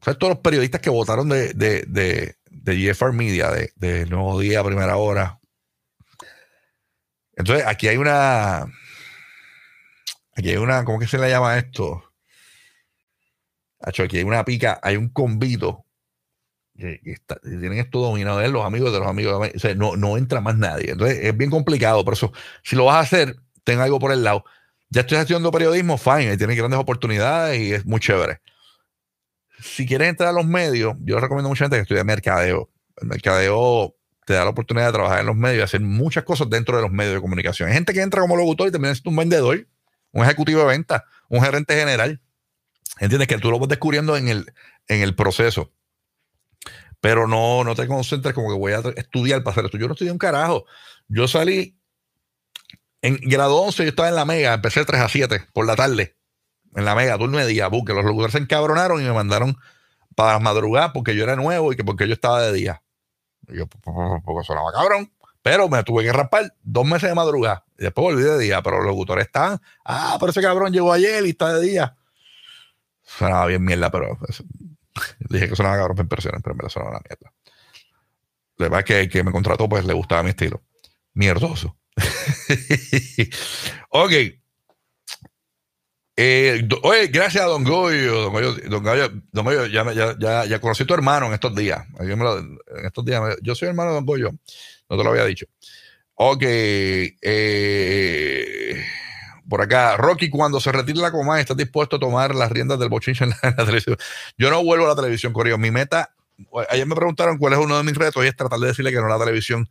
Todos 0.00 0.34
los 0.34 0.38
periodistas 0.38 0.80
que 0.80 0.90
votaron 0.90 1.28
de, 1.28 1.52
de, 1.52 1.84
de, 1.86 2.36
de 2.50 2.92
GFR 2.92 3.12
Media, 3.12 3.50
de, 3.50 3.72
de 3.76 4.06
Nuevo 4.06 4.38
Día, 4.40 4.64
Primera 4.64 4.96
Hora. 4.96 5.40
Entonces, 7.36 7.66
aquí 7.66 7.88
hay 7.88 7.98
una. 7.98 8.66
Aquí 10.36 10.50
hay 10.50 10.56
una. 10.56 10.84
¿Cómo 10.84 10.98
que 10.98 11.06
se 11.06 11.18
le 11.18 11.28
llama 11.28 11.58
esto? 11.58 12.13
Aquí 13.86 14.16
hay 14.16 14.24
una 14.24 14.44
pica, 14.44 14.80
hay 14.82 14.96
un 14.96 15.08
convito 15.08 15.84
tienen 16.76 17.78
esto 17.78 18.00
dominado 18.00 18.38
de 18.38 18.48
los 18.48 18.64
amigos 18.64 18.92
de 18.92 18.98
los 18.98 19.08
amigos. 19.08 19.50
O 19.54 19.58
sea, 19.58 19.74
no, 19.74 19.96
no 19.96 20.16
entra 20.16 20.40
más 20.40 20.56
nadie. 20.56 20.90
Entonces 20.90 21.18
es 21.22 21.36
bien 21.36 21.50
complicado. 21.50 22.04
Por 22.04 22.14
eso, 22.14 22.32
si 22.62 22.76
lo 22.76 22.86
vas 22.86 22.96
a 22.96 23.00
hacer, 23.00 23.36
ten 23.62 23.80
algo 23.80 23.98
por 23.98 24.12
el 24.12 24.24
lado. 24.24 24.44
Ya 24.90 25.02
estoy 25.02 25.18
haciendo 25.18 25.50
periodismo, 25.50 25.98
fine, 25.98 26.36
tiene 26.36 26.54
grandes 26.54 26.78
oportunidades 26.78 27.60
y 27.60 27.72
es 27.72 27.86
muy 27.86 28.00
chévere. 28.00 28.40
Si 29.60 29.86
quieres 29.86 30.08
entrar 30.08 30.30
a 30.30 30.32
los 30.32 30.46
medios, 30.46 30.96
yo 31.00 31.18
recomiendo 31.18 31.48
a 31.48 31.50
mucha 31.50 31.64
gente 31.64 31.76
que 31.76 31.82
estudie 31.82 32.04
mercadeo. 32.04 32.70
El 33.00 33.08
mercadeo 33.08 33.96
te 34.26 34.34
da 34.34 34.44
la 34.44 34.50
oportunidad 34.50 34.86
de 34.86 34.92
trabajar 34.92 35.20
en 35.20 35.26
los 35.26 35.36
medios 35.36 35.60
y 35.60 35.62
hacer 35.62 35.80
muchas 35.80 36.24
cosas 36.24 36.48
dentro 36.50 36.76
de 36.76 36.82
los 36.82 36.92
medios 36.92 37.14
de 37.14 37.20
comunicación. 37.20 37.68
Hay 37.68 37.74
gente 37.74 37.92
que 37.92 38.02
entra 38.02 38.20
como 38.20 38.36
locutor 38.36 38.68
y 38.68 38.72
también 38.72 38.92
es 38.92 39.04
un 39.04 39.16
vendedor, 39.16 39.66
un 40.12 40.24
ejecutivo 40.24 40.60
de 40.60 40.66
venta, 40.66 41.04
un 41.28 41.42
gerente 41.42 41.74
general. 41.74 42.20
¿Entiendes? 43.00 43.28
Que 43.28 43.38
tú 43.38 43.50
lo 43.50 43.58
vas 43.58 43.68
descubriendo 43.68 44.16
en 44.16 44.28
el, 44.28 44.52
en 44.88 45.02
el 45.02 45.14
proceso. 45.14 45.72
Pero 47.00 47.26
no, 47.26 47.64
no 47.64 47.74
te 47.74 47.86
concentres 47.86 48.34
como 48.34 48.48
que 48.48 48.58
voy 48.58 48.72
a 48.72 48.78
estudiar 48.96 49.42
para 49.42 49.52
hacer 49.52 49.66
esto. 49.66 49.78
Yo 49.78 49.86
no 49.86 49.92
estudié 49.92 50.12
un 50.12 50.18
carajo. 50.18 50.64
Yo 51.08 51.28
salí 51.28 51.78
en 53.02 53.18
grado 53.20 53.56
11, 53.56 53.82
yo 53.82 53.88
estaba 53.90 54.08
en 54.08 54.14
la 54.14 54.24
Mega, 54.24 54.54
empecé 54.54 54.82
3 54.82 55.02
a 55.02 55.08
7 55.08 55.48
por 55.52 55.66
la 55.66 55.76
tarde. 55.76 56.16
En 56.74 56.86
la 56.86 56.94
Mega, 56.94 57.18
turno 57.18 57.36
de 57.36 57.46
día, 57.46 57.68
porque 57.68 57.92
los 57.92 58.04
locutores 58.04 58.32
se 58.32 58.38
encabronaron 58.38 59.00
y 59.02 59.04
me 59.04 59.12
mandaron 59.12 59.58
para 60.14 60.38
madrugar 60.38 60.92
porque 60.94 61.14
yo 61.14 61.24
era 61.24 61.36
nuevo 61.36 61.72
y 61.72 61.76
que 61.76 61.84
porque 61.84 62.06
yo 62.06 62.14
estaba 62.14 62.40
de 62.40 62.52
día. 62.52 62.82
Y 63.48 63.58
yo, 63.58 63.66
porque 63.66 64.46
sonaba 64.46 64.72
cabrón. 64.72 65.12
Pero 65.42 65.68
me 65.68 65.82
tuve 65.84 66.04
que 66.04 66.12
rapar 66.14 66.54
dos 66.62 66.86
meses 66.86 67.10
de 67.10 67.14
madrugada. 67.14 67.66
Y 67.78 67.82
después 67.82 68.02
volví 68.02 68.22
de 68.22 68.38
día. 68.38 68.62
Pero 68.62 68.78
los 68.78 68.86
locutores 68.86 69.26
estaban, 69.26 69.60
ah, 69.84 70.16
pero 70.18 70.30
ese 70.30 70.40
cabrón 70.40 70.72
llegó 70.72 70.90
ayer 70.90 71.26
y 71.26 71.30
está 71.30 71.52
de 71.52 71.60
día. 71.60 71.96
Sonaba 73.18 73.46
bien 73.46 73.64
mierda, 73.64 73.90
pero 73.90 74.18
Dije 75.18 75.48
que 75.48 75.56
sonaba 75.56 75.76
cabrón 75.76 75.96
para 75.96 76.04
impresiones, 76.04 76.40
pero 76.42 76.54
me 76.54 76.62
la 76.62 76.68
sonaba 76.68 76.92
una 76.92 77.00
mierda. 77.08 77.32
La 78.56 78.68
verdad 78.68 78.84
que 78.84 79.00
el 79.00 79.08
que 79.08 79.24
me 79.24 79.32
contrató, 79.32 79.68
pues 79.68 79.84
le 79.84 79.92
gustaba 79.92 80.22
mi 80.22 80.30
estilo. 80.30 80.62
Mierdoso. 81.14 81.76
ok. 83.90 84.12
Eh, 86.16 86.68
oye, 86.82 87.08
gracias 87.08 87.42
a 87.42 87.48
Don 87.48 87.64
Goyo. 87.64 88.22
Don 88.22 88.32
Goyo, 88.32 89.10
don 89.32 89.44
Goyo, 89.44 89.66
ya, 89.66 90.16
ya, 90.16 90.44
ya, 90.44 90.60
conocí 90.60 90.84
a 90.84 90.86
tu 90.86 90.94
hermano 90.94 91.26
en 91.26 91.34
estos 91.34 91.52
días. 91.54 91.84
en 91.98 92.86
estos 92.86 93.04
días, 93.04 93.20
yo 93.42 93.54
soy 93.56 93.68
hermano 93.68 93.90
de 93.90 93.96
Don 93.96 94.06
Goyo. 94.06 94.30
No 94.88 94.96
te 94.96 95.02
lo 95.02 95.10
había 95.10 95.24
dicho. 95.24 95.46
Ok. 96.14 96.42
Eh, 97.20 97.20
por 99.48 99.62
acá, 99.62 99.96
Rocky, 99.96 100.30
cuando 100.30 100.60
se 100.60 100.72
retire 100.72 101.00
la 101.00 101.10
coma, 101.10 101.40
¿estás 101.40 101.56
dispuesto 101.56 101.96
a 101.96 101.98
tomar 101.98 102.34
las 102.34 102.50
riendas 102.50 102.78
del 102.78 102.88
bochinche 102.88 103.24
en 103.24 103.30
la, 103.42 103.56
televisión? 103.56 103.96
Yo 104.38 104.50
no 104.50 104.62
vuelvo 104.64 104.86
a 104.86 104.88
la 104.90 104.96
televisión, 104.96 105.32
Corio. 105.32 105.58
Mi 105.58 105.70
meta, 105.70 106.14
ayer 106.70 106.86
me 106.86 106.94
preguntaron 106.94 107.38
cuál 107.38 107.54
es 107.54 107.58
uno 107.58 107.76
de 107.76 107.82
mis 107.84 107.96
retos 107.96 108.24
y 108.24 108.28
es 108.28 108.36
tratar 108.36 108.58
de 108.58 108.68
decirle 108.68 108.90
que 108.90 108.98
no 108.98 109.06
a 109.06 109.10
la 109.10 109.18
televisión 109.18 109.68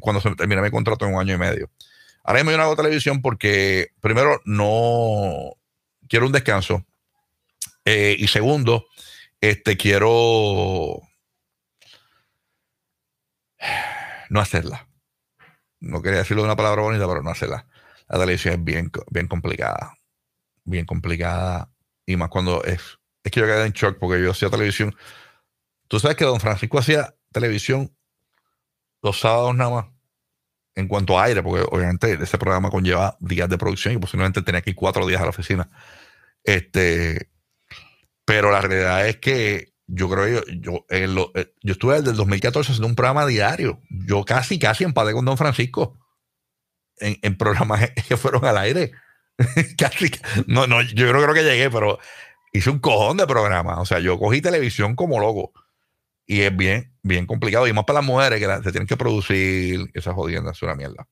cuando 0.00 0.20
se 0.20 0.34
termine 0.34 0.62
mi 0.62 0.70
contrato 0.70 1.06
en 1.06 1.14
un 1.14 1.20
año 1.20 1.34
y 1.34 1.38
medio. 1.38 1.70
Ahora 2.22 2.40
mismo 2.40 2.50
yo 2.50 2.56
no 2.58 2.64
hago 2.64 2.76
televisión 2.76 3.22
porque, 3.22 3.88
primero, 4.00 4.40
no, 4.44 5.54
quiero 6.08 6.26
un 6.26 6.32
descanso. 6.32 6.84
Eh, 7.84 8.16
y 8.18 8.28
segundo, 8.28 8.86
este, 9.40 9.76
quiero 9.76 11.00
no 14.30 14.40
hacerla. 14.40 14.88
No 15.80 16.02
quería 16.02 16.18
decirlo 16.18 16.42
de 16.42 16.48
una 16.48 16.56
palabra 16.56 16.82
bonita, 16.82 17.06
pero 17.06 17.22
no 17.22 17.30
hacerla. 17.30 17.66
La 18.08 18.18
televisión 18.18 18.54
es 18.54 18.64
bien, 18.64 18.90
bien 19.10 19.28
complicada. 19.28 19.96
Bien 20.64 20.86
complicada. 20.86 21.70
Y 22.06 22.16
más 22.16 22.28
cuando 22.28 22.64
es. 22.64 22.98
Es 23.22 23.32
que 23.32 23.40
yo 23.40 23.46
quedé 23.46 23.66
en 23.66 23.72
shock 23.72 23.98
porque 23.98 24.22
yo 24.22 24.30
hacía 24.30 24.48
televisión. 24.48 24.94
Tú 25.88 26.00
sabes 26.00 26.16
que 26.16 26.24
don 26.24 26.40
Francisco 26.40 26.78
hacía 26.78 27.14
televisión 27.32 27.94
los 29.02 29.20
sábados 29.20 29.54
nada 29.54 29.70
más. 29.70 29.86
En 30.74 30.86
cuanto 30.86 31.18
a 31.18 31.24
aire, 31.24 31.42
porque 31.42 31.66
obviamente 31.70 32.12
ese 32.12 32.38
programa 32.38 32.70
conlleva 32.70 33.16
días 33.20 33.48
de 33.48 33.58
producción 33.58 33.94
y 33.94 33.98
posiblemente 33.98 34.42
tenía 34.42 34.62
que 34.62 34.70
ir 34.70 34.76
cuatro 34.76 35.06
días 35.06 35.20
a 35.20 35.24
la 35.24 35.30
oficina. 35.30 35.68
Este, 36.44 37.30
pero 38.24 38.52
la 38.52 38.60
realidad 38.60 39.08
es 39.08 39.16
que 39.16 39.74
yo 39.88 40.08
creo 40.08 40.24
que 40.44 40.60
yo, 40.60 40.84
yo, 40.86 40.86
eh, 40.88 41.52
yo 41.62 41.72
estuve 41.72 41.96
desde 41.96 42.10
el 42.10 42.16
2014 42.16 42.72
haciendo 42.72 42.86
un 42.86 42.94
programa 42.94 43.26
diario. 43.26 43.80
Yo 43.90 44.24
casi, 44.24 44.58
casi 44.58 44.84
empaté 44.84 45.12
con 45.12 45.24
Don 45.24 45.36
Francisco 45.36 45.98
en, 47.00 47.36
programas 47.36 47.90
que 48.08 48.16
fueron 48.16 48.44
al 48.44 48.58
aire. 48.58 48.92
no, 50.46 50.66
no, 50.66 50.82
yo 50.82 51.08
creo, 51.08 51.22
creo 51.22 51.34
que 51.34 51.44
llegué, 51.44 51.70
pero 51.70 51.98
hice 52.52 52.70
un 52.70 52.78
cojón 52.78 53.16
de 53.16 53.26
programas. 53.26 53.78
O 53.78 53.86
sea, 53.86 53.98
yo 54.00 54.18
cogí 54.18 54.40
televisión 54.40 54.96
como 54.96 55.20
loco. 55.20 55.52
Y 56.26 56.42
es 56.42 56.54
bien, 56.54 56.92
bien 57.02 57.26
complicado. 57.26 57.66
Y 57.66 57.72
más 57.72 57.84
para 57.84 58.00
las 58.00 58.06
mujeres 58.06 58.38
que 58.40 58.46
se 58.62 58.70
tienen 58.72 58.86
que 58.86 58.96
producir 58.96 59.90
esas 59.94 60.14
jodiendas, 60.14 60.56
es 60.56 60.62
una 60.62 60.74
mierda. 60.74 61.06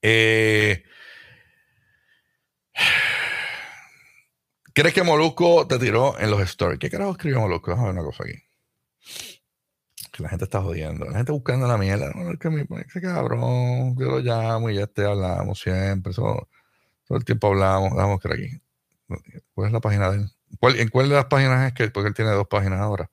Eh, 0.00 0.82
¿Crees 4.72 4.94
que 4.94 5.02
Molusco 5.02 5.66
te 5.66 5.78
tiró 5.78 6.18
en 6.18 6.30
los 6.30 6.40
stories? 6.42 6.78
¿Qué 6.78 6.90
carajo 6.90 7.12
escribió 7.12 7.40
Molusco? 7.40 7.70
Déjame 7.70 7.88
ver 7.88 7.98
una 7.98 8.04
cosa 8.04 8.24
aquí. 8.24 8.45
Que 10.16 10.22
la 10.22 10.30
gente 10.30 10.44
está 10.44 10.62
jodiendo. 10.62 11.04
La 11.04 11.18
gente 11.18 11.32
buscando 11.32 11.66
la 11.68 11.76
mierda. 11.76 12.10
Que 12.40 12.48
mi, 12.48 12.64
ese 12.86 13.00
cabrón, 13.02 13.96
yo 13.98 14.06
lo 14.06 14.20
llamo 14.20 14.70
y 14.70 14.76
ya 14.76 14.86
te 14.86 15.04
hablamos 15.04 15.60
siempre. 15.60 16.14
todo 16.14 16.48
el 17.10 17.24
tiempo 17.24 17.48
hablamos. 17.48 17.92
Vamos 17.94 18.24
a 18.24 18.32
aquí. 18.32 18.48
¿Cuál 19.52 19.66
es 19.66 19.72
la 19.72 19.80
página 19.80 20.10
de 20.10 20.18
él? 20.18 20.30
¿En 20.78 20.88
cuál 20.88 21.10
de 21.10 21.16
las 21.16 21.26
páginas 21.26 21.66
es 21.66 21.74
que? 21.74 21.90
Porque 21.90 22.08
él 22.08 22.14
tiene 22.14 22.30
dos 22.30 22.48
páginas 22.48 22.80
ahora. 22.80 23.10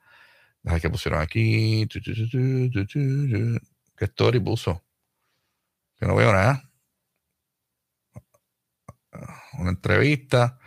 Las 0.63 0.81
que 0.81 0.89
pusieron 0.89 1.19
aquí. 1.21 1.87
¿Qué 3.97 4.05
story 4.05 4.39
puso? 4.39 4.81
Que 5.99 6.05
no 6.05 6.15
veo 6.15 6.31
nada. 6.31 6.69
Una 9.59 9.71
entrevista. 9.71 10.57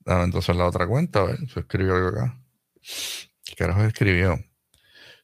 Dame 0.00 0.24
entonces 0.24 0.56
la 0.56 0.66
otra 0.66 0.86
cuenta, 0.86 1.20
a 1.20 1.24
ver, 1.24 1.38
se 1.48 1.60
escribió 1.60 1.94
algo 1.94 2.08
acá. 2.08 2.38
¿Qué 3.44 3.54
carajo 3.56 3.84
escribió? 3.84 4.38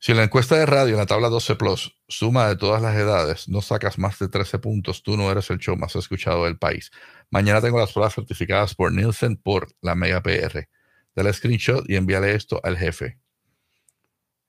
Si 0.01 0.13
en 0.13 0.19
la 0.19 0.25
encuesta 0.25 0.57
de 0.57 0.67
radio, 0.67 0.95
en 0.95 0.99
la 0.99 1.07
tabla 1.07 1.29
12 1.29 1.57
Plus, 1.57 1.95
suma 2.09 2.49
de 2.49 2.57
todas 2.57 2.83
las 2.83 2.97
edades, 2.97 3.49
no 3.49 3.61
sacas 3.61 3.99
más 3.99 4.19
de 4.19 4.29
13 4.29 4.59
puntos, 4.59 5.03
tú 5.03 5.17
no 5.17 5.31
eres 5.31 5.51
el 5.51 5.59
show 5.59 5.77
más 5.77 5.95
escuchado 5.95 6.47
del 6.47 6.59
país. 6.59 6.91
Mañana 7.31 7.61
tengo 7.61 7.79
las 7.79 7.93
pruebas 7.93 8.15
certificadas 8.15 8.75
por 8.75 8.93
Nielsen 8.93 9.37
por 9.37 9.69
la 9.83 9.95
Mega 9.95 10.23
PR. 10.23 10.69
Dale 11.15 11.33
screenshot 11.33 11.89
y 11.89 11.97
envíale 11.97 12.35
esto 12.35 12.61
al 12.65 12.77
jefe. 12.77 13.21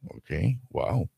Ok, 0.07 0.31
wow. 0.69 1.09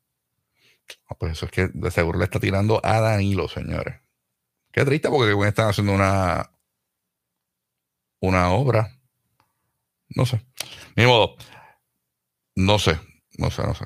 Ah, 1.07 1.15
pues 1.17 1.33
eso 1.33 1.45
es 1.45 1.51
que 1.51 1.69
de 1.73 1.91
seguro 1.91 2.19
le 2.19 2.25
está 2.25 2.39
tirando 2.39 2.81
a 2.83 2.99
Danilo, 2.99 3.47
señores. 3.47 4.01
Qué 4.71 4.83
triste 4.83 5.09
porque 5.09 5.47
están 5.47 5.69
haciendo 5.69 5.93
una, 5.93 6.51
una 8.19 8.51
obra 8.51 8.99
no 10.15 10.25
sé. 10.25 10.45
Ni 10.95 11.05
modo. 11.05 11.35
No 12.55 12.77
sé. 12.79 12.99
No 13.37 13.49
sé, 13.49 13.63
no 13.63 13.73
sé. 13.73 13.85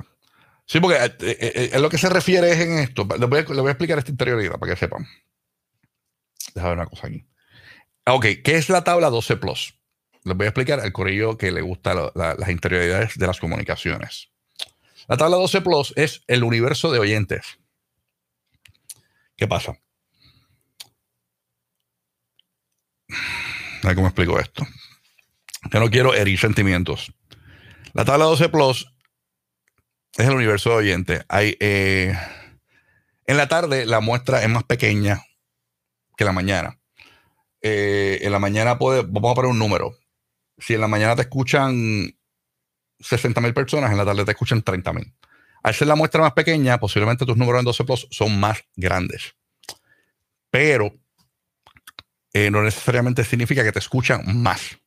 Sí, 0.68 0.80
porque 0.80 0.98
eh, 0.98 1.16
eh, 1.22 1.38
eh, 1.40 1.70
en 1.74 1.82
lo 1.82 1.90
que 1.90 1.98
se 1.98 2.10
refiere 2.10 2.52
es 2.52 2.60
en 2.60 2.80
esto. 2.80 3.08
Le 3.18 3.26
voy, 3.26 3.40
a, 3.40 3.72
explicar 3.72 3.98
esta 3.98 4.12
interioridad 4.12 4.60
para 4.60 4.74
que 4.74 4.80
sepan. 4.80 5.08
Déjame 6.54 6.76
ver 6.76 6.80
una 6.80 6.90
cosa 6.90 7.08
aquí. 7.08 7.26
Ok, 8.06 8.26
¿qué 8.44 8.56
es 8.58 8.70
la 8.70 8.84
tabla 8.84 9.10
12 9.10 9.38
Plus? 9.38 9.80
Les 10.24 10.36
voy 10.36 10.46
a 10.46 10.50
explicar 10.50 10.82
al 10.82 10.92
corrillo 10.92 11.38
que 11.38 11.52
le 11.52 11.62
gusta 11.62 12.12
las 12.14 12.50
interioridades 12.50 13.18
de 13.18 13.28
las 13.28 13.40
comunicaciones. 13.40 14.30
La 15.08 15.16
tabla 15.16 15.38
12 15.38 15.62
Plus 15.62 15.94
es 15.96 16.24
el 16.28 16.44
universo 16.44 16.92
de 16.92 17.00
oyentes. 17.00 17.60
¿Qué 19.38 19.48
pasa? 19.48 19.80
A 23.84 23.88
ver 23.88 23.96
cómo 23.96 24.08
explico 24.08 24.38
esto 24.38 24.68
que 25.70 25.80
no 25.80 25.90
quiero 25.90 26.14
herir 26.14 26.40
sentimientos. 26.40 27.14
La 27.94 28.06
tabla 28.06 28.26
12 28.26 28.50
Plus 28.50 28.94
es 30.18 30.28
el 30.28 30.34
universo 30.34 30.72
de 30.72 30.76
oyentes. 30.76 31.26
Hay, 31.30 31.56
eh, 31.60 32.18
en 33.26 33.38
la 33.38 33.48
tarde 33.48 33.86
la 33.86 34.00
muestra 34.00 34.44
es 34.44 34.50
más 34.50 34.64
pequeña 34.64 35.24
que 36.16 36.26
la 36.26 36.32
mañana. 36.32 36.80
Eh, 37.62 38.20
en 38.22 38.32
la 38.32 38.40
mañana 38.40 38.78
puede, 38.78 39.04
vamos 39.04 39.32
a 39.32 39.36
poner 39.36 39.52
un 39.52 39.60
número. 39.60 39.96
Si 40.58 40.74
en 40.74 40.82
la 40.82 40.88
mañana 40.88 41.16
te 41.16 41.22
escuchan 41.22 42.18
60 43.00 43.42
mil 43.42 43.54
personas, 43.54 43.92
en 43.92 43.98
la 43.98 44.06
tarde 44.06 44.26
te 44.26 44.32
escuchan 44.32 44.62
30 44.62 44.94
mil. 44.94 45.14
Al 45.64 45.74
ser 45.74 45.88
la 45.88 45.96
muestra 45.96 46.22
más 46.22 46.34
pequeña, 46.34 46.80
posiblemente 46.80 47.26
tus 47.26 47.38
números 47.38 47.60
en 47.60 47.66
12 47.66 47.84
Plus 47.84 48.08
son 48.12 48.40
más 48.40 48.64
grandes. 48.76 49.36
Pero 50.50 50.94
eh, 52.34 52.50
no 52.50 52.64
necesariamente 52.64 53.24
significa 53.24 53.64
que 53.64 53.72
te 53.72 53.80
escuchan 53.80 54.24
más 54.42 54.78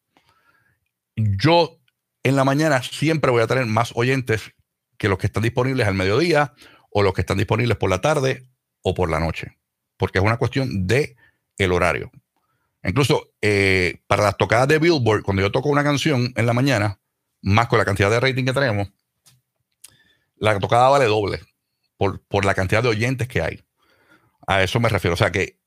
yo 1.17 1.79
en 2.23 2.37
la 2.37 2.45
mañana 2.45 2.83
siempre 2.83 3.31
voy 3.31 3.43
a 3.43 3.47
tener 3.47 3.67
más 3.67 3.93
oyentes 3.95 4.53
que 5.01 5.09
los 5.09 5.17
que 5.17 5.29
están 5.29 5.43
disponibles 5.43 5.89
al 5.89 5.95
mediodía 5.95 6.53
o 6.91 7.03
los 7.03 7.15
que 7.15 7.23
están 7.23 7.39
disponibles 7.39 7.79
por 7.79 7.89
la 7.89 8.03
tarde 8.03 8.47
o 8.83 8.93
por 8.93 9.11
la 9.11 9.19
noche, 9.19 9.57
porque 9.97 10.19
es 10.19 10.25
una 10.25 10.37
cuestión 10.37 10.87
de 10.87 11.17
el 11.57 11.73
horario. 11.73 12.13
Incluso 12.85 13.33
eh, 13.41 14.03
para 14.07 14.23
las 14.23 14.37
tocadas 14.37 14.69
de 14.69 14.79
Billboard, 14.79 15.23
cuando 15.23 15.41
yo 15.41 15.51
toco 15.51 15.71
una 15.71 15.83
canción 15.83 16.35
en 16.37 16.45
la 16.45 16.53
mañana, 16.53 17.01
más 17.41 17.69
con 17.69 17.79
la 17.79 17.87
cantidad 17.87 18.11
de 18.11 18.21
rating 18.21 18.45
que 18.45 18.53
tenemos, 18.53 18.93
la 20.37 20.59
tocada 20.59 20.91
vale 20.91 21.07
doble 21.07 21.41
por, 21.97 22.23
por 22.27 22.45
la 22.45 22.53
cantidad 22.53 22.83
de 22.83 22.91
oyentes 22.91 23.27
que 23.27 23.41
hay. 23.41 23.65
A 24.47 24.63
eso 24.63 24.81
me 24.81 24.91
refiero. 24.91 25.15
O 25.15 25.17
sea 25.17 25.33
que 25.33 25.59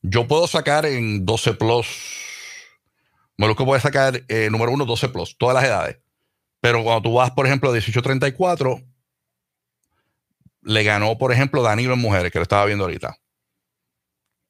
yo 0.00 0.26
puedo 0.26 0.46
sacar 0.46 0.86
en 0.86 1.26
12 1.26 1.54
Plus 1.54 1.86
Molusco 3.40 3.64
puede 3.64 3.80
sacar, 3.80 4.22
eh, 4.28 4.50
número 4.50 4.70
uno, 4.70 4.84
12 4.84 5.08
plus, 5.08 5.38
todas 5.38 5.54
las 5.54 5.64
edades. 5.64 5.96
Pero 6.60 6.82
cuando 6.82 7.02
tú 7.02 7.14
vas, 7.14 7.30
por 7.30 7.46
ejemplo, 7.46 7.70
a 7.70 7.72
1834, 7.72 8.80
le 10.62 10.84
ganó, 10.84 11.16
por 11.16 11.32
ejemplo, 11.32 11.62
Danilo 11.62 11.94
en 11.94 12.00
mujeres, 12.00 12.30
que 12.30 12.38
lo 12.38 12.42
estaba 12.42 12.66
viendo 12.66 12.84
ahorita. 12.84 13.18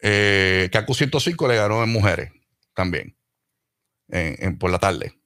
Eh, 0.03 0.69
Kaku 0.73 0.95
105 0.95 1.49
le 1.49 1.57
ganó 1.57 1.83
en 1.83 1.91
mujeres 1.91 2.33
también, 2.75 3.17
por 4.59 4.71
la 4.71 4.79
tarde. 4.79 5.21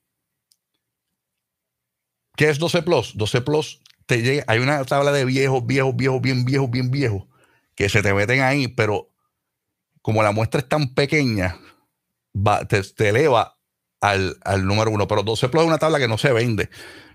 ¿Qué 2.36 2.50
es 2.50 2.58
12 2.58 2.82
Plus? 2.82 3.16
12 3.16 3.40
Plus 3.42 3.80
te 4.06 4.22
llega, 4.22 4.44
hay 4.46 4.58
una 4.58 4.84
tabla 4.84 5.12
de 5.12 5.24
viejos, 5.24 5.64
viejos, 5.64 5.96
viejos, 5.96 6.20
bien 6.20 6.44
viejos, 6.44 6.70
bien 6.70 6.90
viejos, 6.90 7.24
que 7.74 7.88
se 7.88 8.02
te 8.02 8.12
meten 8.12 8.42
ahí, 8.42 8.68
pero 8.68 9.10
como 10.02 10.22
la 10.22 10.32
muestra 10.32 10.60
es 10.60 10.68
tan 10.68 10.94
pequeña, 10.94 11.58
te, 12.68 13.08
eleva 13.08 13.53
al, 14.04 14.66
número 14.66 14.90
uno. 14.90 15.06
Pero 15.08 15.22
12 15.22 15.48
Plus 15.48 15.62
es 15.62 15.68
una 15.68 15.78
tabla 15.78 15.98
que 15.98 16.08
no 16.08 16.18
se 16.18 16.32
vende. 16.32 16.70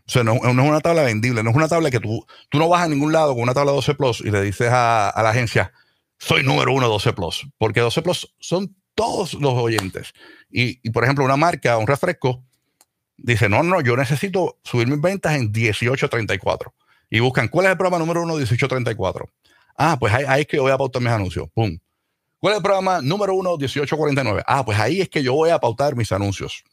O 0.07 0.11
sea, 0.11 0.23
no, 0.23 0.35
es 0.35 0.43
una 0.43 0.81
tabla 0.81 1.03
vendible, 1.03 1.43
no 1.43 1.51
es 1.51 1.55
una 1.55 1.67
tabla 1.67 1.91
que 1.91 1.99
tú, 1.99 2.25
tú 2.49 2.57
no 2.57 2.67
vas 2.67 2.81
a 2.81 2.87
ningún 2.87 3.13
lado 3.13 3.33
con 3.33 3.43
una 3.43 3.53
tabla 3.53 3.71
12 3.73 3.93
Plus 3.93 4.21
y 4.21 4.31
le 4.31 4.41
dices 4.41 4.69
a, 4.71 5.13
la 5.15 5.29
agencia, 5.29 5.71
soy 6.17 6.41
número 6.41 6.73
uno 6.73 6.87
12 6.87 7.13
Plus, 7.13 7.47
porque 7.59 7.81
12 7.81 8.01
Plus 8.01 8.35
son 8.39 8.75
todos 8.95 9.35
los 9.35 9.53
oyentes. 9.53 10.13
Y, 10.49 10.89
por 10.89 11.03
ejemplo, 11.03 11.23
una 11.23 11.37
marca, 11.37 11.77
un 11.77 11.85
refresco, 11.85 12.43
dice, 13.17 13.49
no, 13.49 13.61
no, 13.61 13.81
yo 13.81 13.95
necesito 13.95 14.57
subir 14.63 14.87
mis 14.87 14.99
ventas 14.99 15.35
en 15.35 15.51
1834. 15.51 16.73
Y 17.11 17.19
buscan, 17.19 17.47
¿cuál 17.47 17.67
es 17.67 17.71
el 17.71 17.77
programa 17.77 17.99
número 17.99 18.23
uno 18.23 18.33
1834? 18.33 19.29
Ah, 19.77 19.97
pues 19.99 20.11
ahí, 20.11 20.25
ahí 20.27 20.41
es 20.41 20.47
que 20.47 20.57
yo 20.57 20.63
voy 20.63 20.71
a 20.71 20.77
pautar 20.77 21.03
mis 21.03 21.11
anuncios. 21.11 21.47
Pum. 21.53 21.77
¿Cuál 22.39 22.53
es 22.53 22.57
el 22.57 22.63
programa 22.63 23.01
número 23.01 23.35
uno, 23.35 23.57
1849? 23.57 24.43
Ah, 24.47 24.63
pues 24.63 24.79
ahí 24.79 25.01
es 25.01 25.09
que 25.09 25.21
yo 25.21 25.33
voy 25.33 25.49
a 25.49 25.59
pautar 25.59 25.95
mis 25.95 26.11
anuncios. 26.11 26.63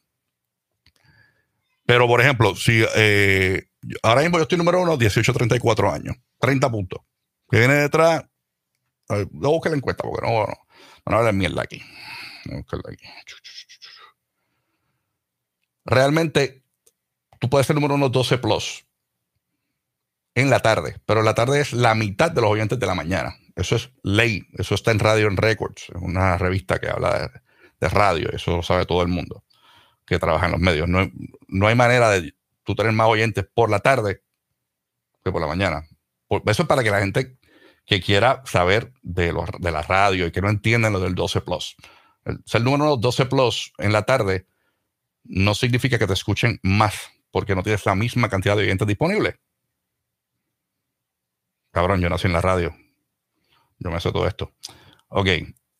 Pero, 1.87 2.09
por 2.09 2.21
ejemplo, 2.21 2.57
si 2.57 2.85
eh, 2.97 3.69
ahora 4.03 4.23
mismo 4.23 4.39
yo 4.39 4.43
estoy 4.43 4.59
número 4.59 4.83
uno, 4.83 4.97
1834 4.97 5.93
años, 5.93 6.17
30 6.41 6.71
puntos. 6.71 7.01
¿Qué 7.49 7.61
viene 7.61 7.75
detrás? 7.75 8.25
No 9.09 9.51
busque 9.51 9.71
la 9.71 9.77
encuesta 9.77 10.03
porque 10.03 10.27
no, 10.27 10.47
no, 10.47 10.55
no 11.07 11.17
hablar 11.17 11.33
mierda 11.33 11.63
aquí. 11.63 11.81
Realmente, 15.85 16.65
tú 17.39 17.49
puedes 17.49 17.69
ser 17.69 17.77
número 17.77 17.95
uno 17.95 18.09
12 18.09 18.39
plus 18.39 18.85
en 20.35 20.51
la 20.51 20.59
tarde, 20.61 21.01
pero 21.07 21.23
la 21.23 21.35
tarde 21.35 21.61
es 21.61 21.73
la 21.73 21.95
mitad 21.95 22.33
de 22.33 22.41
los 22.41 22.51
oyentes 22.51 22.81
de 22.81 22.87
la 22.87 22.97
mañana. 22.97 23.37
Eso 23.55 23.77
es 23.77 23.91
ley, 24.03 24.45
eso 24.55 24.75
está 24.75 24.91
en 24.91 24.99
Radio 24.99 25.29
en 25.29 25.37
Records, 25.37 25.89
una 26.01 26.37
revista 26.37 26.81
que 26.81 26.91
habla 26.91 27.31
de 27.81 27.89
radio, 27.89 28.29
eso 28.33 28.57
lo 28.57 28.63
sabe 28.63 28.87
todo 28.87 29.03
el 29.03 29.09
mundo 29.09 29.46
que 30.07 30.19
trabaja 30.19 30.47
en 30.47 30.53
los 30.53 30.61
medios. 30.61 30.89
No, 30.89 31.11
no 31.49 31.67
hay 31.67 31.75
manera 31.75 32.11
de 32.11 32.35
tú 32.63 32.75
tener 32.75 32.93
más 32.93 33.09
oyentes 33.09 33.47
por 33.53 33.71
la 33.71 33.81
tarde 33.81 34.23
que 35.25 35.33
por 35.33 35.41
la 35.41 35.49
mañana. 35.49 35.87
eso 36.29 36.63
es 36.63 36.69
para 36.69 36.83
que 36.83 36.91
la 36.91 37.01
gente 37.01 37.37
que 37.85 38.01
quiera 38.01 38.43
saber 38.45 38.93
de, 39.03 39.33
los, 39.33 39.49
de 39.59 39.71
la 39.71 39.83
radio 39.83 40.27
y 40.27 40.33
que 40.33 40.41
no 40.41 40.49
entiendan 40.49 40.93
lo 40.93 41.01
del 41.01 41.15
12 41.15 41.41
Plus. 41.41 41.77
El, 42.25 42.41
ser 42.45 42.63
número 42.63 42.97
12 42.97 43.27
Plus 43.27 43.73
en 43.79 43.93
la 43.93 44.03
tarde 44.03 44.47
no 45.25 45.55
significa 45.55 45.99
que 45.99 46.07
te 46.07 46.13
escuchen 46.13 46.59
más, 46.63 47.11
porque 47.31 47.55
no 47.55 47.63
tienes 47.63 47.85
la 47.87 47.95
misma 47.95 48.29
cantidad 48.29 48.57
de 48.57 48.63
oyentes 48.63 48.87
disponibles. 48.87 49.37
Cabrón, 51.73 52.01
yo 52.01 52.09
nací 52.09 52.27
en 52.27 52.33
la 52.33 52.41
radio. 52.41 52.75
Yo 53.79 53.91
me 53.91 54.01
sé 54.01 54.11
todo 54.11 54.27
esto. 54.27 54.53
Ok. 55.09 55.29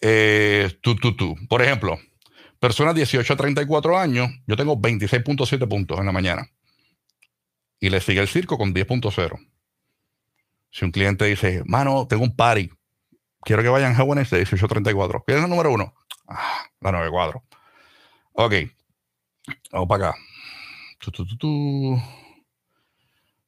Eh, 0.01 0.79
tú, 0.83 0.97
tú, 0.97 1.17
tú. 1.17 1.35
Por 1.49 1.63
ejemplo, 1.63 1.99
personas 2.61 2.95
18 2.95 3.33
a 3.33 3.37
34 3.37 3.99
años, 3.99 4.31
yo 4.47 4.57
tengo 4.57 4.77
26.7 4.77 5.69
puntos 5.69 5.99
en 5.99 6.07
la 6.07 6.13
mañana. 6.13 6.51
Y 7.79 7.91
le 7.91 8.01
sigue 8.01 8.21
el 8.21 8.29
circo 8.29 8.57
con 8.59 8.75
10.0. 8.75 9.39
Si 10.71 10.85
un 10.85 10.91
cliente 10.91 11.25
dice, 11.25 11.63
mano, 11.67 12.07
tengo 12.07 12.25
un 12.25 12.35
party, 12.35 12.71
quiero 13.43 13.63
que 13.63 13.69
vayan 13.69 13.95
jóvenes 13.95 14.29
de 14.31 14.39
18 14.39 14.65
a 14.65 14.69
34. 14.69 15.25
¿Quién 15.27 15.39
es 15.39 15.45
el 15.45 15.51
número 15.51 15.73
uno? 15.73 15.95
Ah, 16.29 16.67
la 16.81 16.93
94. 16.93 17.43
Ok. 18.33 18.55
Vamos 19.71 19.89
para 19.89 20.09
acá. 20.09 20.19
Vamos 21.43 22.03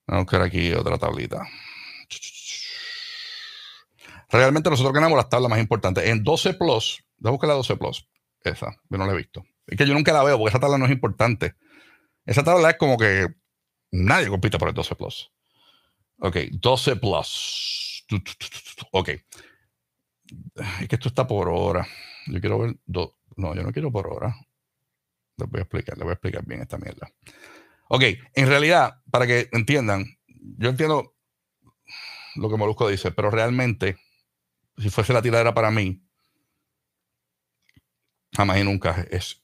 a 0.06 0.18
buscar 0.18 0.42
aquí 0.42 0.72
otra 0.72 0.96
tablita. 0.96 1.46
Realmente 4.30 4.70
nosotros 4.70 4.94
ganamos 4.94 5.16
las 5.16 5.28
tablas 5.28 5.50
más 5.50 5.58
importantes. 5.58 6.04
En 6.06 6.22
12 6.22 6.54
Plus, 6.54 7.02
a 7.24 7.30
buscar 7.30 7.48
la 7.48 7.54
12 7.54 7.76
Plus. 7.76 8.06
Esa, 8.48 8.76
yo 8.88 8.98
no 8.98 9.06
la 9.06 9.12
he 9.12 9.16
visto. 9.16 9.44
Es 9.66 9.76
que 9.76 9.86
yo 9.86 9.94
nunca 9.94 10.12
la 10.12 10.22
veo 10.22 10.38
porque 10.38 10.50
esa 10.50 10.60
tabla 10.60 10.78
no 10.78 10.86
es 10.86 10.90
importante. 10.90 11.54
Esa 12.24 12.42
tabla 12.42 12.70
es 12.70 12.76
como 12.76 12.96
que 12.96 13.26
nadie 13.90 14.28
compite 14.28 14.58
por 14.58 14.68
el 14.68 14.74
12 14.74 14.94
Plus. 14.96 15.32
Ok, 16.20 16.36
12 16.52 16.96
Plus. 16.96 18.06
Ok. 18.92 19.08
Es 20.80 20.88
que 20.88 20.96
esto 20.96 21.08
está 21.08 21.26
por 21.26 21.48
hora. 21.48 21.86
Yo 22.26 22.40
quiero 22.40 22.58
ver. 22.58 22.76
no, 22.86 23.54
yo 23.54 23.62
no 23.62 23.72
quiero 23.72 23.90
por 23.90 24.06
hora. 24.08 24.34
Les 25.36 25.48
voy 25.48 25.60
a 25.60 25.62
explicar, 25.62 25.96
les 25.96 26.04
voy 26.04 26.10
a 26.10 26.14
explicar 26.14 26.44
bien 26.44 26.62
esta 26.62 26.78
mierda. 26.78 27.10
Ok, 27.88 28.02
en 28.34 28.46
realidad, 28.46 29.00
para 29.10 29.26
que 29.26 29.48
entiendan, 29.52 30.18
yo 30.26 30.68
entiendo 30.68 31.14
lo 32.34 32.50
que 32.50 32.56
Molusco 32.56 32.88
dice, 32.88 33.10
pero 33.12 33.30
realmente 33.30 33.96
si 34.76 34.90
fuese 34.90 35.12
la 35.12 35.22
tiradera 35.22 35.54
para 35.54 35.70
mí, 35.70 36.02
jamás 38.38 38.58
y 38.60 38.62
nunca 38.62 39.04
es, 39.10 39.42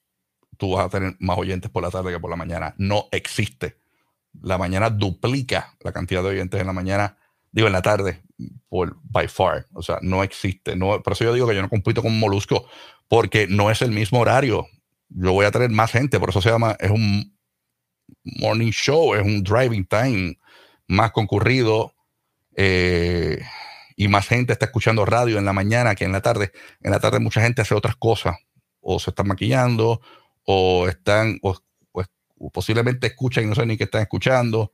tú 0.56 0.74
vas 0.74 0.86
a 0.86 0.88
tener 0.88 1.16
más 1.18 1.36
oyentes 1.36 1.68
por 1.68 1.82
la 1.82 1.90
tarde 1.90 2.12
que 2.12 2.20
por 2.20 2.30
la 2.30 2.36
mañana. 2.36 2.76
No 2.78 3.08
existe. 3.10 3.76
La 4.40 4.56
mañana 4.56 4.88
duplica 4.88 5.74
la 5.80 5.90
cantidad 5.90 6.22
de 6.22 6.28
oyentes 6.28 6.60
en 6.60 6.66
la 6.68 6.72
mañana, 6.72 7.16
digo 7.50 7.66
en 7.66 7.72
la 7.72 7.82
tarde, 7.82 8.22
por 8.68 8.96
by 9.02 9.26
far. 9.26 9.66
O 9.72 9.82
sea, 9.82 9.98
no 10.00 10.22
existe. 10.22 10.76
No, 10.76 11.02
por 11.02 11.14
eso 11.14 11.24
yo 11.24 11.34
digo 11.34 11.48
que 11.48 11.56
yo 11.56 11.62
no 11.62 11.68
compito 11.68 12.02
con 12.02 12.16
Molusco, 12.16 12.68
porque 13.08 13.48
no 13.48 13.68
es 13.68 13.82
el 13.82 13.90
mismo 13.90 14.20
horario. 14.20 14.68
Yo 15.08 15.32
voy 15.32 15.46
a 15.46 15.50
tener 15.50 15.70
más 15.70 15.90
gente, 15.90 16.20
por 16.20 16.30
eso 16.30 16.40
se 16.40 16.50
llama, 16.50 16.76
es 16.78 16.90
un 16.92 17.36
morning 18.22 18.70
show, 18.70 19.14
es 19.16 19.22
un 19.22 19.42
driving 19.42 19.86
time 19.86 20.38
más 20.86 21.10
concurrido. 21.10 21.94
Eh, 22.56 23.42
y 23.96 24.06
más 24.06 24.28
gente 24.28 24.52
está 24.52 24.66
escuchando 24.66 25.04
radio 25.04 25.38
en 25.38 25.44
la 25.44 25.52
mañana 25.52 25.96
que 25.96 26.04
en 26.04 26.12
la 26.12 26.20
tarde. 26.20 26.52
En 26.80 26.92
la 26.92 27.00
tarde 27.00 27.18
mucha 27.18 27.40
gente 27.40 27.62
hace 27.62 27.74
otras 27.74 27.96
cosas, 27.96 28.36
o 28.84 28.98
se 29.00 29.10
están 29.10 29.26
maquillando, 29.28 30.00
o 30.44 30.86
están, 30.88 31.38
o, 31.42 31.56
posiblemente 32.52 33.06
escuchan 33.06 33.44
y 33.44 33.46
no 33.46 33.54
saben 33.54 33.68
ni 33.68 33.76
qué 33.76 33.84
están 33.84 34.02
escuchando. 34.02 34.72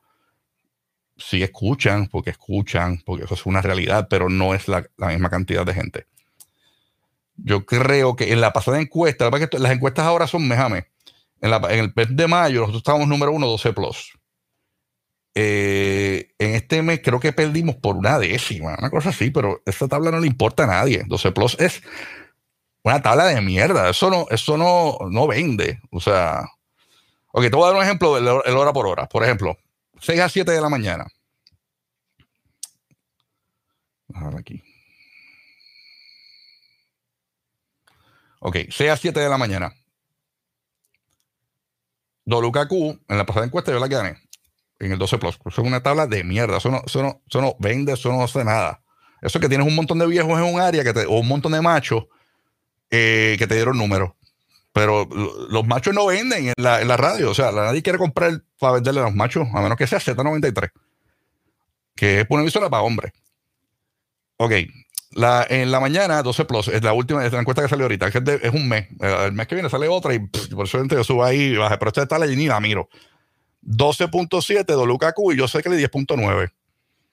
Sí 1.17 1.43
escuchan, 1.43 2.09
porque 2.09 2.31
escuchan, 2.31 3.01
porque 3.05 3.25
eso 3.25 3.35
es 3.35 3.47
una 3.47 3.63
realidad, 3.63 4.09
pero 4.11 4.29
no 4.29 4.55
es 4.55 4.67
la, 4.67 4.85
misma 4.99 5.31
cantidad 5.31 5.65
de 5.65 5.75
gente. 5.75 6.07
Yo 7.37 7.65
creo 7.65 8.17
que 8.17 8.33
en 8.33 8.41
la 8.41 8.53
pasada 8.53 8.81
encuesta, 8.81 9.31
las 9.31 9.73
encuestas 9.73 10.05
ahora 10.05 10.27
son 10.27 10.49
mejame. 10.49 10.89
En, 11.41 11.53
en 11.53 11.79
el 11.79 11.93
mes 11.95 12.09
de 12.11 12.27
mayo 12.27 12.61
nosotros 12.61 12.81
estábamos 12.81 13.09
número 13.09 13.33
uno, 13.33 13.47
12 13.47 13.73
plus. 13.73 14.21
Eh, 15.35 16.33
en 16.39 16.55
este 16.57 16.83
mes 16.83 17.01
creo 17.05 17.21
que 17.21 17.33
perdimos 17.33 17.77
por 17.77 17.97
una 17.97 18.19
décima, 18.19 18.75
una 18.77 18.91
cosa 18.91 19.11
así, 19.11 19.31
pero 19.31 19.63
esta 19.65 19.87
tabla 19.87 20.11
no 20.11 20.19
le 20.19 20.27
importa 20.27 20.65
a 20.65 20.67
nadie. 20.67 21.05
12 21.07 21.33
Plus 21.33 21.57
es 21.61 21.83
una 22.83 23.03
tabla 23.03 23.27
de 23.27 23.41
mierda. 23.41 23.91
Eso 23.91 24.11
no, 24.11 24.27
eso 24.31 24.57
no, 24.57 24.99
no 25.11 25.27
vende. 25.27 25.81
O 25.91 26.01
sea, 26.01 26.47
ok, 27.33 27.43
te 27.43 27.51
voy 27.51 27.65
a 27.65 27.67
dar 27.69 27.77
un 27.77 27.85
ejemplo 27.85 28.15
del 28.15 28.57
hora 28.57 28.73
por 28.73 28.87
hora. 28.87 29.09
Por 29.09 29.25
ejemplo, 29.25 29.57
6 30.01 30.21
a 30.21 30.29
7 30.29 30.51
de 30.51 30.61
la 30.61 30.69
mañana. 30.69 31.07
aquí. 34.39 34.63
Ok, 38.41 38.57
6 38.71 38.91
a 38.91 38.97
7 38.97 39.21
de 39.21 39.29
la 39.29 39.39
mañana. 39.39 39.75
WKQ, 42.27 42.73
en 43.09 43.19
la 43.19 43.27
pasada 43.27 43.47
encuesta 43.47 43.73
yo 43.73 43.81
la 43.81 43.89
gané 43.89 44.17
en 44.81 44.93
el 44.93 44.99
12 44.99 45.19
Plus. 45.19 45.39
Eso 45.45 45.61
es 45.61 45.67
una 45.67 45.83
tabla 45.83 46.07
de 46.07 46.25
mierda. 46.25 46.57
Eso 46.57 46.71
no, 46.71 46.83
eso 46.85 47.03
no, 47.03 47.23
eso 47.29 47.41
no 47.41 47.55
vende, 47.59 47.93
eso 47.93 48.11
no 48.11 48.23
hace 48.23 48.45
nada. 48.45 48.83
Eso 49.21 49.39
que 49.39 49.49
tienes 49.49 49.67
un 49.67 49.77
montón 49.77 49.99
de 49.99 50.07
viejos 50.07 50.39
en 50.39 50.55
un 50.55 50.61
área 50.61 50.83
que 50.83 50.93
te, 50.93 51.05
o 51.07 51.21
un 51.21 51.29
montón 51.29 51.53
de 51.53 51.61
machos 51.61 52.07
eh, 52.91 53.37
que 53.39 53.47
te 53.47 53.55
dieron 53.55 53.79
números. 53.79 54.13
Pero 54.73 55.09
los 55.51 55.67
machos 55.67 55.95
no 55.95 56.07
venden 56.07 56.49
en 56.49 56.55
la, 56.57 56.81
en 56.81 56.89
la, 56.89 56.97
radio. 56.97 57.31
O 57.31 57.35
sea, 57.35 57.51
nadie 57.51 57.83
quiere 57.83 57.99
comprar 57.99 58.43
para 58.59 58.75
venderle 58.75 59.01
a 59.01 59.05
los 59.05 59.15
machos, 59.15 59.49
a 59.53 59.61
menos 59.61 59.77
que 59.77 59.87
sea 59.87 59.99
Z93, 59.99 60.71
que 61.97 62.21
es 62.21 62.27
una 62.29 62.43
emisora 62.43 62.71
para 62.71 62.83
hombres. 62.83 63.13
Ok. 64.37 64.53
La, 65.13 65.45
en 65.51 65.73
la 65.73 65.81
mañana, 65.81 66.23
12 66.23 66.45
Plus, 66.45 66.69
es 66.69 66.85
la 66.85 66.93
última, 66.93 67.27
es 67.27 67.33
la 67.33 67.41
encuesta 67.41 67.63
que 67.63 67.69
salió 67.69 67.87
ahorita, 67.87 68.07
es, 68.07 68.55
un 68.55 68.69
mes. 68.69 68.87
El 69.01 69.33
mes 69.33 69.49
que 69.49 69.57
viene 69.57 69.69
sale 69.69 69.89
otra 69.89 70.15
y 70.15 70.21
por 70.21 70.67
eso 70.67 70.85
yo 70.85 71.03
subo 71.03 71.25
ahí 71.25 71.41
y 71.41 71.57
baja. 71.57 71.79
Pero 71.79 71.89
esta 71.89 72.03
está 72.03 72.19
la 72.19 72.27
ni 72.27 72.47
la 72.47 72.61
miro. 72.61 72.89
12.7 73.63 74.65
de 74.65 74.87
Lukaku 74.87 75.33
y 75.33 75.37
yo 75.37 75.49
sé 75.49 75.63
que 75.63 75.69
le 75.69 75.77
10.9. 75.77 76.53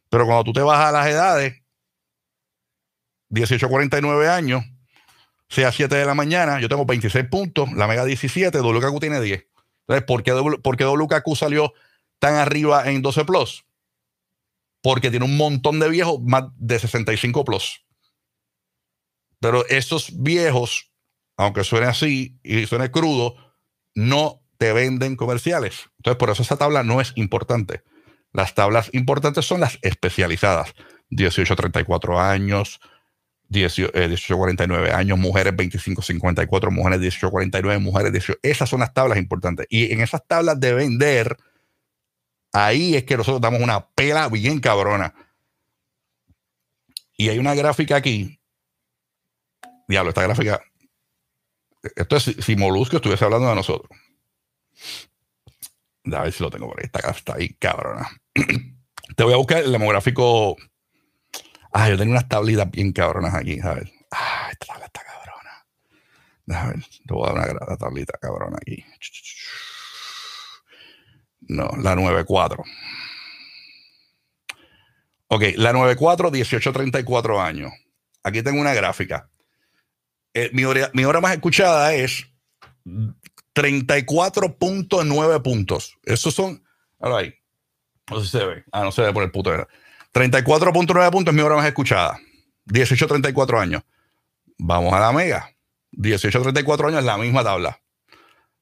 Pero 0.10 0.26
cuando 0.26 0.44
tú 0.44 0.54
te 0.54 0.62
vas 0.62 0.80
a 0.80 0.92
las 0.92 1.08
edades, 1.08 1.56
18 3.30 3.68
49 3.68 4.30
años, 4.30 4.64
sea 5.50 5.72
7 5.72 5.96
de 5.96 6.06
la 6.06 6.14
mañana, 6.14 6.60
yo 6.60 6.70
tengo 6.70 6.86
26 6.86 7.26
puntos, 7.30 7.72
la 7.74 7.88
Mega 7.88 8.06
17, 8.06 8.60
Lukaku 8.60 9.00
tiene 9.00 9.22
10. 9.22 9.48
Entonces, 9.88 10.06
¿por 10.06 10.24
qué, 10.24 10.34
por 10.62 10.78
qué 10.78 10.84
Lukaku 10.84 11.36
salió 11.36 11.74
tan 12.20 12.36
arriba 12.36 12.90
en 12.90 13.02
12 13.02 13.26
Plus? 13.26 13.66
Porque 14.82 15.10
tiene 15.10 15.26
un 15.26 15.38
montón 15.38 15.80
de 15.80 15.90
viejos 15.90 16.20
más 16.22 16.46
de 16.58 16.80
65 16.80 17.46
Plus. 17.46 17.86
Pero 19.40 19.66
esos 19.68 20.22
viejos, 20.22 20.92
aunque 21.38 21.64
suene 21.64 21.88
así 21.88 22.40
y 22.44 22.66
suene 22.66 22.92
crudo, 22.92 23.36
no 23.96 24.42
te 24.58 24.74
venden 24.74 25.16
comerciales. 25.16 25.90
Entonces, 25.98 26.18
por 26.18 26.30
eso 26.30 26.42
esa 26.42 26.58
tabla 26.58 26.84
no 26.84 27.00
es 27.00 27.14
importante. 27.16 27.84
Las 28.34 28.54
tablas 28.54 28.90
importantes 28.94 29.46
son 29.46 29.62
las 29.62 29.80
especializadas. 29.82 30.74
18 31.10 31.56
34 31.56 32.20
años, 32.20 32.80
18, 33.50 34.38
49 34.38 34.90
eh, 34.90 34.92
años, 34.92 35.18
mujeres 35.18 35.56
25 35.56 36.02
54, 36.02 36.72
mujeres 36.72 37.00
18 37.00 37.32
49, 37.32 37.80
mujeres 37.80 38.12
18. 38.12 38.40
Esas 38.44 38.70
son 38.70 38.82
las 38.82 38.94
tablas 38.94 39.18
importantes. 39.18 39.68
Y 39.70 39.92
en 39.92 40.02
esas 40.02 40.26
tablas 40.28 40.60
de 40.60 40.74
vender, 40.74 41.38
ahí 42.52 42.96
es 42.96 43.04
que 43.04 43.18
nosotros 43.18 43.42
damos 43.42 43.62
una 43.62 43.88
pela 43.90 44.28
bien 44.30 44.60
cabrona. 44.60 45.14
Y 47.16 47.30
hay 47.30 47.40
una 47.40 47.56
gráfica 47.56 47.96
aquí. 47.96 48.40
Diablo, 49.88 50.10
esta 50.10 50.24
gráfica. 50.24 50.62
Esto 51.96 52.18
es 52.18 52.36
si 52.40 52.56
Molusco 52.56 52.98
estuviese 52.98 53.24
hablando 53.24 53.48
de 53.48 53.56
nosotros. 53.56 53.90
A 56.14 56.24
ver 56.24 56.32
si 56.32 56.44
lo 56.44 56.50
tengo 56.50 56.68
por 56.68 56.80
ahí. 56.80 56.90
Está 56.94 57.36
ahí, 57.36 57.54
cabrona. 57.56 58.08
Te 59.16 59.24
voy 59.24 59.34
a 59.34 59.38
buscar 59.38 59.64
el 59.64 59.72
demográfico. 59.72 60.56
Ah, 61.80 61.90
yo 61.90 61.96
tengo 61.96 62.10
unas 62.10 62.28
tablitas 62.28 62.72
bien 62.72 62.92
cabronas 62.92 63.36
aquí. 63.36 63.60
Ver. 63.62 63.92
Ah, 64.10 64.48
esta 64.52 64.66
tabla 64.66 64.86
está 64.88 65.04
cabrona. 65.04 65.64
A 66.60 66.68
ver, 66.70 66.84
te 67.06 67.14
voy 67.14 67.30
a 67.30 67.34
dar 67.34 67.56
una, 67.56 67.78
tablita 67.78 68.18
cabrona 68.20 68.58
aquí. 68.60 68.84
No, 71.42 71.70
la 71.80 71.96
94. 71.96 72.64
Ok, 75.28 75.44
la 75.58 75.72
94, 75.72 76.32
18, 76.32 76.74
34 76.74 77.40
años. 77.40 77.72
Aquí 78.24 78.42
tengo 78.42 78.60
una 78.60 78.74
gráfica. 78.74 79.30
Eh, 80.34 80.50
mi, 80.54 80.64
hora, 80.64 80.90
mi 80.96 81.06
hora 81.06 81.22
más 81.22 81.34
escuchada 81.34 81.94
es 81.94 82.26
34.9 83.54 85.44
puntos. 85.44 85.96
Esos 86.02 86.34
son. 86.34 86.64
Ahora 87.00 87.18
ahí. 87.18 87.36
No 88.10 88.20
sé 88.20 88.26
si 88.26 88.32
se 88.32 88.44
ve. 88.44 88.64
Ah, 88.72 88.84
no 88.84 88.92
se 88.92 89.04
ve 89.04 89.14
por 89.14 89.22
el 89.22 89.30
puto. 89.30 89.68
34.9 90.18 91.12
puntos 91.12 91.32
es 91.32 91.36
mi 91.36 91.44
hora 91.44 91.58
más 91.58 91.68
escuchada. 91.68 92.20
18, 92.66 93.06
34 93.06 93.60
años. 93.60 93.84
Vamos 94.58 94.92
a 94.92 95.00
la 95.00 95.12
mega. 95.12 95.56
18 95.92 96.40
a 96.40 96.42
34 96.42 96.88
años, 96.88 97.04
la 97.04 97.20
misma 97.20 97.44
tabla. 97.44 97.80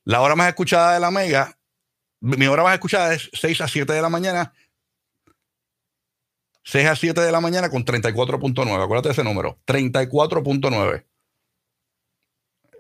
La 0.03 0.19
hora 0.19 0.35
más 0.35 0.49
escuchada 0.49 0.95
de 0.95 0.99
la 0.99 1.11
Mega, 1.11 1.57
mi 2.19 2.45
hora 2.47 2.61
más 2.63 2.73
escuchada 2.73 3.13
es 3.13 3.29
6 3.31 3.61
a 3.61 3.69
7 3.69 3.93
de 3.93 4.01
la 4.01 4.09
mañana. 4.09 4.53
6 6.65 6.87
a 6.87 6.95
7 6.97 7.21
de 7.21 7.31
la 7.31 7.39
mañana 7.39 7.69
con 7.69 7.85
34.9. 7.85 8.83
Acuérdate 8.83 9.07
de 9.07 9.13
ese 9.13 9.23
número. 9.23 9.57
34.9. 9.65 11.05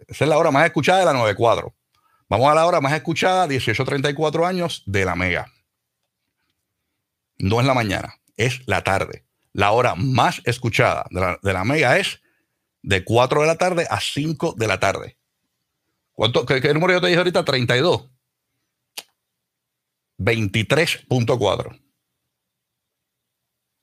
Esa 0.07 0.25
es 0.25 0.29
la 0.29 0.37
hora 0.37 0.51
más 0.51 0.65
escuchada 0.65 0.99
de 0.99 1.05
la 1.05 1.13
94. 1.13 1.73
Vamos 2.27 2.51
a 2.51 2.55
la 2.55 2.65
hora 2.65 2.81
más 2.81 2.91
escuchada, 2.91 3.47
18 3.47 3.81
a 3.81 3.85
34 3.85 4.45
años 4.45 4.83
de 4.85 5.05
la 5.05 5.15
Mega. 5.15 5.49
No 7.37 7.61
es 7.61 7.65
la 7.65 7.73
mañana, 7.73 8.19
es 8.37 8.67
la 8.67 8.83
tarde. 8.83 9.25
La 9.53 9.71
hora 9.71 9.95
más 9.95 10.41
escuchada 10.45 11.05
de 11.09 11.19
la, 11.21 11.39
de 11.41 11.53
la 11.53 11.63
Mega 11.63 11.97
es 11.97 12.21
de 12.81 13.03
4 13.03 13.41
de 13.41 13.47
la 13.47 13.55
tarde 13.55 13.87
a 13.89 13.99
5 13.99 14.55
de 14.57 14.67
la 14.67 14.79
tarde. 14.79 15.17
¿Cuánto, 16.15 16.45
qué, 16.45 16.73
número 16.73 16.93
yo 16.93 17.01
te 17.01 17.07
dije 17.07 17.17
ahorita? 17.17 17.43
32. 17.43 18.09
23.4. 20.17 21.81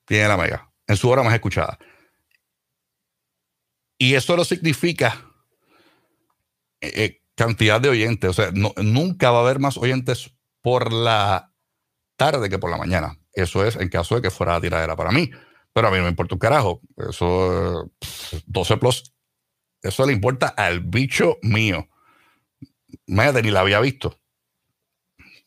Tiene 0.05 0.27
la 0.27 0.37
mega 0.37 0.71
en 0.87 0.97
su 0.97 1.09
hora 1.09 1.21
más 1.21 1.33
escuchada. 1.33 1.77
Y 3.97 4.15
eso 4.15 4.35
no 4.35 4.43
significa 4.43 5.31
eh, 6.81 6.91
eh, 6.95 7.21
cantidad 7.35 7.79
de 7.79 7.89
oyentes. 7.89 8.29
O 8.31 8.33
sea, 8.33 8.51
nunca 8.51 9.31
va 9.31 9.37
a 9.37 9.41
haber 9.41 9.59
más 9.59 9.77
oyentes 9.77 10.33
por 10.61 10.91
la 10.91 11.53
tarde 12.15 12.49
que 12.49 12.57
por 12.57 12.71
la 12.71 12.77
mañana. 12.77 13.19
Eso 13.33 13.65
es 13.65 13.75
en 13.75 13.89
caso 13.89 14.15
de 14.15 14.21
que 14.21 14.31
fuera 14.31 14.53
la 14.53 14.61
tiradera 14.61 14.95
para 14.95 15.11
mí. 15.11 15.31
Pero 15.73 15.87
a 15.87 15.91
mí 15.91 15.97
no 15.97 16.03
me 16.03 16.09
importa 16.09 16.35
un 16.35 16.39
carajo. 16.39 16.81
Eso, 16.97 17.91
12 18.45 18.77
plus, 18.77 19.13
eso 19.81 20.05
le 20.05 20.13
importa 20.13 20.47
al 20.47 20.79
bicho 20.79 21.39
mío. 21.41 21.87
Imagínate, 23.07 23.41
ni 23.41 23.51
la 23.51 23.61
había 23.61 23.79
visto. 23.79 24.19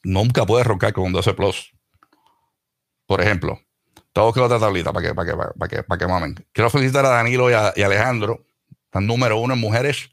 Nunca 0.02 0.44
puedes 0.44 0.66
roncar 0.66 0.92
con 0.92 1.04
un 1.04 1.12
12 1.12 1.34
plus. 1.34 1.72
Por 3.06 3.20
ejemplo, 3.20 3.60
tengo 4.12 4.32
que 4.32 4.40
otra 4.40 4.58
tablita 4.58 4.92
para 4.92 5.08
que, 5.08 5.14
para 5.14 5.30
que, 5.30 5.36
para 5.36 5.68
que, 5.68 5.82
para 5.82 5.98
que 5.98 6.06
mamen. 6.06 6.46
Quiero 6.52 6.70
felicitar 6.70 7.06
a 7.06 7.10
Danilo 7.10 7.50
y 7.50 7.54
a, 7.54 7.68
Alejandro. 7.68 8.46
Están 8.84 9.06
número 9.06 9.38
uno 9.38 9.54
en 9.54 9.60
mujeres 9.60 10.10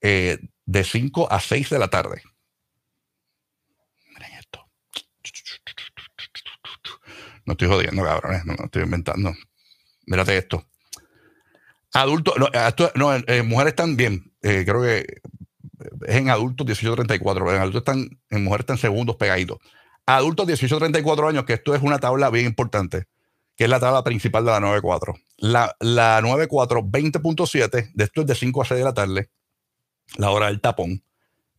eh, 0.00 0.38
de 0.66 0.84
5 0.84 1.30
a 1.30 1.40
6 1.40 1.70
de 1.70 1.78
la 1.78 1.88
tarde. 1.88 2.22
No 7.46 7.52
estoy 7.52 7.68
jodiendo, 7.68 8.02
cabrones. 8.02 8.44
No, 8.44 8.54
estoy 8.54 8.82
inventando. 8.82 9.34
Mírate 10.06 10.36
esto. 10.36 10.66
Adultos, 11.92 12.34
no, 12.38 12.48
no 12.94 13.14
en, 13.14 13.48
mujeres 13.48 13.74
también. 13.76 14.32
Eh, 14.42 14.64
creo 14.66 14.82
que 14.82 15.20
es 16.06 16.16
en 16.16 16.30
adultos 16.30 16.66
18-34. 16.66 17.54
En 17.54 17.60
adultos 17.60 17.80
están, 17.80 18.20
en 18.30 18.44
mujeres 18.44 18.62
están 18.62 18.78
segundos 18.78 19.16
pegaditos. 19.16 19.58
Adultos 20.06 20.46
18-34 20.48 21.28
años, 21.28 21.44
que 21.44 21.54
esto 21.54 21.74
es 21.74 21.82
una 21.82 21.98
tabla 21.98 22.30
bien 22.30 22.46
importante, 22.46 23.06
que 23.56 23.64
es 23.64 23.70
la 23.70 23.80
tabla 23.80 24.02
principal 24.02 24.44
de 24.44 24.50
la 24.50 24.60
9-4. 24.60 25.14
La, 25.38 25.76
la 25.80 26.20
9-4, 26.20 26.90
20.7, 26.90 27.92
de 27.94 28.04
esto 28.04 28.20
es 28.22 28.26
de 28.26 28.34
5 28.34 28.62
a 28.62 28.64
6 28.64 28.78
de 28.78 28.84
la 28.84 28.94
tarde, 28.94 29.30
la 30.16 30.30
hora 30.30 30.46
del 30.46 30.60
tapón. 30.60 31.04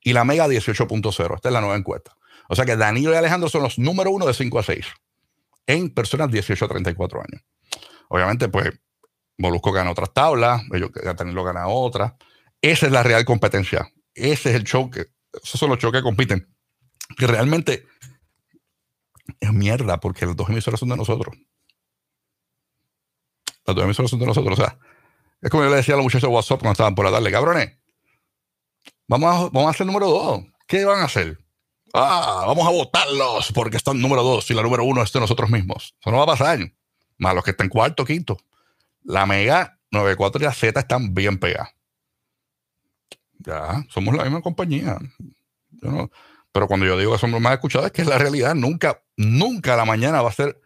Y 0.01 0.13
la 0.13 0.23
mega 0.23 0.47
18.0. 0.47 1.35
Esta 1.35 1.49
es 1.49 1.53
la 1.53 1.61
nueva 1.61 1.77
encuesta. 1.77 2.15
O 2.47 2.55
sea 2.55 2.65
que 2.65 2.75
Danilo 2.75 3.11
y 3.11 3.15
Alejandro 3.15 3.49
son 3.49 3.63
los 3.63 3.79
número 3.79 4.11
uno 4.11 4.27
de 4.27 4.35
5 4.35 4.59
a 4.59 4.63
6 4.63 4.85
en 5.67 5.93
personas 5.93 6.31
18 6.31 6.65
a 6.65 6.67
34 6.67 7.19
años. 7.19 7.43
Obviamente, 8.09 8.49
pues, 8.49 8.71
Molusco 9.37 9.71
gana 9.71 9.91
otras 9.91 10.13
tablas, 10.13 10.61
ellos, 10.73 10.91
Danilo 11.17 11.43
gana 11.43 11.67
otras. 11.67 12.13
Esa 12.61 12.85
es 12.85 12.91
la 12.91 13.03
real 13.03 13.25
competencia. 13.25 13.91
Ese 14.13 14.49
es 14.49 14.55
el 14.55 14.63
show 14.63 14.89
que, 14.89 15.07
esos 15.43 15.59
son 15.59 15.69
los 15.69 15.79
shows 15.79 15.93
que 15.93 16.01
compiten. 16.01 16.47
Que 17.17 17.27
realmente 17.27 17.85
es 19.39 19.51
mierda, 19.51 19.99
porque 19.99 20.25
las 20.25 20.35
dos 20.35 20.49
emisoras 20.49 20.79
son 20.79 20.89
de 20.89 20.97
nosotros. 20.97 21.35
Las 23.65 23.75
dos 23.75 23.83
emisoras 23.83 24.09
son 24.09 24.19
de 24.19 24.25
nosotros. 24.25 24.57
O 24.57 24.61
sea, 24.61 24.79
es 25.41 25.49
como 25.49 25.63
yo 25.63 25.69
le 25.69 25.77
decía 25.77 25.95
a 25.95 25.97
los 25.97 26.05
muchachos 26.05 26.29
de 26.29 26.33
WhatsApp 26.33 26.59
cuando 26.59 26.71
estaban 26.71 26.95
por 26.95 27.05
la 27.05 27.11
tarde, 27.11 27.31
cabrones, 27.31 27.77
vamos 29.07 29.29
a, 29.29 29.39
vamos 29.49 29.67
a 29.67 29.69
hacer 29.71 29.85
número 29.85 30.07
dos. 30.07 30.45
¿Qué 30.67 30.85
van 30.85 31.01
a 31.01 31.05
hacer? 31.05 31.44
Ah, 31.95 32.43
vamos 32.47 32.67
a 32.67 32.71
votarlos 32.71 33.51
porque 33.53 33.77
están 33.77 34.01
número 34.01 34.23
dos 34.23 34.49
y 34.51 34.53
la 34.53 34.61
número 34.61 34.83
uno 34.83 35.01
es 35.01 35.11
de 35.11 35.19
nosotros 35.19 35.49
mismos. 35.49 35.95
Eso 35.99 36.11
no 36.11 36.17
va 36.17 36.23
a 36.23 36.37
pasar. 36.37 36.59
Más 37.17 37.35
los 37.35 37.43
que 37.43 37.51
están 37.51 37.69
cuarto, 37.69 38.05
quinto. 38.05 38.37
La 39.03 39.25
Mega 39.25 39.79
94 39.91 40.41
y 40.41 40.45
la 40.45 40.53
Z 40.53 40.79
están 40.79 41.13
bien 41.13 41.37
pegadas. 41.37 41.73
Ya, 43.39 43.85
somos 43.89 44.15
la 44.15 44.23
misma 44.23 44.41
compañía. 44.41 44.97
pero 46.51 46.67
cuando 46.67 46.85
yo 46.85 46.97
digo 46.97 47.13
que 47.13 47.19
somos 47.19 47.39
más 47.39 47.53
escuchadas, 47.53 47.87
es 47.87 47.91
que 47.91 48.01
es 48.01 48.07
la 48.07 48.17
realidad. 48.17 48.55
Nunca, 48.55 49.03
nunca 49.17 49.75
la 49.75 49.85
mañana 49.85 50.21
va 50.21 50.29
a 50.29 50.33
ser 50.33 50.59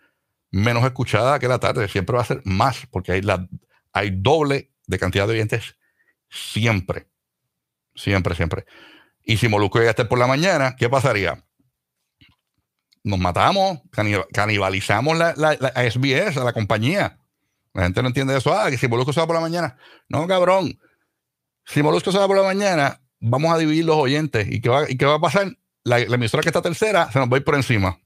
menos 0.51 0.83
escuchada 0.85 1.39
que 1.39 1.47
la 1.47 1.59
tarde. 1.59 1.87
Siempre 1.87 2.15
va 2.15 2.21
a 2.21 2.25
ser 2.25 2.41
más, 2.45 2.87
porque 2.89 3.11
hay, 3.11 3.21
la, 3.21 3.47
hay 3.91 4.11
doble 4.11 4.71
de 4.87 4.99
cantidad 4.99 5.27
de 5.27 5.33
oyentes 5.33 5.75
siempre. 6.29 7.07
Siempre, 7.95 8.35
siempre. 8.35 8.65
Y 9.29 9.37
si 9.37 9.47
Molusco 9.47 9.77
llega 9.77 9.91
a 9.91 10.09
por 10.09 10.17
la 10.17 10.25
mañana, 10.25 10.75
¿qué 10.75 10.89
pasaría? 10.89 11.45
Nos 13.03 13.19
matamos, 13.19 13.79
canibalizamos 14.33 15.15
la, 15.19 15.35
la, 15.37 15.49
a 15.75 15.83
SBS, 15.87 16.37
a 16.37 16.43
la 16.43 16.51
compañía. 16.51 17.19
La 17.75 17.83
gente 17.83 18.01
no 18.01 18.07
entiende 18.07 18.35
eso. 18.35 18.51
Ah, 18.51 18.71
que 18.71 18.77
si 18.79 18.87
Molusco 18.87 19.13
se 19.13 19.19
va 19.19 19.27
por 19.27 19.35
la 19.35 19.41
mañana. 19.41 19.77
No, 20.07 20.25
cabrón. 20.25 20.79
Si 21.63 21.83
Molusco 21.83 22.11
se 22.11 22.17
va 22.17 22.25
por 22.25 22.37
la 22.37 22.43
mañana, 22.43 23.03
vamos 23.19 23.53
a 23.53 23.59
dividir 23.59 23.85
los 23.85 23.97
oyentes. 23.97 24.47
¿Y 24.49 24.61
qué 24.61 24.69
va, 24.69 24.89
y 24.89 24.97
qué 24.97 25.05
va 25.05 25.17
a 25.17 25.21
pasar? 25.21 25.55
La, 25.83 25.99
emisora 25.99 26.41
que 26.41 26.49
está 26.49 26.63
tercera 26.63 27.11
se 27.11 27.19
nos 27.19 27.29
va 27.29 27.35
a 27.35 27.37
ir 27.37 27.43
por 27.43 27.53
encima. 27.53 27.99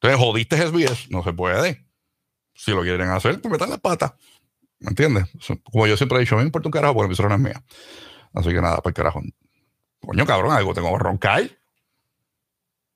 Entonces, 0.00 0.18
jodiste 0.18 0.56
SBS. 0.56 1.12
No 1.12 1.22
se 1.22 1.32
puede. 1.32 1.86
Si 2.54 2.72
lo 2.72 2.82
quieren 2.82 3.08
hacer, 3.10 3.40
pues 3.40 3.52
metan 3.52 3.70
las 3.70 3.78
patas. 3.78 4.14
¿Me 4.80 4.88
entiendes? 4.88 5.26
Como 5.62 5.86
yo 5.86 5.96
siempre 5.96 6.18
he 6.18 6.22
dicho, 6.22 6.34
me 6.34 6.42
importa 6.42 6.66
un 6.66 6.72
carajo 6.72 6.94
porque 6.94 7.04
la 7.04 7.10
emisora 7.10 7.28
no 7.28 7.36
es 7.36 7.40
mía. 7.40 7.64
Así 8.34 8.48
que 8.48 8.60
nada, 8.60 8.78
pues 8.78 8.96
carajo. 8.96 9.22
Coño, 10.04 10.26
cabrón, 10.26 10.52
algo 10.52 10.74
tengo 10.74 10.92
que 10.92 10.98
roncar. 10.98 11.50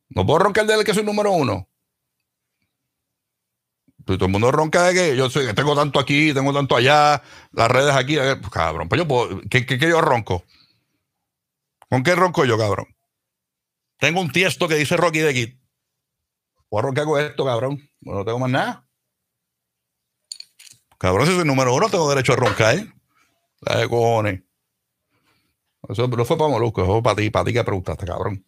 No 0.08 0.26
puedo 0.26 0.40
roncar 0.40 0.66
de 0.66 0.84
que 0.84 0.94
soy 0.94 1.04
número 1.04 1.32
uno. 1.32 1.68
Pues 4.04 4.18
todo 4.18 4.26
el 4.26 4.32
mundo 4.32 4.52
ronca 4.52 4.84
de 4.84 4.94
que 4.94 5.16
yo 5.16 5.28
soy, 5.28 5.52
tengo 5.54 5.74
tanto 5.74 5.98
aquí, 5.98 6.32
tengo 6.32 6.52
tanto 6.52 6.76
allá, 6.76 7.22
las 7.52 7.70
redes 7.70 7.94
aquí. 7.94 8.16
Eh, 8.16 8.36
pues, 8.36 8.50
cabrón, 8.50 8.88
pues 8.88 9.00
yo 9.00 9.08
puedo, 9.08 9.40
¿qué, 9.50 9.64
yo 9.80 10.00
ronco? 10.00 10.44
¿Con 11.88 12.02
qué 12.02 12.14
ronco 12.14 12.44
yo, 12.44 12.56
cabrón? 12.56 12.86
Tengo 13.98 14.20
un 14.20 14.30
tiesto 14.30 14.68
que 14.68 14.76
dice 14.76 14.96
Rocky 14.96 15.20
de 15.20 15.34
Kid. 15.34 15.58
¿Puedo 16.68 16.82
roncar 16.82 17.04
con 17.04 17.20
esto, 17.20 17.44
cabrón? 17.44 17.88
no 18.00 18.24
tengo 18.24 18.38
más 18.38 18.50
nada. 18.50 18.88
Cabrón, 20.98 21.26
si 21.26 21.34
soy 21.34 21.44
número 21.44 21.74
uno, 21.74 21.88
tengo 21.88 22.08
derecho 22.08 22.32
a 22.32 22.36
roncar. 22.36 22.76
¿eh? 22.76 22.92
La 23.60 23.78
de 23.78 23.88
cojones. 23.88 24.45
Eso 25.88 26.08
no 26.08 26.24
fue 26.24 26.36
para 26.36 26.50
Molusco, 26.50 26.82
eso 26.82 26.92
fue 26.92 27.02
para 27.02 27.16
ti, 27.16 27.30
para 27.30 27.44
ti 27.44 27.52
que 27.52 27.64
preguntaste, 27.64 28.06
cabrón. 28.06 28.44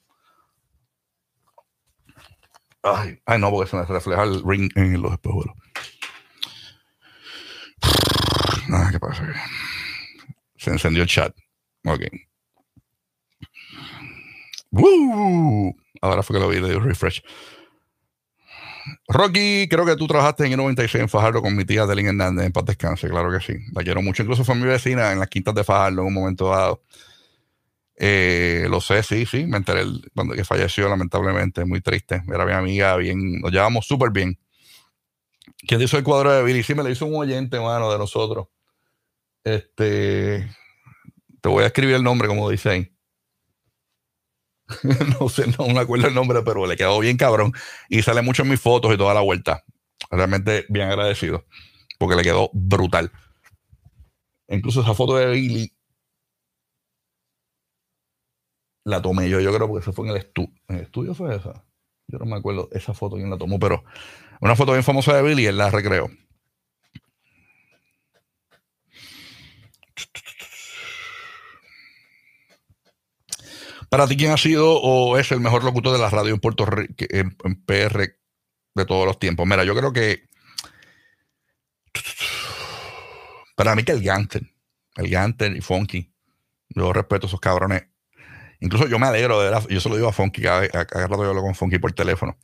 Ay, 2.83 3.21
ay, 3.27 3.39
no, 3.39 3.51
porque 3.51 3.71
se 3.71 3.77
me 3.77 3.85
refleja 3.85 4.23
el 4.23 4.43
ring 4.45 4.71
en 4.77 5.01
los 5.01 5.13
espejuelos. 5.13 5.55
Nada, 8.69 8.91
¿qué 8.91 9.01
pasa? 9.01 9.27
Se 10.57 10.71
encendió 10.71 11.03
el 11.03 11.09
chat. 11.09 11.35
Ok. 11.85 12.03
Ahora 16.01 16.23
fue 16.23 16.37
que 16.37 16.41
lo 16.41 16.49
vi, 16.49 16.61
le 16.61 16.69
dio 16.69 16.81
refresh. 16.81 17.23
Rocky, 19.09 19.69
creo 19.69 19.85
que 19.85 19.97
tú 19.97 20.07
trabajaste 20.07 20.47
en 20.47 20.53
el 20.53 20.59
96 20.59 21.03
en 21.03 21.09
Fajardo 21.09 21.43
con 21.43 21.55
mi 21.57 21.65
tía 21.65 21.87
Delin 21.87 22.09
Hernández 22.09 22.47
en 22.47 22.53
paz 22.53 22.65
descanse, 22.65 23.09
claro 23.09 23.31
que 23.31 23.41
sí. 23.41 23.59
La 23.73 23.83
quiero 23.83 24.03
mucho, 24.03 24.23
incluso 24.23 24.45
fue 24.45 24.55
mi 24.55 24.67
vecina 24.67 25.13
en 25.13 25.19
las 25.19 25.29
quintas 25.29 25.55
de 25.55 25.65
Fajardo 25.65 26.03
en 26.03 26.09
un 26.09 26.15
momento 26.15 26.49
dado. 26.49 26.83
Eh, 28.01 28.67
lo 28.71 28.81
sé, 28.81 29.03
sí, 29.03 29.27
sí, 29.27 29.45
me 29.47 29.57
enteré 29.57 29.83
cuando 30.15 30.35
que 30.35 30.45
falleció, 30.45 30.89
lamentablemente, 30.89 31.65
muy 31.65 31.81
triste. 31.81 32.23
Era 32.33 32.47
mi 32.47 32.53
amiga, 32.53 32.97
bien, 32.97 33.41
nos 33.41 33.51
llevamos 33.51 33.87
súper 33.87 34.11
bien. 34.11 34.39
¿Quién 35.67 35.83
hizo 35.83 35.99
el 35.99 36.05
cuadro 36.05 36.33
de 36.33 36.45
Billy? 36.45 36.63
Sí, 36.63 36.75
me 36.75 36.85
lo 36.85 36.91
hizo 36.91 37.07
un 37.07 37.17
oyente, 37.17 37.59
mano, 37.59 37.91
de 37.91 37.99
nosotros. 37.99 38.47
Este, 39.43 40.49
te 41.41 41.49
voy 41.49 41.65
a 41.65 41.67
escribir 41.67 41.97
el 41.97 42.05
nombre, 42.05 42.29
como 42.29 42.49
dice 42.49 42.71
ahí. 42.71 42.95
no 45.21 45.29
sé, 45.29 45.47
no 45.59 45.67
me 45.67 45.81
acuerdo 45.81 46.07
el 46.07 46.15
nombre, 46.15 46.43
pero 46.45 46.67
le 46.67 46.77
quedó 46.77 47.01
bien 47.01 47.17
cabrón. 47.17 47.53
Y 47.89 48.03
sale 48.03 48.23
mucho 48.23 48.43
en 48.43 48.51
mis 48.51 48.61
fotos 48.61 48.95
y 48.95 48.97
toda 48.97 49.15
la 49.15 49.23
vuelta. 49.23 49.65
Realmente 50.11 50.67
bien 50.69 50.89
agradecido, 50.89 51.47
porque 51.99 52.15
le 52.15 52.23
quedó 52.23 52.51
brutal. 52.53 53.11
Incluso 54.47 54.83
esa 54.83 54.95
foto 54.95 55.17
de 55.17 55.31
Billy 55.33 55.78
la 58.89 59.03
tomé 59.03 59.29
yo, 59.29 59.39
yo 59.39 59.53
creo, 59.55 59.69
porque 59.69 59.83
eso 59.83 59.93
fue 59.93 60.07
en 60.07 60.13
el 60.13 60.17
estudio. 60.17 60.51
¿En 60.67 60.77
el 60.77 60.83
estudio 60.83 61.15
fue 61.15 61.37
esa? 61.37 61.63
Yo 62.07 62.19
no 62.19 62.25
me 62.25 62.37
acuerdo 62.37 62.71
esa 62.73 62.95
foto 62.95 63.17
quién 63.17 63.29
la 63.29 63.37
tomó, 63.37 63.59
pero 63.59 63.85
una 64.41 64.57
foto 64.57 64.73
bien 64.73 64.83
famosa 64.83 65.15
de 65.15 65.23
Billy, 65.23 65.45
él 65.45 65.59
la 65.59 65.71
recreó. 65.71 66.09
Para 73.91 74.07
ti, 74.07 74.17
¿quién 74.17 74.33
ha 74.33 74.39
sido 74.39 74.81
o 74.81 75.19
es 75.19 75.33
el 75.33 75.41
mejor 75.41 75.65
locutor 75.65 75.93
de 75.93 75.99
la 75.99 76.11
radio 76.11 76.33
en 76.33 76.41
Puerto 76.41 76.65
Rico, 76.65 77.05
en, 77.11 77.37
PR 77.65 78.17
de 78.75 78.87
todos 78.87 79.07
los 79.07 79.19
tiempos? 79.19 79.47
Mira, 79.47 79.65
yo 79.65 79.75
creo 79.75 79.93
que 79.93 80.29
para 83.55 83.75
mí 83.75 83.83
que 83.83 83.93
el 83.93 84.03
Ganter, 84.03 84.43
el 84.97 85.11
Ganter 85.11 85.55
y 85.55 85.61
Funky, 85.61 86.11
yo 86.71 86.93
respeto 86.93 87.27
a 87.27 87.29
esos 87.29 87.41
cabrones. 87.41 87.87
Incluso 88.61 88.89
yo 88.89 88.99
me 88.99 89.07
alegro 89.07 89.41
de 89.41 89.51
ver, 89.51 89.69
yo 89.69 89.81
se 89.81 89.89
lo 89.89 89.97
digo 89.97 90.09
a 90.09 90.13
Funky, 90.13 90.43
cada, 90.43 90.63
rato 90.67 91.23
yo 91.23 91.31
hablo 91.31 91.43
con 91.43 91.55
Funky 91.55 91.79
por 91.79 91.93
teléfono. 91.93 92.37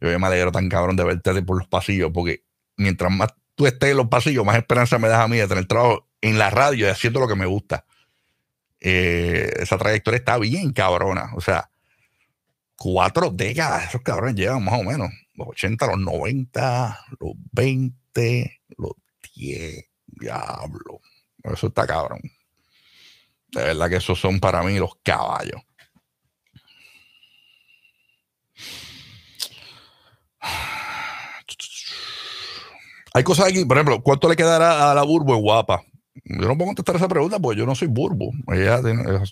Yo, 0.00 0.18
me 0.18 0.26
alegro 0.26 0.50
tan 0.50 0.68
cabrón 0.68 0.96
de 0.96 1.04
verte 1.04 1.42
por 1.42 1.58
los 1.58 1.68
pasillos, 1.68 2.10
porque 2.12 2.44
mientras 2.76 3.12
más 3.12 3.34
tú 3.54 3.66
estés 3.66 3.90
en 3.90 3.98
los 3.98 4.08
pasillos, 4.08 4.44
más 4.44 4.56
esperanza 4.56 4.98
me 4.98 5.08
das 5.08 5.20
a 5.20 5.28
mí 5.28 5.36
de 5.36 5.46
tener 5.46 5.66
trabajo 5.66 6.08
en 6.20 6.38
la 6.38 6.50
radio 6.50 6.86
y 6.86 6.90
haciendo 6.90 7.20
lo 7.20 7.28
que 7.28 7.36
me 7.36 7.46
gusta. 7.46 7.84
Eh, 8.80 9.52
esa 9.58 9.76
trayectoria 9.78 10.18
está 10.18 10.38
bien 10.38 10.72
cabrona. 10.72 11.30
O 11.36 11.40
sea, 11.40 11.70
cuatro 12.76 13.30
décadas, 13.30 13.88
esos 13.88 14.00
cabrones 14.00 14.34
llevan 14.34 14.64
más 14.64 14.80
o 14.80 14.82
menos 14.82 15.10
los 15.34 15.48
80, 15.48 15.86
los 15.86 15.98
90, 15.98 16.98
los 17.18 17.32
20, 17.52 18.60
los 18.76 18.92
10, 19.34 19.84
diablo. 20.06 21.00
Eso 21.44 21.68
está 21.68 21.86
cabrón. 21.86 22.20
De 23.52 23.62
verdad 23.62 23.88
que 23.88 23.96
esos 23.96 24.18
son 24.18 24.38
para 24.40 24.62
mí 24.62 24.78
los 24.78 24.92
caballos. 25.02 25.60
Hay 33.12 33.24
cosas 33.24 33.48
aquí, 33.48 33.64
por 33.64 33.76
ejemplo, 33.76 34.02
¿cuánto 34.02 34.28
le 34.28 34.36
quedará 34.36 34.90
a 34.90 34.94
la 34.94 35.02
Burbo 35.02 35.34
en 35.34 35.42
guapa? 35.42 35.82
Yo 36.24 36.46
no 36.46 36.56
puedo 36.56 36.66
contestar 36.66 36.96
esa 36.96 37.08
pregunta 37.08 37.40
porque 37.40 37.58
yo 37.58 37.66
no 37.66 37.74
soy 37.74 37.88
Burbo. 37.88 38.30
Ella, 38.52 38.80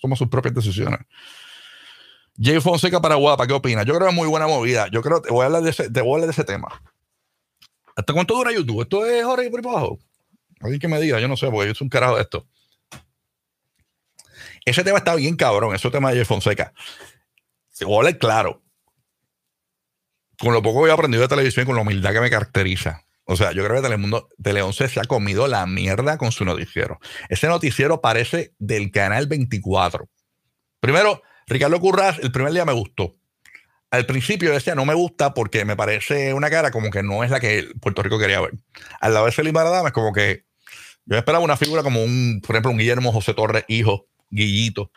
toma 0.01 0.17
sus 0.17 0.29
propias 0.29 0.55
decisiones. 0.55 1.01
Jay 2.41 2.61
Fonseca 2.61 3.01
para 3.01 3.17
guapa, 3.17 3.47
¿qué 3.47 3.53
opinas? 3.53 3.85
Yo 3.85 3.95
creo 3.95 4.07
que 4.07 4.11
es 4.11 4.17
muy 4.17 4.29
buena 4.29 4.47
movida. 4.47 4.89
Yo 4.91 5.03
creo 5.03 5.21
te 5.21 5.31
voy 5.31 5.43
a 5.43 5.47
hablar 5.47 5.63
de 5.63 5.71
ese, 5.71 5.91
te 5.91 6.01
voy 6.01 6.11
a 6.11 6.15
hablar 6.15 6.27
de 6.27 6.33
ese 6.33 6.45
tema. 6.45 6.69
¿Hasta 7.97 8.13
cuánto 8.13 8.35
dura 8.35 8.53
YouTube? 8.53 8.83
¿Esto 8.83 9.07
es 9.07 9.25
hora 9.25 9.45
y 9.45 9.51
por 9.51 9.61
abajo? 9.61 9.99
Alguien 10.61 10.81
que 10.81 10.89
me 10.89 11.01
diga, 11.01 11.21
yo 11.21 11.29
no 11.29 11.37
sé, 11.37 11.51
porque 11.51 11.69
yo 11.69 11.75
soy 11.75 11.87
un 11.87 11.91
carajo 11.91 12.17
de 12.17 12.23
esto. 12.23 12.47
Ese 14.69 14.85
tema 14.85 14.99
está 14.99 15.15
bien 15.15 15.37
cabrón, 15.37 15.75
ese 15.75 15.91
tema 15.91 16.11
de 16.11 16.17
Jay 16.17 16.25
Fonseca. 16.25 16.73
Se 17.69 17.85
voy 17.85 17.95
a 17.95 17.99
hablar 17.99 18.19
claro. 18.19 18.63
Con 20.39 20.53
lo 20.53 20.63
poco 20.63 20.85
que 20.85 20.91
he 20.91 20.93
aprendido 20.93 21.23
de 21.23 21.29
televisión 21.29 21.65
y 21.65 21.67
con 21.67 21.77
la 21.77 21.83
humildad 21.83 22.13
que 22.13 22.21
me 22.21 22.31
caracteriza 22.31 23.05
o 23.31 23.37
sea, 23.37 23.53
yo 23.53 23.63
creo 23.63 23.77
que 23.77 23.83
Telemundo, 23.83 24.31
Tele 24.43 24.63
11 24.63 24.89
se 24.89 25.01
ha 25.01 25.05
comido 25.05 25.49
la 25.49 25.67
mierda 25.67 26.17
con 26.17 26.33
su 26.33 26.47
noticiero. 26.47 26.99
Ese 27.29 27.47
noticiero 27.47 28.01
parece 28.01 28.55
del 28.59 28.91
canal 28.91 29.27
24. 29.27 30.09
Primero, 30.81 31.21
Ricardo 31.47 31.79
Curras, 31.79 32.19
el 32.23 32.33
primer 32.33 32.55
día 32.55 32.65
me 32.65 32.73
gustó. 32.73 33.17
Al 33.91 34.07
principio 34.07 34.51
decía 34.51 34.75
no 34.75 34.87
me 34.87 34.95
gusta 34.95 35.35
porque 35.35 35.67
me 35.67 35.77
parece 35.77 36.33
una 36.33 36.49
cara 36.49 36.71
como 36.71 36.91
que 36.91 37.03
no 37.03 37.23
es 37.23 37.31
la 37.31 37.39
que 37.39 37.69
Puerto 37.83 38.03
Rico 38.03 38.19
quería 38.19 38.41
ver. 38.41 38.55
Al 38.99 39.13
lado 39.13 39.27
de 39.27 39.33
Celine 39.33 39.61
es 39.85 39.93
como 39.93 40.15
que 40.15 40.47
yo 41.05 41.19
esperaba 41.19 41.45
una 41.45 41.59
figura 41.59 41.83
como 41.83 42.03
un, 42.03 42.41
por 42.41 42.57
ejemplo, 42.57 42.71
un 42.71 42.79
Guillermo 42.79 43.13
José 43.13 43.35
Torres, 43.35 43.67
hijo, 43.69 44.07
Guillito, 44.31 44.91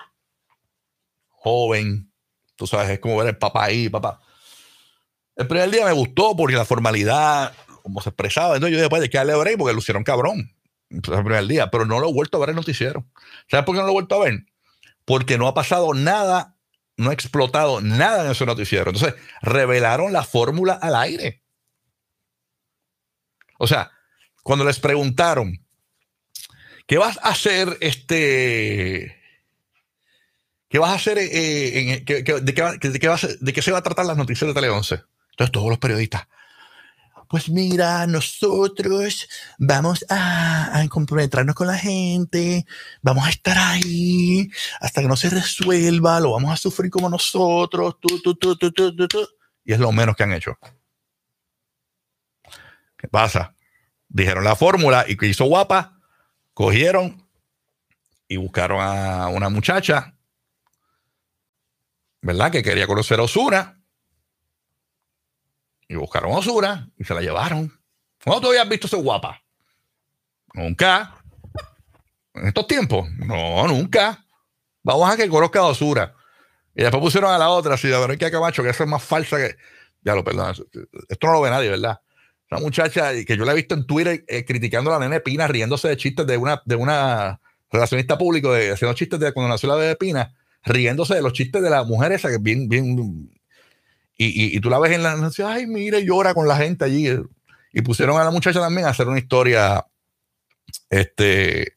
joven. 1.30 2.12
Tú 2.56 2.68
sabes, 2.68 2.90
es 2.90 3.00
como 3.00 3.18
ver 3.18 3.28
el 3.28 3.38
papá 3.38 3.66
ahí, 3.66 3.90
papá. 3.90 4.22
El 5.36 5.48
primer 5.48 5.72
día 5.72 5.86
me 5.86 5.92
gustó 5.94 6.36
porque 6.36 6.56
la 6.56 6.66
formalidad, 6.66 7.54
como 7.82 8.02
se 8.02 8.10
expresaba. 8.10 8.56
Entonces 8.56 8.76
yo 8.76 8.82
después 8.82 9.02
de 9.02 9.10
que 9.10 9.18
darle 9.18 9.36
break 9.36 9.58
porque 9.58 9.74
lo 9.74 9.80
hicieron 9.80 10.04
cabrón. 10.04 10.54
el 10.90 11.02
primer 11.02 11.48
día, 11.48 11.72
pero 11.72 11.86
no 11.86 12.00
lo 12.00 12.10
he 12.10 12.14
vuelto 12.14 12.38
a 12.38 12.42
ver 12.42 12.50
en 12.50 12.58
noticiero. 12.58 13.06
¿Sabes 13.50 13.66
por 13.66 13.76
qué 13.76 13.80
no 13.80 13.86
lo 13.86 13.92
he 13.92 13.94
vuelto 13.94 14.16
a 14.16 14.26
ver? 14.26 14.46
Porque 15.06 15.38
no 15.38 15.48
ha 15.48 15.54
pasado 15.54 15.94
nada, 15.94 16.58
no 16.98 17.10
ha 17.10 17.14
explotado 17.14 17.82
nada 17.82 18.26
en 18.26 18.32
ese 18.32 18.46
noticiero. 18.46 18.92
Entonces, 18.92 19.20
revelaron 19.42 20.14
la 20.14 20.24
fórmula 20.24 20.74
al 20.74 20.96
aire. 20.96 21.42
O 23.58 23.68
sea, 23.68 23.92
cuando 24.44 24.66
les 24.66 24.80
preguntaron, 24.80 25.66
¿qué 26.88 26.98
vas 26.98 27.18
a 27.24 27.30
hacer 27.30 27.78
este... 27.80 29.21
¿Qué 30.72 30.80
vas 30.80 30.92
a 30.92 30.96
hacer? 30.96 31.18
De, 31.18 32.04
qué, 32.06 33.62
se 33.62 33.72
va 33.74 33.80
a 33.80 33.84
tratar 33.84 34.06
las 34.06 34.16
noticias 34.16 34.48
de 34.48 34.54
Tele 34.54 34.70
11? 34.70 35.04
Entonces 35.32 35.52
todos 35.52 35.68
los 35.68 35.80
periodistas, 35.80 36.30
pues 37.28 37.50
mira, 37.50 38.08
nosotros 38.08 39.28
vamos 39.58 40.06
a, 40.10 40.86
comprometernos 40.90 41.56
con 41.56 41.68
la 41.68 41.78
gente, 41.78 42.66
vamos 43.02 43.28
a 43.28 43.32
estar 43.32 43.58
ahí 43.58 44.50
hasta 44.80 45.02
que 45.02 45.10
no 45.10 45.18
se 45.18 45.30
resuelva, 45.30 46.22
lo 46.22 46.32
vamos 46.32 46.54
a 46.54 46.58
sufrir 46.58 46.90
como 46.90 47.10
nosotros, 47.10 47.98
y 49.66 49.74
es 49.74 49.80
lo 49.80 49.92
menos 49.92 50.16
que 50.16 50.24
han 50.24 50.32
hecho. 50.32 50.58
¿Qué 52.98 53.10
pasa? 53.10 53.56
Dijeron 54.08 54.46
la 54.46 54.56
fórmula 54.56 55.04
y 55.06 55.18
que 55.18 55.28
hizo 55.28 55.46
guapa, 55.46 56.00
cogieron 56.54 57.28
y 58.28 58.38
buscaron 58.38 58.80
a 58.82 59.28
una 59.28 59.50
muchacha, 59.50 60.16
¿verdad? 62.22 62.52
Que 62.52 62.64
quería 62.64 62.88
conocer 62.88 63.20
a 63.20 63.24
Osuna 63.24 63.82
y 65.88 65.96
buscaron 65.96 66.32
a 66.32 66.38
Osura 66.38 66.88
y 66.98 67.04
se 67.04 67.14
la 67.14 67.22
llevaron. 67.22 67.72
¿Cuándo 68.24 68.42
tú 68.42 68.48
habías 68.50 68.70
visto 68.70 68.88
ese 68.88 68.98
guapa? 68.98 69.42
Nunca. 70.54 71.16
En 72.34 72.48
estos 72.48 72.68
tiempos. 72.68 73.10
No, 73.18 73.68
nunca. 73.68 74.24
Vamos 74.84 75.12
a 75.12 75.18
que 75.18 75.28
conozca 75.28 75.60
a 75.60 75.66
Osura. 75.66 76.16
Y 76.76 76.84
después 76.84 77.02
pusieron 77.02 77.32
a 77.32 77.38
la 77.38 77.50
otra, 77.50 77.74
así 77.74 77.88
de 77.88 78.18
que 78.18 78.32
Camacho, 78.32 78.64
que 78.64 78.70
eso 78.70 78.84
es 78.84 78.90
más 78.90 79.04
falsa 79.04 79.38
que. 79.38 79.58
Ya 80.04 80.16
lo 80.16 80.24
perdón. 80.24 80.56
Esto 81.10 81.28
no 81.28 81.34
lo 81.34 81.42
ve 81.42 81.50
nadie, 81.50 81.70
¿verdad? 81.70 82.00
Una 82.50 82.62
muchacha 82.62 83.12
que 83.26 83.38
yo 83.38 83.46
la 83.46 83.52
he 83.52 83.56
visto 83.56 83.76
en 83.76 83.86
Twitter 83.86 84.24
eh, 84.28 84.46
criticando 84.46 84.94
a 84.94 85.00
la 85.00 85.06
nene 85.08 85.22
Pina, 85.22 85.48
riéndose 85.48 85.88
de 85.88 85.98
chistes 85.98 86.26
de 86.26 86.38
una, 86.38 86.62
de 86.66 86.76
una 86.76 87.40
relacionista 87.70 88.18
público, 88.18 88.54
haciendo 88.54 88.94
chistes 88.94 89.20
de 89.20 89.32
cuando 89.32 89.50
nació 89.50 89.70
la 89.70 89.76
bebé 89.76 89.96
Pina, 89.96 90.34
riéndose 90.64 91.16
de 91.16 91.22
los 91.22 91.34
chistes 91.34 91.62
de 91.62 91.70
la 91.70 91.84
mujer 91.84 92.12
esa 92.12 92.30
que 92.30 92.36
es 92.36 92.42
bien, 92.42 92.70
bien 92.70 93.30
y, 94.24 94.60
tú 94.60 94.70
la 94.70 94.78
ves 94.78 94.92
en 94.92 95.02
la 95.02 95.16
noche, 95.16 95.44
ay, 95.44 95.66
mire, 95.66 96.06
llora 96.06 96.36
con 96.36 96.48
la 96.48 96.56
gente 96.56 96.86
allí. 96.86 97.10
Y 97.74 97.82
pusieron 97.82 98.20
a 98.20 98.24
la 98.24 98.30
muchacha 98.30 98.60
también 98.60 98.86
a 98.86 98.92
hacer 98.92 99.08
una 99.08 99.18
historia 99.18 99.84
este, 100.92 101.76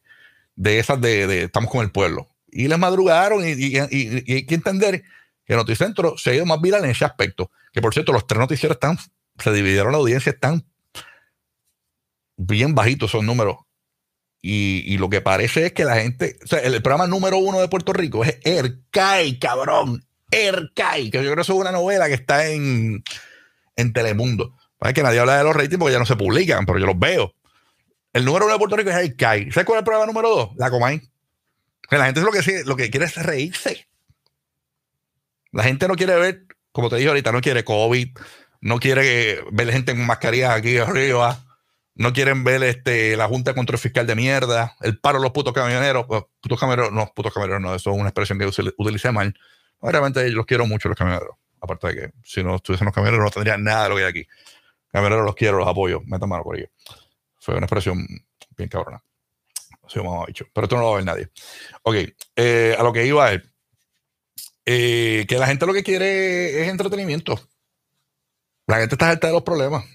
de 0.55 0.79
esas 0.79 1.01
de, 1.01 1.45
estamos 1.45 1.71
con 1.71 1.83
el 1.83 1.91
pueblo. 1.91 2.27
Y 2.51 2.67
les 2.67 2.77
madrugaron 2.77 3.43
y, 3.43 3.77
hay 3.77 4.45
que 4.45 4.53
entender 4.53 5.03
que 5.43 5.55
Noticentro 5.55 6.19
se 6.19 6.29
ha 6.29 6.35
ido 6.35 6.45
más 6.45 6.61
viral 6.61 6.83
en 6.83 6.91
ese 6.91 7.03
aspecto. 7.03 7.49
Que 7.73 7.81
por 7.81 7.95
cierto, 7.95 8.13
los 8.13 8.27
tres 8.27 8.39
noticieros 8.39 8.75
están, 8.75 8.99
se 9.39 9.51
dividieron 9.51 9.91
la 9.91 9.97
audiencia, 9.97 10.31
están 10.31 10.63
bien 12.37 12.75
bajitos 12.75 13.09
esos 13.09 13.23
números. 13.23 13.57
Y, 14.47 14.99
lo 14.99 15.09
que 15.09 15.21
parece 15.21 15.65
es 15.65 15.73
que 15.73 15.85
la 15.85 15.95
gente, 15.95 16.37
o 16.43 16.47
sea, 16.47 16.59
el, 16.59 16.79
programa 16.83 17.07
número 17.07 17.39
uno 17.39 17.59
de 17.59 17.67
Puerto 17.67 17.93
Rico 17.93 18.23
es 18.23 18.37
ERCAI, 18.43 19.39
cabrón. 19.39 20.05
Ercai, 20.29 21.09
que 21.09 21.17
yo 21.17 21.23
creo 21.23 21.35
que 21.37 21.41
eso 21.41 21.53
es 21.53 21.59
una 21.59 21.71
novela 21.71 22.07
que 22.07 22.13
está 22.13 22.47
en, 22.47 23.03
en 23.75 23.93
Telemundo. 23.93 24.55
Es 24.81 24.93
que 24.93 25.01
nadie 25.01 25.19
habla 25.19 25.39
de 25.39 25.43
los 25.43 25.55
ratings 25.55 25.79
porque 25.79 25.93
ya 25.93 25.99
no 25.99 26.05
se 26.05 26.15
publican, 26.15 26.67
pero 26.67 26.77
yo 26.77 26.85
los 26.85 26.99
veo. 26.99 27.33
El 28.13 28.23
número 28.23 28.45
uno 28.45 28.53
de 28.53 28.59
Puerto 28.59 28.75
Rico 28.75 28.91
es 28.91 28.95
Ercai. 28.97 29.51
¿Sabes 29.51 29.65
cuál 29.65 29.77
es 29.77 29.79
el 29.79 29.85
programa 29.85 30.05
número 30.05 30.29
dos? 30.29 30.49
La 30.57 30.69
Comay. 30.69 31.01
Que 31.89 31.97
la 31.97 32.05
gente 32.05 32.19
es 32.19 32.25
lo 32.27 32.31
que, 32.31 32.63
lo 32.65 32.75
que 32.75 32.91
quiere 32.91 33.07
es 33.07 33.15
reírse. 33.15 33.87
La 35.51 35.63
gente 35.63 35.87
no 35.87 35.95
quiere 35.95 36.15
ver, 36.17 36.45
como 36.71 36.91
te 36.91 36.97
dije 36.97 37.07
ahorita, 37.07 37.31
no 37.31 37.41
quiere 37.41 37.63
COVID, 37.63 38.15
no 38.61 38.79
quiere 38.79 39.43
ver 39.51 39.71
gente 39.71 39.95
con 39.95 40.05
mascarillas 40.05 40.51
aquí 40.51 40.77
arriba, 40.77 41.44
no 41.95 42.13
quieren 42.13 42.43
ver 42.43 42.61
este, 42.63 43.15
la 43.15 43.27
Junta 43.27 43.51
de 43.51 43.55
Control 43.55 43.79
Fiscal 43.79 44.05
de 44.05 44.15
mierda, 44.15 44.75
el 44.81 44.99
paro 44.99 45.19
de 45.19 45.23
los 45.23 45.31
putos 45.31 45.53
camioneros, 45.53 46.05
putos 46.05 46.59
camioneros, 46.59 46.91
no, 46.91 47.11
putos 47.15 47.33
camioneros 47.33 47.61
no, 47.61 47.73
eso 47.73 47.91
es 47.91 47.97
una 47.97 48.09
expresión 48.09 48.37
que 48.37 48.45
utilicé 48.77 49.11
mal. 49.11 49.33
Obviamente 49.79 50.29
los 50.29 50.45
quiero 50.45 50.65
mucho 50.67 50.89
los 50.89 50.97
camioneros. 50.97 51.35
Aparte 51.61 51.87
de 51.87 51.95
que 51.95 52.11
si 52.23 52.43
no 52.43 52.55
estuviesen 52.55 52.85
los 52.85 52.93
camioneros 52.93 53.23
no 53.23 53.31
tendría 53.31 53.57
nada 53.57 53.83
de 53.83 53.89
lo 53.89 53.95
que 53.95 54.03
hay 54.03 54.09
aquí. 54.09 54.27
Camioneros 54.91 55.25
los 55.25 55.35
quiero, 55.35 55.57
los 55.57 55.67
apoyo. 55.67 56.01
Metan 56.05 56.29
mano 56.29 56.43
por 56.43 56.57
ellos. 56.57 56.69
Fue 57.39 57.55
una 57.55 57.65
expresión 57.65 58.05
bien 58.57 58.69
cabrona. 58.69 59.01
Como 59.93 60.23
ha 60.23 60.25
dicho. 60.25 60.45
Pero 60.53 60.65
esto 60.65 60.75
no 60.75 60.81
lo 60.81 60.87
va 60.87 60.93
a 60.93 60.95
ver 60.97 61.05
nadie. 61.05 61.29
Ok. 61.83 61.95
Eh, 62.35 62.75
a 62.77 62.83
lo 62.83 62.91
que 62.91 63.05
iba 63.05 63.31
es 63.31 63.41
eh, 64.65 65.25
que 65.27 65.37
la 65.37 65.47
gente 65.47 65.65
lo 65.65 65.73
que 65.73 65.83
quiere 65.83 66.63
es 66.63 66.69
entretenimiento. 66.69 67.39
La 68.67 68.77
gente 68.77 68.95
está 68.95 69.09
harta 69.09 69.27
de 69.27 69.33
los 69.33 69.43
problemas. 69.43 69.85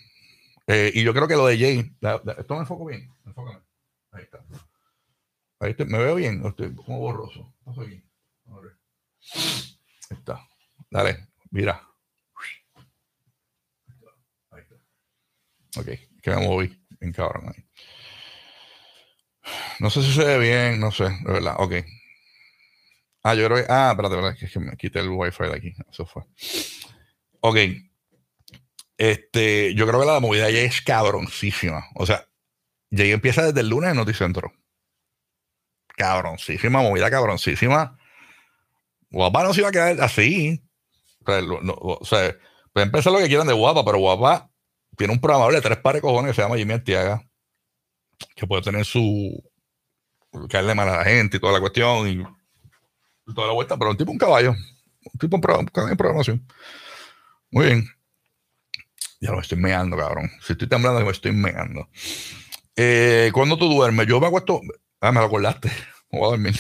Eh, 0.73 0.93
y 0.95 1.03
yo 1.03 1.13
creo 1.13 1.27
que 1.27 1.35
lo 1.35 1.47
de 1.47 1.59
Jay. 1.59 1.97
esto 2.39 2.55
me 2.55 2.61
enfoco 2.61 2.85
bien. 2.85 3.13
Enfócame. 3.27 3.61
Ahí 4.13 4.23
está. 4.23 4.39
Ahí 5.59 5.71
está. 5.73 5.85
¿Me 5.85 5.99
veo 5.99 6.15
bien? 6.15 6.47
Estoy 6.47 6.73
como 6.77 7.01
borroso. 7.01 7.53
Paso 7.65 7.81
aquí. 7.81 8.01
Está. 10.09 10.47
Dale, 10.89 11.27
mira. 11.51 11.85
Ahí 14.53 14.63
está. 14.63 14.77
Ok, 15.81 15.87
que 16.23 16.31
me 16.31 16.47
moví. 16.47 16.77
En 17.01 17.13
cabrón 17.13 17.49
ahí. 17.49 17.65
No 19.81 19.91
sé 19.91 20.03
si 20.03 20.13
se 20.13 20.25
ve 20.25 20.39
bien, 20.39 20.79
no 20.79 20.93
sé, 20.93 21.05
de 21.05 21.33
verdad. 21.33 21.57
Ok. 21.59 21.73
Ah, 23.25 23.35
yo 23.35 23.47
creo 23.47 23.57
que. 23.57 23.67
Ah, 23.69 23.91
espérate, 23.91 24.15
espérate, 24.15 24.45
es 24.45 24.53
que 24.53 24.61
me 24.61 24.77
quité 24.77 25.01
el 25.01 25.09
wifi 25.09 25.45
de 25.45 25.57
aquí. 25.57 25.75
Eso 25.91 26.07
fue. 26.07 26.23
Ok. 27.41 27.57
Este, 29.01 29.75
yo 29.75 29.87
creo 29.87 29.99
que 29.99 30.07
la 30.07 30.21
movida 30.21 30.51
ya 30.51 30.59
es 30.59 30.83
cabroncísima. 30.83 31.87
O 31.95 32.05
sea, 32.05 32.29
ya 32.91 33.07
empieza 33.07 33.47
desde 33.47 33.61
el 33.61 33.71
lunes 33.71 33.93
en 33.93 33.97
Noticentro. 33.97 34.53
Cabroncísima, 35.97 36.83
movida 36.83 37.11
cabroncísima. 37.11 37.99
Guapa 39.11 39.43
no 39.43 39.55
se 39.55 39.61
iba 39.61 39.71
a 39.71 39.73
quedar 39.73 39.99
así. 40.03 40.63
O 41.25 41.33
sea, 41.33 41.41
no, 41.41 41.73
o 41.73 42.01
pueden 42.75 42.91
pensar 42.91 43.15
lo 43.15 43.21
que 43.21 43.29
quieran 43.29 43.47
de 43.47 43.55
Guapa, 43.55 43.87
pero 43.87 43.97
Guapa 43.97 44.51
tiene 44.99 45.15
un 45.15 45.21
programa 45.21 45.51
de 45.51 45.63
tres 45.63 45.79
pares 45.79 46.03
cojones 46.03 46.33
que 46.33 46.35
se 46.37 46.43
llama 46.43 46.59
Jimmy 46.59 46.75
Artiaga, 46.75 47.27
que 48.37 48.47
puede 48.47 48.61
tener 48.61 48.85
su. 48.85 49.43
caerle 50.51 50.75
mal 50.75 50.91
a 50.91 50.99
la 50.99 51.05
gente 51.05 51.39
y 51.39 51.41
toda 51.41 51.55
la 51.55 51.61
cuestión 51.61 52.07
y 52.07 52.23
toda 53.35 53.47
la 53.47 53.55
vuelta, 53.55 53.79
pero 53.79 53.93
un 53.93 53.97
tipo 53.97 54.13
un 54.13 54.19
caballo. 54.19 54.51
Un 54.51 55.19
tipo 55.19 55.37
un, 55.37 55.91
en 55.91 55.97
programación. 55.97 56.47
Muy 57.51 57.65
bien. 57.65 58.00
Ya 59.21 59.33
lo 59.33 59.41
estoy 59.41 59.59
meando, 59.59 59.97
cabrón. 59.97 60.31
Si 60.43 60.55
estoy 60.55 60.69
temblando, 60.69 61.05
me 61.05 61.11
estoy 61.11 61.33
meando. 61.33 61.89
Eh, 62.75 63.31
¿Cuándo 63.35 63.59
tú 63.59 63.69
duermes? 63.69 64.07
Yo 64.07 64.19
me 64.19 64.27
acuesto. 64.27 64.61
Ah, 65.01 65.13
me 65.13 65.21
lo 65.21 65.27
acordaste. 65.27 65.71
Voy 66.11 66.25
a 66.25 66.31
dormir. 66.31 66.57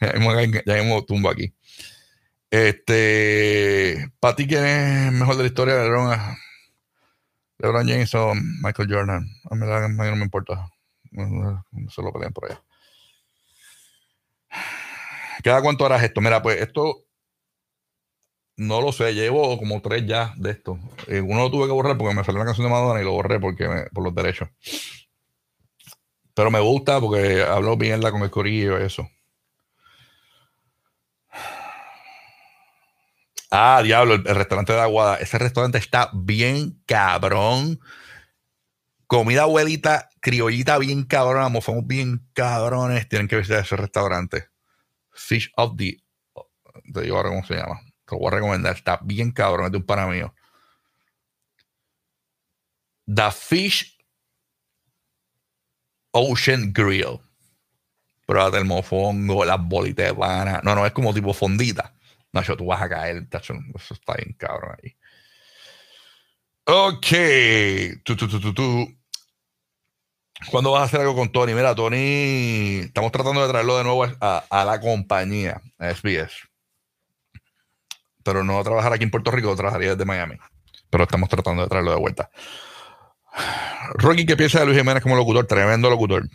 ya 0.66 0.78
hemos 0.78 1.06
tumbo 1.06 1.28
aquí. 1.28 1.54
Este. 2.50 4.10
¿Para 4.20 4.36
ti 4.36 4.46
quién 4.46 4.64
es 4.64 5.12
mejor 5.12 5.36
de 5.36 5.42
la 5.42 5.48
historia 5.48 5.74
de 5.74 5.84
LeBron? 5.84 6.18
LeBron 7.58 7.88
James 7.88 8.14
o 8.14 8.32
Michael 8.34 8.88
Jordan? 8.90 9.28
A 9.50 9.54
mí 9.54 9.66
no 9.66 10.16
me 10.16 10.24
importa. 10.24 10.70
No, 11.10 11.64
se 11.90 12.02
lo 12.02 12.12
pelean 12.12 12.32
por 12.32 12.46
allá. 12.46 12.62
¿Cada 15.44 15.60
cuánto 15.60 15.84
harás 15.84 16.02
esto? 16.02 16.20
Mira, 16.20 16.40
pues 16.42 16.60
esto 16.60 17.04
no 18.56 18.80
lo 18.80 18.92
sé, 18.92 19.14
llevo 19.14 19.58
como 19.58 19.80
tres 19.80 20.06
ya 20.06 20.34
de 20.36 20.50
esto. 20.50 20.78
Eh, 21.08 21.20
uno 21.20 21.40
lo 21.42 21.50
tuve 21.50 21.66
que 21.66 21.72
borrar 21.72 21.96
porque 21.96 22.14
me 22.14 22.24
salió 22.24 22.40
una 22.40 22.46
canción 22.46 22.66
de 22.66 22.72
Madonna 22.72 23.00
y 23.00 23.04
lo 23.04 23.12
borré 23.12 23.40
porque 23.40 23.86
por 23.92 24.04
los 24.04 24.14
derechos. 24.14 24.48
Pero 26.34 26.50
me 26.50 26.60
gusta 26.60 27.00
porque 27.00 27.42
hablo 27.42 27.76
bien 27.76 28.00
con 28.00 28.22
el 28.22 28.30
corillo 28.30 28.80
y 28.80 28.84
eso. 28.84 29.08
Ah, 33.50 33.82
diablo, 33.84 34.14
el, 34.14 34.24
restaurante 34.24 34.72
de 34.72 34.80
Aguada. 34.80 35.16
Ese 35.16 35.38
restaurante 35.38 35.76
está 35.76 36.10
bien 36.14 36.82
cabrón. 36.86 37.80
Comida 39.06 39.42
abuelita, 39.42 40.08
criollita 40.20 40.78
bien 40.78 41.04
cabrón. 41.04 41.52
Mofamos 41.52 41.86
bien 41.86 42.26
cabrones. 42.32 43.08
Tienen 43.10 43.28
que 43.28 43.36
visitar 43.36 43.60
ese 43.60 43.76
restaurante. 43.76 44.48
Fish 45.12 45.52
of 45.56 45.76
the. 45.76 45.98
Te 46.94 47.02
digo 47.02 47.18
ahora 47.18 47.28
cómo 47.28 47.44
se 47.44 47.56
llama. 47.56 47.78
Lo 48.12 48.18
voy 48.18 48.28
a 48.28 48.36
recomendar. 48.36 48.76
Está 48.76 48.98
bien 49.02 49.32
cabrón. 49.32 49.66
Es 49.66 49.72
de 49.72 49.78
un 49.78 49.86
pana 49.86 50.06
mío. 50.06 50.34
The 53.06 53.30
Fish 53.30 53.98
Ocean 56.12 56.72
Grill. 56.72 57.20
Pruébate 58.26 58.58
el 58.58 58.64
mofongo, 58.64 59.44
las 59.44 59.60
bolitas 59.60 60.06
de 60.06 60.14
pana. 60.14 60.60
No, 60.62 60.74
no, 60.74 60.86
es 60.86 60.92
como 60.92 61.12
tipo 61.12 61.32
fondita. 61.32 61.94
Nacho, 62.32 62.56
tú 62.56 62.66
vas 62.66 62.80
a 62.82 62.88
caer. 62.88 63.26
Eso 63.30 63.94
está 63.94 64.14
bien 64.14 64.34
cabrón 64.38 64.76
ahí. 64.82 64.96
Ok. 66.64 67.06
Tú, 68.04 68.16
tú, 68.16 68.28
tú, 68.28 68.54
tú, 68.54 69.02
¿Cuándo 70.50 70.72
vas 70.72 70.82
a 70.82 70.84
hacer 70.84 71.00
algo 71.00 71.14
con 71.14 71.30
Tony? 71.30 71.54
Mira, 71.54 71.74
Tony, 71.74 72.80
estamos 72.84 73.12
tratando 73.12 73.42
de 73.42 73.48
traerlo 73.48 73.78
de 73.78 73.84
nuevo 73.84 74.04
a, 74.04 74.44
a 74.50 74.64
la 74.64 74.80
compañía, 74.80 75.60
a 75.78 75.94
SBS. 75.94 76.51
Pero 78.22 78.44
no 78.44 78.54
va 78.54 78.60
a 78.60 78.64
trabajar 78.64 78.92
aquí 78.92 79.04
en 79.04 79.10
Puerto 79.10 79.30
Rico, 79.30 79.54
trabajaría 79.56 79.90
desde 79.90 80.04
Miami. 80.04 80.36
Pero 80.90 81.04
estamos 81.04 81.28
tratando 81.28 81.62
de 81.62 81.68
traerlo 81.68 81.92
de 81.92 81.98
vuelta. 81.98 82.30
Rocky, 83.94 84.26
¿qué 84.26 84.36
piensa 84.36 84.60
de 84.60 84.66
Luis 84.66 84.78
Jiménez 84.78 85.02
como 85.02 85.16
locutor? 85.16 85.46
Tremendo 85.46 85.88
locutor. 85.88 86.28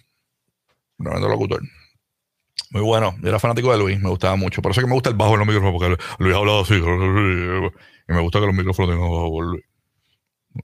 Tremendo 0.97 1.29
locutor. 1.29 1.61
Muy 2.71 2.81
bueno. 2.81 3.15
Yo 3.21 3.29
era 3.29 3.39
fanático 3.39 3.71
de 3.71 3.77
Luis, 3.77 3.99
me 3.99 4.09
gustaba 4.09 4.35
mucho. 4.35 4.61
Por 4.61 4.71
eso 4.71 4.81
es 4.81 4.85
que 4.85 4.89
me 4.89 4.95
gusta 4.95 5.09
el 5.09 5.15
bajo 5.15 5.33
en 5.33 5.39
los 5.39 5.47
micrófonos, 5.47 5.79
porque 5.79 6.03
Luis 6.19 6.35
ha 6.35 6.37
hablado 6.37 6.61
así. 6.61 6.75
Y 6.75 8.13
me 8.13 8.21
gusta 8.21 8.39
que 8.39 8.45
los 8.45 8.55
micrófonos 8.55 8.91
tengan 8.91 9.09
bajo 9.09 9.41
Luis. 9.41 9.63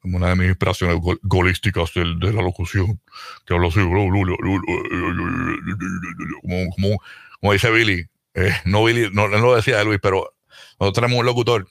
Una 0.04 0.30
de 0.30 0.36
mis 0.36 0.48
inspiraciones 0.48 0.98
golísticas 1.22 1.94
de, 1.94 2.34
la 2.34 2.42
locución, 2.42 3.00
que 3.46 3.54
así, 3.56 3.80
como, 6.42 6.70
como, 6.72 6.98
como 7.40 7.54
dice 7.54 7.70
Billy. 7.70 8.08
Eh, 8.34 8.56
no 8.66 8.84
Billy, 8.84 9.12
no, 9.14 9.28
no 9.28 9.38
lo 9.38 9.56
decía 9.56 9.78
de 9.78 9.86
Luis, 9.86 10.00
pero 10.02 10.33
nosotros 10.84 11.06
tenemos 11.06 11.20
un 11.20 11.26
locutor 11.26 11.68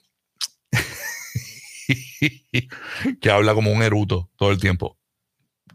que 3.20 3.30
habla 3.30 3.54
como 3.54 3.70
un 3.70 3.82
eruto 3.82 4.30
todo 4.36 4.50
el 4.50 4.58
tiempo. 4.58 4.98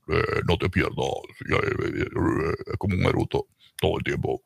Eh, 0.07 0.41
no 0.47 0.57
te 0.57 0.69
pierdas, 0.69 1.05
es 1.39 2.77
como 2.79 2.95
un 2.95 3.03
eruto 3.03 3.47
todo 3.79 3.97
el 3.97 4.03
tiempo. 4.03 4.41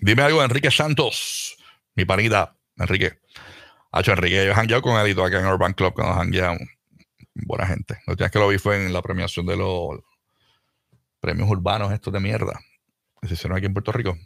Dime 0.00 0.22
algo, 0.22 0.42
Enrique 0.42 0.70
Santos, 0.70 1.56
mi 1.94 2.04
panita, 2.04 2.56
Enrique. 2.76 3.20
Hacho, 3.92 4.12
Enrique, 4.12 4.44
yo 4.44 4.50
he 4.50 4.54
hangueado 4.54 4.82
con 4.82 4.98
él 4.98 5.20
acá 5.20 5.38
en 5.38 5.46
Urban 5.46 5.74
Club, 5.74 5.94
que 5.94 6.02
nos 6.02 6.16
hangueamos. 6.16 6.62
Buena 7.34 7.66
gente. 7.66 7.98
Lo 8.06 8.16
que 8.16 8.38
lo 8.38 8.48
vi 8.48 8.58
fue 8.58 8.84
en 8.84 8.92
la 8.92 9.00
premiación 9.00 9.46
de 9.46 9.56
los 9.56 10.00
premios 11.20 11.48
urbanos 11.48 11.92
estos 11.92 12.12
de 12.12 12.18
mierda 12.18 12.60
que 13.20 13.28
se 13.28 13.34
hicieron 13.34 13.56
aquí 13.56 13.66
en 13.66 13.74
Puerto 13.74 13.92
Rico. 13.92 14.18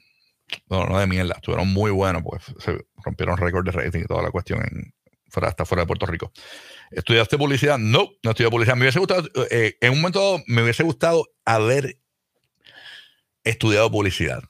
No, 0.69 0.87
no 0.87 0.99
de 0.99 1.07
mierda, 1.07 1.35
estuvieron 1.35 1.69
muy 1.69 1.91
buenos, 1.91 2.23
pues 2.23 2.43
se 2.59 2.87
rompieron 3.05 3.37
récord 3.37 3.65
de 3.65 3.73
rating 3.73 4.01
y 4.01 4.05
toda 4.05 4.23
la 4.23 4.31
cuestión 4.31 4.61
en, 4.63 4.95
fuera, 5.29 5.49
hasta 5.49 5.65
fuera 5.65 5.83
de 5.83 5.87
Puerto 5.87 6.07
Rico. 6.07 6.33
¿Estudiaste 6.91 7.37
publicidad? 7.37 7.79
No, 7.79 8.11
no 8.23 8.31
estudié 8.31 8.51
publicidad. 8.51 8.77
Me 8.77 8.83
hubiese 8.83 8.99
gustado, 8.99 9.29
eh, 9.51 9.77
en 9.81 9.93
un 9.93 9.99
momento 9.99 10.43
me 10.47 10.63
hubiese 10.63 10.83
gustado 10.83 11.27
haber 11.45 11.99
estudiado 13.45 13.91
publicidad. 13.91 14.43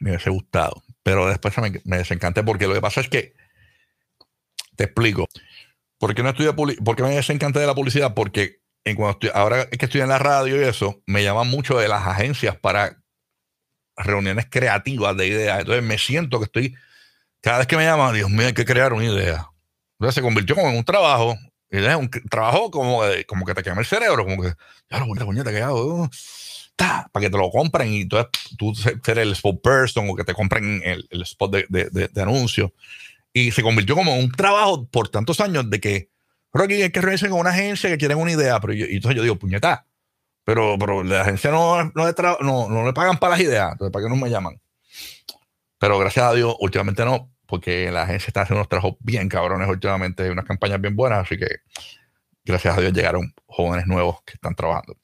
Me 0.00 0.10
hubiese 0.10 0.30
gustado. 0.30 0.82
Pero 1.02 1.26
después 1.26 1.56
me, 1.58 1.80
me 1.84 1.98
desencanté 1.98 2.42
porque 2.42 2.66
lo 2.66 2.74
que 2.74 2.80
pasa 2.80 3.00
es 3.00 3.08
que, 3.08 3.34
te 4.76 4.84
explico, 4.84 5.28
¿por 5.98 6.14
qué 6.14 6.22
no 6.22 6.30
estudié 6.30 6.52
¿Por 6.52 6.96
qué 6.96 7.02
me 7.02 7.14
desencanté 7.14 7.58
de 7.58 7.66
la 7.66 7.74
publicidad? 7.74 8.14
Porque 8.14 8.60
en 8.84 8.96
cuando 8.96 9.12
estoy, 9.12 9.30
ahora 9.34 9.68
que 9.68 9.84
estoy 9.84 10.00
en 10.00 10.08
la 10.08 10.18
radio 10.18 10.60
y 10.60 10.64
eso, 10.64 11.02
me 11.06 11.22
llaman 11.22 11.48
mucho 11.48 11.78
de 11.78 11.88
las 11.88 12.06
agencias 12.06 12.56
para 12.56 13.02
reuniones 13.98 14.46
creativas 14.50 15.16
de 15.16 15.26
ideas. 15.26 15.60
Entonces 15.60 15.82
me 15.82 15.98
siento 15.98 16.38
que 16.38 16.44
estoy, 16.44 16.74
cada 17.40 17.58
vez 17.58 17.66
que 17.66 17.76
me 17.76 17.84
llaman, 17.84 18.14
Dios 18.14 18.30
mío, 18.30 18.46
hay 18.46 18.54
que 18.54 18.64
crear 18.64 18.92
una 18.92 19.04
idea. 19.04 19.48
Entonces 19.98 20.14
se 20.14 20.22
convirtió 20.22 20.54
como 20.54 20.70
en 20.70 20.76
un 20.76 20.84
trabajo. 20.84 21.36
Y 21.70 21.78
es 21.78 21.96
un 21.96 22.08
trabajo 22.30 22.70
como, 22.70 23.02
como 23.26 23.44
que 23.44 23.54
te 23.54 23.62
quema 23.62 23.80
el 23.80 23.86
cerebro, 23.86 24.24
como 24.24 24.42
que, 24.42 24.54
ya 24.90 25.00
lo 25.00 25.06
puñeta 25.06 25.50
que 25.50 25.60
hago 25.60 26.08
para 26.78 27.26
que 27.26 27.30
te 27.30 27.36
lo 27.36 27.50
compren 27.50 27.92
y 27.92 28.02
entonces 28.02 28.30
tú 28.56 28.74
ser 28.74 29.18
el 29.18 29.34
spokesperson 29.34 30.08
o 30.08 30.14
que 30.14 30.24
te 30.24 30.34
compren 30.34 30.80
el, 30.84 31.06
el 31.10 31.22
spot 31.22 31.52
de, 31.52 31.66
de, 31.68 32.08
de, 32.08 32.22
anuncio. 32.22 32.72
Y 33.32 33.50
se 33.50 33.62
convirtió 33.62 33.94
como 33.94 34.16
un 34.16 34.30
trabajo 34.30 34.86
por 34.86 35.08
tantos 35.08 35.40
años 35.40 35.68
de 35.68 35.80
que, 35.80 36.10
Rocky, 36.52 36.82
hay 36.82 36.90
que 36.90 37.00
reunirse 37.00 37.28
con 37.28 37.40
una 37.40 37.50
agencia 37.50 37.90
que 37.90 37.98
quieren 37.98 38.18
una 38.18 38.32
idea. 38.32 38.60
Pero 38.60 38.72
y 38.72 38.82
entonces 38.82 39.16
yo 39.16 39.22
digo, 39.22 39.36
puñeta, 39.36 39.86
pero, 40.48 40.78
pero 40.78 41.04
la 41.04 41.20
agencia 41.20 41.50
no, 41.50 41.84
no, 41.94 42.10
no, 42.40 42.68
no, 42.70 42.86
le 42.86 42.94
pagan 42.94 43.18
para 43.18 43.32
las 43.32 43.40
ideas, 43.40 43.72
entonces 43.72 43.92
¿para 43.92 44.06
qué 44.06 44.08
no 44.08 44.16
me 44.16 44.30
llaman? 44.30 44.58
Pero 45.78 45.98
gracias 45.98 46.24
a 46.24 46.32
Dios, 46.32 46.56
últimamente 46.60 47.04
no, 47.04 47.30
porque 47.44 47.90
la 47.90 48.04
agencia 48.04 48.28
está 48.28 48.40
haciendo 48.40 48.60
unos 48.60 48.70
trabajos 48.70 48.96
bien 49.00 49.28
cabrones 49.28 49.68
últimamente, 49.68 50.30
unas 50.30 50.46
campañas 50.46 50.80
bien 50.80 50.96
buenas, 50.96 51.26
así 51.26 51.36
que 51.36 51.48
gracias 52.46 52.78
a 52.78 52.80
Dios 52.80 52.94
llegaron 52.94 53.34
jóvenes 53.44 53.86
nuevos 53.86 54.22
que 54.22 54.36
están 54.36 54.54
trabajando. 54.54 54.96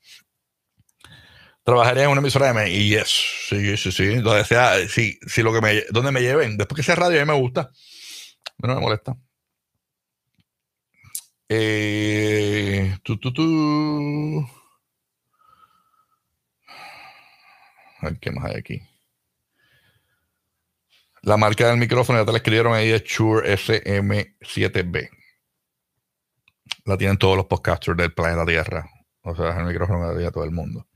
Trabajaría 1.62 2.05
en 2.05 2.11
una 2.11 2.23
emisora 2.23 2.51
de 2.51 2.71
y 2.71 2.89
yes, 2.89 3.47
sí, 3.51 3.77
sí, 3.77 3.93
sí, 3.93 4.15
donde 4.21 4.47
sea, 4.47 4.89
sí, 4.89 5.19
sí, 5.27 5.43
lo 5.43 5.53
que 5.53 5.61
me, 5.61 5.83
donde 5.91 6.11
me 6.11 6.23
lleven, 6.23 6.57
después 6.57 6.77
que 6.79 6.83
sea 6.83 6.95
radio, 6.95 7.21
a 7.21 7.27
mí 7.27 7.31
me 7.31 7.39
gusta, 7.39 7.71
no 8.57 8.75
me 8.75 8.81
molesta. 8.81 9.15
Eh, 11.51 12.97
tu, 13.03 13.19
tu, 13.19 13.31
tu. 13.31 14.64
A 18.05 18.10
ver 18.10 18.18
qué 18.18 18.31
más 18.31 18.44
hay 18.44 18.56
aquí. 18.56 18.82
La 21.22 21.39
marca 21.39 21.68
del 21.68 21.78
micrófono 21.78 22.18
ya 22.18 22.26
te 22.26 22.32
la 22.32 22.39
escribieron 22.39 22.74
ahí, 22.74 22.90
es 22.90 23.02
Shure 23.05 23.55
SM7B. 23.55 25.09
La 26.85 26.98
tienen 26.98 27.16
todos 27.16 27.36
los 27.36 27.47
podcasters 27.47 27.97
del 27.97 28.12
planeta 28.12 28.44
Tierra. 28.44 28.86
O 29.22 29.35
sea, 29.35 29.59
el 29.59 29.64
micrófono 29.64 30.14
de 30.14 30.31
todo 30.31 30.44
el 30.44 30.51
mundo. 30.51 30.86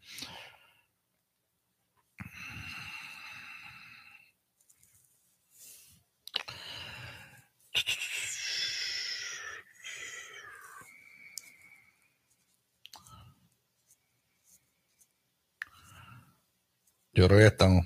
Yo 17.18 17.26
creo 17.26 17.38
que 17.38 17.44
ya 17.46 17.48
estamos. 17.48 17.84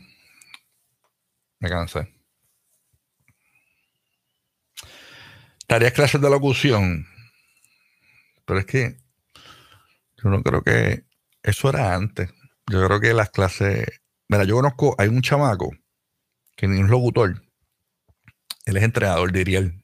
Me 1.58 1.70
cansé. 1.70 2.06
Tareas 5.66 5.94
clases 5.94 6.20
de 6.20 6.28
locución. 6.28 7.06
Pero 8.44 8.58
es 8.60 8.66
que 8.66 8.98
yo 10.22 10.28
no 10.28 10.42
creo 10.42 10.62
que 10.62 11.06
eso 11.42 11.70
era 11.70 11.94
antes. 11.94 12.28
Yo 12.70 12.84
creo 12.84 13.00
que 13.00 13.14
las 13.14 13.30
clases. 13.30 14.02
Mira, 14.28 14.44
yo 14.44 14.56
conozco, 14.56 14.94
hay 14.98 15.08
un 15.08 15.22
chamaco 15.22 15.70
que 16.54 16.68
ni 16.68 16.78
un 16.78 16.90
locutor. 16.90 17.42
Él 18.66 18.76
es 18.76 18.82
entrenador 18.82 19.32
de 19.32 19.40
Iriel. 19.40 19.82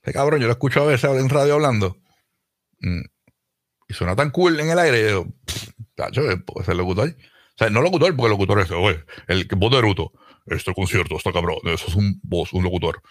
Ese 0.00 0.14
cabrón, 0.14 0.40
yo 0.40 0.46
lo 0.46 0.54
escucho 0.54 0.80
a 0.80 0.86
veces 0.86 1.10
en 1.10 1.28
radio 1.28 1.54
hablando. 1.56 1.98
Mm, 2.80 3.02
y 3.88 3.92
suena 3.92 4.16
tan 4.16 4.30
cool 4.30 4.58
en 4.58 4.70
el 4.70 4.78
aire. 4.78 5.00
Y 5.00 5.10
yo, 5.10 5.26
tacho, 5.94 6.22
ser 6.64 6.76
locutor. 6.76 7.14
O 7.54 7.58
sea, 7.58 7.70
no 7.70 7.82
locutor, 7.82 8.14
porque 8.16 8.26
el 8.26 8.38
locutor 8.38 8.60
es 8.60 8.70
oye, 8.70 9.04
el 9.28 9.46
voz 9.56 9.70
de 9.72 9.80
Ruto. 9.80 10.12
Este 10.46 10.74
concierto 10.74 11.16
está 11.16 11.32
cabrón. 11.32 11.58
Eso 11.64 11.86
es 11.88 11.94
un 11.94 12.18
voz, 12.22 12.52
un 12.52 12.64
locutor. 12.64 13.02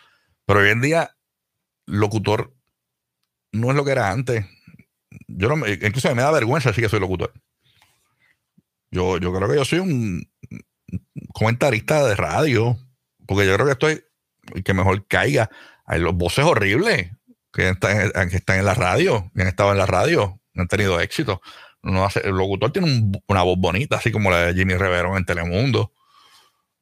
Pero 0.46 0.60
hoy 0.60 0.70
en 0.70 0.82
día, 0.82 1.16
locutor 1.86 2.54
no 3.52 3.70
es 3.70 3.76
lo 3.76 3.86
que 3.86 3.92
era 3.92 4.12
antes. 4.12 4.46
Yo 5.28 5.50
no 5.50 5.56
me, 5.56 5.72
incluso 5.72 6.14
me 6.16 6.22
da 6.22 6.32
vergüenza 6.32 6.70
decir 6.70 6.84
que 6.84 6.90
soy 6.90 7.00
locutor. 7.00 7.34
Yo, 8.90 9.18
yo 9.20 9.34
creo 9.34 9.48
que 9.48 9.56
yo 9.56 9.66
soy 9.66 9.80
un 9.80 10.30
comentarista 11.34 12.06
de 12.06 12.16
radio, 12.16 12.78
porque 13.26 13.46
yo 13.46 13.54
creo 13.56 13.66
que 13.66 13.72
estoy, 13.72 14.04
que 14.64 14.74
mejor 14.74 15.08
caiga. 15.08 15.50
Hay 15.86 16.00
los 16.00 16.16
voces 16.16 16.44
horribles 16.44 17.12
que 17.54 17.70
están, 17.70 18.12
que 18.30 18.38
están 18.38 18.60
en 18.60 18.66
la 18.66 18.74
radio, 18.74 19.32
que 19.36 19.42
han 19.42 19.48
estado 19.48 19.72
en 19.72 19.78
la 19.78 19.86
radio, 19.86 20.42
han 20.56 20.68
tenido 20.68 21.00
éxito. 21.00 21.42
No 21.84 22.06
hace, 22.06 22.20
el 22.22 22.36
locutor 22.36 22.72
tiene 22.72 23.12
una 23.28 23.44
voz 23.44 23.58
bonita, 23.58 23.98
así 23.98 24.12
como 24.12 24.30
la 24.30 24.48
de 24.48 24.54
Jimmy 24.54 24.76
Rivero 24.76 25.18
en 25.18 25.26
Telemundo. 25.26 25.94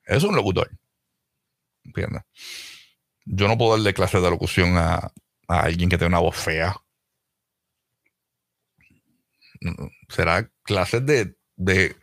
es 0.06 0.24
un 0.24 0.36
locutor. 0.36 0.70
¿Entiendes? 1.86 2.24
Yo 3.26 3.48
no 3.48 3.58
puedo 3.58 3.72
darle 3.72 3.94
clases 3.94 4.22
de 4.22 4.30
locución 4.30 4.78
a, 4.78 5.12
a 5.48 5.62
alguien 5.62 5.90
que 5.90 5.98
tiene 5.98 6.10
una 6.10 6.20
voz 6.20 6.36
fea. 6.36 6.76
Será 10.10 10.50
clases 10.64 11.06
de, 11.06 11.36
de 11.56 11.96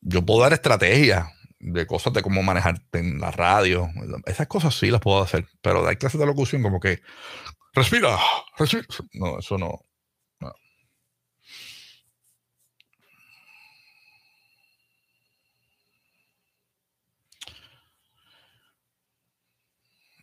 yo 0.00 0.24
puedo 0.24 0.40
dar 0.40 0.52
estrategias 0.52 1.28
de 1.58 1.86
cosas 1.86 2.12
de 2.14 2.22
cómo 2.22 2.42
manejarte 2.42 2.98
en 2.98 3.20
la 3.20 3.30
radio. 3.30 3.90
Esas 4.26 4.46
cosas 4.46 4.74
sí 4.74 4.90
las 4.90 5.00
puedo 5.00 5.22
hacer, 5.22 5.46
pero 5.60 5.86
hay 5.86 5.96
clases 5.96 6.18
de 6.18 6.26
locución 6.26 6.62
como 6.62 6.80
que 6.80 7.00
respira, 7.74 8.18
respira. 8.58 8.86
No, 9.12 9.38
eso 9.38 9.58
no. 9.58 9.84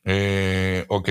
Eh, 0.09 0.85
ok. 0.87 1.09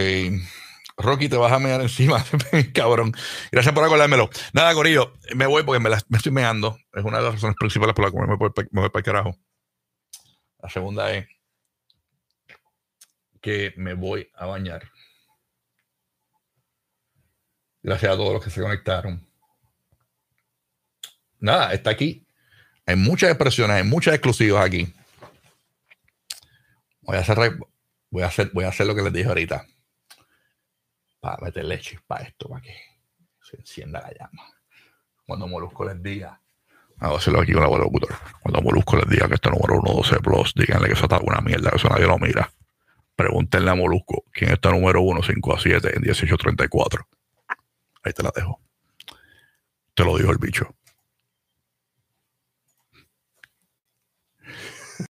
Rocky, 0.96 1.28
te 1.28 1.36
vas 1.36 1.52
a 1.52 1.58
mear 1.58 1.82
encima, 1.82 2.24
cabrón. 2.74 3.12
Gracias 3.52 3.74
por 3.74 3.84
acordármelo. 3.84 4.30
Nada, 4.54 4.72
Corillo, 4.72 5.12
me 5.34 5.46
voy 5.46 5.62
porque 5.64 5.80
me, 5.80 5.90
estoy 6.16 6.32
meando. 6.32 6.78
Es 6.94 7.04
una 7.04 7.18
de 7.18 7.24
las 7.24 7.34
razones 7.34 7.56
principales 7.58 7.94
por 7.94 8.06
las 8.06 8.12
cuales 8.12 8.30
me 8.30 8.36
voy, 8.36 8.50
me 8.70 8.80
voy 8.80 8.88
para 8.88 9.00
el 9.00 9.04
carajo. 9.04 9.36
La 10.62 10.70
segunda 10.70 11.12
es 11.12 11.26
que 13.42 13.74
me 13.76 13.92
voy 13.92 14.30
a 14.34 14.46
bañar. 14.46 14.90
Gracias 17.82 18.10
a 18.10 18.16
todos 18.16 18.32
los 18.32 18.42
que 18.42 18.50
se 18.50 18.62
conectaron. 18.62 19.28
Nada, 21.38 21.74
está 21.74 21.90
aquí. 21.90 22.26
Hay 22.86 22.96
muchas 22.96 23.28
expresiones, 23.28 23.76
hay 23.76 23.84
muchas 23.84 24.14
exclusivas 24.14 24.64
aquí. 24.64 24.90
Voy 27.02 27.16
a 27.16 27.20
hacer, 27.20 27.36
voy 28.10 28.22
a 28.22 28.26
hacer, 28.26 28.50
voy 28.52 28.64
a 28.64 28.68
hacer 28.68 28.86
lo 28.86 28.94
que 28.94 29.02
les 29.02 29.12
dije 29.12 29.28
ahorita 29.28 29.66
para 31.20 31.38
meterle 31.42 31.80
para 32.06 32.24
esto, 32.24 32.48
para 32.48 32.62
que 32.62 32.74
se 33.42 33.56
encienda 33.56 34.00
la 34.00 34.12
llama. 34.12 34.42
Cuando 35.26 35.48
Molusco 35.48 35.84
les 35.84 36.00
diga, 36.00 36.40
vamos 36.96 37.16
a 37.16 37.18
hacerlo 37.18 37.40
aquí 37.40 37.52
con 37.52 37.62
la 37.62 37.78
locutor. 37.78 38.14
Cuando 38.40 38.62
Molusco 38.62 38.96
les 38.96 39.08
diga 39.08 39.26
que 39.28 39.34
este 39.34 39.50
número 39.50 39.80
112 39.82 40.20
Plus, 40.20 40.54
díganle 40.54 40.86
que 40.86 40.94
eso 40.94 41.04
está 41.04 41.18
una 41.18 41.40
mierda, 41.40 41.70
que 41.70 41.76
eso 41.76 41.88
nadie 41.88 42.06
lo 42.06 42.18
mira. 42.18 42.48
Pregúntenle 43.16 43.70
a 43.70 43.74
Molusco 43.74 44.24
quién 44.32 44.52
está 44.52 44.70
número 44.70 45.00
1, 45.00 45.22
5 45.22 45.54
a 45.54 45.58
7 45.58 45.96
en 45.96 46.02
1834. 46.02 47.08
Ahí 48.04 48.12
te 48.12 48.22
la 48.22 48.30
dejo. 48.34 48.60
Te 49.94 50.04
lo 50.04 50.16
dijo 50.16 50.30
el 50.30 50.38
bicho. 50.38 50.76